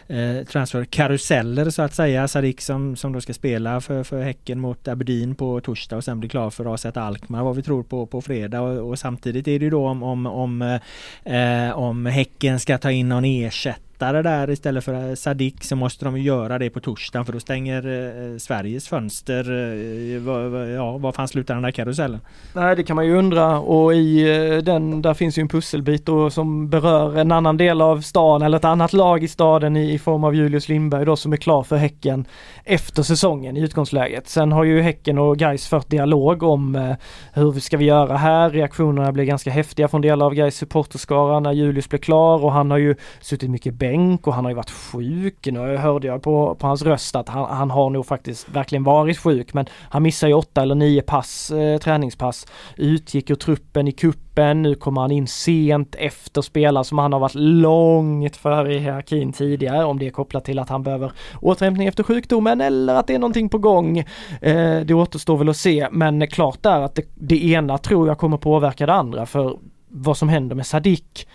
eh, 0.06 0.44
transferkaruseller 0.44 1.70
så 1.70 1.82
att 1.82 1.94
säga. 1.94 2.28
Sadiq 2.28 2.60
som, 2.60 2.96
som 2.96 3.12
då 3.12 3.20
ska 3.20 3.34
spela 3.34 3.80
för, 3.80 4.04
för 4.04 4.22
Häcken 4.22 4.60
mot 4.60 4.88
Aberdeen 4.88 5.34
på 5.34 5.60
torsdag 5.60 5.96
och 5.96 6.04
sen 6.04 6.20
bli 6.20 6.28
klar 6.28 6.50
för 6.50 6.74
AZ 6.74 6.86
Alkmaar 6.86 7.42
vad 7.44 7.56
vi 7.56 7.62
tror 7.62 7.82
på 7.82 8.06
på 8.06 8.20
fredag 8.20 8.60
och, 8.60 8.88
och 8.90 8.98
samtidigt 8.98 9.48
är 9.48 9.58
det 9.58 9.64
ju 9.64 9.70
då 9.70 9.86
om 9.88 10.02
om, 10.02 10.26
om, 10.26 10.78
eh, 11.24 11.70
om 11.78 12.06
Häcken 12.06 12.60
ska 12.60 12.78
ta 12.78 12.90
in 12.90 13.08
någon 13.08 13.24
ersättare 13.24 13.87
lättare 13.98 14.22
där 14.22 14.50
istället 14.50 14.84
för 14.84 15.08
eh, 15.08 15.14
Sadik 15.14 15.64
så 15.64 15.76
måste 15.76 16.04
de 16.04 16.18
göra 16.18 16.58
det 16.58 16.70
på 16.70 16.80
torsdagen 16.80 17.26
för 17.26 17.32
då 17.32 17.40
stänger 17.40 17.86
eh, 17.86 18.38
Sveriges 18.38 18.88
fönster. 18.88 19.50
Eh, 19.50 20.74
ja, 20.74 20.98
var 20.98 21.12
fan 21.12 21.28
slutar 21.28 21.54
den 21.54 21.62
där 21.62 21.70
karusellen? 21.70 22.20
Nej 22.52 22.76
det 22.76 22.82
kan 22.82 22.96
man 22.96 23.06
ju 23.06 23.16
undra 23.16 23.58
och 23.58 23.94
i 23.94 24.36
eh, 24.36 24.56
den 24.56 25.02
där 25.02 25.14
finns 25.14 25.38
ju 25.38 25.40
en 25.40 25.48
pusselbit 25.48 26.06
då 26.06 26.30
som 26.30 26.68
berör 26.70 27.18
en 27.18 27.32
annan 27.32 27.56
del 27.56 27.80
av 27.80 28.00
stan 28.00 28.42
eller 28.42 28.56
ett 28.56 28.64
annat 28.64 28.92
lag 28.92 29.24
i 29.24 29.28
staden 29.28 29.76
i, 29.76 29.92
i 29.92 29.98
form 29.98 30.24
av 30.24 30.34
Julius 30.34 30.68
Lindberg 30.68 31.04
då 31.04 31.16
som 31.16 31.32
är 31.32 31.36
klar 31.36 31.62
för 31.62 31.76
Häcken 31.76 32.24
efter 32.64 33.02
säsongen 33.02 33.56
i 33.56 33.60
utgångsläget. 33.60 34.28
Sen 34.28 34.52
har 34.52 34.64
ju 34.64 34.80
Häcken 34.80 35.18
och 35.18 35.38
Gais 35.38 35.68
fört 35.68 35.90
dialog 35.90 36.42
om 36.42 36.76
eh, 36.76 36.94
hur 37.32 37.52
ska 37.60 37.76
vi 37.76 37.84
göra 37.84 38.16
här? 38.16 38.50
Reaktionerna 38.50 39.12
blev 39.12 39.26
ganska 39.26 39.50
häftiga 39.50 39.88
från 39.88 40.00
delar 40.00 40.26
av 40.26 40.34
Gais 40.34 40.56
supporterskara 40.56 41.40
när 41.40 41.52
Julius 41.52 41.88
blev 41.88 41.98
klar 41.98 42.44
och 42.44 42.52
han 42.52 42.70
har 42.70 42.78
ju 42.78 42.94
suttit 43.20 43.50
mycket 43.50 43.74
bänk 43.90 44.26
och 44.26 44.34
han 44.34 44.44
har 44.44 44.50
ju 44.50 44.56
varit 44.56 44.70
sjuk. 44.70 45.46
Nu 45.46 45.76
hörde 45.76 46.06
jag 46.06 46.22
på, 46.22 46.54
på 46.54 46.66
hans 46.66 46.82
röst 46.82 47.16
att 47.16 47.28
han, 47.28 47.56
han 47.56 47.70
har 47.70 47.90
nog 47.90 48.06
faktiskt 48.06 48.48
verkligen 48.48 48.84
varit 48.84 49.18
sjuk 49.18 49.54
men 49.54 49.66
han 49.90 50.02
missar 50.02 50.28
ju 50.28 50.34
åtta 50.34 50.62
eller 50.62 50.74
nio 50.74 51.02
pass, 51.02 51.50
eh, 51.50 51.78
träningspass. 51.78 52.46
Utgick 52.76 53.30
ur 53.30 53.34
truppen 53.34 53.88
i 53.88 53.92
kuppen 53.92 54.62
nu 54.62 54.74
kommer 54.74 55.00
han 55.00 55.10
in 55.10 55.26
sent 55.26 55.94
efter 55.94 56.42
spelare 56.42 56.84
som 56.84 56.98
han 56.98 57.12
har 57.12 57.20
varit 57.20 57.34
långt 57.34 58.36
före 58.36 58.74
i 58.74 58.78
hierarkin 58.78 59.32
tidigare 59.32 59.84
om 59.84 59.98
det 59.98 60.06
är 60.06 60.10
kopplat 60.10 60.44
till 60.44 60.58
att 60.58 60.68
han 60.68 60.82
behöver 60.82 61.12
återhämtning 61.40 61.88
efter 61.88 62.02
sjukdomen 62.02 62.60
eller 62.60 62.94
att 62.94 63.06
det 63.06 63.14
är 63.14 63.18
någonting 63.18 63.48
på 63.48 63.58
gång. 63.58 63.98
Eh, 64.40 64.80
det 64.84 64.94
återstår 64.94 65.36
väl 65.36 65.48
att 65.48 65.56
se 65.56 65.88
men 65.92 66.26
klart 66.26 66.66
är 66.66 66.80
att 66.80 66.94
det, 66.94 67.04
det 67.14 67.44
ena 67.44 67.78
tror 67.78 68.08
jag 68.08 68.18
kommer 68.18 68.36
påverka 68.36 68.86
det 68.86 68.94
andra 68.94 69.26
för 69.26 69.58
vad 69.88 70.16
som 70.16 70.28
händer 70.28 70.56
med 70.56 70.66
Sadik 70.66 71.26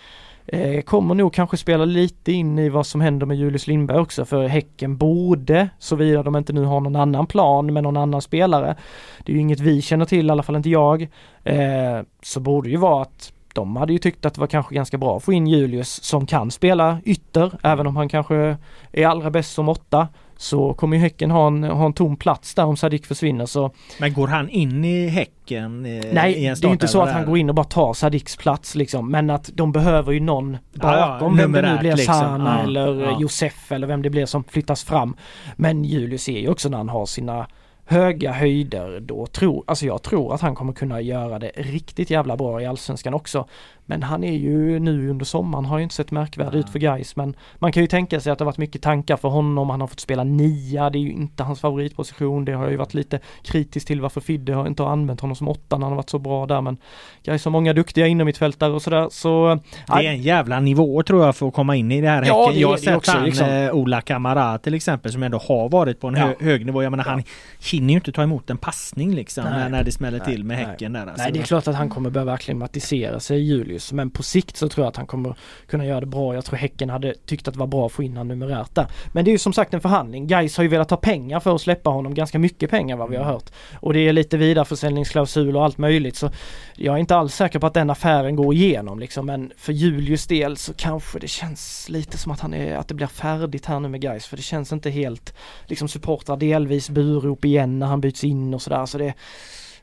eh, 0.46 0.80
kommer 0.80 1.14
nog 1.14 1.32
kanske 1.32 1.56
spela 1.56 1.84
lite 1.84 2.32
in 2.32 2.58
i 2.58 2.68
vad 2.68 2.86
som 2.86 3.00
händer 3.00 3.26
med 3.26 3.36
Julius 3.36 3.66
Lindberg 3.66 3.98
också 3.98 4.24
för 4.24 4.46
Häcken 4.46 4.96
borde, 4.96 5.68
såvida 5.78 6.22
de 6.22 6.36
inte 6.36 6.52
nu 6.52 6.64
har 6.64 6.80
någon 6.80 6.96
annan 6.96 7.26
plan 7.26 7.72
med 7.72 7.82
någon 7.82 7.96
annan 7.96 8.22
spelare, 8.22 8.76
det 9.24 9.32
är 9.32 9.34
ju 9.34 9.40
inget 9.40 9.60
vi 9.60 9.82
känner 9.82 10.04
till, 10.04 10.26
i 10.26 10.30
alla 10.30 10.42
fall 10.42 10.56
inte 10.56 10.70
jag, 10.70 11.02
eh, 11.44 12.00
så 12.22 12.40
borde 12.40 12.70
ju 12.70 12.76
vara 12.76 13.02
att 13.02 13.32
de 13.54 13.76
hade 13.76 13.92
ju 13.92 13.98
tyckt 13.98 14.26
att 14.26 14.34
det 14.34 14.40
var 14.40 14.46
kanske 14.46 14.74
ganska 14.74 14.98
bra 14.98 15.16
att 15.16 15.24
få 15.24 15.32
in 15.32 15.46
Julius 15.46 16.02
som 16.02 16.26
kan 16.26 16.50
spela 16.50 16.98
ytter, 17.04 17.52
även 17.62 17.86
om 17.86 17.96
han 17.96 18.08
kanske 18.08 18.56
är 18.92 19.06
allra 19.06 19.30
bäst 19.30 19.54
som 19.54 19.68
åtta 19.68 20.08
så 20.36 20.74
kommer 20.74 20.96
ju 20.96 21.02
Häcken 21.02 21.30
ha 21.30 21.46
en, 21.46 21.64
ha 21.64 21.86
en 21.86 21.92
tom 21.92 22.16
plats 22.16 22.54
där 22.54 22.64
om 22.64 22.76
Sadik 22.76 23.06
försvinner 23.06 23.46
så 23.46 23.70
Men 24.00 24.12
går 24.12 24.28
han 24.28 24.48
in 24.48 24.84
i 24.84 25.08
Häcken? 25.08 25.86
Eh, 25.86 26.04
Nej, 26.12 26.36
i 26.36 26.54
det 26.60 26.66
är 26.66 26.66
inte 26.66 26.88
så 26.88 27.02
att 27.02 27.12
han 27.12 27.26
går 27.26 27.38
in 27.38 27.48
och 27.48 27.54
bara 27.54 27.64
tar 27.64 27.94
Sadiks 27.94 28.36
plats 28.36 28.74
liksom 28.74 29.10
men 29.10 29.30
att 29.30 29.50
de 29.54 29.72
behöver 29.72 30.12
ju 30.12 30.20
någon 30.20 30.56
bakom, 30.72 31.38
ja, 31.38 31.42
vem 31.42 31.52
det 31.52 31.72
nu 31.72 31.78
blir, 31.78 31.96
liksom. 31.96 32.14
Sana 32.14 32.58
ja, 32.58 32.62
eller 32.62 33.00
ja. 33.02 33.20
Josef 33.20 33.72
eller 33.72 33.86
vem 33.86 34.02
det 34.02 34.10
blir 34.10 34.26
som 34.26 34.44
flyttas 34.44 34.84
fram. 34.84 35.16
Men 35.56 35.84
Julius 35.84 36.28
är 36.28 36.40
ju 36.40 36.48
också 36.48 36.68
när 36.68 36.78
han 36.78 36.88
har 36.88 37.06
sina 37.06 37.46
höga 37.86 38.32
höjder 38.32 39.00
då 39.00 39.26
tror, 39.26 39.64
alltså 39.66 39.86
jag 39.86 40.02
tror 40.02 40.34
att 40.34 40.40
han 40.40 40.54
kommer 40.54 40.72
kunna 40.72 41.00
göra 41.00 41.38
det 41.38 41.52
riktigt 41.56 42.10
jävla 42.10 42.36
bra 42.36 42.62
i 42.62 42.66
Allsvenskan 42.66 43.14
också. 43.14 43.48
Men 43.86 44.02
han 44.02 44.24
är 44.24 44.32
ju 44.32 44.78
nu 44.78 45.10
under 45.10 45.24
sommaren 45.24 45.64
har 45.64 45.78
ju 45.78 45.82
inte 45.82 45.94
sett 45.94 46.10
märkvärdig 46.10 46.58
ut 46.58 46.70
för 46.70 46.78
guys 46.78 47.16
men 47.16 47.36
man 47.58 47.72
kan 47.72 47.82
ju 47.82 47.86
tänka 47.86 48.20
sig 48.20 48.32
att 48.32 48.38
det 48.38 48.44
varit 48.44 48.58
mycket 48.58 48.82
tankar 48.82 49.16
för 49.16 49.28
honom. 49.28 49.70
Han 49.70 49.80
har 49.80 49.88
fått 49.88 50.00
spela 50.00 50.24
nia. 50.24 50.90
Det 50.90 50.98
är 50.98 51.00
ju 51.00 51.12
inte 51.12 51.42
hans 51.42 51.60
favoritposition. 51.60 52.44
Det 52.44 52.52
har 52.52 52.70
ju 52.70 52.76
varit 52.76 52.94
lite 52.94 53.20
kritiskt 53.42 53.86
till 53.86 54.00
varför 54.00 54.20
Fidde 54.20 54.54
har 54.54 54.66
inte 54.66 54.84
använt 54.84 55.20
honom 55.20 55.36
som 55.36 55.48
åtta 55.48 55.78
när 55.78 55.84
han 55.84 55.92
har 55.92 55.96
varit 55.96 56.10
så 56.10 56.18
bra 56.18 56.46
där 56.46 56.60
men 56.60 56.76
guys 57.22 57.44
har 57.44 57.52
många 57.52 57.72
duktiga 57.72 58.06
innermittfältare 58.06 58.72
och 58.72 58.82
sådär 58.82 59.08
så. 59.10 59.58
Det 59.86 59.92
är 59.92 60.02
en 60.02 60.22
jävla 60.22 60.60
nivå 60.60 61.02
tror 61.02 61.24
jag 61.24 61.36
för 61.36 61.48
att 61.48 61.54
komma 61.54 61.76
in 61.76 61.92
i 61.92 62.00
det 62.00 62.08
här 62.08 62.24
ja, 62.26 62.46
häcken. 62.46 62.60
Jag 62.60 62.68
har 62.68 62.76
sett 62.76 62.96
också, 62.96 63.12
han 63.12 63.24
liksom. 63.24 63.48
Eh, 63.48 63.74
Ola 63.74 64.00
Kamara 64.00 64.58
till 64.58 64.74
exempel 64.74 65.12
som 65.12 65.22
ändå 65.22 65.38
har 65.38 65.68
varit 65.68 66.00
på 66.00 66.08
en 66.08 66.14
ja. 66.14 66.32
hög 66.40 66.66
nivå. 66.66 66.82
Jag 66.82 66.90
menar 66.90 67.04
han 67.04 67.22
hinner 67.70 67.88
ju 67.88 67.94
inte 67.94 68.12
ta 68.12 68.22
emot 68.22 68.50
en 68.50 68.58
passning 68.58 69.14
liksom 69.14 69.44
när, 69.44 69.68
när 69.68 69.84
det 69.84 69.92
smäller 69.92 70.18
nej, 70.18 70.26
till 70.26 70.44
med 70.44 70.56
häcken 70.56 70.92
där. 70.92 71.00
Alltså. 71.00 71.22
Nej 71.22 71.32
det 71.32 71.38
är 71.38 71.42
klart 71.42 71.68
att 71.68 71.74
han 71.74 71.88
kommer 71.88 72.10
behöva 72.10 72.32
acklimatisera 72.32 73.20
sig 73.20 73.40
Julius 73.40 73.73
Julius. 73.74 73.92
Men 73.92 74.10
på 74.10 74.22
sikt 74.22 74.56
så 74.56 74.68
tror 74.68 74.84
jag 74.84 74.90
att 74.90 74.96
han 74.96 75.06
kommer 75.06 75.36
kunna 75.66 75.86
göra 75.86 76.00
det 76.00 76.06
bra. 76.06 76.34
Jag 76.34 76.44
tror 76.44 76.56
Häcken 76.56 76.90
hade 76.90 77.14
tyckt 77.26 77.48
att 77.48 77.54
det 77.54 77.60
var 77.60 77.66
bra 77.66 77.86
att 77.86 77.92
få 77.92 78.02
in 78.02 78.16
honom 78.16 78.38
numerärt 78.38 78.74
där. 78.74 78.86
Men 79.12 79.24
det 79.24 79.30
är 79.30 79.32
ju 79.32 79.38
som 79.38 79.52
sagt 79.52 79.74
en 79.74 79.80
förhandling. 79.80 80.26
Gais 80.26 80.56
har 80.56 80.64
ju 80.64 80.68
velat 80.70 80.90
ha 80.90 80.96
pengar 80.96 81.40
för 81.40 81.54
att 81.54 81.60
släppa 81.60 81.90
honom. 81.90 82.14
Ganska 82.14 82.38
mycket 82.38 82.70
pengar 82.70 82.96
vad 82.96 83.10
vi 83.10 83.16
har 83.16 83.24
hört. 83.24 83.50
Och 83.80 83.92
det 83.92 84.08
är 84.08 84.12
lite 84.12 84.36
vidareförsäljningsklausul 84.36 85.56
och 85.56 85.64
allt 85.64 85.78
möjligt. 85.78 86.16
Så 86.16 86.30
jag 86.76 86.94
är 86.94 86.98
inte 86.98 87.16
alls 87.16 87.34
säker 87.34 87.58
på 87.58 87.66
att 87.66 87.74
den 87.74 87.90
affären 87.90 88.36
går 88.36 88.54
igenom 88.54 88.98
liksom. 88.98 89.26
Men 89.26 89.52
för 89.56 89.72
Julius 89.72 90.26
del 90.26 90.56
så 90.56 90.74
kanske 90.74 91.18
det 91.18 91.28
känns 91.28 91.88
lite 91.88 92.18
som 92.18 92.32
att 92.32 92.40
han 92.40 92.54
är, 92.54 92.76
att 92.76 92.88
det 92.88 92.94
blir 92.94 93.06
färdigt 93.06 93.66
här 93.66 93.80
nu 93.80 93.88
med 93.88 94.00
Gais 94.00 94.26
För 94.26 94.36
det 94.36 94.42
känns 94.42 94.72
inte 94.72 94.90
helt, 94.90 95.34
liksom 95.66 95.88
supportrar 95.88 96.36
delvis 96.36 96.90
burop 96.90 97.44
igen 97.44 97.78
när 97.78 97.86
han 97.86 98.00
byts 98.00 98.24
in 98.24 98.54
och 98.54 98.62
sådär. 98.62 98.86
Så 98.86 98.98
det 98.98 99.14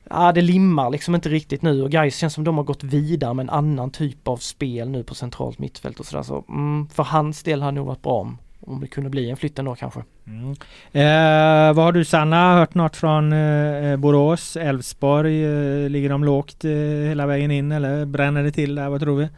ja, 0.09 0.31
det 0.31 0.41
limmar 0.41 0.89
liksom 0.89 1.15
inte 1.15 1.29
riktigt 1.29 1.61
nu 1.61 1.83
och 1.83 1.91
guys 1.91 2.17
känns 2.17 2.33
som 2.33 2.43
de 2.43 2.57
har 2.57 2.63
gått 2.63 2.83
vidare 2.83 3.33
med 3.33 3.43
en 3.43 3.49
annan 3.49 3.91
typ 3.91 4.27
av 4.27 4.37
spel 4.37 4.89
nu 4.89 5.03
på 5.03 5.15
centralt 5.15 5.59
mittfält 5.59 5.99
och 5.99 6.05
sådär. 6.05 6.23
Så, 6.23 6.43
mm, 6.49 6.87
för 6.89 7.03
hans 7.03 7.43
del 7.43 7.61
hade 7.61 7.71
det 7.71 7.75
nog 7.75 7.87
varit 7.87 8.01
bra 8.01 8.13
om, 8.13 8.37
om 8.59 8.81
det 8.81 8.87
kunde 8.87 9.09
bli 9.09 9.29
en 9.29 9.37
flytt 9.37 9.59
ändå 9.59 9.75
kanske. 9.75 10.03
Mm. 10.27 10.51
Eh, 10.91 11.75
vad 11.75 11.85
har 11.85 11.91
du 11.91 12.05
Sanna 12.05 12.55
hört 12.55 12.75
något 12.75 12.95
från 12.95 13.33
eh, 13.33 13.97
Borås, 13.97 14.57
Elfsborg? 14.57 15.43
Eh, 15.43 15.89
ligger 15.89 16.09
de 16.09 16.23
lågt 16.23 16.65
eh, 16.65 16.71
hela 17.07 17.25
vägen 17.25 17.51
in 17.51 17.71
eller 17.71 18.05
bränner 18.05 18.43
det 18.43 18.51
till 18.51 18.75
där? 18.75 18.89
Vad 18.89 19.01
tror 19.01 19.17
vi? 19.17 19.29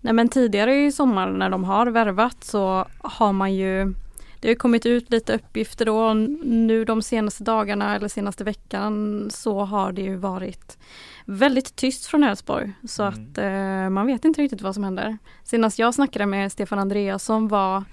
Nej 0.00 0.12
men 0.12 0.28
tidigare 0.28 0.74
i 0.74 0.92
sommar 0.92 1.30
när 1.30 1.50
de 1.50 1.64
har 1.64 1.86
värvat 1.86 2.44
så 2.44 2.84
har 2.98 3.32
man 3.32 3.54
ju 3.54 3.94
det 4.40 4.48
har 4.48 4.54
kommit 4.54 4.86
ut 4.86 5.10
lite 5.10 5.34
uppgifter 5.34 5.84
då 5.84 6.14
nu 6.44 6.84
de 6.84 7.02
senaste 7.02 7.44
dagarna 7.44 7.96
eller 7.96 8.08
senaste 8.08 8.44
veckan 8.44 9.26
så 9.30 9.60
har 9.60 9.92
det 9.92 10.02
ju 10.02 10.16
varit 10.16 10.78
väldigt 11.24 11.76
tyst 11.76 12.06
från 12.06 12.24
Elfsborg 12.24 12.72
så 12.88 13.02
mm. 13.02 13.14
att 13.14 13.38
eh, 13.38 13.90
man 13.90 14.06
vet 14.06 14.24
inte 14.24 14.42
riktigt 14.42 14.62
vad 14.62 14.74
som 14.74 14.84
händer. 14.84 15.18
Senast 15.44 15.78
jag 15.78 15.94
snackade 15.94 16.26
med 16.26 16.52
Stefan 16.52 16.78
Andreasson 16.78 17.48
var 17.48 17.84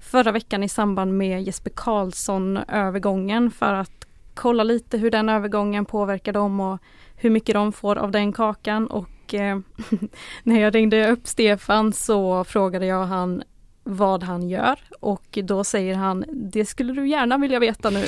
förra 0.00 0.32
veckan 0.32 0.62
i 0.62 0.68
samband 0.68 1.18
med 1.18 1.42
Jesper 1.42 1.70
Karlsson 1.74 2.56
övergången 2.56 3.50
för 3.50 3.74
att 3.74 4.06
kolla 4.34 4.64
lite 4.64 4.98
hur 4.98 5.10
den 5.10 5.28
övergången 5.28 5.84
påverkar 5.84 6.32
dem 6.32 6.60
och 6.60 6.78
hur 7.16 7.30
mycket 7.30 7.54
de 7.54 7.72
får 7.72 7.96
av 7.96 8.10
den 8.10 8.32
kakan 8.32 8.86
och 8.86 9.34
eh, 9.34 9.58
när 10.42 10.60
jag 10.60 10.74
ringde 10.74 11.10
upp 11.10 11.26
Stefan 11.26 11.92
så 11.92 12.44
frågade 12.44 12.86
jag 12.86 13.04
han 13.04 13.42
vad 13.84 14.22
han 14.22 14.48
gör 14.48 14.78
och 15.00 15.38
då 15.44 15.64
säger 15.64 15.94
han 15.94 16.24
det 16.28 16.64
skulle 16.64 16.92
du 16.92 17.08
gärna 17.08 17.38
vilja 17.38 17.58
veta 17.58 17.90
nu. 17.90 18.04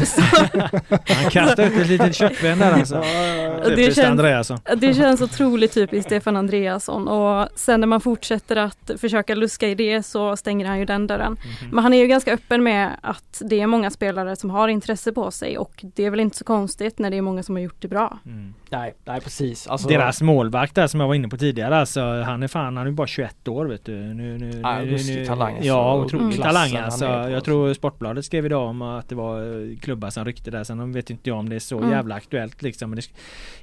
han 0.89 1.31
kastar 1.31 1.63
ut 1.63 1.73
ett 1.73 1.89
litet 1.89 2.15
köttben 2.15 2.59
där 2.59 2.73
alltså. 2.73 2.95
det, 3.77 3.95
känns, 3.95 4.53
det 4.77 4.95
känns 4.95 5.21
otroligt 5.21 5.73
typiskt 5.75 6.07
Stefan 6.07 6.37
Andreasson 6.37 7.09
och 7.09 7.49
sen 7.55 7.81
när 7.81 7.87
man 7.87 8.01
fortsätter 8.01 8.57
att 8.57 8.91
försöka 8.99 9.35
luska 9.35 9.69
i 9.69 9.75
det 9.75 10.03
så 10.03 10.37
stänger 10.37 10.67
han 10.67 10.79
ju 10.79 10.85
den 10.85 11.07
dörren. 11.07 11.27
Mm 11.27 11.39
-hmm. 11.39 11.75
Men 11.75 11.85
han 11.85 11.95
är 11.95 11.99
ju 11.99 12.07
ganska 12.07 12.33
öppen 12.33 12.63
med 12.63 12.97
att 13.01 13.43
det 13.45 13.61
är 13.61 13.67
många 13.67 13.91
spelare 13.91 14.37
som 14.37 14.51
har 14.51 14.69
intresse 14.69 15.13
på 15.13 15.31
sig 15.31 15.59
och 15.59 15.85
det 15.95 16.05
är 16.05 16.11
väl 16.11 16.21
inte 16.21 16.37
så 16.37 16.45
konstigt 16.45 16.99
när 16.99 17.11
det 17.11 17.17
är 17.17 17.23
många 17.23 17.43
som 17.43 17.55
har 17.55 17.63
gjort 17.63 17.83
det 17.83 17.89
bra. 17.89 18.19
Mm. 18.27 18.55
Nej, 18.73 18.95
nej 19.05 19.21
precis. 19.21 19.67
Alltså, 19.67 19.89
Deras 19.89 20.23
målvakt 20.23 20.75
där 20.75 20.87
som 20.87 21.01
jag 21.01 21.07
var 21.07 21.15
inne 21.15 21.29
på 21.29 21.37
tidigare 21.37 21.77
alltså 21.77 22.23
han 22.23 22.43
är 22.43 22.49
fan, 22.49 22.77
han 22.77 22.87
är 22.87 22.91
bara 22.91 23.07
21 23.07 23.49
år 23.49 23.67
vet 23.67 23.85
du. 23.85 23.93
Nu, 23.93 24.39
nu, 24.39 24.61
ja, 24.63 24.79
nu, 24.79 24.97
nu, 25.07 25.27
talang. 25.27 25.59
Ja, 25.63 25.97
otrolig 25.97 26.25
mm. 26.25 26.39
talang 26.39 26.77
alltså. 26.77 27.05
Jag 27.05 27.45
tror 27.45 27.75
Sportbladet 27.75 28.25
skrev 28.25 28.47
idag 28.47 28.69
om 28.69 28.83
att 28.83 29.09
det 29.09 29.15
var 29.15 29.41
eh, 29.41 29.79
klubbar 29.79 30.11
som 30.11 30.25
ryckte 30.25 30.51
där. 30.51 30.65
Sen 30.65 30.93
vet 30.93 31.11
inte 31.11 31.31
jag 31.31 31.39
om 31.39 31.49
det 31.49 31.57
är 31.57 31.61
så 31.61 31.79
mm. 31.79 31.91
jävla 31.91 32.15
aktuellt 32.15 32.63
liksom. 32.63 32.91
Men 32.91 32.97
det, 32.97 33.03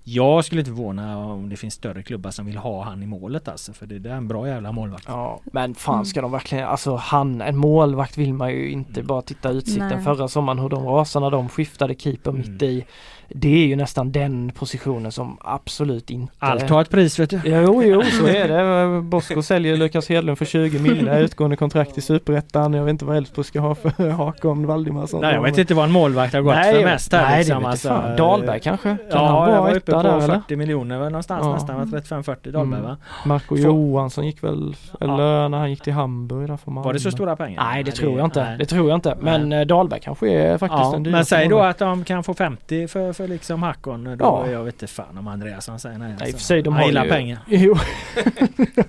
jag 0.03 0.45
skulle 0.45 0.61
inte 0.61 0.71
förvåna 0.71 1.17
om 1.17 1.49
det 1.49 1.55
finns 1.55 1.73
större 1.73 2.03
klubbar 2.03 2.31
som 2.31 2.45
vill 2.45 2.57
ha 2.57 2.83
han 2.83 3.03
i 3.03 3.05
målet 3.05 3.47
alltså. 3.47 3.73
För 3.73 3.85
det, 3.85 3.99
det 3.99 4.09
är 4.09 4.15
en 4.15 4.27
bra 4.27 4.47
jävla 4.47 4.71
målvakt. 4.71 5.05
Ja, 5.07 5.39
men 5.43 5.75
fan 5.75 6.05
ska 6.05 6.21
de 6.21 6.31
verkligen, 6.31 6.67
alltså 6.67 6.95
han, 6.95 7.41
en 7.41 7.57
målvakt 7.57 8.17
vill 8.17 8.33
man 8.33 8.51
ju 8.51 8.71
inte 8.71 9.03
bara 9.03 9.21
titta 9.21 9.49
utsikten 9.49 9.87
Nej. 9.87 10.03
förra 10.03 10.27
sommaren 10.27 10.59
hur 10.59 10.69
de 10.69 10.85
rasade 10.85 11.25
när 11.25 11.31
de 11.31 11.49
skiftade 11.49 11.95
keeper 11.95 12.31
mm. 12.31 12.41
mitt 12.41 12.63
i 12.63 12.85
det 13.29 13.63
är 13.63 13.67
ju 13.67 13.75
nästan 13.75 14.11
den 14.11 14.51
positionen 14.55 15.11
som 15.11 15.37
absolut 15.41 16.09
inte... 16.09 16.33
Allt 16.39 16.69
har 16.69 16.81
ett 16.81 16.89
pris 16.89 17.19
vet 17.19 17.29
du. 17.29 17.41
Jo, 17.45 17.83
jo, 17.83 18.01
så 18.03 18.27
är 18.27 18.47
det. 18.47 19.01
Bosko 19.01 19.41
säljer 19.41 19.77
Lukas 19.77 20.09
Hedlund 20.09 20.37
för 20.37 20.45
20 20.45 20.79
miljoner 20.79 21.19
utgående 21.21 21.55
kontrakt 21.55 21.97
i 21.97 22.01
Superettan. 22.01 22.73
Jag 22.73 22.83
vet 22.83 22.89
inte 22.91 23.05
vad 23.05 23.17
Elfsborg 23.17 23.45
ska 23.45 23.59
ha 23.59 23.75
för 23.75 24.09
Hakon 24.09 24.67
Valdimarsson. 24.67 25.21
Nej, 25.21 25.33
jag 25.33 25.41
vet 25.41 25.57
inte 25.57 25.73
vad 25.73 25.85
en 25.85 25.91
målvakt 25.91 26.33
har 26.33 26.41
gått 26.41 26.55
Nej, 26.55 26.73
för 26.75 26.83
mest 26.83 27.13
här 27.13 27.23
nej, 27.29 27.37
liksom. 27.39 27.63
det 27.63 27.69
alltså, 27.69 27.87
fan. 27.87 28.15
Dahlberg 28.15 28.59
kanske? 28.59 28.89
Kan 28.89 29.23
ja, 29.23 29.51
jag 29.51 29.61
var 29.61 29.75
uppe 29.75 29.91
på 29.91 30.03
där, 30.03 30.17
eller? 30.23 30.35
40 30.41 30.55
miljoner 30.55 30.99
någonstans 30.99 31.41
Ja. 31.45 31.53
nästan, 31.53 31.75
var 31.75 31.85
35-40 31.99 32.51
Dahlberg 32.51 32.79
Mm. 32.79 32.91
va? 32.91 32.97
Marco 33.25 33.47
Får- 33.47 33.57
Johansson 33.65 34.25
gick 34.25 34.43
väl, 34.43 34.75
eller 35.01 35.49
när 35.49 35.57
han 35.57 35.69
gick 35.69 35.81
till 35.81 35.93
Hamburg 35.93 36.47
där 36.47 36.57
för 36.57 36.71
Var 36.71 36.93
det 36.93 36.99
så 36.99 37.11
stora 37.11 37.35
pengar? 37.35 37.63
Nej 37.63 37.83
det 37.83 37.91
tror 37.91 38.17
jag 38.17 38.25
inte. 38.27 38.43
nej. 38.43 38.57
Det 38.57 38.65
tror 38.65 38.89
jag 38.89 38.97
inte. 38.97 39.17
Men 39.21 39.53
eh, 39.53 39.61
Dahlberg 39.65 39.99
kanske 40.03 40.29
är 40.31 40.57
faktiskt 40.57 40.79
Ja, 40.81 40.85
en 40.95 41.01
men 41.01 41.03
dyraste 41.03 41.35
säg 41.35 41.47
då 41.47 41.59
att 41.59 41.77
de 41.77 42.03
kan 42.03 42.23
få 42.23 42.33
50 42.33 42.87
för, 42.87 43.13
för 43.19 43.27
liksom 43.27 43.63
Hackon. 43.63 44.03
Då 44.03 44.15
Ja. 44.19 44.47
jag 44.49 44.63
vet 44.63 44.73
inte 44.73 44.87
fan 44.87 45.17
om 45.17 45.27
Andreasson 45.27 45.79
säger 45.79 45.97
nej. 45.97 46.15
Nej, 46.19 46.27
och 46.29 46.35
för 46.39 46.43
sig, 46.45 46.61
de 46.61 46.73
Han 46.73 46.81
har 46.81 46.87
gillar 46.89 47.03
ju- 47.05 47.09
pengar. 47.11 47.39
Jo, 47.47 47.75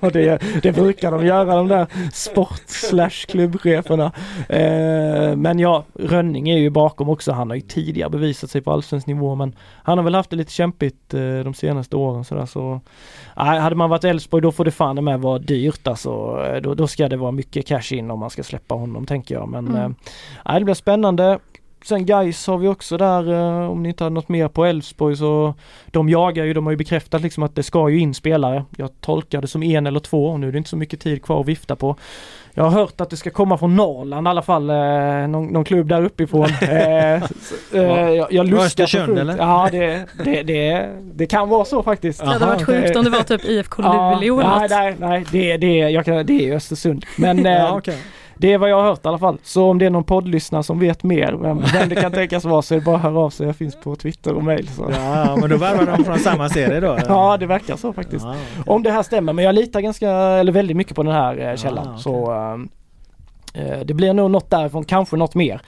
ja, 0.00 0.10
det, 0.10 0.42
det 0.62 0.72
brukar 0.72 1.10
de 1.10 1.26
göra 1.26 1.54
de 1.56 1.68
där 1.68 1.86
sport 2.12 2.62
slash 2.66 3.26
klubbcheferna. 3.28 4.12
Eh, 4.48 5.36
men 5.36 5.58
ja, 5.58 5.84
Rönning 5.94 6.48
är 6.50 6.58
ju 6.58 6.70
bakom 6.70 7.08
också. 7.08 7.32
Han 7.32 7.48
har 7.50 7.54
ju 7.54 7.60
tidigare 7.62 8.10
bevisat 8.10 8.50
sig 8.50 8.60
på 8.60 8.72
allsvensk 8.72 9.06
nivå 9.06 9.34
men 9.34 9.54
han 9.82 9.98
har 9.98 10.04
väl 10.04 10.14
haft 10.14 10.30
det 10.30 10.36
lite 10.36 10.52
kämpigt 10.52 11.14
eh, 11.14 11.20
de 11.20 11.54
senaste 11.54 11.96
åren 11.96 12.24
sådär 12.24 12.46
så. 12.46 12.80
Nej, 13.36 13.60
hade 13.60 13.76
man 13.76 13.90
varit 13.90 14.04
Elfsborg 14.04 14.42
då 14.42 14.52
får 14.52 14.64
det 14.64 14.70
fan 14.70 15.04
med 15.04 15.20
vara 15.20 15.38
dyrt 15.38 15.86
alltså. 15.86 16.44
Eh, 16.54 16.60
Då, 16.62 16.74
då 16.74 16.86
ska 16.86 17.08
det 17.08 17.16
vara 17.16 17.30
mycket 17.32 17.66
cash 17.66 17.92
in 17.94 18.10
om 18.10 18.18
man 18.18 18.30
ska 18.30 18.42
släppa 18.42 18.74
honom 18.74 19.06
tänker 19.06 19.34
jag. 19.34 19.48
Men 19.48 19.68
Mm. 19.68 19.94
eh, 20.46 20.54
det 20.58 20.64
blir 20.64 20.74
spännande. 20.74 21.38
Sen 21.84 22.06
Guys 22.06 22.46
har 22.46 22.58
vi 22.58 22.68
också 22.68 22.96
där, 22.96 23.32
eh, 23.32 23.70
om 23.70 23.82
ni 23.82 23.88
inte 23.88 24.04
har 24.04 24.10
något 24.10 24.28
mer 24.28 24.48
på 24.48 24.64
Elfsborg 24.64 25.16
så 25.16 25.54
de 25.86 26.08
jagar 26.08 26.44
ju, 26.44 26.54
de 26.54 26.66
har 26.66 26.70
ju 26.70 26.76
bekräftat 26.76 27.22
liksom 27.22 27.42
att 27.42 27.54
det 27.54 27.62
ska 27.62 27.88
ju 27.88 27.98
in 27.98 28.14
spelare. 28.14 28.64
Jag 28.76 28.90
tolkar 29.00 29.40
det 29.40 29.48
som 29.48 29.62
en 29.62 29.86
eller 29.86 30.00
två 30.00 30.26
och 30.26 30.40
nu 30.40 30.48
är 30.48 30.52
det 30.52 30.58
inte 30.58 30.70
så 30.70 30.76
mycket 30.76 31.00
tid 31.00 31.22
kvar 31.22 31.40
att 31.40 31.48
vifta 31.48 31.76
på. 31.76 31.96
Jag 32.54 32.64
har 32.64 32.70
hört 32.70 33.00
att 33.00 33.10
det 33.10 33.16
ska 33.16 33.30
komma 33.30 33.58
från 33.58 33.76
Norrland 33.76 34.26
i 34.26 34.30
alla 34.30 34.42
fall, 34.42 34.70
eh, 34.70 34.76
någon, 35.28 35.46
någon 35.46 35.64
klubb 35.64 35.88
där 35.88 36.04
uppifrån. 36.04 36.44
eh, 36.60 37.22
så, 37.70 37.76
eh, 37.76 38.10
jag, 38.10 38.32
jag 38.32 38.52
Östersund, 38.52 39.18
eller? 39.18 39.36
Ja 39.36 39.68
det, 39.72 40.06
det, 40.24 40.42
det, 40.42 40.88
det 41.14 41.26
kan 41.26 41.48
vara 41.48 41.64
så 41.64 41.82
faktiskt. 41.82 42.20
Det 42.20 42.26
hade 42.26 42.46
varit 42.46 42.66
sjukt 42.66 42.96
om 42.96 43.04
det 43.04 43.10
var 43.10 43.22
typ 43.22 43.44
IFK 43.44 43.82
Ja, 43.82 44.14
Luleå 44.20 44.40
eller 44.40 44.68
nej, 44.68 44.90
något. 44.90 45.00
nej, 45.00 45.08
nej, 45.08 45.24
det, 45.30 45.56
det, 45.56 45.76
jag 45.76 46.04
kan, 46.04 46.26
det 46.26 46.48
är 46.48 46.56
Östersund. 46.56 47.06
Men 47.16 47.38
eh, 47.46 47.52
Ja, 47.52 47.76
okej. 47.76 47.98
Det 48.40 48.52
är 48.52 48.58
vad 48.58 48.70
jag 48.70 48.76
har 48.76 48.82
hört 48.82 49.04
i 49.04 49.08
alla 49.08 49.18
fall. 49.18 49.38
Så 49.42 49.70
om 49.70 49.78
det 49.78 49.86
är 49.86 49.90
någon 49.90 50.04
poddlyssnare 50.04 50.62
som 50.62 50.78
vet 50.78 51.02
mer 51.02 51.32
vem, 51.32 51.62
vem 51.72 51.88
det 51.88 51.94
kan 51.94 52.12
tänkas 52.12 52.44
vara 52.44 52.62
så 52.62 52.74
är 52.74 52.78
det 52.78 52.84
bara 52.84 52.96
att 52.96 53.02
höra 53.02 53.18
av 53.18 53.30
sig. 53.30 53.46
Jag 53.46 53.56
finns 53.56 53.76
på 53.80 53.96
Twitter 53.96 54.32
och 54.34 54.44
mail. 54.44 54.68
Så. 54.68 54.90
Ja, 54.92 55.36
men 55.40 55.50
då 55.50 55.56
värvar 55.56 55.96
de 55.96 56.04
från 56.04 56.18
samma 56.18 56.48
serie 56.48 56.80
då? 56.80 56.98
Ja 57.08 57.36
det 57.36 57.46
verkar 57.46 57.76
så 57.76 57.92
faktiskt. 57.92 58.24
Ja, 58.24 58.34
Om 58.66 58.82
det 58.82 58.90
här 58.90 59.02
stämmer 59.02 59.32
men 59.32 59.44
jag 59.44 59.54
litar 59.54 59.80
ganska, 59.80 60.10
eller 60.10 60.52
väldigt 60.52 60.76
mycket 60.76 60.96
på 60.96 61.02
den 61.02 61.12
här 61.12 61.50
eh, 61.50 61.56
källan. 61.56 61.86
okej. 61.88 62.02
Så 62.02 62.32
ehm, 62.32 62.62
eh, 62.62 62.68
det 63.84 63.94
blir 63.94 64.12
nog 64.12 64.30
något 64.30 64.50
därifrån, 64.50 64.84
kanske 64.84 65.16
något 65.16 65.34
mer. 65.34 65.60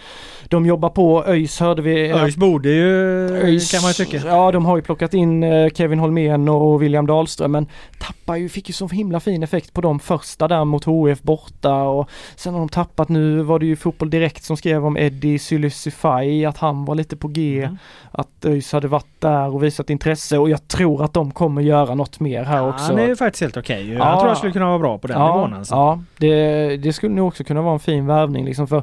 De 0.48 0.66
jobbar 0.66 0.88
på 0.88 1.24
ÖIS 1.26 1.60
hörde 1.60 1.82
vi. 1.82 2.12
ÖIS 2.12 2.36
borde 2.36 2.68
ju, 2.68 2.90
ÖIS, 3.30 3.70
kan 3.72 3.82
man 3.82 3.90
ju 3.90 4.04
tycka. 4.04 4.26
Ja 4.26 4.52
de 4.52 4.64
har 4.66 4.76
ju 4.76 4.82
plockat 4.82 5.14
in 5.14 5.42
eh, 5.42 5.68
Kevin 5.70 5.98
Holmén 5.98 6.48
och 6.48 6.82
William 6.82 7.06
Dahlström 7.06 7.52
men 7.52 7.66
tappar 7.98 8.36
ju, 8.36 8.48
fick 8.48 8.68
ju 8.68 8.72
så 8.72 8.88
himla 8.88 9.20
fin 9.20 9.42
effekt 9.42 9.72
på 9.74 9.80
de 9.80 9.98
första 9.98 10.48
där 10.48 10.64
mot 10.64 10.84
HF 10.84 11.22
borta 11.22 11.82
och 11.82 12.10
sen 12.36 12.52
har 12.52 12.60
de 12.60 12.68
tappat 12.68 13.08
nu 13.08 13.42
var 13.42 13.58
det 13.58 13.66
ju 13.66 13.76
Fotboll 13.76 14.10
Direkt 14.10 14.44
som 14.44 14.56
skrev 14.56 14.86
om 14.86 14.96
Eddie 14.96 15.38
Sylisify 15.38 16.44
att 16.44 16.56
han 16.58 16.84
var 16.84 16.94
lite 16.94 17.16
på 17.16 17.28
G. 17.28 17.62
Mm. 17.62 17.78
Att 18.10 18.44
ÖIS 18.44 18.72
hade 18.72 18.88
varit 18.88 19.20
där 19.20 19.54
och 19.54 19.62
visat 19.64 19.90
intresse 19.90 20.38
och 20.38 20.50
jag 20.50 20.68
tror 20.68 21.04
att 21.04 21.12
de 21.12 21.30
kommer 21.30 21.62
göra 21.62 21.94
något 21.94 22.20
mer 22.20 22.44
här 22.44 22.68
också. 22.68 22.84
Han 22.84 22.98
är 22.98 23.06
ju 23.06 23.16
faktiskt 23.16 23.42
helt 23.42 23.56
okej. 23.56 23.88
Jag 23.92 23.98
Ja. 24.00 24.16
tror 24.18 24.28
jag 24.30 24.36
skulle 24.36 24.52
kunna 24.52 24.66
vara 24.66 24.78
bra 24.78 24.98
på 24.98 25.06
den 25.06 25.20
ja, 25.20 25.34
nivån 25.34 25.54
alltså. 25.54 25.74
Ja, 25.74 26.00
det, 26.16 26.76
det 26.76 26.92
skulle 26.92 27.14
nog 27.14 27.28
också 27.28 27.44
kunna 27.44 27.62
vara 27.62 27.71
en 27.72 27.80
fin 27.80 28.06
värvning 28.06 28.44
liksom 28.44 28.66
för 28.66 28.82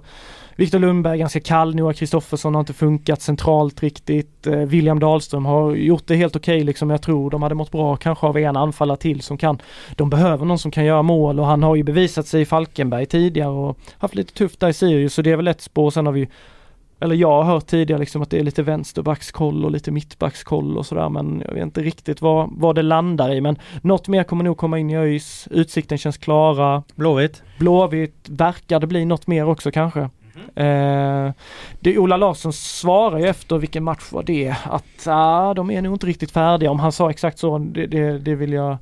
Viktor 0.60 0.80
Lundberg 0.80 1.14
är 1.14 1.18
ganska 1.18 1.40
kall, 1.40 1.76
Noah 1.76 1.94
Kristoffersson 1.94 2.56
har 2.56 2.60
inte 2.60 2.74
funkat 2.74 3.22
centralt 3.22 3.84
riktigt. 3.84 4.48
Eh, 4.48 4.54
William 4.54 5.00
Dahlström 5.00 5.46
har 5.46 5.76
gjort 5.76 6.08
det 6.08 6.16
helt 6.16 6.36
okej 6.36 6.64
liksom. 6.64 6.90
Jag 6.90 7.02
tror 7.02 7.30
de 7.30 7.44
hade 7.44 7.56
mått 7.56 7.72
bra 7.72 7.96
kanske 7.96 8.28
av 8.28 8.38
en 8.38 8.58
anfallare 8.58 8.98
till 8.98 9.22
som 9.22 9.38
kan. 9.38 9.62
De 9.96 10.10
behöver 10.10 10.46
någon 10.46 10.60
som 10.60 10.72
kan 10.72 10.86
göra 10.86 11.02
mål 11.02 11.40
och 11.40 11.46
han 11.46 11.64
har 11.64 11.76
ju 11.76 11.84
bevisat 11.84 12.28
sig 12.28 12.42
i 12.42 12.46
Falkenberg 12.46 13.06
tidigare 13.06 13.50
och 13.50 13.78
haft 13.98 14.16
lite 14.16 14.34
tufft 14.34 14.60
där 14.60 14.70
i 14.70 14.74
Sirius 14.74 15.14
så 15.14 15.22
det 15.22 15.32
är 15.32 15.38
väl 15.38 15.48
ett 15.48 15.62
spår. 15.62 15.92
Sen 15.92 16.06
har 16.06 16.14
vi 16.14 16.28
eller 17.00 17.16
jag 17.16 17.43
har 17.43 17.43
hört 17.43 17.68
tidigare 17.68 18.00
liksom 18.00 18.22
att 18.22 18.30
det 18.30 18.39
är 18.39 18.43
lite 18.43 18.64
vänsterbackskoll 18.64 19.66
och 19.66 19.72
lite 19.72 19.91
mittbackskoll 19.91 20.78
och 20.78 20.86
sådär 20.86 21.10
men 21.10 21.43
jag 21.47 21.54
vet 21.54 21.64
inte 21.64 21.82
riktigt 21.82 22.22
vad, 22.22 22.50
vad 22.52 22.76
det 22.76 22.82
landar 22.82 23.34
i 23.34 23.41
men 23.41 23.58
något 23.82 24.08
mer 24.08 24.24
kommer 24.24 24.43
nog 24.43 24.58
komma 24.58 24.80
in 24.80 24.89
i 24.89 24.97
ÖIS. 24.97 25.47
Utsikten 25.52 25.97
känns 25.97 26.18
klara. 26.18 26.84
Blåvitt. 26.95 27.43
Blåvitt 27.60 28.26
verkar 28.30 28.80
det 28.80 28.88
bli 28.88 29.06
något 29.06 29.28
mer 29.28 29.45
också 29.45 29.72
kanske. 29.72 30.10
Eh, 30.56 31.32
det 31.80 31.97
Ola 31.97 32.18
Larsson 32.18 32.54
svarar 32.54 33.20
ju 33.20 33.28
efter 33.28 33.58
vilken 33.58 33.84
match 33.84 34.12
var 34.12 34.24
det 34.24 34.56
att 34.64 35.08
ah, 35.08 35.54
de 35.54 35.72
är 35.72 35.82
nog 35.82 35.95
inte 35.95 36.08
riktigt 36.08 36.32
färdiga. 36.32 36.72
Om 36.72 36.80
han 36.80 36.91
sa 36.91 37.10
exakt 37.10 37.39
så, 37.39 37.58
det, 37.58 37.86
det, 37.88 38.20
det 38.20 38.36
vill 38.36 38.54
jag 38.54 38.78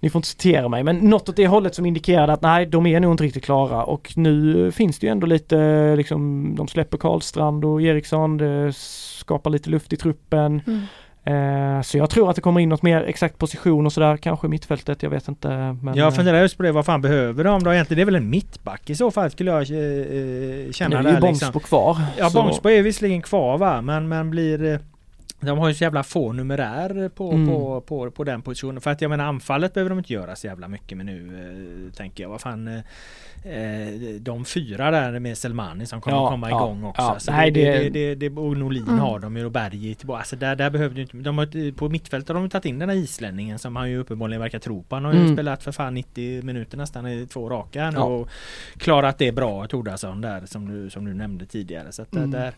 ni 0.00 0.10
får 0.10 0.18
inte 0.18 0.28
citera 0.28 0.68
mig 0.68 0.84
men 0.84 0.96
något 0.96 1.28
åt 1.28 1.36
det 1.36 1.46
hållet 1.46 1.74
som 1.74 1.86
indikerade 1.86 2.32
att 2.32 2.42
nej 2.42 2.66
de 2.66 2.86
är 2.86 3.00
nog 3.00 3.12
inte 3.12 3.24
riktigt 3.24 3.44
klara 3.44 3.84
och 3.84 4.12
nu 4.16 4.72
finns 4.72 4.98
det 4.98 5.06
ju 5.06 5.10
ändå 5.10 5.26
lite 5.26 5.96
liksom 5.96 6.52
de 6.56 6.68
släpper 6.68 6.98
Karlstrand 6.98 7.64
och 7.64 7.82
Eriksson, 7.82 8.36
det 8.36 8.72
skapar 8.76 9.50
lite 9.50 9.70
luft 9.70 9.92
i 9.92 9.96
truppen. 9.96 10.62
Mm. 10.66 10.80
Eh, 11.28 11.82
så 11.82 11.98
jag 11.98 12.10
tror 12.10 12.30
att 12.30 12.36
det 12.36 12.42
kommer 12.42 12.60
in 12.60 12.68
något 12.68 12.82
mer 12.82 13.02
exakt 13.02 13.38
position 13.38 13.86
och 13.86 13.92
sådär, 13.92 14.16
kanske 14.16 14.48
mittfältet, 14.48 15.02
jag 15.02 15.10
vet 15.10 15.28
inte. 15.28 15.48
Men, 15.82 15.94
Jag 15.96 16.06
eh, 16.06 16.10
funderar 16.10 16.42
just 16.42 16.56
på 16.56 16.62
det, 16.62 16.72
vad 16.72 16.84
fan 16.86 17.00
behöver 17.02 17.44
de 17.44 17.62
då 17.62 17.72
egentligen? 17.72 17.96
Det 17.98 18.02
är 18.02 18.04
väl 18.04 18.14
en 18.14 18.30
mittback 18.30 18.90
i 18.90 18.94
så 18.94 19.10
fall 19.10 19.30
skulle 19.30 19.50
jag 19.50 19.70
eh, 19.70 19.78
eh, 19.78 20.72
känna 20.72 21.00
nu 21.00 21.08
är 21.08 21.14
ju 21.14 21.20
Bångsbo 21.20 21.46
liksom. 21.46 21.60
kvar. 21.60 21.96
Ja 22.18 22.30
så- 22.30 22.42
Bångsbo 22.42 22.68
är 22.70 22.82
visserligen 22.82 23.22
kvar 23.22 23.58
va, 23.58 23.82
men, 23.82 24.08
men 24.08 24.30
blir 24.30 24.72
eh, 24.72 24.78
de 25.40 25.58
har 25.58 25.68
ju 25.68 25.74
så 25.74 25.84
jävla 25.84 26.02
få 26.02 26.32
numerär 26.32 27.08
på, 27.08 27.32
Mm. 27.32 27.46
på, 27.48 27.80
på, 27.80 28.10
på 28.10 28.24
den 28.24 28.42
positionen. 28.42 28.80
För 28.80 28.90
att 28.90 29.00
jag 29.00 29.08
menar 29.08 29.24
anfallet 29.24 29.74
behöver 29.74 29.90
de 29.90 29.98
inte 29.98 30.12
göra 30.12 30.36
så 30.36 30.46
jävla 30.46 30.68
mycket 30.68 30.96
med 30.96 31.06
nu 31.06 31.86
eh, 31.88 31.96
tänker 31.96 32.22
jag. 32.24 32.30
Vad 32.30 32.40
fan 32.40 32.68
eh, 32.68 32.78
eh, 33.44 33.88
De 34.20 34.44
fyra 34.44 34.90
där 34.90 35.18
med 35.18 35.38
Selmani 35.38 35.86
som 35.86 36.00
kommer 36.00 36.16
Ja, 36.16 36.30
komma 36.30 36.50
ja, 36.50 36.56
igång 36.56 36.84
också. 36.84 37.02
ja. 37.02 37.10
Alltså 37.10 37.32
Nej, 37.32 37.50
det, 37.50 37.64
det, 37.70 37.78
det- 37.88 38.14
det, 38.14 38.28
det, 38.28 38.40
och 38.40 38.56
Norlin 38.56 38.82
Mm. 38.88 38.98
har 38.98 39.18
de 39.18 39.36
ju 39.36 39.44
och 39.44 39.52
Berg. 39.52 39.96
Alltså 40.08 40.36
där, 40.36 40.56
där 40.56 40.70
behövde 40.70 40.96
ju 40.96 41.02
inte, 41.02 41.16
de 41.16 41.38
har, 41.38 41.72
på 41.72 41.88
mittfältet 41.88 42.28
har 42.28 42.34
de 42.42 42.50
tagit 42.50 42.64
in 42.64 42.78
den 42.78 42.88
här 42.88 42.96
islänningen 42.96 43.58
som 43.58 43.76
han 43.76 43.90
ju 43.90 43.98
uppenbarligen 43.98 44.40
verkar 44.40 44.58
tro 44.58 44.82
på. 44.82 44.96
Han 44.96 45.04
har 45.04 45.12
ju 45.12 45.20
Mm. 45.20 45.32
spelat 45.36 45.62
för 45.62 45.72
fan 45.72 45.94
90 45.94 46.42
minuter 46.42 46.76
nästan 46.78 47.06
i 47.08 47.26
två 47.26 47.48
raka 47.48 47.82
här 47.84 47.90
nu 47.90 47.96
Ja. 47.98 48.04
och 48.04 48.28
klarat 48.76 49.18
det 49.18 49.32
bra 49.32 49.66
Tordarsson 49.66 50.20
där 50.20 50.46
som 50.46 50.68
du, 50.68 50.90
som 50.90 51.04
du 51.04 51.14
nämnde 51.14 51.46
tidigare. 51.46 51.92
Så 51.92 52.02
att 52.02 52.10
där- 52.12 52.22
Mm. 52.24 52.52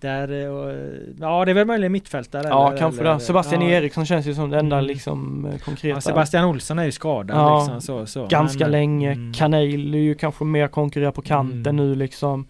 Där 0.00 0.32
eh, 0.32 0.76
ja 1.20 1.44
det 1.44 1.50
är 1.50 1.54
väl 1.54 1.66
möjligen 1.66 1.92
mittfältare. 1.92 2.48
Ja, 2.48 2.68
eller- 2.68 2.78
kanske 2.78 3.00
eller- 3.00 3.14
det. 3.14 3.20
Sebastian 3.20 3.62
ja. 3.62 3.68
Eriksson 3.68 4.06
känns 4.06 4.26
ju 4.26 4.34
som 4.34 4.50
det 4.50 4.58
enda 4.58 4.76
Mm. 4.76 4.86
liksom 4.88 5.46
eh, 5.52 5.58
konkreta. 5.58 5.96
Ja, 5.96 6.00
Sebastian 6.00 6.44
Olsson 6.44 6.78
är 6.78 6.84
ju 6.84 6.92
skadad 6.92 7.36
Ja, 7.36 7.58
liksom, 7.58 7.80
så, 7.80 8.06
så. 8.06 8.26
Ganska 8.26 8.64
Men, 8.64 8.70
länge. 8.72 9.12
mm. 9.12 9.32
Kanel 9.32 9.94
är 9.94 9.98
ju 9.98 10.14
kanske 10.14 10.44
mer 10.44 10.68
konkurrerar 10.68 11.10
på 11.12 11.22
kanten 11.22 11.60
Mm. 11.60 11.76
nu 11.76 11.94
liksom. 11.94 12.46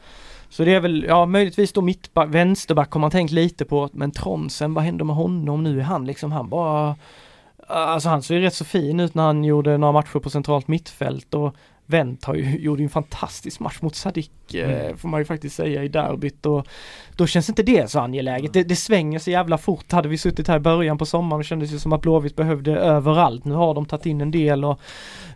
Så 0.49 0.64
det 0.64 0.74
är 0.74 0.80
väl, 0.80 1.05
ja 1.09 1.26
möjligtvis 1.26 1.72
då 1.72 1.80
mittback, 1.82 2.28
vänsterback 2.30 2.92
har 2.92 3.01
man 3.01 3.11
tänkt 3.11 3.30
lite 3.32 3.64
på. 3.64 3.88
Men 3.92 4.11
Tronsen, 4.11 4.74
vad 4.74 4.84
händer 4.84 5.05
med 5.05 5.16
honom 5.16 5.62
nu? 5.62 5.78
Är 5.80 5.84
han 5.84 6.07
liksom, 6.07 6.32
han 6.32 6.49
bara 6.49 6.97
Alltså 7.68 8.09
han 8.09 8.22
såg 8.22 8.36
ju 8.36 8.42
rätt 8.42 8.55
så 8.55 8.64
fin 8.64 9.01
ut 9.01 9.14
när 9.14 9.22
han 9.22 9.44
gjorde 9.44 9.76
några 9.78 9.92
matcher 9.92 10.18
på 10.18 10.30
centralt 10.30 10.68
mittfält 10.68 11.34
och 11.34 11.55
Wendt 11.87 12.24
har 12.24 12.34
ju, 12.34 12.59
gjorde 12.59 12.82
en 12.82 12.89
fantastisk 12.89 13.61
match 13.61 13.78
mot 13.80 13.95
Sadik 13.95 14.55
eh, 14.55 14.87
Mm. 14.87 14.97
får 14.97 15.09
man 15.09 15.20
ju 15.20 15.24
faktiskt 15.24 15.57
säga 15.57 15.84
i 15.84 15.89
derbyt 15.89 16.47
och 16.47 16.66
då 17.16 17.26
känns 17.26 17.49
inte 17.49 17.62
det 17.62 17.91
så 17.91 18.01
angeläget. 18.01 18.53
Det, 18.53 18.62
det 18.62 18.76
svänger 18.76 19.18
så 19.18 19.30
jävla 19.30 19.59
fort. 19.59 19.93
Hade 19.93 20.09
vi 20.09 20.18
suttit 20.18 20.49
här 20.49 20.57
i 20.57 20.61
början 20.61 20.99
på 20.99 21.07
sommaren 21.07 21.43
kändes 21.45 21.70
det 21.70 21.78
som 21.78 21.93
att 21.93 22.01
Blåvitt 22.01 22.37
behövde 22.37 22.72
överallt. 22.76 23.45
Nu 23.45 23.55
har 23.55 23.74
de 23.74 23.87
tagit 23.87 24.07
in 24.07 24.20
en 24.20 24.30
del 24.30 24.64
och 24.64 24.80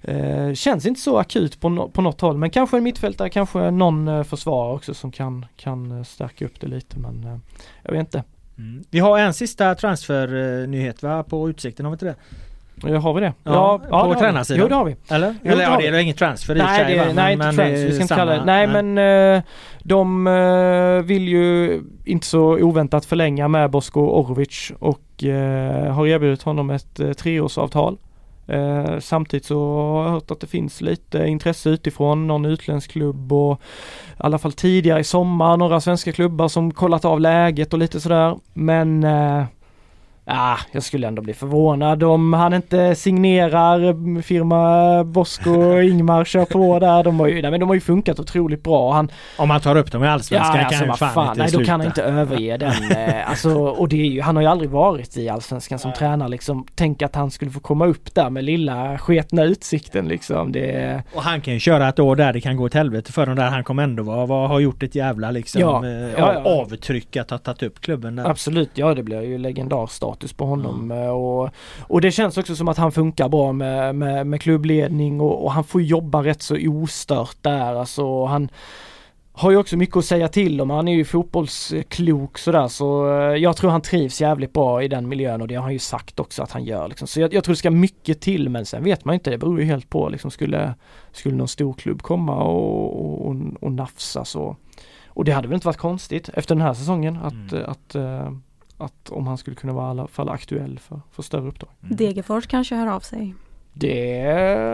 eh, 0.03 0.55
känns 0.55 0.86
inte 0.86 1.01
så 1.01 1.18
akut 1.18 1.61
på, 1.61 1.68
no, 1.68 1.90
på 1.90 2.03
något 2.03 2.20
håll 2.20 2.38
men 2.38 2.51
kanske 2.51 2.76
en 2.76 2.82
mittfältare, 2.82 3.28
kanske 3.30 3.70
någon 3.70 4.09
eh, 4.09 4.22
försvarare 4.22 4.74
också 4.74 4.94
som 4.94 5.12
kan, 5.12 5.46
kan 5.57 5.98
eh, 5.98 6.03
stärka 6.05 6.44
upp 6.44 6.61
det 6.61 6.66
lite 6.66 6.98
men 6.98 7.24
eh, 7.24 7.38
jag 7.82 7.92
vet 7.92 8.01
inte. 8.01 8.24
Mm. 8.59 8.84
Vi 8.90 8.98
har 8.98 9.18
en 9.18 9.34
sista 9.34 9.74
transfernyhet 9.74 11.03
va 11.03 11.22
på 11.22 11.51
Utsikten, 11.51 11.86
har 11.86 11.90
vi 11.90 11.94
inte 11.94 12.05
det? 12.05 12.14
Eh, 12.87 13.03
Har 13.03 13.12
vi 13.14 13.20
det? 13.20 13.33
Ja, 13.45 13.78
på 13.78 13.87
det 13.91 13.97
har 13.97 14.09
vi. 14.09 14.14
tränarsidan. 14.20 14.61
Jo 14.62 14.68
det 14.68 14.74
har 14.74 14.85
vi. 14.85 14.97
Eller? 15.09 15.35
Jo, 15.43 15.51
Eller 15.53 15.62
ja, 15.62 15.76
det 15.76 15.87
är 15.87 15.93
väl 15.93 16.01
ingen 16.01 16.16
transfer 16.16 16.55
i 16.55 16.59
Nej, 16.59 16.85
sig, 16.85 16.97
det, 16.97 16.99
va? 17.05 17.12
nej 17.14 17.14
Men- 17.14 17.33
inte 17.33 17.47
men 17.47 17.55
transfer, 17.57 17.87
vi 17.87 17.93
ska 17.93 18.03
inte 18.03 18.14
kalla 18.14 18.33
det. 18.33 18.45
Nej, 18.45 18.66
men 18.66 18.99
eh, 19.37 19.43
de 19.83 20.26
eh, 20.26 21.03
vill 21.07 21.28
ju 21.28 21.81
inte 22.05 22.26
så 22.26 22.43
oväntat 22.43 23.05
förlänga 23.05 23.49
med 23.49 23.70
Bosko 23.70 24.01
Orovic 24.01 24.72
och 24.78 25.01
har 25.95 26.07
erbjudit 26.07 26.43
honom 26.43 26.70
ett 26.70 27.01
treårsavtal. 27.18 27.99
Samtidigt 29.01 29.45
så 29.47 29.76
har 29.81 30.03
jag 30.05 30.11
hört 30.11 30.31
att 30.31 30.41
det 30.41 30.47
finns 30.47 30.81
lite 30.81 31.26
intresse 31.26 31.70
utifrån, 31.70 32.26
någon 32.26 32.45
utländsk 32.45 32.91
klubb 32.91 33.33
och 33.33 33.61
i 34.11 34.14
alla 34.16 34.39
fall 34.39 34.53
tidigare 34.53 35.01
i 35.01 35.05
sommar 35.05 35.57
några 35.57 35.81
svenska 35.81 36.12
klubbar 36.12 36.49
som 36.49 36.70
kollat 36.70 37.05
av 37.05 37.20
läget 37.20 37.72
och 37.72 37.78
lite 37.78 38.01
sådär. 38.01 38.37
Men 38.55 39.05
Ah, 40.33 40.59
jag 40.72 40.83
skulle 40.83 41.09
ändå 41.09 41.22
bli 41.22 41.35
förvånad 41.35 42.03
om 42.03 42.33
han 42.33 42.55
inte 42.55 42.95
signerar 42.95 44.22
firma 44.22 45.05
Bosko 45.05 45.51
och 45.51 45.85
Ingmar 45.85 46.24
kör 46.24 46.45
på 46.45 46.78
där. 46.78 47.05
De 47.05 47.20
har 47.20 47.26
ju, 47.26 47.43
nej, 47.43 47.51
men 47.51 47.61
de 47.61 47.68
har 47.68 47.74
ju 47.74 47.81
funkat 47.81 48.20
otroligt 48.20 48.62
bra. 48.62 48.93
Han, 48.93 49.11
Om 49.37 49.51
han 49.51 49.61
tar 49.61 49.76
upp 49.76 49.93
dem 49.93 50.05
i 50.05 50.09
Allsvenskan 50.09 50.57
ja, 50.57 50.62
kan 50.62 50.66
alltså, 50.66 50.85
ju 50.85 50.89
vad 50.89 50.99
fan, 50.99 51.14
fan, 51.14 51.28
inte 51.28 51.39
nej 51.39 51.47
då 51.53 51.59
sluta. 51.59 51.70
kan 51.70 51.81
han 51.81 51.87
inte 51.87 52.03
överge 52.03 52.57
den. 52.57 52.91
eh, 52.91 53.31
alltså, 53.31 53.51
och 53.59 53.89
det 53.89 54.01
är 54.01 54.07
ju, 54.07 54.20
han 54.20 54.37
har 54.37 54.43
ju 54.43 54.49
aldrig 54.49 54.70
varit 54.70 55.16
i 55.16 55.28
Allsvenskan 55.28 55.78
som 55.78 55.93
tränare 55.93 56.28
liksom. 56.28 56.66
Tänk 56.74 57.03
att 57.03 57.14
han 57.14 57.31
skulle 57.31 57.51
få 57.51 57.61
komma 57.61 57.87
upp 57.87 58.14
där 58.14 58.31
med 58.31 58.45
lilla 58.45 58.99
sketna 58.99 59.45
utsikten 59.45 60.09
liksom. 60.09 60.53
Det, 60.53 61.03
Och 61.14 61.22
han 61.22 61.41
kan 61.41 61.55
ju 61.55 61.61
köra 61.61 61.89
ett 61.89 61.99
år 61.99 62.16
där 62.16 62.33
det 62.33 62.41
kan 62.41 62.57
gå 62.57 62.64
åt 62.64 62.74
helvete 62.74 63.12
för 63.12 63.26
dem 63.26 63.37
där. 63.37 63.49
Han 63.49 63.64
kommer 63.64 63.83
ändå 63.83 64.03
vara, 64.03 64.26
vara, 64.26 64.49
ha 64.49 64.61
gjort 64.61 64.83
ett 64.83 64.95
jävla 64.95 65.31
liksom 65.31 65.61
Ja, 65.61 65.87
eh, 65.87 65.93
ja, 65.93 66.33
ja. 66.45 66.62
avtryck 66.62 67.16
att 67.16 67.31
ha 67.31 67.39
tagit 67.39 67.62
upp 67.62 67.81
klubben 67.81 68.16
där. 68.16 68.31
Absolut, 68.31 68.70
ja 68.74 68.95
det 68.95 69.03
blir 69.03 69.22
ju 69.22 69.39
legendarstatus 70.20 70.32
på 70.32 70.44
honom 70.44 70.90
eh, 70.90 71.08
och, 71.08 71.50
och 71.88 72.00
det 72.00 72.12
känns 72.12 72.38
också 72.38 72.56
som 72.56 72.68
att 72.68 72.78
han 72.78 72.92
funkar 72.92 73.28
bra 73.28 73.52
med, 73.52 73.94
med, 73.94 74.26
med 74.26 74.40
klubbledning 74.40 75.20
och, 75.20 75.44
och 75.44 75.52
han 75.52 75.64
får 75.64 75.82
jobba 75.82 76.22
rätt 76.22 76.42
så 76.42 76.56
ostört 76.56 77.36
där 77.42 77.74
alltså. 77.74 78.24
Han 78.26 78.48
har 79.32 79.50
ju 79.50 79.56
också 79.56 79.76
mycket 79.76 79.96
att 79.96 80.04
säga 80.04 80.28
till 80.28 80.60
om. 80.60 80.70
Han 80.70 80.88
är 80.88 80.94
ju 80.94 81.04
fotbollsklok 81.04 82.38
sådär 82.38 82.68
så 82.68 83.08
eh, 83.08 83.36
jag 83.36 83.56
tror 83.56 83.70
han 83.70 83.80
trivs 83.80 84.20
jävligt 84.20 84.52
bra 84.52 84.82
i 84.82 84.88
den 84.88 85.08
miljön 85.08 85.40
och 85.40 85.48
det 85.48 85.54
har 85.54 85.62
han 85.62 85.72
ju 85.72 85.78
sagt 85.78 86.20
också 86.20 86.42
att 86.42 86.52
han 86.52 86.64
gör 86.64 86.88
liksom. 86.88 87.08
Så 87.08 87.20
jag, 87.20 87.34
jag 87.34 87.44
tror 87.44 87.54
det 87.54 87.58
ska 87.58 87.70
mycket 87.70 88.20
till 88.20 88.48
men 88.48 88.66
sen 88.66 88.84
vet 88.84 89.04
man 89.04 89.14
inte, 89.14 89.30
det 89.30 89.38
beror 89.38 89.60
ju 89.60 89.66
helt 89.66 89.90
på 89.90 90.08
liksom 90.08 90.30
skulle, 90.30 90.74
skulle 91.12 91.36
någon 91.36 91.48
storklubb 91.48 92.02
komma 92.02 92.36
och, 92.36 93.26
och, 93.26 93.36
och, 93.60 93.72
nafsa 93.72 94.24
så 94.24 94.56
och 95.14 95.24
det 95.24 95.32
hade 95.32 95.48
väl 95.48 95.54
inte 95.54 95.66
varit 95.66 95.76
konstigt 95.76 96.28
efter 96.34 96.54
den 96.54 96.62
här 96.62 96.74
säsongen 96.74 97.16
att, 97.16 97.52
Mm. 97.52 97.70
att, 97.70 97.94
eh, 97.94 98.30
att 98.81 99.11
om 99.11 99.26
han 99.26 99.39
skulle 99.39 99.57
kunna 99.57 99.72
vara 99.72 99.87
i 99.87 99.91
alla 99.91 100.07
fall 100.07 100.28
aktuell 100.28 100.78
för, 100.78 101.01
för 101.12 101.22
större 101.22 101.49
uppdrag. 101.49 101.70
Degerfors 101.81 102.47
kanske 102.47 102.74
hör 102.74 102.87
av 102.87 103.01
sig. 103.01 103.35
Det, 103.72 103.97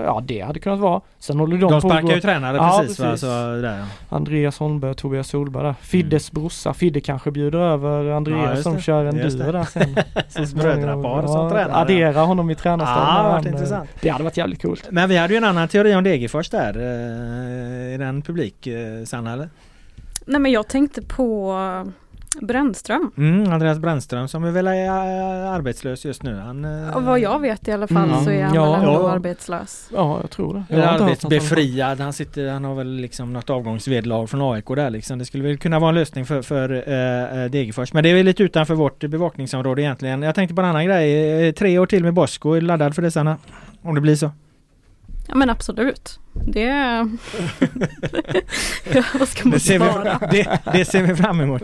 ja 0.06 0.22
det 0.24 0.40
hade 0.40 0.58
kunnat 0.60 0.78
vara. 0.78 1.00
Sen 1.18 1.38
håller 1.38 1.56
de, 1.58 1.70
De 1.70 1.80
på 1.80 1.88
sparkar 1.88 2.14
ju 2.14 2.20
tränare 2.20 2.56
Ja, 2.56 2.78
precis, 2.80 2.96
precis. 2.96 3.20
Så, 3.20 3.26
där, 3.26 3.78
ja. 3.78 3.84
Andreas 4.16 4.58
Holmberg 4.58 4.90
och 4.90 4.96
Tobias 4.96 5.28
Solberg 5.28 5.64
där. 5.64 5.74
Fiddes 5.80 6.32
brorsa. 6.32 6.74
Fidde 6.74 7.00
kanske 7.00 7.30
bjuder 7.30 7.58
över 7.58 8.04
Ja, 8.04 8.16
Andreas 8.16 8.50
just 8.50 8.62
som 8.62 8.74
det. 8.74 8.80
kör 8.82 9.04
en 9.04 9.16
duo 9.16 9.52
där 9.52 9.64
sen. 9.64 9.96
Småningom. 10.46 10.58
brödrapar 10.82 11.26
som 11.26 11.50
tränare. 11.50 11.74
Addera 11.76 12.20
honom 12.20 12.50
i 12.50 12.54
tränarstaben. 12.54 13.14
Ja, 13.16 13.22
det 13.22 13.30
han, 13.30 13.46
eh, 13.46 13.52
intressant. 13.52 13.88
Det 14.00 14.08
hade 14.08 14.24
varit 14.24 14.36
jävligt 14.36 14.62
coolt. 14.62 14.88
Men 14.90 15.08
vi 15.08 15.16
hade 15.16 15.32
ju 15.34 15.38
en 15.38 15.44
annan 15.44 15.68
teori 15.68 15.94
om 15.94 16.04
Degerfors 16.04 16.50
där. 16.50 16.76
Eh, 16.76 17.94
Är 17.94 17.98
den 17.98 18.22
publik 18.22 18.66
eh, 18.66 19.04
sann 19.04 19.26
eller? 19.26 19.48
Nej 20.26 20.40
men 20.40 20.52
jag 20.52 20.68
tänkte 20.68 21.02
på 21.02 21.52
Brännström. 22.42 23.10
Mm, 23.16 23.52
Andreas 23.52 23.78
Brännström 23.78 24.28
som 24.28 24.44
är 24.44 24.50
väl 24.50 24.66
är 24.66 24.86
eh, 24.86 25.50
arbetslös 25.52 26.04
just 26.04 26.22
nu. 26.22 26.34
Han, 26.36 26.64
eh, 26.64 26.96
Och 26.96 27.02
vad 27.02 27.20
jag 27.20 27.40
vet 27.40 27.68
i 27.68 27.72
alla 27.72 27.86
fall 27.86 28.08
Mm. 28.10 28.24
så 28.24 28.30
är 28.30 28.44
han 28.44 28.54
Ja. 28.54 28.70
väl 28.72 28.80
ändå 28.80 28.92
Ja. 28.92 29.10
arbetslös. 29.12 29.88
Ja, 29.94 30.18
jag 30.20 30.30
tror 30.30 30.54
det. 30.68 30.74
Sånt. 30.74 31.00
arbetsbefriad. 31.00 32.00
Han, 32.00 32.12
sitter, 32.12 32.48
han 32.50 32.64
har 32.64 32.74
väl 32.74 32.86
liksom 32.96 33.32
något 33.32 33.50
avgångsvedlag 33.50 34.30
från 34.30 34.42
AIK 34.54 34.66
där 34.76 34.90
liksom. 34.90 35.18
Det 35.18 35.24
skulle 35.24 35.44
väl 35.44 35.58
kunna 35.58 35.78
vara 35.78 35.88
en 35.88 35.94
lösning 35.94 36.26
för, 36.26 36.42
för 36.42 36.72
eh, 36.88 37.42
eh, 37.44 37.50
Degerfors. 37.50 37.92
Men 37.92 38.02
det 38.02 38.10
är 38.10 38.14
väl 38.14 38.24
lite 38.26 38.42
utanför 38.42 38.74
vårt 38.74 38.98
bevakningsområde 39.04 39.82
egentligen. 39.82 40.22
Jag 40.22 40.34
tänkte 40.34 40.54
på 40.54 40.60
en 40.60 40.68
annan 40.68 40.84
grej. 40.86 41.46
Eh, 41.48 41.52
Tre 41.52 41.78
år 41.78 41.86
till 41.86 42.02
med 42.04 42.14
Bosko. 42.14 42.52
Är 42.52 42.60
laddad 42.60 42.94
för 42.94 43.02
det 43.02 43.10
Sanna? 43.10 43.36
Om 43.82 43.94
det 43.94 44.00
blir 44.00 44.16
så. 44.16 44.30
Ja 45.28 45.34
men 45.34 45.50
absolut. 45.50 46.20
Det... 46.44 46.62
ja, 48.94 49.02
vad 49.18 49.28
ska 49.28 49.44
man 49.44 49.50
Det 49.52 49.60
ser, 49.60 49.78
svara? 49.78 50.18
vi, 50.30 50.42
det, 50.42 50.58
det 50.72 50.84
ser 50.84 51.02
vi 51.02 51.16
fram 51.16 51.40
emot. 51.40 51.62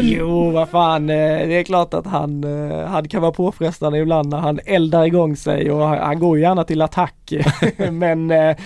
Jo, 0.00 0.50
vad 0.50 0.68
fan, 0.68 1.10
eh, 1.10 1.16
det 1.48 1.54
är 1.58 1.62
klart 1.62 1.94
att 1.94 2.06
han, 2.06 2.44
eh, 2.44 2.86
han 2.86 3.08
kan 3.08 3.22
vara 3.22 3.32
påfrestande 3.32 3.98
ibland 3.98 4.28
när 4.28 4.38
han 4.38 4.60
eldar 4.64 5.04
igång 5.04 5.36
sig 5.36 5.70
och 5.70 5.86
han, 5.86 6.18
går 6.18 6.38
gärna 6.38 6.64
till 6.64 6.82
attack. 6.82 7.32
Men 7.90 8.30
eh, 8.30 8.56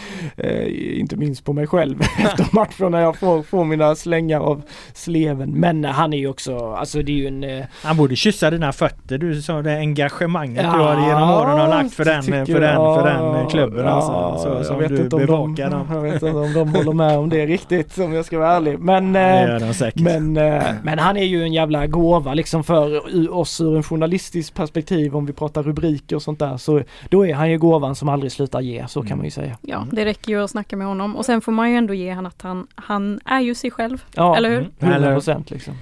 inte 1.01 1.17
minst 1.17 1.45
på 1.45 1.53
mig 1.53 1.67
själv 1.67 2.01
efter 2.19 2.47
matchen 2.53 2.93
när 2.93 3.01
jag 3.01 3.17
får, 3.17 3.43
får 3.43 3.65
mina 3.65 3.95
slängar 3.95 4.41
av 4.41 4.63
sleven. 4.95 5.51
Men 5.51 5.85
han 5.85 6.13
är 6.13 6.19
ju 6.19 6.29
också, 6.29 6.75
alltså 6.75 7.03
det 7.03 7.13
är 7.13 7.17
ju 7.17 7.27
en 7.27 7.65
Han 7.83 7.97
borde 7.97 8.17
kyssa 8.17 8.51
dina 8.51 8.73
fötter. 8.73 9.19
Du 9.19 9.43
sa 9.43 9.63
det 9.63 9.77
engagemanget 9.77 10.65
Ja, 10.65 10.73
du 10.73 10.79
har 10.79 11.09
genom 11.09 11.31
åren 11.31 11.59
har 11.59 11.69
lagt 11.69 11.95
för 11.95 12.05
den, 12.05 12.23
för 12.23 12.33
den, 12.33 12.47
för 12.47 12.61
den 13.05 13.25
jag. 13.25 13.41
eh, 13.41 13.49
klubben 13.49 13.87
alltså. 13.89 14.30
Så, 14.39 14.49
jag 14.49 14.67
som 14.67 14.79
vet 14.79 14.89
du 14.89 15.01
inte 15.03 15.17
om 15.17 15.27
de. 15.27 15.55
Jag 15.91 16.01
vet 16.03 16.15
inte 16.15 16.27
om 16.27 16.53
de 16.53 16.69
håller 16.75 16.93
med 16.93 17.19
om 17.19 17.29
det 17.29 17.47
riktigt 17.47 17.99
om 17.99 18.13
jag 18.13 18.25
ska 18.25 18.39
vara 18.39 18.53
ärlig. 18.53 18.79
Men, 18.79 19.13
Det 19.13 19.21
eh, 19.21 19.93
men, 19.95 20.37
eh, 20.37 20.63
men 20.83 20.99
han 20.99 21.17
är 21.17 21.25
ju 21.25 21.43
en 21.43 21.53
jävla 21.53 21.87
gåva 21.87 22.35
liksom 22.35 22.65
för 22.65 23.01
oss 23.35 23.61
ur 23.61 23.77
en 23.77 23.83
journalistisk 23.83 24.55
perspektiv 24.55 25.17
om 25.17 25.27
vi 25.27 25.33
pratar 25.33 25.63
rubriker 25.63 26.17
och 26.17 26.23
sånt 26.23 26.39
där. 26.39 26.57
Så 26.57 26.83
då 27.09 27.27
är 27.27 27.35
han 27.35 27.51
ju 27.51 27.59
gåvan 27.59 27.95
som 27.95 28.09
aldrig 28.09 28.33
slutar 28.33 28.61
ge, 28.61 28.87
så 28.89 29.03
kan 29.03 29.19
man 29.19 29.25
ju 29.25 29.31
säga. 29.31 29.57
Ja, 29.63 29.87
det 29.93 30.05
räcker 30.05 30.33
ju 30.33 30.45
att 30.45 30.51
snacka 30.51 30.77
med 30.77 30.87
honom. 30.87 31.17
Och 31.17 31.25
sen 31.25 31.41
får 31.41 31.53
man 31.53 31.71
ju 31.71 31.77
ändå 31.77 31.95
ge 31.95 32.11
han 32.11 32.27
att 32.27 32.43
han, 32.43 32.67
han 32.75 33.21
är 33.25 33.41
ju 33.41 33.55
sig 33.55 33.71
själv. 33.71 34.05
Ja, 34.15 34.37
Eller 34.37 34.49
hur? 34.49 34.71
Mm. 34.79 34.93
100 34.93 35.13
procent 35.13 35.51
liksom. 35.51 35.75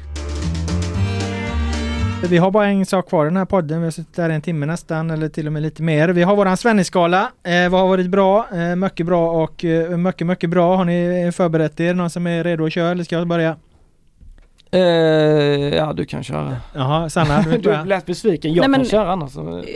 Vi 2.22 2.38
har 2.38 2.50
bara 2.50 2.66
en 2.66 2.86
sak 2.86 3.08
kvar 3.08 3.24
i 3.26 3.28
den 3.28 3.36
här 3.36 3.44
podden. 3.44 3.78
Vi 3.78 3.84
har 3.84 3.90
suttit 3.90 4.14
där 4.16 4.30
en 4.30 4.42
timme 4.42 4.66
nästan 4.66 5.10
eller 5.10 5.28
till 5.28 5.46
och 5.46 5.52
med 5.52 5.62
lite 5.62 5.82
mer. 5.82 6.08
Vi 6.08 6.22
har 6.22 6.36
våran 6.36 6.56
Svennisskala. 6.56 7.30
Eh, 7.42 7.68
vad 7.70 7.80
har 7.80 7.88
varit 7.88 8.10
bra? 8.10 8.46
Eh, 8.54 8.76
mycket 8.76 9.06
bra 9.06 9.30
och 9.42 9.64
eh, 9.64 9.96
mycket, 9.96 10.26
mycket 10.26 10.50
bra. 10.50 10.76
Har 10.76 10.84
ni 10.84 11.32
förberett 11.34 11.80
er? 11.80 11.94
Någon 11.94 12.10
som 12.10 12.26
är 12.26 12.44
redo 12.44 12.66
att 12.66 12.72
köra 12.72 12.90
eller 12.90 13.04
ska 13.04 13.16
jag 13.16 13.28
börja? 13.28 13.56
Eh, 14.70 14.80
ja, 15.76 15.92
du 15.92 16.04
kan 16.04 16.22
köra. 16.24 16.56
Jaha, 16.74 17.08
Sanna 17.10 17.42
du 17.42 17.56
Du 17.58 17.84
lät 17.84 18.06
besviken. 18.06 18.54
Jag 18.54 18.60
Nej, 18.62 18.68
men- 18.68 18.80
kan 18.80 18.88
köra 18.90 19.12
annars. 19.12 19.32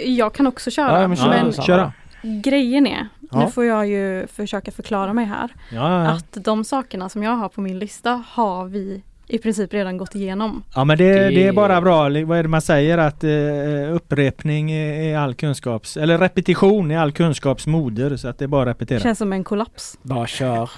Jag 0.07 0.33
kan 0.35 0.47
också 0.47 0.71
köra. 0.71 1.01
Ja, 1.03 1.09
men 1.09 1.17
kör 1.17 1.29
men 1.29 1.47
du, 1.47 1.53
Sanna. 1.53 1.67
Kör 1.67 1.79
då. 1.79 1.91
grejen 2.23 2.87
är, 2.87 3.09
Ja. 3.31 3.45
nu 3.45 3.51
får 3.51 3.65
jag 3.65 3.87
ju 3.89 4.27
försöka 4.27 4.71
förklara 4.71 5.13
mig 5.13 5.25
här. 5.25 5.55
Ja. 5.73 6.09
Att 6.09 6.33
de 6.45 6.65
sakerna 6.65 7.09
som 7.09 7.23
jag 7.23 7.33
har 7.33 7.49
på 7.49 7.61
min 7.61 7.79
lista 7.79 8.23
har 8.29 8.65
vi 8.67 9.03
i 9.35 9.39
princip 9.39 9.75
redan 9.75 9.97
gått 9.97 10.15
igenom. 10.15 10.63
ja 10.75 10.85
men 10.85 10.99
det, 10.99 11.13
Det- 11.15 11.31
det 11.31 11.47
är 11.47 11.53
bara 11.53 11.81
bra. 11.81 12.03
Vad 12.03 12.39
är 12.39 12.43
det 12.43 12.49
man 12.49 12.63
säger? 12.63 12.99
Att 12.99 13.25
eh, 13.25 13.95
upprepning 13.95 14.71
är 14.73 15.19
all 15.19 15.35
kunskaps... 15.35 15.97
Eller 15.97 16.19
repetition 16.19 16.91
är 16.91 16.99
all 16.99 17.13
kunskaps 17.13 17.67
moder. 17.67 18.17
Så 18.17 18.29
att 18.29 18.39
det 18.39 18.45
är 18.45 18.49
bara 18.49 18.63
att 18.71 18.77
repetera. 18.77 19.01
Känns 19.01 19.19
som 19.19 19.33
en 19.33 19.45
kollaps. 19.45 19.99
Bara 20.03 20.27
kör. 20.27 20.71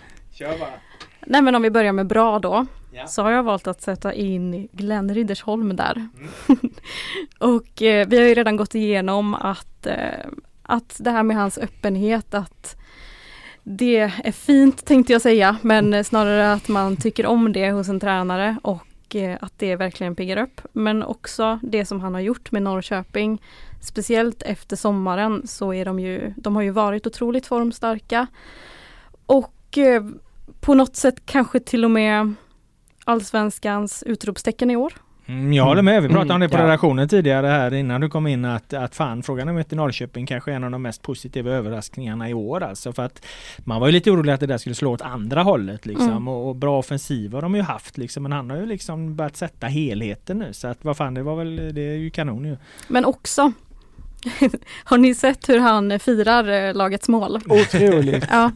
Nej 1.27 1.43
men 1.43 1.55
om 1.55 1.63
vi 1.63 1.71
börjar 1.71 1.93
med 1.93 2.07
bra 2.07 2.39
då. 2.39 2.67
Ja. 2.93 3.07
Så 3.07 3.23
har 3.23 3.31
jag 3.31 3.43
valt 3.43 3.67
att 3.67 3.83
sätta 3.83 4.13
in 4.13 4.69
Glenn 4.73 5.15
Riddersholm 5.15 5.77
där. 5.77 6.09
och 7.39 7.83
eh, 7.83 8.07
vi 8.09 8.19
har 8.19 8.25
ju 8.25 8.35
redan 8.35 8.57
gått 8.57 8.75
igenom 8.75 9.35
att, 9.35 9.87
eh, 9.87 9.95
att 10.63 10.97
det 10.99 11.11
här 11.11 11.23
med 11.23 11.37
hans 11.37 11.59
öppenhet 11.59 12.35
att 12.35 12.77
det 13.65 13.99
är 13.99 14.33
fint 14.33 14.85
tänkte 14.85 15.13
jag 15.13 15.23
säga 15.23 15.57
men 15.63 16.05
snarare 16.05 16.53
att 16.53 16.69
man 16.69 16.97
tycker 16.97 17.27
om 17.27 17.53
det 17.53 17.71
hos 17.71 17.89
en 17.89 18.01
tränare 18.01 18.57
och 18.63 19.17
eh, 19.17 19.39
att 19.41 19.53
det 19.57 19.77
verkligen 19.77 20.17
piggar 20.17 20.37
upp. 20.37 20.61
Men 20.73 21.03
också 21.03 21.59
det 21.63 21.85
som 21.85 22.01
han 22.01 22.15
har 22.15 22.21
gjort 22.21 22.53
med 22.53 22.63
Norrköping. 22.63 23.43
Speciellt 23.83 24.43
efter 24.43 24.77
sommaren 24.77 25.47
så 25.47 25.75
är 25.75 25.85
de 25.85 26.01
ju, 26.01 26.35
de 26.37 26.57
har 26.57 26.63
ju 26.63 26.71
varit 26.71 27.07
otroligt 27.07 27.47
formstarka. 27.47 28.27
Och 29.27 29.79
eh, 29.79 30.05
på 30.61 30.75
något 30.75 30.97
sätt 30.97 31.27
kanske 31.27 31.61
till 31.61 31.85
och 31.85 31.91
med 31.91 32.35
allsvenskans 33.05 34.03
utropstecken 34.07 34.71
i 34.71 34.77
år. 34.77 34.95
Mm, 35.27 35.53
jag 35.53 35.65
håller 35.65 35.83
med. 35.83 36.03
Vi 36.03 36.09
pratade 36.09 36.35
om 36.35 36.41
det 36.41 36.49
på 36.49 36.55
Mm, 36.55 36.67
ja. 36.67 36.69
redaktionen 36.69 37.09
tidigare 37.09 37.47
här 37.47 37.75
innan 37.75 38.01
du 38.01 38.09
kom 38.09 38.27
in 38.27 38.45
att, 38.45 38.73
att 38.73 38.95
fan 38.95 39.23
frågan 39.23 39.49
om 39.49 39.55
mötte 39.55 39.77
Norrköping 39.77 40.27
kanske 40.27 40.53
är 40.53 40.57
en 40.57 40.65
av 40.65 40.71
de 40.71 40.83
mest 40.83 41.03
positiva 41.03 41.51
överraskningarna 41.51 42.31
i 42.31 42.35
år 42.35 42.63
alltså. 42.63 42.93
För 42.93 43.03
att 43.03 43.27
man 43.59 43.81
var 43.81 43.87
ju 43.89 43.93
lite 43.93 44.11
orolig 44.11 44.33
att 44.33 44.41
det 44.41 44.47
där 44.47 44.59
skulle 44.59 44.75
slå 44.75 44.93
åt 44.93 45.03
andra 45.03 45.43
hållet 45.43 45.87
liksom. 45.87 46.11
Mm. 46.11 46.29
Och, 46.29 46.49
och 46.49 46.57
bra 46.57 46.79
offensiv 46.79 47.33
har 47.33 47.43
de 47.43 47.55
ju 47.55 47.63
haft 47.63 47.99
liksom. 47.99 48.23
Men 48.23 48.33
han 48.33 48.51
har 48.51 48.57
ju 48.57 48.67
liksom 48.67 49.17
börjat 49.17 49.37
sätta 49.37 49.67
helheten 49.67 50.39
nu. 50.39 50.53
Så 50.53 50.69
att 50.69 50.85
vad 50.85 50.97
fan 50.97 51.15
det 51.15 51.23
var 51.23 51.37
väl, 51.37 51.75
det 51.75 51.83
är 51.83 51.97
ju 51.97 52.11
kanon 52.11 52.45
ju. 52.45 52.57
Men 52.89 53.05
också 53.05 53.53
Har 54.85 54.99
ni 54.99 55.15
sett 55.15 55.49
hur 55.49 55.59
han 55.59 55.99
firar 55.99 56.49
eh, 56.69 56.75
lagets 56.75 57.09
mål? 57.09 57.41
Otroligt. 57.49 58.27
Ja, 58.31 58.51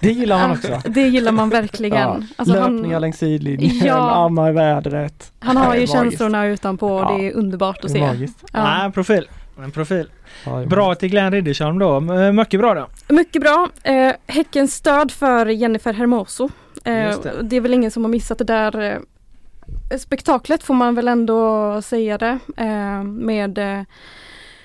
Det 0.00 0.12
gillar 0.12 0.38
man 0.38 0.50
också. 0.50 0.80
det 0.88 1.00
gillar 1.08 1.32
man 1.32 1.48
verkligen. 1.50 1.98
Ja. 1.98 2.18
Alltså 2.36 2.54
Löpningar 2.54 2.92
han, 2.92 3.00
längs 3.00 3.18
sidlinjen, 3.18 3.76
Ja. 3.86 3.94
armar 4.24 4.50
i 4.50 4.52
vädret. 4.52 5.32
han 5.38 5.56
har 5.56 5.64
ju 5.64 5.70
magiskt. 5.80 5.92
känslorna 5.92 6.46
utanpå 6.46 6.94
och 6.96 7.00
Ja. 7.12 7.16
det 7.18 7.26
är 7.28 7.32
underbart 7.32 7.84
att 7.84 7.90
se. 7.90 8.00
magiskt. 8.00 8.44
Ja. 8.52 8.64
Nej, 8.64 8.84
en 8.84 8.92
profil. 8.92 9.28
En 9.64 9.70
profil. 9.70 10.10
Ja, 10.46 10.52
det 10.56 10.62
är 10.62 10.66
Bra 10.66 10.94
till 10.94 11.08
Glenn 11.08 11.32
Riddersholm 11.32 11.78
då. 11.78 11.96
M- 11.96 12.36
Mycket 12.36 12.60
bra 12.60 12.74
då. 12.74 13.14
Mycket 13.14 13.42
bra. 13.42 13.68
Eh, 13.82 14.12
häckens 14.26 14.74
stöd 14.74 15.10
för 15.10 15.46
Jennifer 15.46 15.92
Hermoso. 15.92 16.44
Eh, 16.84 16.92
det. 16.92 17.32
det. 17.42 17.56
är 17.56 17.60
väl 17.60 17.74
ingen 17.74 17.90
som 17.90 18.04
har 18.04 18.10
missat 18.10 18.38
det 18.38 18.44
där 18.44 18.80
eh, 19.90 19.98
spektaklet 19.98 20.62
får 20.62 20.74
man 20.74 20.94
väl 20.94 21.08
ändå 21.08 21.82
säga 21.82 22.18
det. 22.18 22.38
Eh, 22.56 23.02
med 23.04 23.58
eh, 23.58 23.80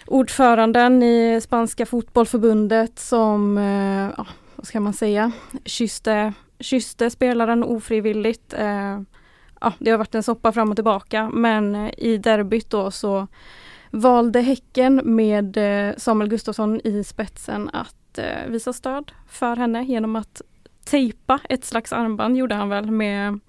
ordföranden 0.09 1.03
i 1.03 1.41
spanska 1.41 1.85
fotbollförbundet 1.85 2.99
som, 2.99 3.57
eh, 3.57 4.13
ja, 4.17 4.27
vad 4.55 4.67
ska 4.67 4.79
man 4.79 4.93
säga, 4.93 5.31
kysste, 5.65 6.33
kysste 6.59 7.09
spelaren 7.09 7.63
ofrivilligt. 7.63 8.53
Eh, 8.53 9.01
ja, 9.61 9.73
det 9.79 9.91
har 9.91 9.97
varit 9.97 10.15
en 10.15 10.23
soppa 10.23 10.51
fram 10.51 10.69
och 10.69 10.77
tillbaka 10.77 11.29
men 11.29 11.75
eh, 11.75 11.91
i 11.97 12.17
derbyt 12.17 12.69
då 12.69 12.91
så 12.91 13.27
valde 13.91 14.41
Häcken 14.41 15.01
med 15.03 15.57
Samuel 15.97 16.29
Gustafsson 16.29 16.81
i 16.83 17.03
spetsen 17.03 17.69
att 17.73 18.19
visa 18.47 18.73
stöd 18.73 19.11
för 19.29 19.55
henne 19.55 19.83
genom 19.83 20.15
att 20.15 20.41
tejpa 20.85 21.39
ett 21.49 21.65
slags 21.65 21.93
armband 21.93 22.37
gjorde 22.37 22.55
han 22.55 22.69
väl 22.69 22.91
med, 22.91 23.39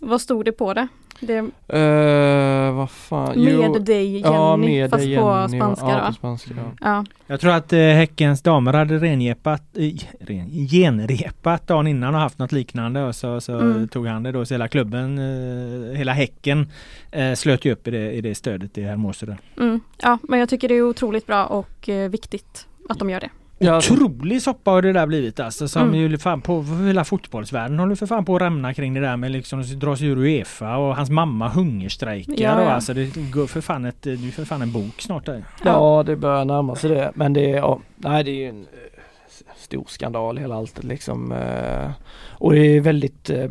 vad 0.00 0.20
stod 0.20 0.44
det 0.44 0.52
på 0.52 0.74
det? 0.74 0.88
Det 1.20 1.40
uh, 1.40 2.76
vad 2.76 2.90
fan, 2.90 3.44
med 3.44 3.82
dig 3.82 4.12
Jenny, 4.12 4.20
ja, 4.20 4.56
med 4.56 4.90
fast 4.90 5.04
Jenny, 5.04 5.16
på 5.16 5.48
spanska 5.48 5.88
ja, 5.88 6.06
på 6.06 6.12
spanska 6.12 6.54
ja. 6.56 6.72
ja. 6.80 7.04
Jag 7.26 7.40
tror 7.40 7.52
att 7.52 7.72
eh, 7.72 7.78
Häckens 7.78 8.42
damer 8.42 8.72
hade 8.72 8.98
rengepat, 8.98 9.62
eh, 9.76 9.92
ren, 10.20 10.68
genrepat 10.70 11.66
dagen 11.66 11.86
innan 11.86 12.14
och 12.14 12.20
haft 12.20 12.38
något 12.38 12.52
liknande 12.52 13.02
och 13.02 13.14
så, 13.14 13.40
så 13.40 13.58
mm. 13.58 13.88
tog 13.88 14.06
han 14.06 14.22
det 14.22 14.32
då 14.32 14.44
så 14.44 14.54
hela 14.54 14.68
klubben, 14.68 15.18
eh, 15.18 15.96
hela 15.96 16.12
Häcken 16.12 16.70
eh, 17.10 17.34
slöt 17.34 17.64
ju 17.64 17.72
upp 17.72 17.88
i 17.88 17.90
det, 17.90 18.12
i 18.12 18.20
det 18.20 18.34
stödet 18.34 18.78
i 18.78 18.82
Hermosa. 18.82 19.36
Mm. 19.58 19.80
Ja 20.02 20.18
men 20.22 20.38
jag 20.38 20.48
tycker 20.48 20.68
det 20.68 20.74
är 20.74 20.82
otroligt 20.82 21.26
bra 21.26 21.46
och 21.46 21.88
eh, 21.88 22.10
viktigt 22.10 22.66
att 22.88 22.98
de 22.98 23.10
gör 23.10 23.20
det. 23.20 23.30
Ja, 23.58 23.78
Otrolig 23.78 24.42
soppa 24.42 24.70
har 24.70 24.82
det 24.82 24.92
där 24.92 25.06
blivit 25.06 25.40
alltså 25.40 25.68
som 25.68 25.82
mm. 25.82 25.94
ju 25.94 26.18
fan 26.18 26.40
på 26.40 26.62
hela 26.62 27.04
fotbollsvärlden 27.04 27.78
håller 27.78 27.94
för 27.94 28.06
fan 28.06 28.24
på 28.24 28.36
att 28.36 28.42
rämna 28.42 28.74
kring 28.74 28.94
det 28.94 29.00
där 29.00 29.16
med 29.16 29.30
liksom 29.30 29.60
att 29.60 29.80
dra 29.80 29.96
sig 29.96 30.06
ur 30.06 30.18
Uefa 30.18 30.76
och 30.76 30.96
hans 30.96 31.10
mamma 31.10 31.48
hungerstrejkar 31.48 32.34
ja, 32.34 32.62
ja. 32.62 32.70
alltså 32.70 32.94
det 32.94 33.30
går 33.30 33.46
för 33.46 33.60
fan 33.60 33.84
ett, 33.84 34.02
det 34.02 34.12
är 34.12 34.32
för 34.32 34.44
fan 34.44 34.62
en 34.62 34.72
bok 34.72 35.00
snart 35.00 35.26
där. 35.26 35.44
Ja 35.64 36.02
det 36.06 36.16
börjar 36.16 36.44
närma 36.44 36.76
sig 36.76 36.90
det 36.90 37.12
men 37.14 37.32
det 37.32 37.52
är, 37.52 37.56
ja, 37.56 37.80
nej 37.96 38.24
det 38.24 38.44
är 38.44 38.48
en 38.48 38.60
eh, 38.60 39.54
stor 39.56 39.84
skandal 39.88 40.38
hela 40.38 40.54
allt 40.54 40.84
liksom 40.84 41.32
eh, 41.32 41.90
och 42.30 42.52
det 42.52 42.76
är 42.76 42.80
väldigt 42.80 43.30
eh, 43.30 43.50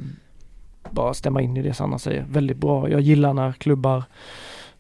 bara 0.90 1.14
stämma 1.14 1.42
in 1.42 1.58
i 1.58 1.62
det 1.62 1.74
Sanna 1.74 2.00
säger, 2.00 2.26
väldigt 2.30 2.58
bra. 2.58 2.90
Jag 2.90 3.02
gillar 3.02 3.34
när 3.34 3.52
klubbar 3.52 4.04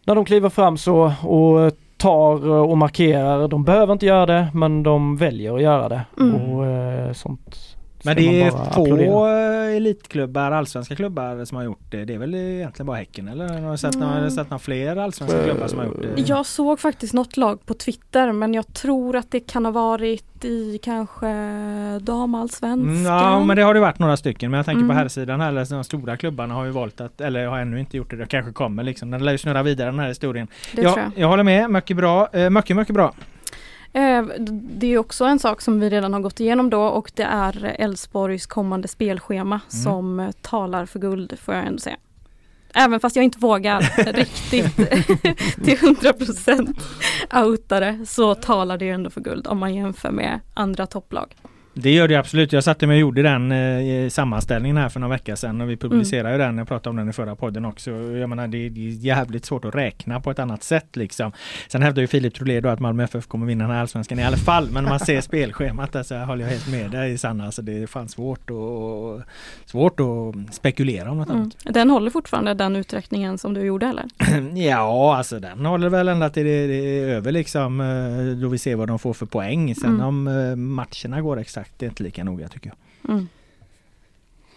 när 0.03 0.15
de 0.15 0.25
kliver 0.25 0.49
fram 0.49 0.77
så 0.77 1.13
och 1.21 1.71
tar 1.97 2.49
och 2.49 2.77
markerar. 2.77 3.47
De 3.47 3.63
behöver 3.63 3.93
inte 3.93 4.05
göra 4.05 4.25
det 4.25 4.47
men 4.53 4.83
de 4.83 5.17
väljer 5.17 5.55
att 5.55 5.61
göra 5.61 5.89
det. 5.89 6.01
Mm. 6.19 6.35
Och 6.35 6.65
eh, 6.65 7.13
sånt 7.13 7.76
men 8.07 8.15
det 8.15 8.41
är 8.41 8.51
få 8.51 8.57
applådera. 8.57 9.65
elitklubbar, 9.65 10.51
allsvenska 10.51 10.95
klubbar 10.95 11.45
som 11.45 11.57
har 11.57 11.63
gjort 11.63 11.85
det. 11.89 12.05
Det 12.05 12.13
är 12.13 12.17
väl 12.17 12.35
egentligen 12.35 12.87
bara 12.87 12.97
Häcken 12.97 13.27
eller 13.27 13.47
har 13.47 13.71
du 13.71 13.77
sett, 13.77 13.95
mm. 13.95 14.09
några, 14.09 14.29
sett 14.29 14.49
några 14.49 14.59
fler 14.59 14.95
allsvenska 14.95 15.43
klubbar 15.43 15.67
som 15.67 15.79
har 15.79 15.85
gjort 15.85 16.01
det? 16.01 16.21
Jag 16.21 16.45
såg 16.45 16.79
faktiskt 16.79 17.13
något 17.13 17.37
lag 17.37 17.65
på 17.65 17.73
Twitter 17.73 18.31
men 18.31 18.53
jag 18.53 18.73
tror 18.73 19.15
att 19.15 19.31
det 19.31 19.39
kan 19.39 19.65
ha 19.65 19.71
varit 19.71 20.45
i 20.45 20.79
kanske 20.83 21.27
damallsvenskan. 22.01 22.89
Mm, 22.89 23.05
ja 23.05 23.43
men 23.43 23.55
det 23.55 23.63
har 23.63 23.73
det 23.73 23.79
varit 23.79 23.99
några 23.99 24.17
stycken 24.17 24.51
men 24.51 24.57
jag 24.57 24.65
tänker 24.65 24.81
mm. 24.81 24.89
på 24.89 24.93
här 24.93 25.07
sidan 25.07 25.41
här, 25.41 25.75
de 25.75 25.83
stora 25.83 26.17
klubbarna 26.17 26.53
har 26.53 26.65
ju 26.65 26.71
valt 26.71 27.01
att, 27.01 27.21
eller 27.21 27.47
har 27.47 27.59
ännu 27.59 27.79
inte 27.79 27.97
gjort 27.97 28.09
det, 28.09 28.15
det 28.15 28.25
kanske 28.25 28.51
kommer 28.51 28.83
liksom. 28.83 29.11
Den 29.11 29.25
lär 29.25 29.31
ju 29.31 29.37
snurra 29.37 29.63
vidare 29.63 29.91
den 29.91 29.99
här 29.99 30.07
historien. 30.07 30.47
Det 30.75 30.81
jag, 30.81 30.97
jag. 30.97 31.11
jag 31.15 31.27
håller 31.27 31.43
med, 31.43 31.71
mycket 31.71 31.97
bra, 31.97 32.29
eh, 32.33 32.49
mycket 32.49 32.75
mycket 32.75 32.95
bra. 32.95 33.13
Eh, 33.93 34.25
det 34.79 34.87
är 34.87 34.97
också 34.97 35.25
en 35.25 35.39
sak 35.39 35.61
som 35.61 35.79
vi 35.79 35.89
redan 35.89 36.13
har 36.13 36.19
gått 36.19 36.39
igenom 36.39 36.69
då 36.69 36.81
och 36.81 37.11
det 37.15 37.23
är 37.23 37.75
Elfsborgs 37.79 38.45
kommande 38.45 38.87
spelschema 38.87 39.55
mm. 39.55 39.83
som 39.83 40.33
talar 40.41 40.85
för 40.85 40.99
guld 40.99 41.39
får 41.39 41.55
jag 41.55 41.67
ändå 41.67 41.79
säga. 41.79 41.97
Även 42.73 42.99
fast 42.99 43.15
jag 43.15 43.25
inte 43.25 43.39
vågar 43.39 43.81
riktigt 44.13 44.75
till 45.65 45.77
100% 45.77 46.81
outa 47.45 47.79
det 47.79 48.05
så 48.05 48.35
talar 48.35 48.77
det 48.77 48.89
ändå 48.89 49.09
för 49.09 49.21
guld 49.21 49.47
om 49.47 49.57
man 49.57 49.75
jämför 49.75 50.11
med 50.11 50.39
andra 50.53 50.87
topplag. 50.87 51.35
Det 51.79 51.91
gör 51.91 52.07
det 52.07 52.15
absolut. 52.15 52.53
Jag 52.53 52.63
satte 52.63 52.87
mig 52.87 52.95
och 52.95 52.99
gjorde 52.99 53.21
den 53.21 53.51
eh, 53.51 54.09
sammanställningen 54.09 54.77
här 54.77 54.89
för 54.89 54.99
några 54.99 55.13
veckor 55.13 55.35
sedan 55.35 55.61
och 55.61 55.69
vi 55.69 55.77
publicerade 55.77 56.35
mm. 56.35 56.47
den. 56.47 56.57
Jag 56.57 56.67
pratade 56.67 56.89
om 56.89 56.95
den 56.95 57.09
i 57.09 57.13
förra 57.13 57.35
podden 57.35 57.65
också. 57.65 57.91
Jag 57.91 58.29
menar 58.29 58.47
det 58.47 58.57
är 58.57 58.69
jävligt 59.05 59.45
svårt 59.45 59.65
att 59.65 59.75
räkna 59.75 60.19
på 60.19 60.31
ett 60.31 60.39
annat 60.39 60.63
sätt 60.63 60.95
liksom. 60.95 61.31
Sen 61.67 61.81
hävdar 61.81 62.01
ju 62.01 62.07
Filip 62.07 62.33
Trolé 62.33 62.61
då 62.61 62.69
att 62.69 62.79
Malmö 62.79 63.03
FF 63.03 63.27
kommer 63.27 63.45
vinna 63.45 63.63
den 63.63 63.73
här 63.73 63.81
allsvenskan 63.81 64.19
i 64.19 64.23
alla 64.23 64.37
fall. 64.37 64.69
Men 64.71 64.83
när 64.83 64.89
man 64.89 64.99
ser 64.99 65.21
spelschemat 65.21 65.91
där 65.91 66.03
så 66.03 66.17
håller 66.17 66.43
jag 66.43 66.51
helt 66.51 66.71
med 66.71 66.91
dig 66.91 67.17
Sanna. 67.17 67.45
Alltså 67.45 67.61
det 67.61 67.83
är 67.83 67.87
fan 67.87 68.07
svårt 68.07 68.49
och 68.49 69.21
svårt 69.65 69.99
att 69.99 70.53
spekulera 70.55 71.11
om 71.11 71.17
något 71.17 71.29
mm. 71.29 71.41
annat. 71.41 71.55
Den 71.63 71.89
håller 71.89 72.11
fortfarande 72.11 72.53
den 72.53 72.75
uträkningen 72.75 73.37
som 73.37 73.53
du 73.53 73.61
gjorde 73.61 73.85
eller? 73.85 74.05
ja 74.69 75.17
alltså 75.17 75.39
den 75.39 75.65
håller 75.65 75.89
väl 75.89 76.07
ända 76.07 76.29
till 76.29 76.45
det, 76.45 76.67
det 76.67 76.73
är 76.73 77.07
över 77.07 77.31
liksom. 77.31 77.81
Eh, 77.81 78.41
då 78.41 78.47
vi 78.47 78.57
ser 78.57 78.75
vad 78.75 78.87
de 78.87 78.99
får 78.99 79.13
för 79.13 79.25
poäng. 79.25 79.75
Sen 79.75 79.89
mm. 79.89 80.05
om 80.05 80.27
eh, 80.27 80.55
matcherna 80.55 81.21
går 81.21 81.39
exakt 81.39 81.66
sagt, 81.67 81.79
det 81.79 81.85
är 81.85 81.89
inte 81.89 82.03
lika 82.03 82.23
noga 82.23 82.47
tycker 82.47 82.69
jag. 82.69 83.13
Mm. 83.13 83.27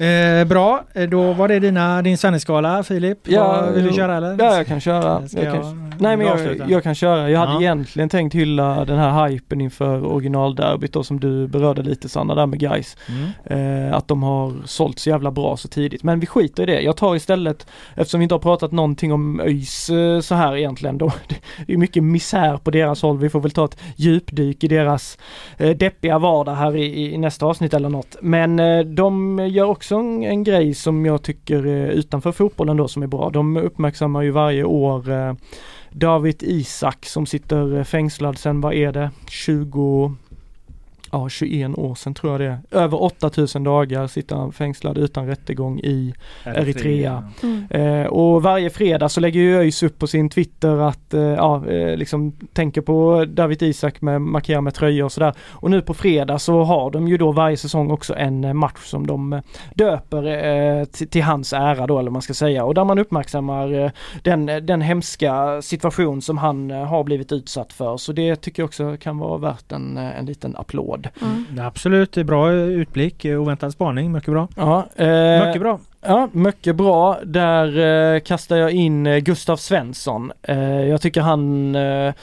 Eh, 0.00 0.44
bra, 0.44 0.84
eh, 0.92 1.08
då 1.08 1.32
var 1.32 1.48
det 1.48 1.58
dina, 1.58 2.02
din 2.02 2.18
Svenningsskala 2.18 2.82
Filip. 2.82 3.18
Ja, 3.24 3.70
vill 3.74 3.84
du 3.84 3.92
köra 3.92 4.16
eller? 4.16 4.36
Ja 4.38 4.56
jag 4.56 4.66
kan 4.66 4.80
köra. 4.80 5.22
Jag 5.32 5.52
kan, 5.52 5.92
nej 5.98 6.16
men 6.16 6.26
jag, 6.26 6.70
jag, 6.70 6.82
kan 6.82 6.94
köra. 6.94 7.30
Jag 7.30 7.40
hade 7.40 7.52
ja. 7.52 7.60
egentligen 7.60 8.08
tänkt 8.08 8.34
hylla 8.34 8.84
den 8.84 8.98
här 8.98 9.28
hypen 9.28 9.60
inför 9.60 10.06
originalderbyt 10.06 10.92
då 10.92 11.02
som 11.02 11.20
du 11.20 11.46
berörde 11.46 11.82
lite 11.82 12.08
Sanna 12.08 12.34
där 12.34 12.46
med 12.46 12.58
guys. 12.58 12.96
Mm. 13.08 13.88
Eh, 13.88 13.96
att 13.96 14.08
de 14.08 14.22
har 14.22 14.54
sålt 14.64 14.98
så 14.98 15.10
jävla 15.10 15.30
bra 15.30 15.56
så 15.56 15.68
tidigt. 15.68 16.02
Men 16.02 16.20
vi 16.20 16.26
skiter 16.26 16.62
i 16.62 16.66
det. 16.66 16.80
Jag 16.80 16.96
tar 16.96 17.16
istället, 17.16 17.66
eftersom 17.94 18.20
vi 18.20 18.22
inte 18.22 18.34
har 18.34 18.40
pratat 18.40 18.72
någonting 18.72 19.12
om 19.12 19.40
ÖIS 19.40 19.90
eh, 19.90 20.20
så 20.20 20.34
här 20.34 20.56
egentligen 20.56 20.98
då. 20.98 21.12
Det 21.66 21.72
är 21.72 21.76
mycket 21.76 22.02
misär 22.02 22.56
på 22.56 22.70
deras 22.70 23.02
håll. 23.02 23.18
Vi 23.18 23.28
får 23.28 23.40
väl 23.40 23.50
ta 23.50 23.64
ett 23.64 23.78
djupdyk 23.96 24.64
i 24.64 24.68
deras 24.68 25.18
eh, 25.56 25.76
deppiga 25.76 26.18
vardag 26.18 26.54
här 26.54 26.76
i, 26.76 27.14
i 27.14 27.18
nästa 27.18 27.46
avsnitt 27.46 27.74
eller 27.74 27.88
något. 27.88 28.16
Men 28.20 28.60
eh, 28.60 28.80
de 28.80 29.38
gör 29.48 29.64
också 29.64 29.89
också 29.90 30.00
en, 30.00 30.22
en 30.22 30.44
grej 30.44 30.74
som 30.74 31.06
jag 31.06 31.22
tycker 31.22 31.66
utanför 31.66 32.32
fotbollen 32.32 32.76
då 32.76 32.88
som 32.88 33.02
är 33.02 33.06
bra. 33.06 33.30
De 33.30 33.56
uppmärksammar 33.56 34.22
ju 34.22 34.30
varje 34.30 34.64
år 34.64 35.10
eh, 35.10 35.34
David 35.90 36.42
Isak 36.42 37.06
som 37.06 37.26
sitter 37.26 37.78
eh, 37.78 37.84
fängslad 37.84 38.38
sen, 38.38 38.60
vad 38.60 38.74
är 38.74 38.92
det, 38.92 39.10
20 39.28 40.14
ja, 41.10 41.28
21 41.28 41.78
år 41.78 41.94
sedan 41.94 42.14
tror 42.14 42.32
jag 42.32 42.40
det 42.40 42.46
är. 42.46 42.82
Över 42.82 43.02
8000 43.02 43.64
dagar 43.64 44.06
sitter 44.06 44.36
han 44.36 44.52
fängslad 44.52 44.98
utan 44.98 45.26
rättegång 45.26 45.80
i 45.80 46.14
Eritrea. 46.44 47.30
Mm. 47.42 47.66
Eh, 47.70 48.06
och 48.06 48.42
varje 48.42 48.70
fredag 48.70 49.08
så 49.08 49.20
lägger 49.20 49.40
ju 49.40 49.56
ÖIS 49.56 49.82
upp 49.82 49.98
på 49.98 50.06
sin 50.06 50.28
Twitter 50.28 50.76
att, 50.76 51.14
eh, 51.14 51.22
ja, 51.22 51.66
eh, 51.66 51.96
liksom 51.96 52.32
tänker 52.52 52.80
på 52.80 53.24
David 53.28 53.62
Isak 53.62 54.00
med 54.00 54.20
markera 54.20 54.60
med 54.60 54.74
tröjor 54.74 55.04
och 55.04 55.12
sådär. 55.12 55.34
Och 55.40 55.70
nu 55.70 55.82
på 55.82 55.94
fredag 55.94 56.38
så 56.38 56.62
har 56.62 56.90
de 56.90 57.08
ju 57.08 57.16
då 57.16 57.32
varje 57.32 57.56
säsong 57.56 57.90
också 57.90 58.14
en 58.16 58.44
eh, 58.44 58.52
match 58.52 58.84
som 58.84 59.06
de 59.06 59.32
eh, 59.32 59.40
döper 59.74 60.46
eh, 60.46 60.84
till 60.84 61.22
hans 61.22 61.52
ära 61.52 61.86
då 61.86 61.98
eller 61.98 62.10
man 62.10 62.22
ska 62.22 62.34
säga 62.34 62.64
och 62.64 62.74
där 62.74 62.84
man 62.84 62.98
uppmärksammar 62.98 63.92
den, 64.22 64.46
den 64.46 64.80
hemska 64.80 65.62
situation 65.62 66.22
som 66.22 66.38
han 66.38 66.70
har 66.70 67.04
blivit 67.04 67.32
utsatt 67.32 67.72
för. 67.72 67.96
Så 67.96 68.12
det 68.12 68.36
tycker 68.36 68.62
jag 68.62 68.68
också 68.68 68.96
kan 68.96 69.18
vara 69.18 69.38
värt 69.38 69.72
en, 69.72 69.96
en 69.96 70.26
liten 70.26 70.56
applåd 70.56 70.99
podd. 71.08 71.22
Mm. 71.22 71.66
Absolut, 71.66 72.14
bra 72.26 72.52
utblick, 72.52 73.24
oväntad 73.24 73.72
spaning, 73.72 74.12
mycket 74.12 74.30
bra. 74.30 74.48
Ja, 74.56 74.86
eh, 74.96 75.46
mycket 75.46 75.62
bra. 75.62 75.80
Ja, 76.00 76.28
mycket 76.32 76.76
bra. 76.76 77.18
Där 77.24 77.78
eh, 78.14 78.20
kastar 78.20 78.56
jag 78.56 78.70
in 78.70 79.06
eh, 79.06 79.18
Gustav 79.18 79.56
Svensson. 79.56 80.32
Eh, 80.42 80.82
jag 80.82 81.00
tycker 81.00 81.20
han 81.20 81.74
eh, 81.74 82.14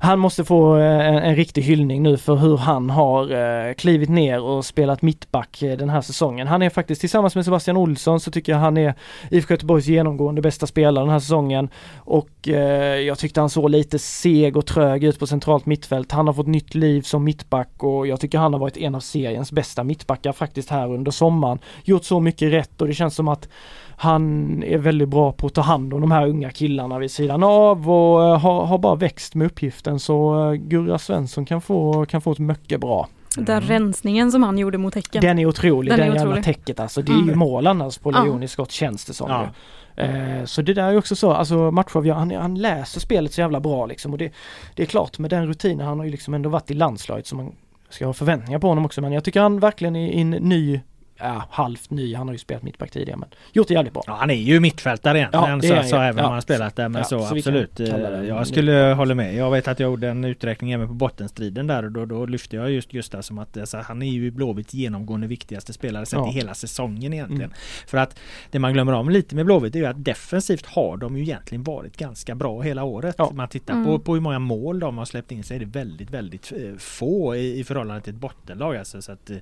han 0.00 0.18
måste 0.18 0.44
få 0.44 0.76
eh, 0.76 1.06
en, 1.08 1.14
en, 1.14 1.36
riktig 1.36 1.62
hyllning 1.62 2.02
nu 2.02 2.16
för 2.16 2.36
hur 2.36 2.56
han 2.56 2.90
har 2.90 3.30
eh, 3.32 3.74
klivit 3.74 4.08
ner 4.08 4.42
och 4.42 4.64
spelat 4.64 5.02
mittback 5.02 5.62
eh, 5.62 5.76
den 5.76 5.90
här 5.90 6.00
säsongen. 6.00 6.46
Han 6.46 6.62
är 6.62 6.70
faktiskt 6.70 7.00
tillsammans 7.00 7.34
med 7.34 7.44
Sebastian 7.44 7.76
Olsson 7.76 8.20
så 8.20 8.30
tycker 8.30 8.52
jag 8.52 8.58
han 8.58 8.76
är 8.76 8.94
IFK 9.30 9.54
Göteborgs 9.54 9.86
genomgående 9.86 10.42
bästa 10.42 10.66
spelare 10.66 11.04
den 11.04 11.12
här 11.12 11.18
säsongen. 11.18 11.68
Och 11.96 12.48
eh, 12.48 13.00
jag 13.00 13.18
tyckte 13.18 13.40
han 13.40 13.50
såg 13.50 13.70
lite 13.70 13.98
seg 13.98 14.56
och 14.56 14.66
trög 14.66 15.04
ut 15.04 15.18
på 15.18 15.26
centralt 15.26 15.66
mittfält. 15.66 16.12
Han 16.12 16.26
har 16.26 16.34
fått 16.34 16.46
nytt 16.46 16.74
liv 16.74 17.02
som 17.02 17.24
mittback 17.24 17.70
och 17.76 18.06
jag 18.06 18.20
tycker 18.20 18.38
han 18.38 18.52
har 18.52 18.60
varit 18.60 18.76
en 18.76 18.94
av 18.94 19.00
seriens 19.00 19.52
bästa 19.52 19.84
mittbackar 19.84 20.32
faktiskt 20.32 20.70
här 20.70 20.92
under 20.92 21.10
sommaren. 21.10 21.58
Gjort 21.84 22.04
så 22.04 22.20
mycket 22.20 22.52
rätt 22.52 22.80
och 22.80 22.88
det 22.88 22.94
känns 22.94 23.14
som 23.14 23.28
att 23.28 23.48
han 23.96 24.62
är 24.62 24.78
väldigt 24.78 25.08
bra 25.08 25.32
på 25.32 25.46
att 25.46 25.54
ta 25.54 25.60
hand 25.60 25.94
om 25.94 26.00
de 26.00 26.10
här 26.10 26.28
unga 26.28 26.50
killarna 26.50 26.98
vid 26.98 27.10
sidan 27.10 27.42
av 27.42 27.90
och 27.90 28.20
uh, 28.20 28.38
har, 28.38 28.66
har 28.66 28.78
bara 28.78 28.94
växt 28.94 29.34
med 29.34 29.46
uppgiften 29.46 30.00
så 30.00 30.34
uh, 30.34 30.54
Gurra 30.54 30.98
Svensson 30.98 31.44
kan 31.44 31.60
få, 31.60 32.06
kan 32.06 32.20
få 32.20 32.32
ett 32.32 32.38
mycket 32.38 32.80
bra. 32.80 33.08
Mm. 33.36 33.44
Den 33.44 33.60
rensningen 33.60 34.32
som 34.32 34.42
han 34.42 34.58
gjorde 34.58 34.78
mot 34.78 34.94
Häcken. 34.94 35.20
Den 35.22 35.38
är 35.38 35.46
otrolig, 35.46 35.92
den, 35.92 36.00
den 36.00 36.10
är 36.10 36.14
jävla 36.16 36.42
täcket 36.42 36.80
alltså. 36.80 37.02
Det 37.02 37.12
är 37.12 37.16
mm. 37.16 37.28
ju 37.28 37.34
mål 37.34 37.66
annars 37.66 37.98
på 37.98 38.10
Leon 38.10 38.42
i 38.42 38.48
skott 38.48 38.70
känns 38.70 39.04
det 39.04 39.14
som. 39.14 39.30
Ja. 39.30 39.48
Eh, 39.96 40.44
så 40.44 40.62
det 40.62 40.74
där 40.74 40.92
är 40.92 40.98
också 40.98 41.16
så, 41.16 41.32
alltså 41.32 41.70
matchavgörande, 41.70 42.34
han, 42.34 42.42
han 42.42 42.54
läser 42.54 43.00
spelet 43.00 43.32
så 43.32 43.40
jävla 43.40 43.60
bra 43.60 43.86
liksom 43.86 44.12
och 44.12 44.18
det, 44.18 44.32
det 44.74 44.82
är 44.82 44.86
klart 44.86 45.18
med 45.18 45.30
den 45.30 45.46
rutinen, 45.46 45.86
han 45.86 45.98
har 45.98 46.04
ju 46.04 46.10
liksom 46.10 46.34
ändå 46.34 46.48
varit 46.48 46.70
i 46.70 46.74
landslaget 46.74 47.26
så 47.26 47.36
man 47.36 47.52
ska 47.88 48.06
ha 48.06 48.12
förväntningar 48.12 48.58
på 48.58 48.68
honom 48.68 48.84
också 48.84 49.00
men 49.00 49.12
jag 49.12 49.24
tycker 49.24 49.40
han 49.40 49.60
verkligen 49.60 49.96
är 49.96 50.08
i 50.08 50.20
en 50.20 50.30
ny 50.30 50.80
ja, 51.18 51.44
halvt 51.50 51.90
ny, 51.90 52.14
han 52.14 52.28
har 52.28 52.32
ju 52.34 52.38
spelat 52.38 52.62
mittback 52.62 52.90
tidigare 52.90 53.18
men 53.18 53.28
gjort 53.52 53.68
det 53.68 53.74
jävligt 53.74 53.92
bra. 53.92 54.02
Ja, 54.06 54.12
han 54.14 54.30
är 54.30 54.34
ju 54.34 54.60
mittfältare 54.60 55.18
egentligen 55.18 55.60
Ja, 55.62 55.82
så, 55.82 55.88
så 55.88 55.96
han 55.96 56.04
ju. 56.04 56.08
även 56.08 56.10
om 56.10 56.18
Ja. 56.18 56.24
han 56.24 56.34
har 56.34 56.40
spelat 56.40 56.76
där 56.76 56.88
men 56.88 56.98
Ja, 57.00 57.04
så, 57.04 57.26
så 57.26 57.36
absolut. 57.36 57.80
Eh, 57.80 57.88
Jag 58.24 58.46
skulle 58.46 58.72
hålla 58.96 59.14
med. 59.14 59.34
Jag 59.34 59.50
vet 59.50 59.68
att 59.68 59.80
jag 59.80 59.90
gjorde 59.90 60.08
en 60.08 60.24
uträkning 60.24 60.72
även 60.72 60.88
på 60.88 60.94
bottenstriden 60.94 61.66
där 61.66 61.84
och 61.84 61.92
då, 61.92 62.06
då 62.06 62.26
lyfte 62.26 62.56
jag 62.56 62.70
just 62.70 62.90
Gustav 62.90 63.22
som 63.22 63.38
att 63.38 63.56
alltså, 63.56 63.78
han 63.78 64.02
är 64.02 64.10
ju 64.10 64.30
Blåvitts 64.30 64.74
genomgående 64.74 65.26
viktigaste 65.26 65.72
spelare 65.72 66.06
sett 66.06 66.16
Ja. 66.18 66.28
i 66.30 66.32
hela 66.32 66.54
säsongen 66.54 67.12
egentligen. 67.12 67.42
Mm. 67.44 67.56
För 67.86 67.98
att 67.98 68.18
det 68.50 68.58
man 68.58 68.72
glömmer 68.72 68.92
om 68.92 69.10
lite 69.10 69.36
med 69.36 69.44
Blåvitt 69.46 69.74
är 69.74 69.78
ju 69.78 69.86
att 69.86 70.04
defensivt 70.04 70.66
har 70.66 70.96
de 70.96 71.16
ju 71.16 71.22
egentligen 71.22 71.64
varit 71.64 71.96
ganska 71.96 72.34
bra 72.34 72.60
hela 72.60 72.84
året. 72.84 73.14
Ja. 73.18 73.30
Man 73.34 73.48
tittar 73.48 73.74
Mm. 73.74 73.86
på, 73.86 73.98
på 73.98 74.14
hur 74.14 74.20
många 74.20 74.38
mål 74.38 74.78
de 74.80 74.98
har 74.98 75.04
släppt 75.04 75.32
in 75.32 75.42
så 75.42 75.54
är 75.54 75.58
det 75.58 75.64
väldigt, 75.64 76.10
väldigt 76.10 76.52
eh, 76.52 76.76
få 76.78 77.36
i, 77.36 77.58
i 77.60 77.64
förhållande 77.64 78.00
till 78.02 78.14
ett 78.14 78.20
bottenlag. 78.20 78.76
Alltså, 78.76 79.02
så 79.02 79.12
att, 79.12 79.30
eh, 79.30 79.36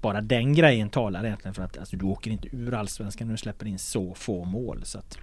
bara 0.00 0.20
den 0.20 0.54
grejen 0.54 0.88
talar 0.88 1.17
egentligen 1.26 1.54
för 1.54 1.62
att 1.62 1.78
alltså, 1.78 1.96
du 1.96 2.06
åker 2.06 2.30
inte 2.30 2.48
ur 2.52 2.74
allsvenskan 2.74 3.26
när 3.26 3.34
du 3.34 3.38
släpper 3.38 3.66
in 3.66 3.78
så 3.78 4.14
få 4.14 4.44
mål. 4.44 4.80
Så 4.84 4.98
att, 4.98 5.18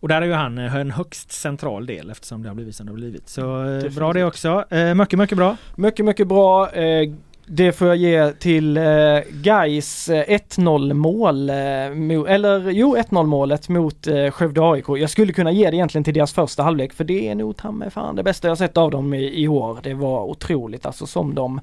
och 0.00 0.08
där 0.08 0.22
är 0.22 0.26
ju 0.26 0.32
han 0.32 0.58
eh, 0.58 0.74
en 0.74 0.90
högst 0.90 1.32
central 1.32 1.86
del 1.86 2.10
eftersom 2.10 2.42
det 2.42 2.48
har 2.48 2.54
blivit 2.54 2.76
som 2.76 2.86
det 2.86 2.92
har 2.92 2.96
blivit. 2.96 3.28
Så 3.28 3.60
eh, 3.60 3.66
Definitivt. 3.66 3.94
bra 3.94 4.12
det 4.12 4.24
också. 4.24 4.64
Eh, 4.70 4.94
mycket, 4.94 5.18
mycket 5.18 5.38
bra. 5.38 5.56
Mycket, 5.76 6.04
mycket 6.04 6.28
bra. 6.28 6.70
Eh, 6.70 7.12
det 7.50 7.72
får 7.72 7.88
jag 7.88 7.96
ge 7.96 8.32
till 8.32 8.76
eh, 8.76 8.84
Gais 9.30 10.08
1-0 10.08 10.92
mål, 10.92 11.50
eh, 11.50 11.56
eller 12.34 12.70
jo 12.70 12.96
1-0 12.96 13.26
målet 13.26 13.68
mot 13.68 14.06
eh, 14.06 14.30
Skövde 14.30 14.60
AIK. 14.62 14.84
Jag 14.88 15.10
skulle 15.10 15.32
kunna 15.32 15.52
ge 15.52 15.70
det 15.70 15.76
egentligen 15.76 16.04
till 16.04 16.14
deras 16.14 16.32
första 16.32 16.62
halvlek 16.62 16.92
för 16.92 17.04
det 17.04 17.28
är 17.28 17.34
nog 17.34 17.56
ta 17.56 17.90
fan 17.90 18.16
det 18.16 18.22
bästa 18.22 18.48
jag 18.48 18.58
sett 18.58 18.76
av 18.76 18.90
dem 18.90 19.14
i, 19.14 19.42
i 19.42 19.48
år. 19.48 19.78
Det 19.82 19.94
var 19.94 20.24
otroligt 20.24 20.86
alltså 20.86 21.06
som 21.06 21.34
de 21.34 21.58
eh, 21.58 21.62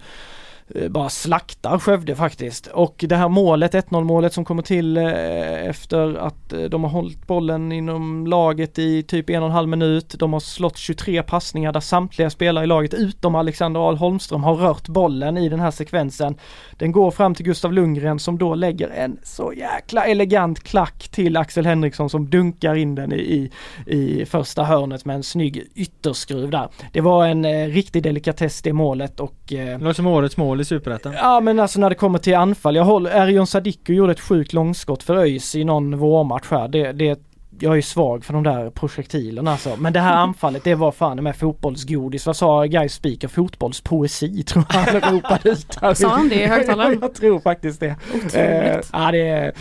Eh, 0.67 0.89
bara 0.89 1.09
slaktar 1.09 1.79
Skövde 1.79 2.15
faktiskt. 2.15 2.67
Och 2.67 3.05
det 3.07 3.15
här 3.15 3.29
målet, 3.29 3.73
1-0 3.73 4.03
målet 4.03 4.33
som 4.33 4.45
kommer 4.45 4.61
till 4.61 4.97
eh, 4.97 5.67
efter 5.67 6.15
att 6.15 6.53
eh, 6.53 6.61
de 6.61 6.83
har 6.83 6.91
hållit 6.91 7.27
bollen 7.27 7.71
inom 7.71 8.27
laget 8.27 8.79
i 8.79 9.03
typ 9.03 9.29
en 9.29 9.43
och 9.43 9.49
en 9.49 9.55
halv 9.55 9.69
minut. 9.69 10.15
De 10.19 10.33
har 10.33 10.39
slått 10.39 10.77
23 10.77 11.23
passningar 11.23 11.71
där 11.71 11.79
samtliga 11.79 12.29
spelare 12.29 12.63
i 12.63 12.67
laget 12.67 12.93
utom 12.93 13.35
Alexander 13.35 13.87
Ahl 13.87 13.97
Holmström 13.97 14.43
har 14.43 14.55
rört 14.55 14.87
bollen 14.87 15.37
i 15.37 15.49
den 15.49 15.59
här 15.59 15.71
sekvensen. 15.71 16.35
Den 16.77 16.91
går 16.91 17.11
fram 17.11 17.35
till 17.35 17.45
Gustav 17.45 17.73
Lundgren 17.73 18.19
som 18.19 18.37
då 18.37 18.55
lägger 18.55 18.89
en 18.89 19.17
så 19.23 19.53
jäkla 19.53 20.05
elegant 20.05 20.63
klack 20.63 21.07
till 21.11 21.37
Axel 21.37 21.65
Henriksson 21.65 22.09
som 22.09 22.29
dunkar 22.29 22.75
in 22.75 22.95
den 22.95 23.13
i, 23.13 23.15
i, 23.15 23.51
i 23.95 24.25
första 24.25 24.63
hörnet 24.63 25.05
med 25.05 25.15
en 25.15 25.23
snygg 25.23 25.67
ytterskruv 25.75 26.49
där. 26.49 26.69
Det 26.91 27.01
var 27.01 27.25
en 27.27 27.45
eh, 27.45 27.67
riktig 27.67 28.03
delikatess 28.03 28.61
det 28.61 28.73
målet 28.73 29.19
och 29.19 29.53
eh, 29.53 29.79
Det 29.79 29.83
låter 29.83 29.93
som 29.93 30.07
årets 30.07 30.37
mål 30.37 30.54
i 30.61 30.65
Superettan. 30.65 31.13
Ja 31.13 31.39
men 31.39 31.59
alltså 31.59 31.79
när 31.79 31.89
det 31.89 31.95
kommer 31.95 32.19
till 32.19 32.35
anfall, 32.35 32.75
jag 32.75 32.83
håller, 32.83 33.11
Erion 33.11 33.47
Sadiku 33.47 33.93
gjorde 33.93 34.11
ett 34.11 34.19
sjukt 34.19 34.53
långskott 34.53 35.03
för 35.03 35.15
ÖIS 35.15 35.55
i 35.55 35.63
någon 35.63 35.97
vårmatch 35.97 36.47
här. 36.51 36.67
Det, 36.67 36.91
det, 36.91 37.19
jag 37.59 37.77
är 37.77 37.81
svag 37.81 38.25
för 38.25 38.33
de 38.33 38.43
där 38.43 38.69
projektilerna 38.69 39.51
alltså. 39.51 39.75
Men 39.77 39.93
det 39.93 39.99
här 39.99 40.15
anfallet 40.23 40.63
det 40.63 40.75
var 40.75 40.91
fan 40.91 41.23
med 41.23 41.35
fotbollsgodis. 41.35 42.25
Vad 42.25 42.35
sa 42.35 42.63
Guy 42.63 42.89
Speaker? 42.89 43.27
Fotbollspoesi 43.27 44.43
tror 44.43 44.65
jag 44.69 44.79
han 44.79 45.13
ropade 45.13 45.49
ut. 45.49 45.77
Sa 45.97 46.07
han 46.07 46.29
det 46.29 46.35
i 46.35 46.45
högtalaren? 46.45 46.99
jag 47.01 47.15
tror 47.15 47.39
faktiskt 47.39 47.79
det. 47.79 47.87
Eh, 47.87 47.95
Otroligt. 48.15 48.89
ja 48.93 49.11
det 49.11 49.27
är 49.27 49.53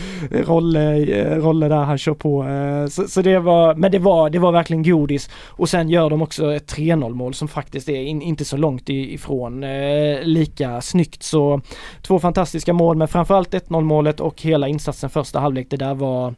Rolle, 0.43 0.97
eh, 0.97 1.37
Rolle 1.37 1.67
där 1.67 1.83
han 1.83 1.97
kör 1.97 2.13
på. 2.13 2.43
Eh, 2.43 2.87
så, 2.87 3.07
så 3.07 3.21
det 3.21 3.39
var, 3.39 3.75
men 3.75 3.91
det 3.91 3.99
var, 3.99 4.29
det 4.29 4.39
var 4.39 4.51
verkligen 4.51 4.83
godis. 4.83 5.29
Och 5.47 5.69
sen 5.69 5.89
gör 5.89 6.09
de 6.09 6.21
också 6.21 6.53
ett 6.53 6.75
3-0 6.75 7.13
mål 7.13 7.33
som 7.33 7.47
faktiskt 7.47 7.89
är 7.89 8.01
in, 8.01 8.21
inte 8.21 8.45
så 8.45 8.57
långt 8.57 8.89
ifrån 8.89 9.63
eh, 9.63 10.21
lika 10.21 10.81
snyggt. 10.81 11.23
Så 11.23 11.61
två 12.01 12.19
fantastiska 12.19 12.73
mål 12.73 12.97
men 12.97 13.07
framförallt 13.07 13.53
1-0 13.53 13.81
målet 13.81 14.19
och 14.19 14.41
hela 14.41 14.67
insatsen 14.67 15.09
första 15.09 15.39
halvlek. 15.39 15.67
Det 15.69 15.77
där 15.77 15.93
var 15.93 16.33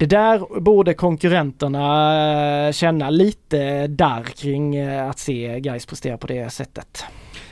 det 0.00 0.06
där 0.06 0.60
borde 0.60 0.94
konkurrenterna 0.94 2.66
eh, 2.66 2.72
känna 2.72 3.10
lite 3.10 3.86
där 3.86 4.22
kring 4.22 4.76
eh, 4.76 5.08
att 5.08 5.18
se 5.18 5.60
guys 5.60 5.86
prestera 5.86 6.18
på 6.18 6.26
det 6.26 6.50
sättet. 6.50 7.04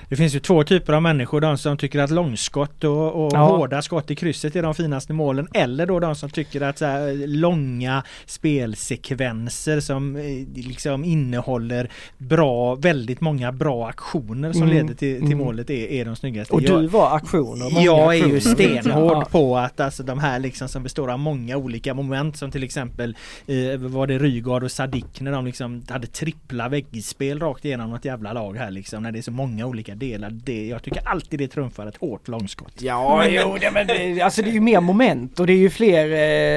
Det 0.08 0.16
finns 0.16 0.34
ju 0.34 0.40
två 0.40 0.64
typer 0.64 0.92
av 0.92 1.02
människor. 1.02 1.40
De 1.40 1.58
som 1.58 1.76
tycker 1.76 1.98
att 1.98 2.10
långskott 2.10 2.84
och, 2.84 3.24
och 3.26 3.32
Ja. 3.34 3.38
hårda 3.38 3.82
skott 3.82 4.10
i 4.10 4.14
krysset 4.14 4.56
är 4.56 4.62
de 4.62 4.74
finaste 4.74 5.12
målen. 5.12 5.48
Eller 5.54 5.86
då 5.86 6.00
de 6.00 6.14
som 6.14 6.30
tycker 6.30 6.60
att 6.60 6.78
så 6.78 6.84
här, 6.84 7.26
långa 7.26 8.02
spelsekvenser 8.26 9.80
som 9.80 10.16
eh, 10.16 10.22
liksom 10.54 11.04
innehåller 11.04 11.90
bra, 12.18 12.74
väldigt 12.74 13.20
många 13.20 13.52
bra 13.52 13.88
aktioner 13.88 14.52
som 14.52 14.62
Mm, 14.62 14.74
leder 14.74 14.94
till, 14.94 15.16
till 15.16 15.24
mm. 15.32 15.38
målet 15.38 15.70
är, 15.70 15.86
är 15.92 16.04
de 16.04 16.16
snyggaste. 16.16 16.54
Och 16.54 16.62
du 16.62 16.86
var 16.86 17.16
aktioner. 17.16 17.84
Jag 17.84 18.16
är 18.16 18.26
ju 18.26 18.40
stenhård 18.40 19.30
på 19.30 19.56
att 19.56 19.80
alltså 19.80 20.02
de 20.02 20.18
här 20.18 20.38
liksom 20.38 20.68
som 20.68 20.82
består 20.82 21.10
av 21.10 21.18
många 21.18 21.56
olika 21.56 21.94
moment 21.94 22.36
som 22.36 22.50
till 22.50 22.62
exempel 22.62 23.16
eh, 23.46 23.78
var 23.80 24.06
det 24.06 24.18
Rygaard 24.18 24.64
och 24.64 24.72
Sadik 24.72 25.20
när 25.20 25.32
de 25.32 25.46
liksom 25.46 25.82
hade 25.88 26.06
trippla 26.06 26.68
väggspel 26.68 27.40
rakt 27.40 27.64
igenom 27.64 27.90
något 27.90 28.04
jävla 28.04 28.32
lag 28.32 28.56
här 28.56 28.70
liksom 28.70 29.02
när 29.02 29.12
det 29.12 29.18
är 29.18 29.22
så 29.22 29.30
många 29.30 29.66
olika 29.66 29.94
delar. 29.98 30.30
Det, 30.30 30.66
jag 30.66 30.82
tycker 30.82 31.08
alltid 31.08 31.38
det 31.38 31.48
trumfar 31.48 31.86
ett 31.86 31.96
hårt 31.96 32.28
långskott. 32.28 32.72
Ja, 32.78 33.24
jo, 33.28 33.56
det, 33.60 33.70
men 33.70 33.86
det, 33.86 34.20
alltså 34.20 34.42
det 34.42 34.48
är 34.48 34.52
ju 34.52 34.60
mer 34.60 34.80
moment 34.80 35.40
och 35.40 35.46
det 35.46 35.52
är 35.52 35.56
ju 35.56 35.70
fler 35.70 36.04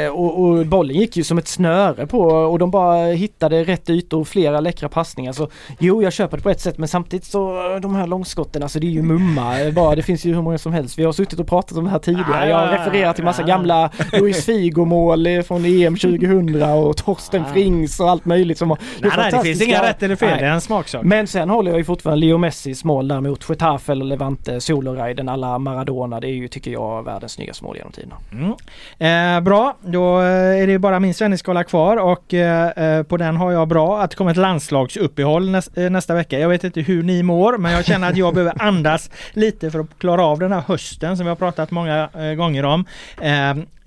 eh, 0.06 0.12
och, 0.12 0.44
och 0.44 0.66
bollen 0.66 0.96
gick 0.96 1.18
ju 1.18 1.24
som 1.24 1.38
ett 1.38 1.48
snöre 1.48 2.08
på 2.08 2.22
och 2.22 2.60
de 2.60 2.72
bara 2.72 3.06
hittade 3.06 3.64
rätt 3.64 3.90
ytor 3.90 4.20
och 4.20 4.28
flera 4.28 4.60
läckra 4.60 4.90
passningar. 4.90 5.34
Så 5.34 5.50
jo, 5.80 6.04
jag 6.04 6.14
köper 6.14 6.38
det 6.38 6.44
på 6.44 6.50
ett 6.50 6.62
sätt 6.62 6.78
men 6.78 6.88
samtidigt 6.88 7.26
så 7.26 7.80
de 7.82 7.96
här 7.96 8.08
långskotten, 8.08 8.64
alltså 8.64 8.80
det 8.80 8.88
är 8.88 8.92
ju 8.92 9.02
mumma 9.02 9.62
eh, 9.62 9.74
bara. 9.74 9.96
Det 9.96 10.02
finns 10.02 10.26
ju 10.26 10.34
hur 10.34 10.42
många 10.42 10.58
som 10.58 10.74
helst. 10.74 11.00
Vi 11.00 11.04
har 11.04 11.12
suttit 11.12 11.40
och 11.40 11.48
pratat 11.48 11.78
om 11.78 11.84
det 11.84 11.90
här 11.90 12.00
tidigare. 12.00 12.50
Jag 12.50 12.58
har 12.58 12.68
refererat 12.68 13.16
till 13.16 13.26
massa 13.26 13.44
gamla 13.44 13.90
Luis 14.14 14.46
Figo-mål 14.46 15.28
eh, 15.28 15.42
från 15.42 15.66
EM 15.66 15.96
2000 15.96 16.62
och 16.64 16.98
Torsten 16.98 17.46
Frings 17.54 18.00
och 18.00 18.10
allt 18.10 18.26
möjligt 18.26 18.58
som 18.58 18.70
har 18.70 18.80
Nej, 19.00 19.12
nej, 19.18 19.32
det 19.32 19.42
finns 19.42 19.62
inga 19.62 19.84
rätt 19.84 20.04
eller 20.04 20.16
fel. 20.16 20.30
Nej. 20.30 20.40
Det 20.40 20.46
är 20.46 20.52
en 20.52 20.62
smaksak. 20.62 21.04
Men 21.04 21.28
sen 21.28 21.50
håller 21.50 21.72
jag 21.72 21.78
ju 21.78 21.84
fortfarande 21.84 22.26
Leo 22.26 22.38
Messis 22.38 22.84
mål 22.84 23.08
där 23.08 23.22
mot 23.32 23.50
Getafe 23.50 23.92
eller 23.92 24.06
Levante, 24.06 24.62
Soloriden 24.62 25.30
alla 25.30 25.60
Maradona. 25.60 26.20
Det 26.20 26.28
är 26.28 26.34
ju, 26.34 26.48
tycker 26.48 26.72
jag, 26.72 27.04
världens 27.04 27.32
snyggaste 27.32 27.64
mål 27.64 27.78
genom 27.78 27.92
tiderna. 27.92 28.16
Mm. 28.32 29.38
Eh, 29.38 29.44
bra, 29.44 29.78
då 29.82 30.20
eh, 30.20 30.62
är 30.62 30.68
det 30.68 30.80
bara 30.80 31.00
min 31.00 31.14
svenningsskala 31.14 31.64
kvar 31.64 31.98
och 31.98 32.34
eh, 32.34 32.98
eh, 32.98 33.04
på 33.04 33.18
den 33.18 33.38
har 33.38 33.52
jag 33.52 33.68
bra 33.68 34.02
att 34.02 34.10
det 34.10 34.18
kommer 34.18 34.32
ett 34.32 34.38
landslagsuppehåll 34.38 35.50
näs, 35.50 35.78
eh, 35.78 35.90
nästa 35.90 36.14
vecka. 36.14 36.40
Jag 36.40 36.50
vet 36.50 36.64
inte 36.64 36.82
hur 36.82 37.04
ni 37.04 37.24
mår 37.24 37.58
men 37.58 37.72
jag 37.72 37.86
känner 37.86 38.10
att 38.10 38.18
jag 38.18 38.34
behöver 38.34 38.62
andas 38.62 39.10
lite 39.34 39.72
för 39.72 39.80
att 39.80 40.00
klara 40.00 40.26
av 40.26 40.40
den 40.40 40.52
här 40.52 40.64
hösten 40.68 41.18
som 41.18 41.26
vi 41.26 41.30
har 41.30 41.36
pratat 41.36 41.72
många 41.72 42.10
eh, 42.14 42.34
gånger 42.34 42.66
om. 42.66 42.86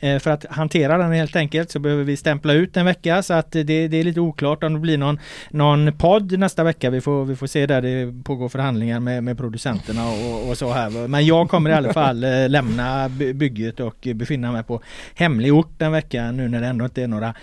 Eh, 0.04 0.18
för 0.18 0.30
att 0.30 0.44
hantera 0.50 0.98
den 0.98 1.12
helt 1.12 1.36
enkelt 1.36 1.70
så 1.70 1.78
behöver 1.78 2.04
vi 2.04 2.16
stämpla 2.16 2.52
ut 2.52 2.76
en 2.76 2.86
vecka 2.86 3.22
så 3.22 3.34
att 3.34 3.52
det, 3.52 3.62
det 3.62 3.96
är 3.96 4.04
lite 4.04 4.20
oklart 4.20 4.64
om 4.64 4.72
det 4.72 4.78
blir 4.78 4.98
någon, 4.98 5.18
någon 5.50 5.92
podd 5.92 6.38
nästa 6.38 6.64
vecka. 6.64 6.90
Vi 6.90 7.00
får, 7.00 7.24
vi 7.24 7.36
får 7.36 7.46
se 7.46 7.66
där 7.66 7.82
det 7.82 8.24
pågår 8.24 8.48
förhandlingar 8.48 9.00
med, 9.00 9.24
med 9.24 9.38
producenterna 9.38 10.08
och, 10.08 10.48
och 10.48 10.58
så 10.58 10.72
här. 10.72 11.08
Men 11.08 11.26
jag 11.26 11.48
kommer 11.48 11.70
i 11.70 11.72
alla 11.72 11.92
fall 11.92 12.24
eh, 12.24 12.48
lämna 12.48 13.08
bygget 13.34 13.80
och 13.80 14.08
befinna 14.14 14.52
mig 14.52 14.62
på 14.62 14.82
hemlig 15.14 15.54
ort 15.54 15.82
en 15.82 15.92
vecka 15.92 16.32
nu 16.32 16.48
när 16.48 16.60
det 16.60 16.66
ändå 16.66 16.84
inte 16.84 17.02
är 17.02 17.08
några 17.08 17.34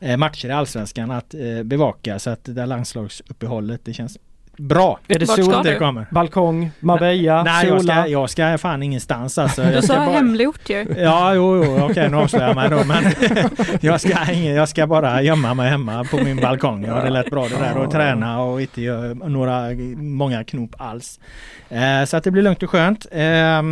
eh, 0.00 0.16
matcher 0.16 0.48
i 0.48 0.52
Allsvenskan 0.52 1.10
att 1.10 1.34
bevaka. 1.64 2.18
Så 2.18 2.30
att 2.30 2.44
det 2.44 2.52
där 2.52 2.66
landslagsuppehållet 2.66 3.80
det 3.84 3.92
känns 3.92 4.18
bra. 4.60 4.98
Är 5.08 5.18
det 5.18 5.24
Vart 5.28 5.36
sol, 5.44 5.62
Det 5.64 5.70
du? 5.72 5.78
kommer. 5.78 6.06
balkong, 6.10 6.70
Marbella, 6.80 7.42
Nej 7.42 7.66
jag 7.66 7.80
Sola? 7.80 8.02
ska, 8.02 8.10
jag 8.10 8.30
ska 8.30 8.58
fan 8.58 8.82
ingenstans 8.82 9.38
alltså. 9.38 9.62
Du 9.62 9.70
Jag 9.70 9.84
ska 9.84 9.92
sa 9.94 10.06
bara- 10.06 10.14
hemlig 10.16 10.48
ort 10.48 10.70
ju. 10.70 10.86
Ja, 10.98 11.34
jo, 11.34 11.64
jo, 11.64 11.78
okej 11.90 12.08
nu 12.10 12.16
avslöjar 12.16 12.46
jag 12.46 12.56
mig 12.56 12.70
då 12.70 12.84
men 12.84 13.04
jag 13.80 14.00
ska, 14.00 14.32
ingen, 14.32 14.54
jag 14.54 14.68
ska 14.68 14.86
bara 14.86 15.22
gömma 15.22 15.54
mig 15.54 15.70
hemma 15.70 16.04
på 16.04 16.16
min 16.16 16.36
balkong. 16.36 16.84
Ja, 16.84 16.94
det 16.94 17.10
lät 17.10 17.30
bra 17.30 17.48
det 17.48 17.56
där 17.56 17.76
och 17.76 17.90
träna 17.90 18.40
och 18.42 18.60
inte 18.60 18.80
göra 18.82 19.14
några, 19.14 19.62
många 19.96 20.44
knop 20.44 20.74
alls. 20.78 21.20
Eh, 21.68 22.04
så 22.04 22.16
att 22.16 22.24
det 22.24 22.30
blir 22.30 22.42
lugnt 22.42 22.62
och 22.62 22.70
skönt. 22.70 23.06
Eh, 23.10 23.62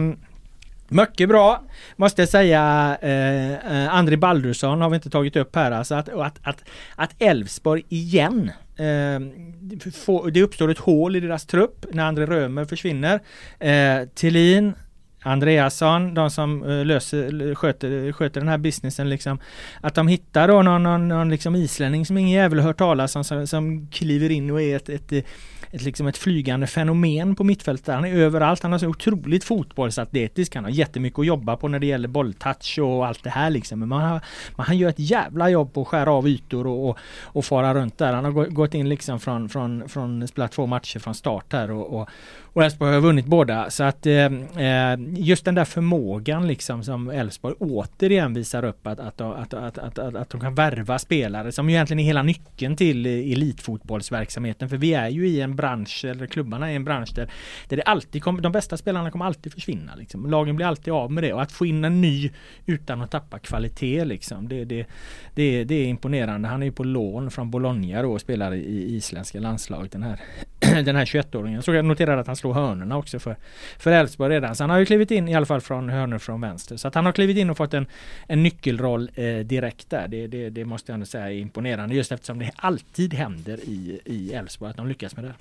mycket 0.89 1.29
bra 1.29 1.61
måste 1.97 2.23
jag 2.23 2.29
säga. 2.29 2.97
Eh, 3.03 3.53
eh, 3.53 3.95
André 3.95 4.17
Baldursson 4.17 4.81
har 4.81 4.91
vi 4.91 4.95
inte 4.95 5.11
tagit 5.11 5.37
upp 5.37 5.57
här. 5.57 5.71
Alltså 5.73 5.95
att, 5.95 6.09
och 6.09 6.27
att, 6.27 6.39
att, 6.43 6.65
att 6.97 7.11
Elfsborg 7.19 7.83
igen 7.89 8.51
eh, 8.79 9.91
få, 9.93 10.27
det 10.31 10.43
uppstår 10.43 10.71
ett 10.71 10.79
hål 10.79 11.17
i 11.17 11.21
deras 11.21 11.47
trupp 11.47 11.87
när 11.93 12.05
André 12.05 12.27
Römer 12.27 12.65
försvinner. 12.65 13.21
Eh, 13.59 14.09
Tillin 14.15 14.75
Andreasson, 15.23 16.15
de 16.15 16.31
som 16.31 16.63
eh, 16.63 16.85
löser, 16.85 17.55
sköter, 17.55 18.13
sköter 18.13 18.41
den 18.41 18.49
här 18.49 18.59
businessen 18.59 19.11
liksom. 19.11 19.39
Att 19.81 19.95
de 19.95 20.09
hittar 20.09 20.49
då 20.49 20.63
någon, 20.63 20.83
någon, 20.83 21.09
någon 21.09 21.31
liksom 21.31 21.57
islänning 21.57 22.07
som 22.07 22.19
ingen 22.19 22.31
jävel 22.31 22.59
har 22.59 22.67
hört 22.67 22.79
talas 22.79 23.17
om 23.17 23.25
som, 23.25 23.47
som 23.47 23.87
kliver 23.87 24.31
in 24.31 24.51
och 24.51 24.63
är 24.63 24.77
ett, 24.77 24.89
ett, 24.89 25.27
ett, 25.71 25.83
liksom 25.83 26.07
ett 26.07 26.17
flygande 26.17 26.67
fenomen 26.67 27.35
på 27.35 27.45
mittfältet. 27.45 27.95
Han 27.95 28.05
är 28.05 28.15
överallt. 28.15 28.63
Han 28.63 28.73
har 28.73 28.79
så 28.79 28.89
otroligt 28.89 29.45
fotbollsatletisk. 29.45 30.55
Han 30.55 30.65
har 30.65 30.71
jättemycket 30.71 31.19
att 31.19 31.27
jobba 31.27 31.57
på 31.57 31.69
när 31.69 31.79
det 31.79 31.87
gäller 31.87 32.09
bolltouch 32.09 32.79
och 32.79 33.07
allt 33.07 33.25
det 33.25 33.31
här 33.31 33.51
liksom. 33.51 33.79
Men 33.79 33.89
man 33.89 34.03
har, 34.03 34.21
men 34.57 34.67
han 34.67 34.79
gör 34.79 34.89
ett 34.89 34.99
jävla 34.99 35.51
jobb 35.51 35.73
på 35.73 35.83
att 35.83 35.89
skära 35.89 36.13
av 36.13 36.29
ytor 36.29 36.67
och, 36.67 36.89
och, 36.89 36.99
och 37.23 37.45
fara 37.45 37.75
runt 37.75 37.99
där. 37.99 38.13
Han 38.13 38.25
har 38.25 38.33
gått 38.33 38.75
in 38.75 38.89
liksom 38.89 39.21
från, 39.21 39.49
från, 39.49 39.89
från 39.89 40.29
spelat 40.29 40.53
två 40.53 40.67
matcher 40.67 40.99
från 40.99 41.15
start 41.15 41.53
här 41.53 41.71
och, 41.71 42.01
och, 42.01 42.09
och 42.59 42.65
Elfsborg 42.65 42.95
har 42.95 43.01
vunnit 43.01 43.27
båda. 43.27 43.71
Så 43.71 43.85
att 43.85 44.07
eh, 44.07 44.15
eh, 44.15 44.99
just 45.13 45.45
den 45.45 45.55
där 45.55 45.65
förmågan 45.65 46.47
liksom 46.47 46.83
som 46.83 47.11
Elfsborg 47.11 47.55
återigen 47.59 48.35
visar 48.35 48.65
upp 48.65 48.87
att, 48.87 49.01
att, 49.01 49.21
att, 49.21 49.55
att, 49.55 49.79
att, 49.79 49.99
att, 49.99 50.15
att 50.15 50.31
de 50.31 50.41
kan 50.41 50.55
värva 50.55 50.99
spelare 50.99 51.53
som 51.53 51.69
egentligen 51.69 52.01
är 52.01 52.05
hela 52.05 52.23
nyckeln 52.23 52.77
till 52.77 53.07
eh, 53.07 53.13
elitfotbollsverksamheten. 53.13 54.69
För 54.69 54.77
vi 54.77 54.95
är 54.95 55.09
ju 55.09 55.29
i 55.29 55.41
en 55.41 55.57
bransch, 55.57 56.05
eller 56.05 56.27
klubbarna 56.27 56.69
är 56.69 56.73
i 56.73 56.77
en 56.77 56.85
bransch 56.85 57.13
där, 57.15 57.31
där 57.69 57.77
det 57.77 57.83
alltid 57.83 58.23
kommer, 58.23 58.43
de 58.43 58.53
bästa 58.53 58.77
spelarna 58.77 59.11
kommer 59.11 59.25
alltid 59.25 59.53
försvinna. 59.53 59.95
Liksom. 59.95 60.31
Lagen 60.31 60.57
blir 60.57 60.67
alltid 60.67 60.93
av 60.93 61.13
med 61.13 61.25
det 61.25 61.33
och 61.33 61.43
att 61.43 61.53
få 61.53 61.67
in 61.67 61.85
en 61.85 62.01
ny 62.01 62.31
utan 62.67 63.03
att 63.03 63.11
tappa 63.11 63.39
kvalitet 63.39 64.05
liksom. 64.05 64.49
Det, 64.49 64.65
det, 64.65 64.87
det, 65.35 65.65
det 65.65 65.75
är 65.75 65.87
imponerande. 65.87 66.49
Han 66.49 66.63
är 66.63 66.67
ju 66.67 66.73
på 66.73 66.85
lån 66.85 67.31
från 67.31 67.51
Bologna 67.51 68.03
då 68.03 68.13
och 68.13 68.21
spelar 68.21 68.55
i 68.55 68.97
isländska 68.97 69.41
landslaget 69.41 69.93
den 69.93 70.03
här, 70.03 70.21
den 70.83 70.97
här 70.97 71.05
21-åringen. 71.05 71.61
Så 71.61 71.75
jag 71.75 71.85
noterade 71.85 72.21
att 72.21 72.27
han 72.27 72.37
slog 72.37 72.48
hörnorna 72.53 72.97
också 72.97 73.19
för 73.19 73.37
för 73.79 73.91
Elfsborg 73.91 74.35
redan. 74.35 74.57
Så 74.57 74.63
han 74.63 74.71
har 74.71 74.79
ju 74.79 74.87
klivit 74.87 75.11
in 75.11 75.29
i 75.29 75.35
alla 75.35 75.47
fall 75.47 75.61
från 75.61 75.89
hörnor 75.89 76.19
från 76.19 76.41
vänster. 76.41 76.77
Så 76.77 76.89
att 76.89 76.95
han 76.95 77.07
har 77.07 77.13
klivit 77.13 77.37
in 77.37 77.51
och 77.51 77.57
fått 77.57 77.75
en, 77.75 77.87
en 78.27 78.43
nyckelroll 78.43 79.11
eh, 79.15 79.39
direkt 79.39 79.91
där. 79.91 80.09
Det, 80.09 80.27
det, 80.27 80.51
det, 80.51 80.65
måste 80.65 80.93
jag 80.93 80.95
ändå 80.95 81.07
säga 81.07 81.31
är 81.31 81.35
imponerande 81.35 81.95
just 81.95 82.13
eftersom 82.13 82.39
det 82.39 82.51
alltid 82.57 83.15
händer 83.15 83.59
i 84.05 84.33
Elfsborg 84.35 84.71
att 84.71 84.77
de 84.77 84.87
lyckas 84.87 85.17
med 85.17 85.25
det. 85.25 85.35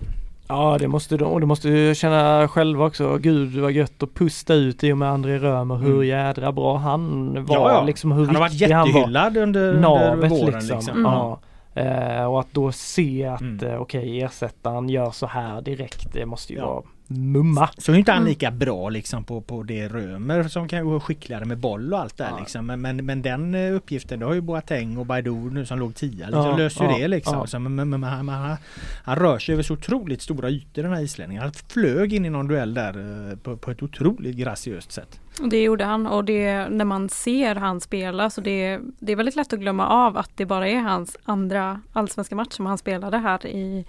Ja 0.47 0.77
det 0.79 0.87
måste 0.87 1.17
de, 1.17 1.25
och 1.25 1.41
de 1.41 1.47
måste 1.47 1.95
känna 1.95 2.47
själva 2.47 2.85
också. 2.85 3.17
Gud 3.17 3.55
vad 3.55 3.71
gött 3.71 4.03
att 4.03 4.13
pusta 4.13 4.53
ut 4.53 4.83
i 4.83 4.91
och 4.91 4.97
med 4.97 5.09
André 5.09 5.39
Römer 5.39 5.75
hur 5.75 5.93
mm. 5.93 6.07
jädra 6.07 6.51
bra 6.51 6.77
han 6.77 7.33
var. 7.45 7.55
Ja, 7.55 7.71
ja. 7.71 7.83
Liksom, 7.83 8.11
hur 8.11 8.25
han 8.25 8.35
har 8.35 8.41
varit 8.41 8.53
jättehyllad 8.53 9.37
under, 9.37 9.73
under 9.73 10.27
våren. 10.29 10.53
Liksom. 10.53 10.77
liksom. 10.77 10.97
Mm. 10.97 11.11
Ja. 11.11 11.39
Eh, 11.73 12.25
och 12.25 12.39
att 12.39 12.53
då 12.53 12.71
se 12.71 13.25
att 13.25 13.41
mm. 13.41 13.67
eh, 13.67 13.81
okej 13.81 13.99
okay, 13.99 14.21
ersättaren 14.21 14.89
gör 14.89 15.11
så 15.11 15.27
här 15.27 15.61
direkt 15.61 16.13
det 16.13 16.25
måste 16.25 16.53
ju 16.53 16.59
ja. 16.59 16.65
vara 16.65 16.83
mumma. 17.07 17.69
Så 17.77 17.91
är 17.91 17.95
inte 17.95 18.11
han 18.11 18.21
mm. 18.21 18.29
lika 18.29 18.51
bra 18.51 18.89
liksom 18.89 19.23
på, 19.23 19.41
på 19.41 19.63
det 19.63 19.87
Römer 19.87 20.43
som 20.43 20.67
kan 20.67 20.85
vara 20.85 20.99
skickligare 20.99 21.45
med 21.45 21.57
boll 21.57 21.93
och 21.93 21.99
allt 21.99 22.17
där 22.17 22.29
ja. 22.29 22.39
liksom. 22.39 22.65
Men, 22.65 22.81
men, 22.81 23.05
men 23.05 23.21
den 23.21 23.55
eh, 23.55 23.75
uppgiften, 23.75 24.19
det 24.19 24.25
har 24.25 24.33
ju 24.33 24.41
Boateng 24.41 24.97
och 24.97 25.05
Baidoo 25.05 25.49
nu 25.49 25.65
som 25.65 25.79
låg 25.79 25.95
tia 25.95 26.25
liksom, 26.25 26.45
ja, 26.45 26.57
löser 26.57 26.83
ju 26.83 26.91
ja, 26.91 26.97
det 26.97 27.07
liksom. 27.07 27.37
Ja. 27.37 27.47
Så, 27.47 27.59
men, 27.59 27.75
men, 27.75 27.89
men 27.89 28.03
han, 28.03 28.29
han, 28.29 28.57
han, 29.03 29.15
rör 29.15 29.39
sig 29.39 29.53
över 29.53 29.63
så 29.63 29.73
otroligt 29.73 30.21
stora 30.21 30.49
ytor 30.49 30.83
den 30.83 30.93
här 30.93 31.01
islänningen. 31.01 31.43
Han 31.43 31.51
flög 31.67 32.13
in 32.13 32.25
i 32.25 32.29
någon 32.29 32.47
duell 32.47 32.73
där 32.73 33.29
eh, 33.29 33.37
på, 33.37 33.57
på 33.57 33.71
ett 33.71 33.83
otroligt 33.83 34.35
graciöst 34.35 34.91
sätt. 34.91 35.19
Det 35.39 35.63
gjorde 35.63 35.85
han 35.85 36.07
och 36.07 36.23
det 36.23 36.69
när 36.69 36.85
man 36.85 37.09
ser 37.09 37.55
han 37.55 37.81
spela 37.81 38.29
så 38.29 38.41
det, 38.41 38.79
det 38.99 39.11
är 39.11 39.15
väldigt 39.15 39.35
lätt 39.35 39.53
att 39.53 39.59
glömma 39.59 39.87
av 39.87 40.17
att 40.17 40.31
det 40.35 40.45
bara 40.45 40.67
är 40.69 40.79
hans 40.79 41.17
andra 41.23 41.81
allsvenska 41.93 42.35
match 42.35 42.53
som 42.53 42.65
han 42.65 42.77
spelade 42.77 43.17
här 43.17 43.47
i 43.47 43.85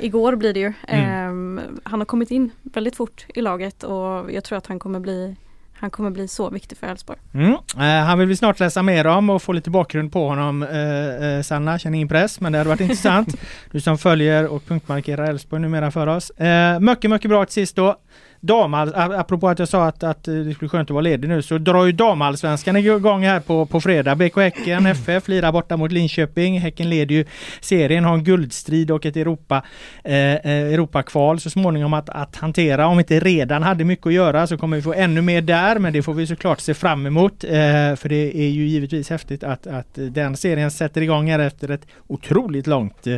igår 0.00 0.36
blir 0.36 0.54
det 0.54 0.60
ju. 0.60 0.72
Mm. 0.88 1.28
Um, 1.28 1.80
han 1.84 2.00
har 2.00 2.06
kommit 2.06 2.30
in 2.30 2.50
väldigt 2.72 2.96
fort 2.96 3.26
i 3.34 3.40
laget 3.40 3.82
och 3.82 4.32
jag 4.32 4.44
tror 4.44 4.58
att 4.58 4.66
han 4.66 4.78
kommer 4.78 5.00
bli 5.00 5.36
han 5.78 5.90
kommer 5.90 6.10
bli 6.10 6.28
så 6.28 6.50
viktig 6.50 6.78
för 6.78 6.86
Elfsborg. 6.86 7.18
Mm. 7.34 7.52
Uh, 7.52 7.58
han 7.80 8.18
vill 8.18 8.28
vi 8.28 8.36
snart 8.36 8.60
läsa 8.60 8.82
mer 8.82 9.06
om 9.06 9.30
och 9.30 9.42
få 9.42 9.52
lite 9.52 9.70
bakgrund 9.70 10.12
på 10.12 10.28
honom. 10.28 10.62
Uh, 10.62 11.36
uh, 11.36 11.42
Sanna, 11.42 11.78
känner 11.78 11.96
ingen 11.96 12.08
press 12.08 12.40
men 12.40 12.52
det 12.52 12.58
hade 12.58 12.70
varit 12.70 12.80
intressant. 12.80 13.34
Du 13.70 13.80
som 13.80 13.98
följer 13.98 14.46
och 14.46 14.66
punktmarkerar 14.66 15.24
Elfsborg 15.24 15.62
numera 15.62 15.90
för 15.90 16.06
oss. 16.06 16.32
Uh, 16.40 16.80
mycket, 16.80 17.10
mycket 17.10 17.28
bra 17.28 17.44
till 17.44 17.54
sist 17.54 17.76
då 17.76 17.96
damall, 18.40 18.92
apropå 18.94 19.48
att 19.48 19.58
jag 19.58 19.68
sa 19.68 19.86
att, 19.86 20.02
att 20.02 20.24
det 20.24 20.54
skulle 20.54 20.68
skönt 20.68 20.90
att 20.90 20.94
vara 20.94 21.02
ledig 21.02 21.28
nu, 21.28 21.42
så 21.42 21.58
drar 21.58 21.84
ju 21.84 21.92
damallsvenskan 21.92 22.76
igång 22.76 23.24
här 23.24 23.40
på, 23.40 23.66
på 23.66 23.80
fredag. 23.80 24.14
BK 24.14 24.36
Häcken, 24.36 24.86
FF 25.06 25.28
lirar 25.28 25.52
borta 25.52 25.76
mot 25.76 25.92
Linköping. 25.92 26.58
Häcken 26.58 26.90
leder 26.90 27.14
ju 27.14 27.24
serien, 27.60 28.04
har 28.04 28.14
en 28.14 28.24
guldstrid 28.24 28.90
och 28.90 29.06
ett 29.06 29.16
Europa, 29.16 29.62
eh, 30.04 30.14
eh, 30.14 30.40
Europakval 30.44 31.40
så 31.40 31.50
småningom 31.50 31.92
att, 31.92 32.08
att 32.08 32.36
hantera. 32.36 32.86
Om 32.86 32.98
inte 32.98 33.20
redan 33.20 33.62
hade 33.62 33.84
mycket 33.84 34.06
att 34.06 34.12
göra 34.12 34.46
så 34.46 34.58
kommer 34.58 34.76
vi 34.76 34.82
få 34.82 34.94
ännu 34.94 35.22
mer 35.22 35.42
där, 35.42 35.78
men 35.78 35.92
det 35.92 36.02
får 36.02 36.14
vi 36.14 36.26
såklart 36.26 36.60
se 36.60 36.74
fram 36.74 37.06
emot. 37.06 37.44
Eh, 37.44 37.50
för 37.96 38.08
det 38.08 38.36
är 38.36 38.48
ju 38.48 38.66
givetvis 38.66 39.10
häftigt 39.10 39.44
att, 39.44 39.66
att 39.66 39.94
den 39.94 40.36
serien 40.36 40.70
sätter 40.70 41.00
igång 41.00 41.30
här 41.30 41.38
efter 41.38 41.70
ett 41.70 41.86
otroligt 42.06 42.66
långt 42.66 43.06
eh, 43.06 43.16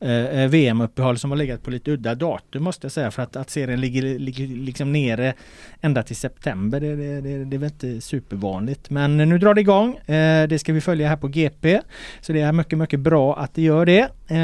eh 0.00 0.48
VM-uppehåll 0.48 1.18
som 1.18 1.30
har 1.30 1.38
legat 1.38 1.62
på 1.62 1.70
lite 1.70 1.90
udda 1.90 2.14
datum 2.14 2.64
måste 2.64 2.84
jag 2.84 2.92
säga 2.92 3.10
för 3.10 3.22
att, 3.22 3.36
att 3.36 3.50
serien 3.50 3.80
ligger, 3.80 4.18
ligger 4.18 4.46
liksom 4.64 4.92
nere 4.92 5.34
ända 5.80 6.02
till 6.02 6.16
september. 6.16 6.80
Det, 6.80 6.96
det, 6.96 7.20
det, 7.20 7.44
det 7.44 7.56
är 7.56 7.58
väl 7.58 7.70
inte 7.70 8.00
supervanligt. 8.00 8.90
Men 8.90 9.16
nu 9.16 9.38
drar 9.38 9.54
det 9.54 9.60
igång. 9.60 9.96
Eh, 9.96 10.48
det 10.48 10.58
ska 10.58 10.72
vi 10.72 10.80
följa 10.80 11.08
här 11.08 11.16
på 11.16 11.28
GP. 11.28 11.80
Så 12.20 12.32
det 12.32 12.40
är 12.40 12.52
mycket, 12.52 12.78
mycket 12.78 13.00
bra 13.00 13.36
att 13.36 13.54
det 13.54 13.62
gör 13.62 13.86
det. 13.86 14.08
Eh, 14.28 14.38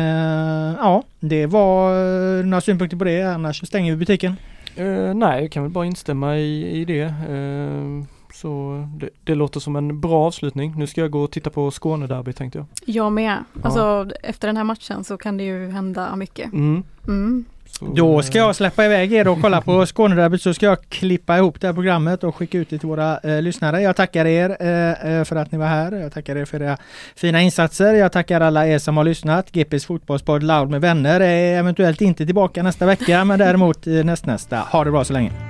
ja, 0.79 1.03
det 1.21 1.47
var 1.47 1.91
eh, 2.39 2.45
några 2.45 2.61
synpunkter 2.61 2.97
på 2.97 3.05
det. 3.05 3.23
Annars 3.23 3.67
stänger 3.67 3.93
vi 3.93 3.97
butiken. 3.97 4.37
Uh, 4.79 5.15
nej, 5.15 5.43
jag 5.43 5.53
kan 5.53 5.63
väl 5.63 5.73
bara 5.73 5.87
instämma 5.87 6.37
i, 6.37 6.81
i 6.81 6.85
det. 6.85 7.05
Uh, 7.31 8.05
så 8.33 8.85
det, 9.01 9.09
det, 9.25 9.35
låter 9.35 9.61
som 9.61 9.77
en 9.77 10.01
bra 10.01 10.27
avslutning. 10.27 10.75
Nu 10.77 10.87
ska 10.87 11.01
jag 11.01 11.11
gå 11.11 11.23
och 11.23 11.31
titta 11.31 11.51
på 11.51 11.71
Skånederby 11.71 12.33
tänkte 12.33 12.59
jag. 12.59 12.67
Jag 12.85 13.13
med. 13.13 13.45
Alltså 13.63 13.81
ja. 13.81 14.11
efter 14.23 14.49
den 14.49 14.57
här 14.57 14.65
matchen 14.65 15.05
så 15.05 15.17
kan 15.17 15.37
det 15.37 15.45
ju 15.45 15.71
hända 15.71 16.17
mycket. 16.17 16.53
Mm. 16.53 16.83
Mm. 17.09 17.45
Då 17.81 18.23
ska 18.23 18.39
jag 18.39 18.57
släppa 18.57 18.85
iväg 18.85 19.13
er 19.13 19.29
och 19.29 19.41
kolla 19.41 19.61
på 19.61 19.87
Skånederbyt 19.87 20.43
så 20.43 20.55
ska 20.55 20.67
jag 20.67 20.89
klippa 20.89 21.37
ihop 21.37 21.61
det 21.61 21.67
här 21.67 21.75
programmet 21.75 22.25
och 22.25 22.37
skicka 22.37 22.59
ut 22.59 22.71
det 22.71 22.79
till 22.79 22.89
våra 22.89 23.19
eh, 23.19 23.43
lyssnare. 23.43 23.83
Jag 23.83 23.97
tackar 23.97 24.27
er 24.27 24.57
eh, 24.61 25.13
eh 25.13 25.25
för 25.25 25.37
att 25.37 25.53
ni 25.53 25.59
var 25.59 25.67
här. 25.67 25.93
Jag 25.93 26.13
tackar 26.13 26.37
er 26.37 26.45
för 26.45 26.63
era 26.63 26.77
fina 27.17 27.43
insatser. 27.43 27.95
Jag 27.95 28.13
tackar 28.13 28.41
alla 28.41 28.67
er 28.67 28.79
som 28.79 28.97
har 28.97 29.05
lyssnat. 29.05 29.51
GPs 29.53 29.87
fotbollspodd 29.87 30.43
Loud 30.43 30.71
med 30.71 30.81
vänner 30.81 31.21
är 31.21 31.59
eventuellt 31.59 32.01
inte 32.01 32.27
tillbaka 32.27 32.63
nästa 32.63 32.87
vecka 32.87 33.25
men 33.25 33.39
däremot 33.39 33.87
eh, 33.87 33.93
nästnästa. 33.93 34.59
Ha 34.59 34.85
det 34.85 34.91
bra 34.91 35.05
så 35.05 35.13
länge! 35.13 35.50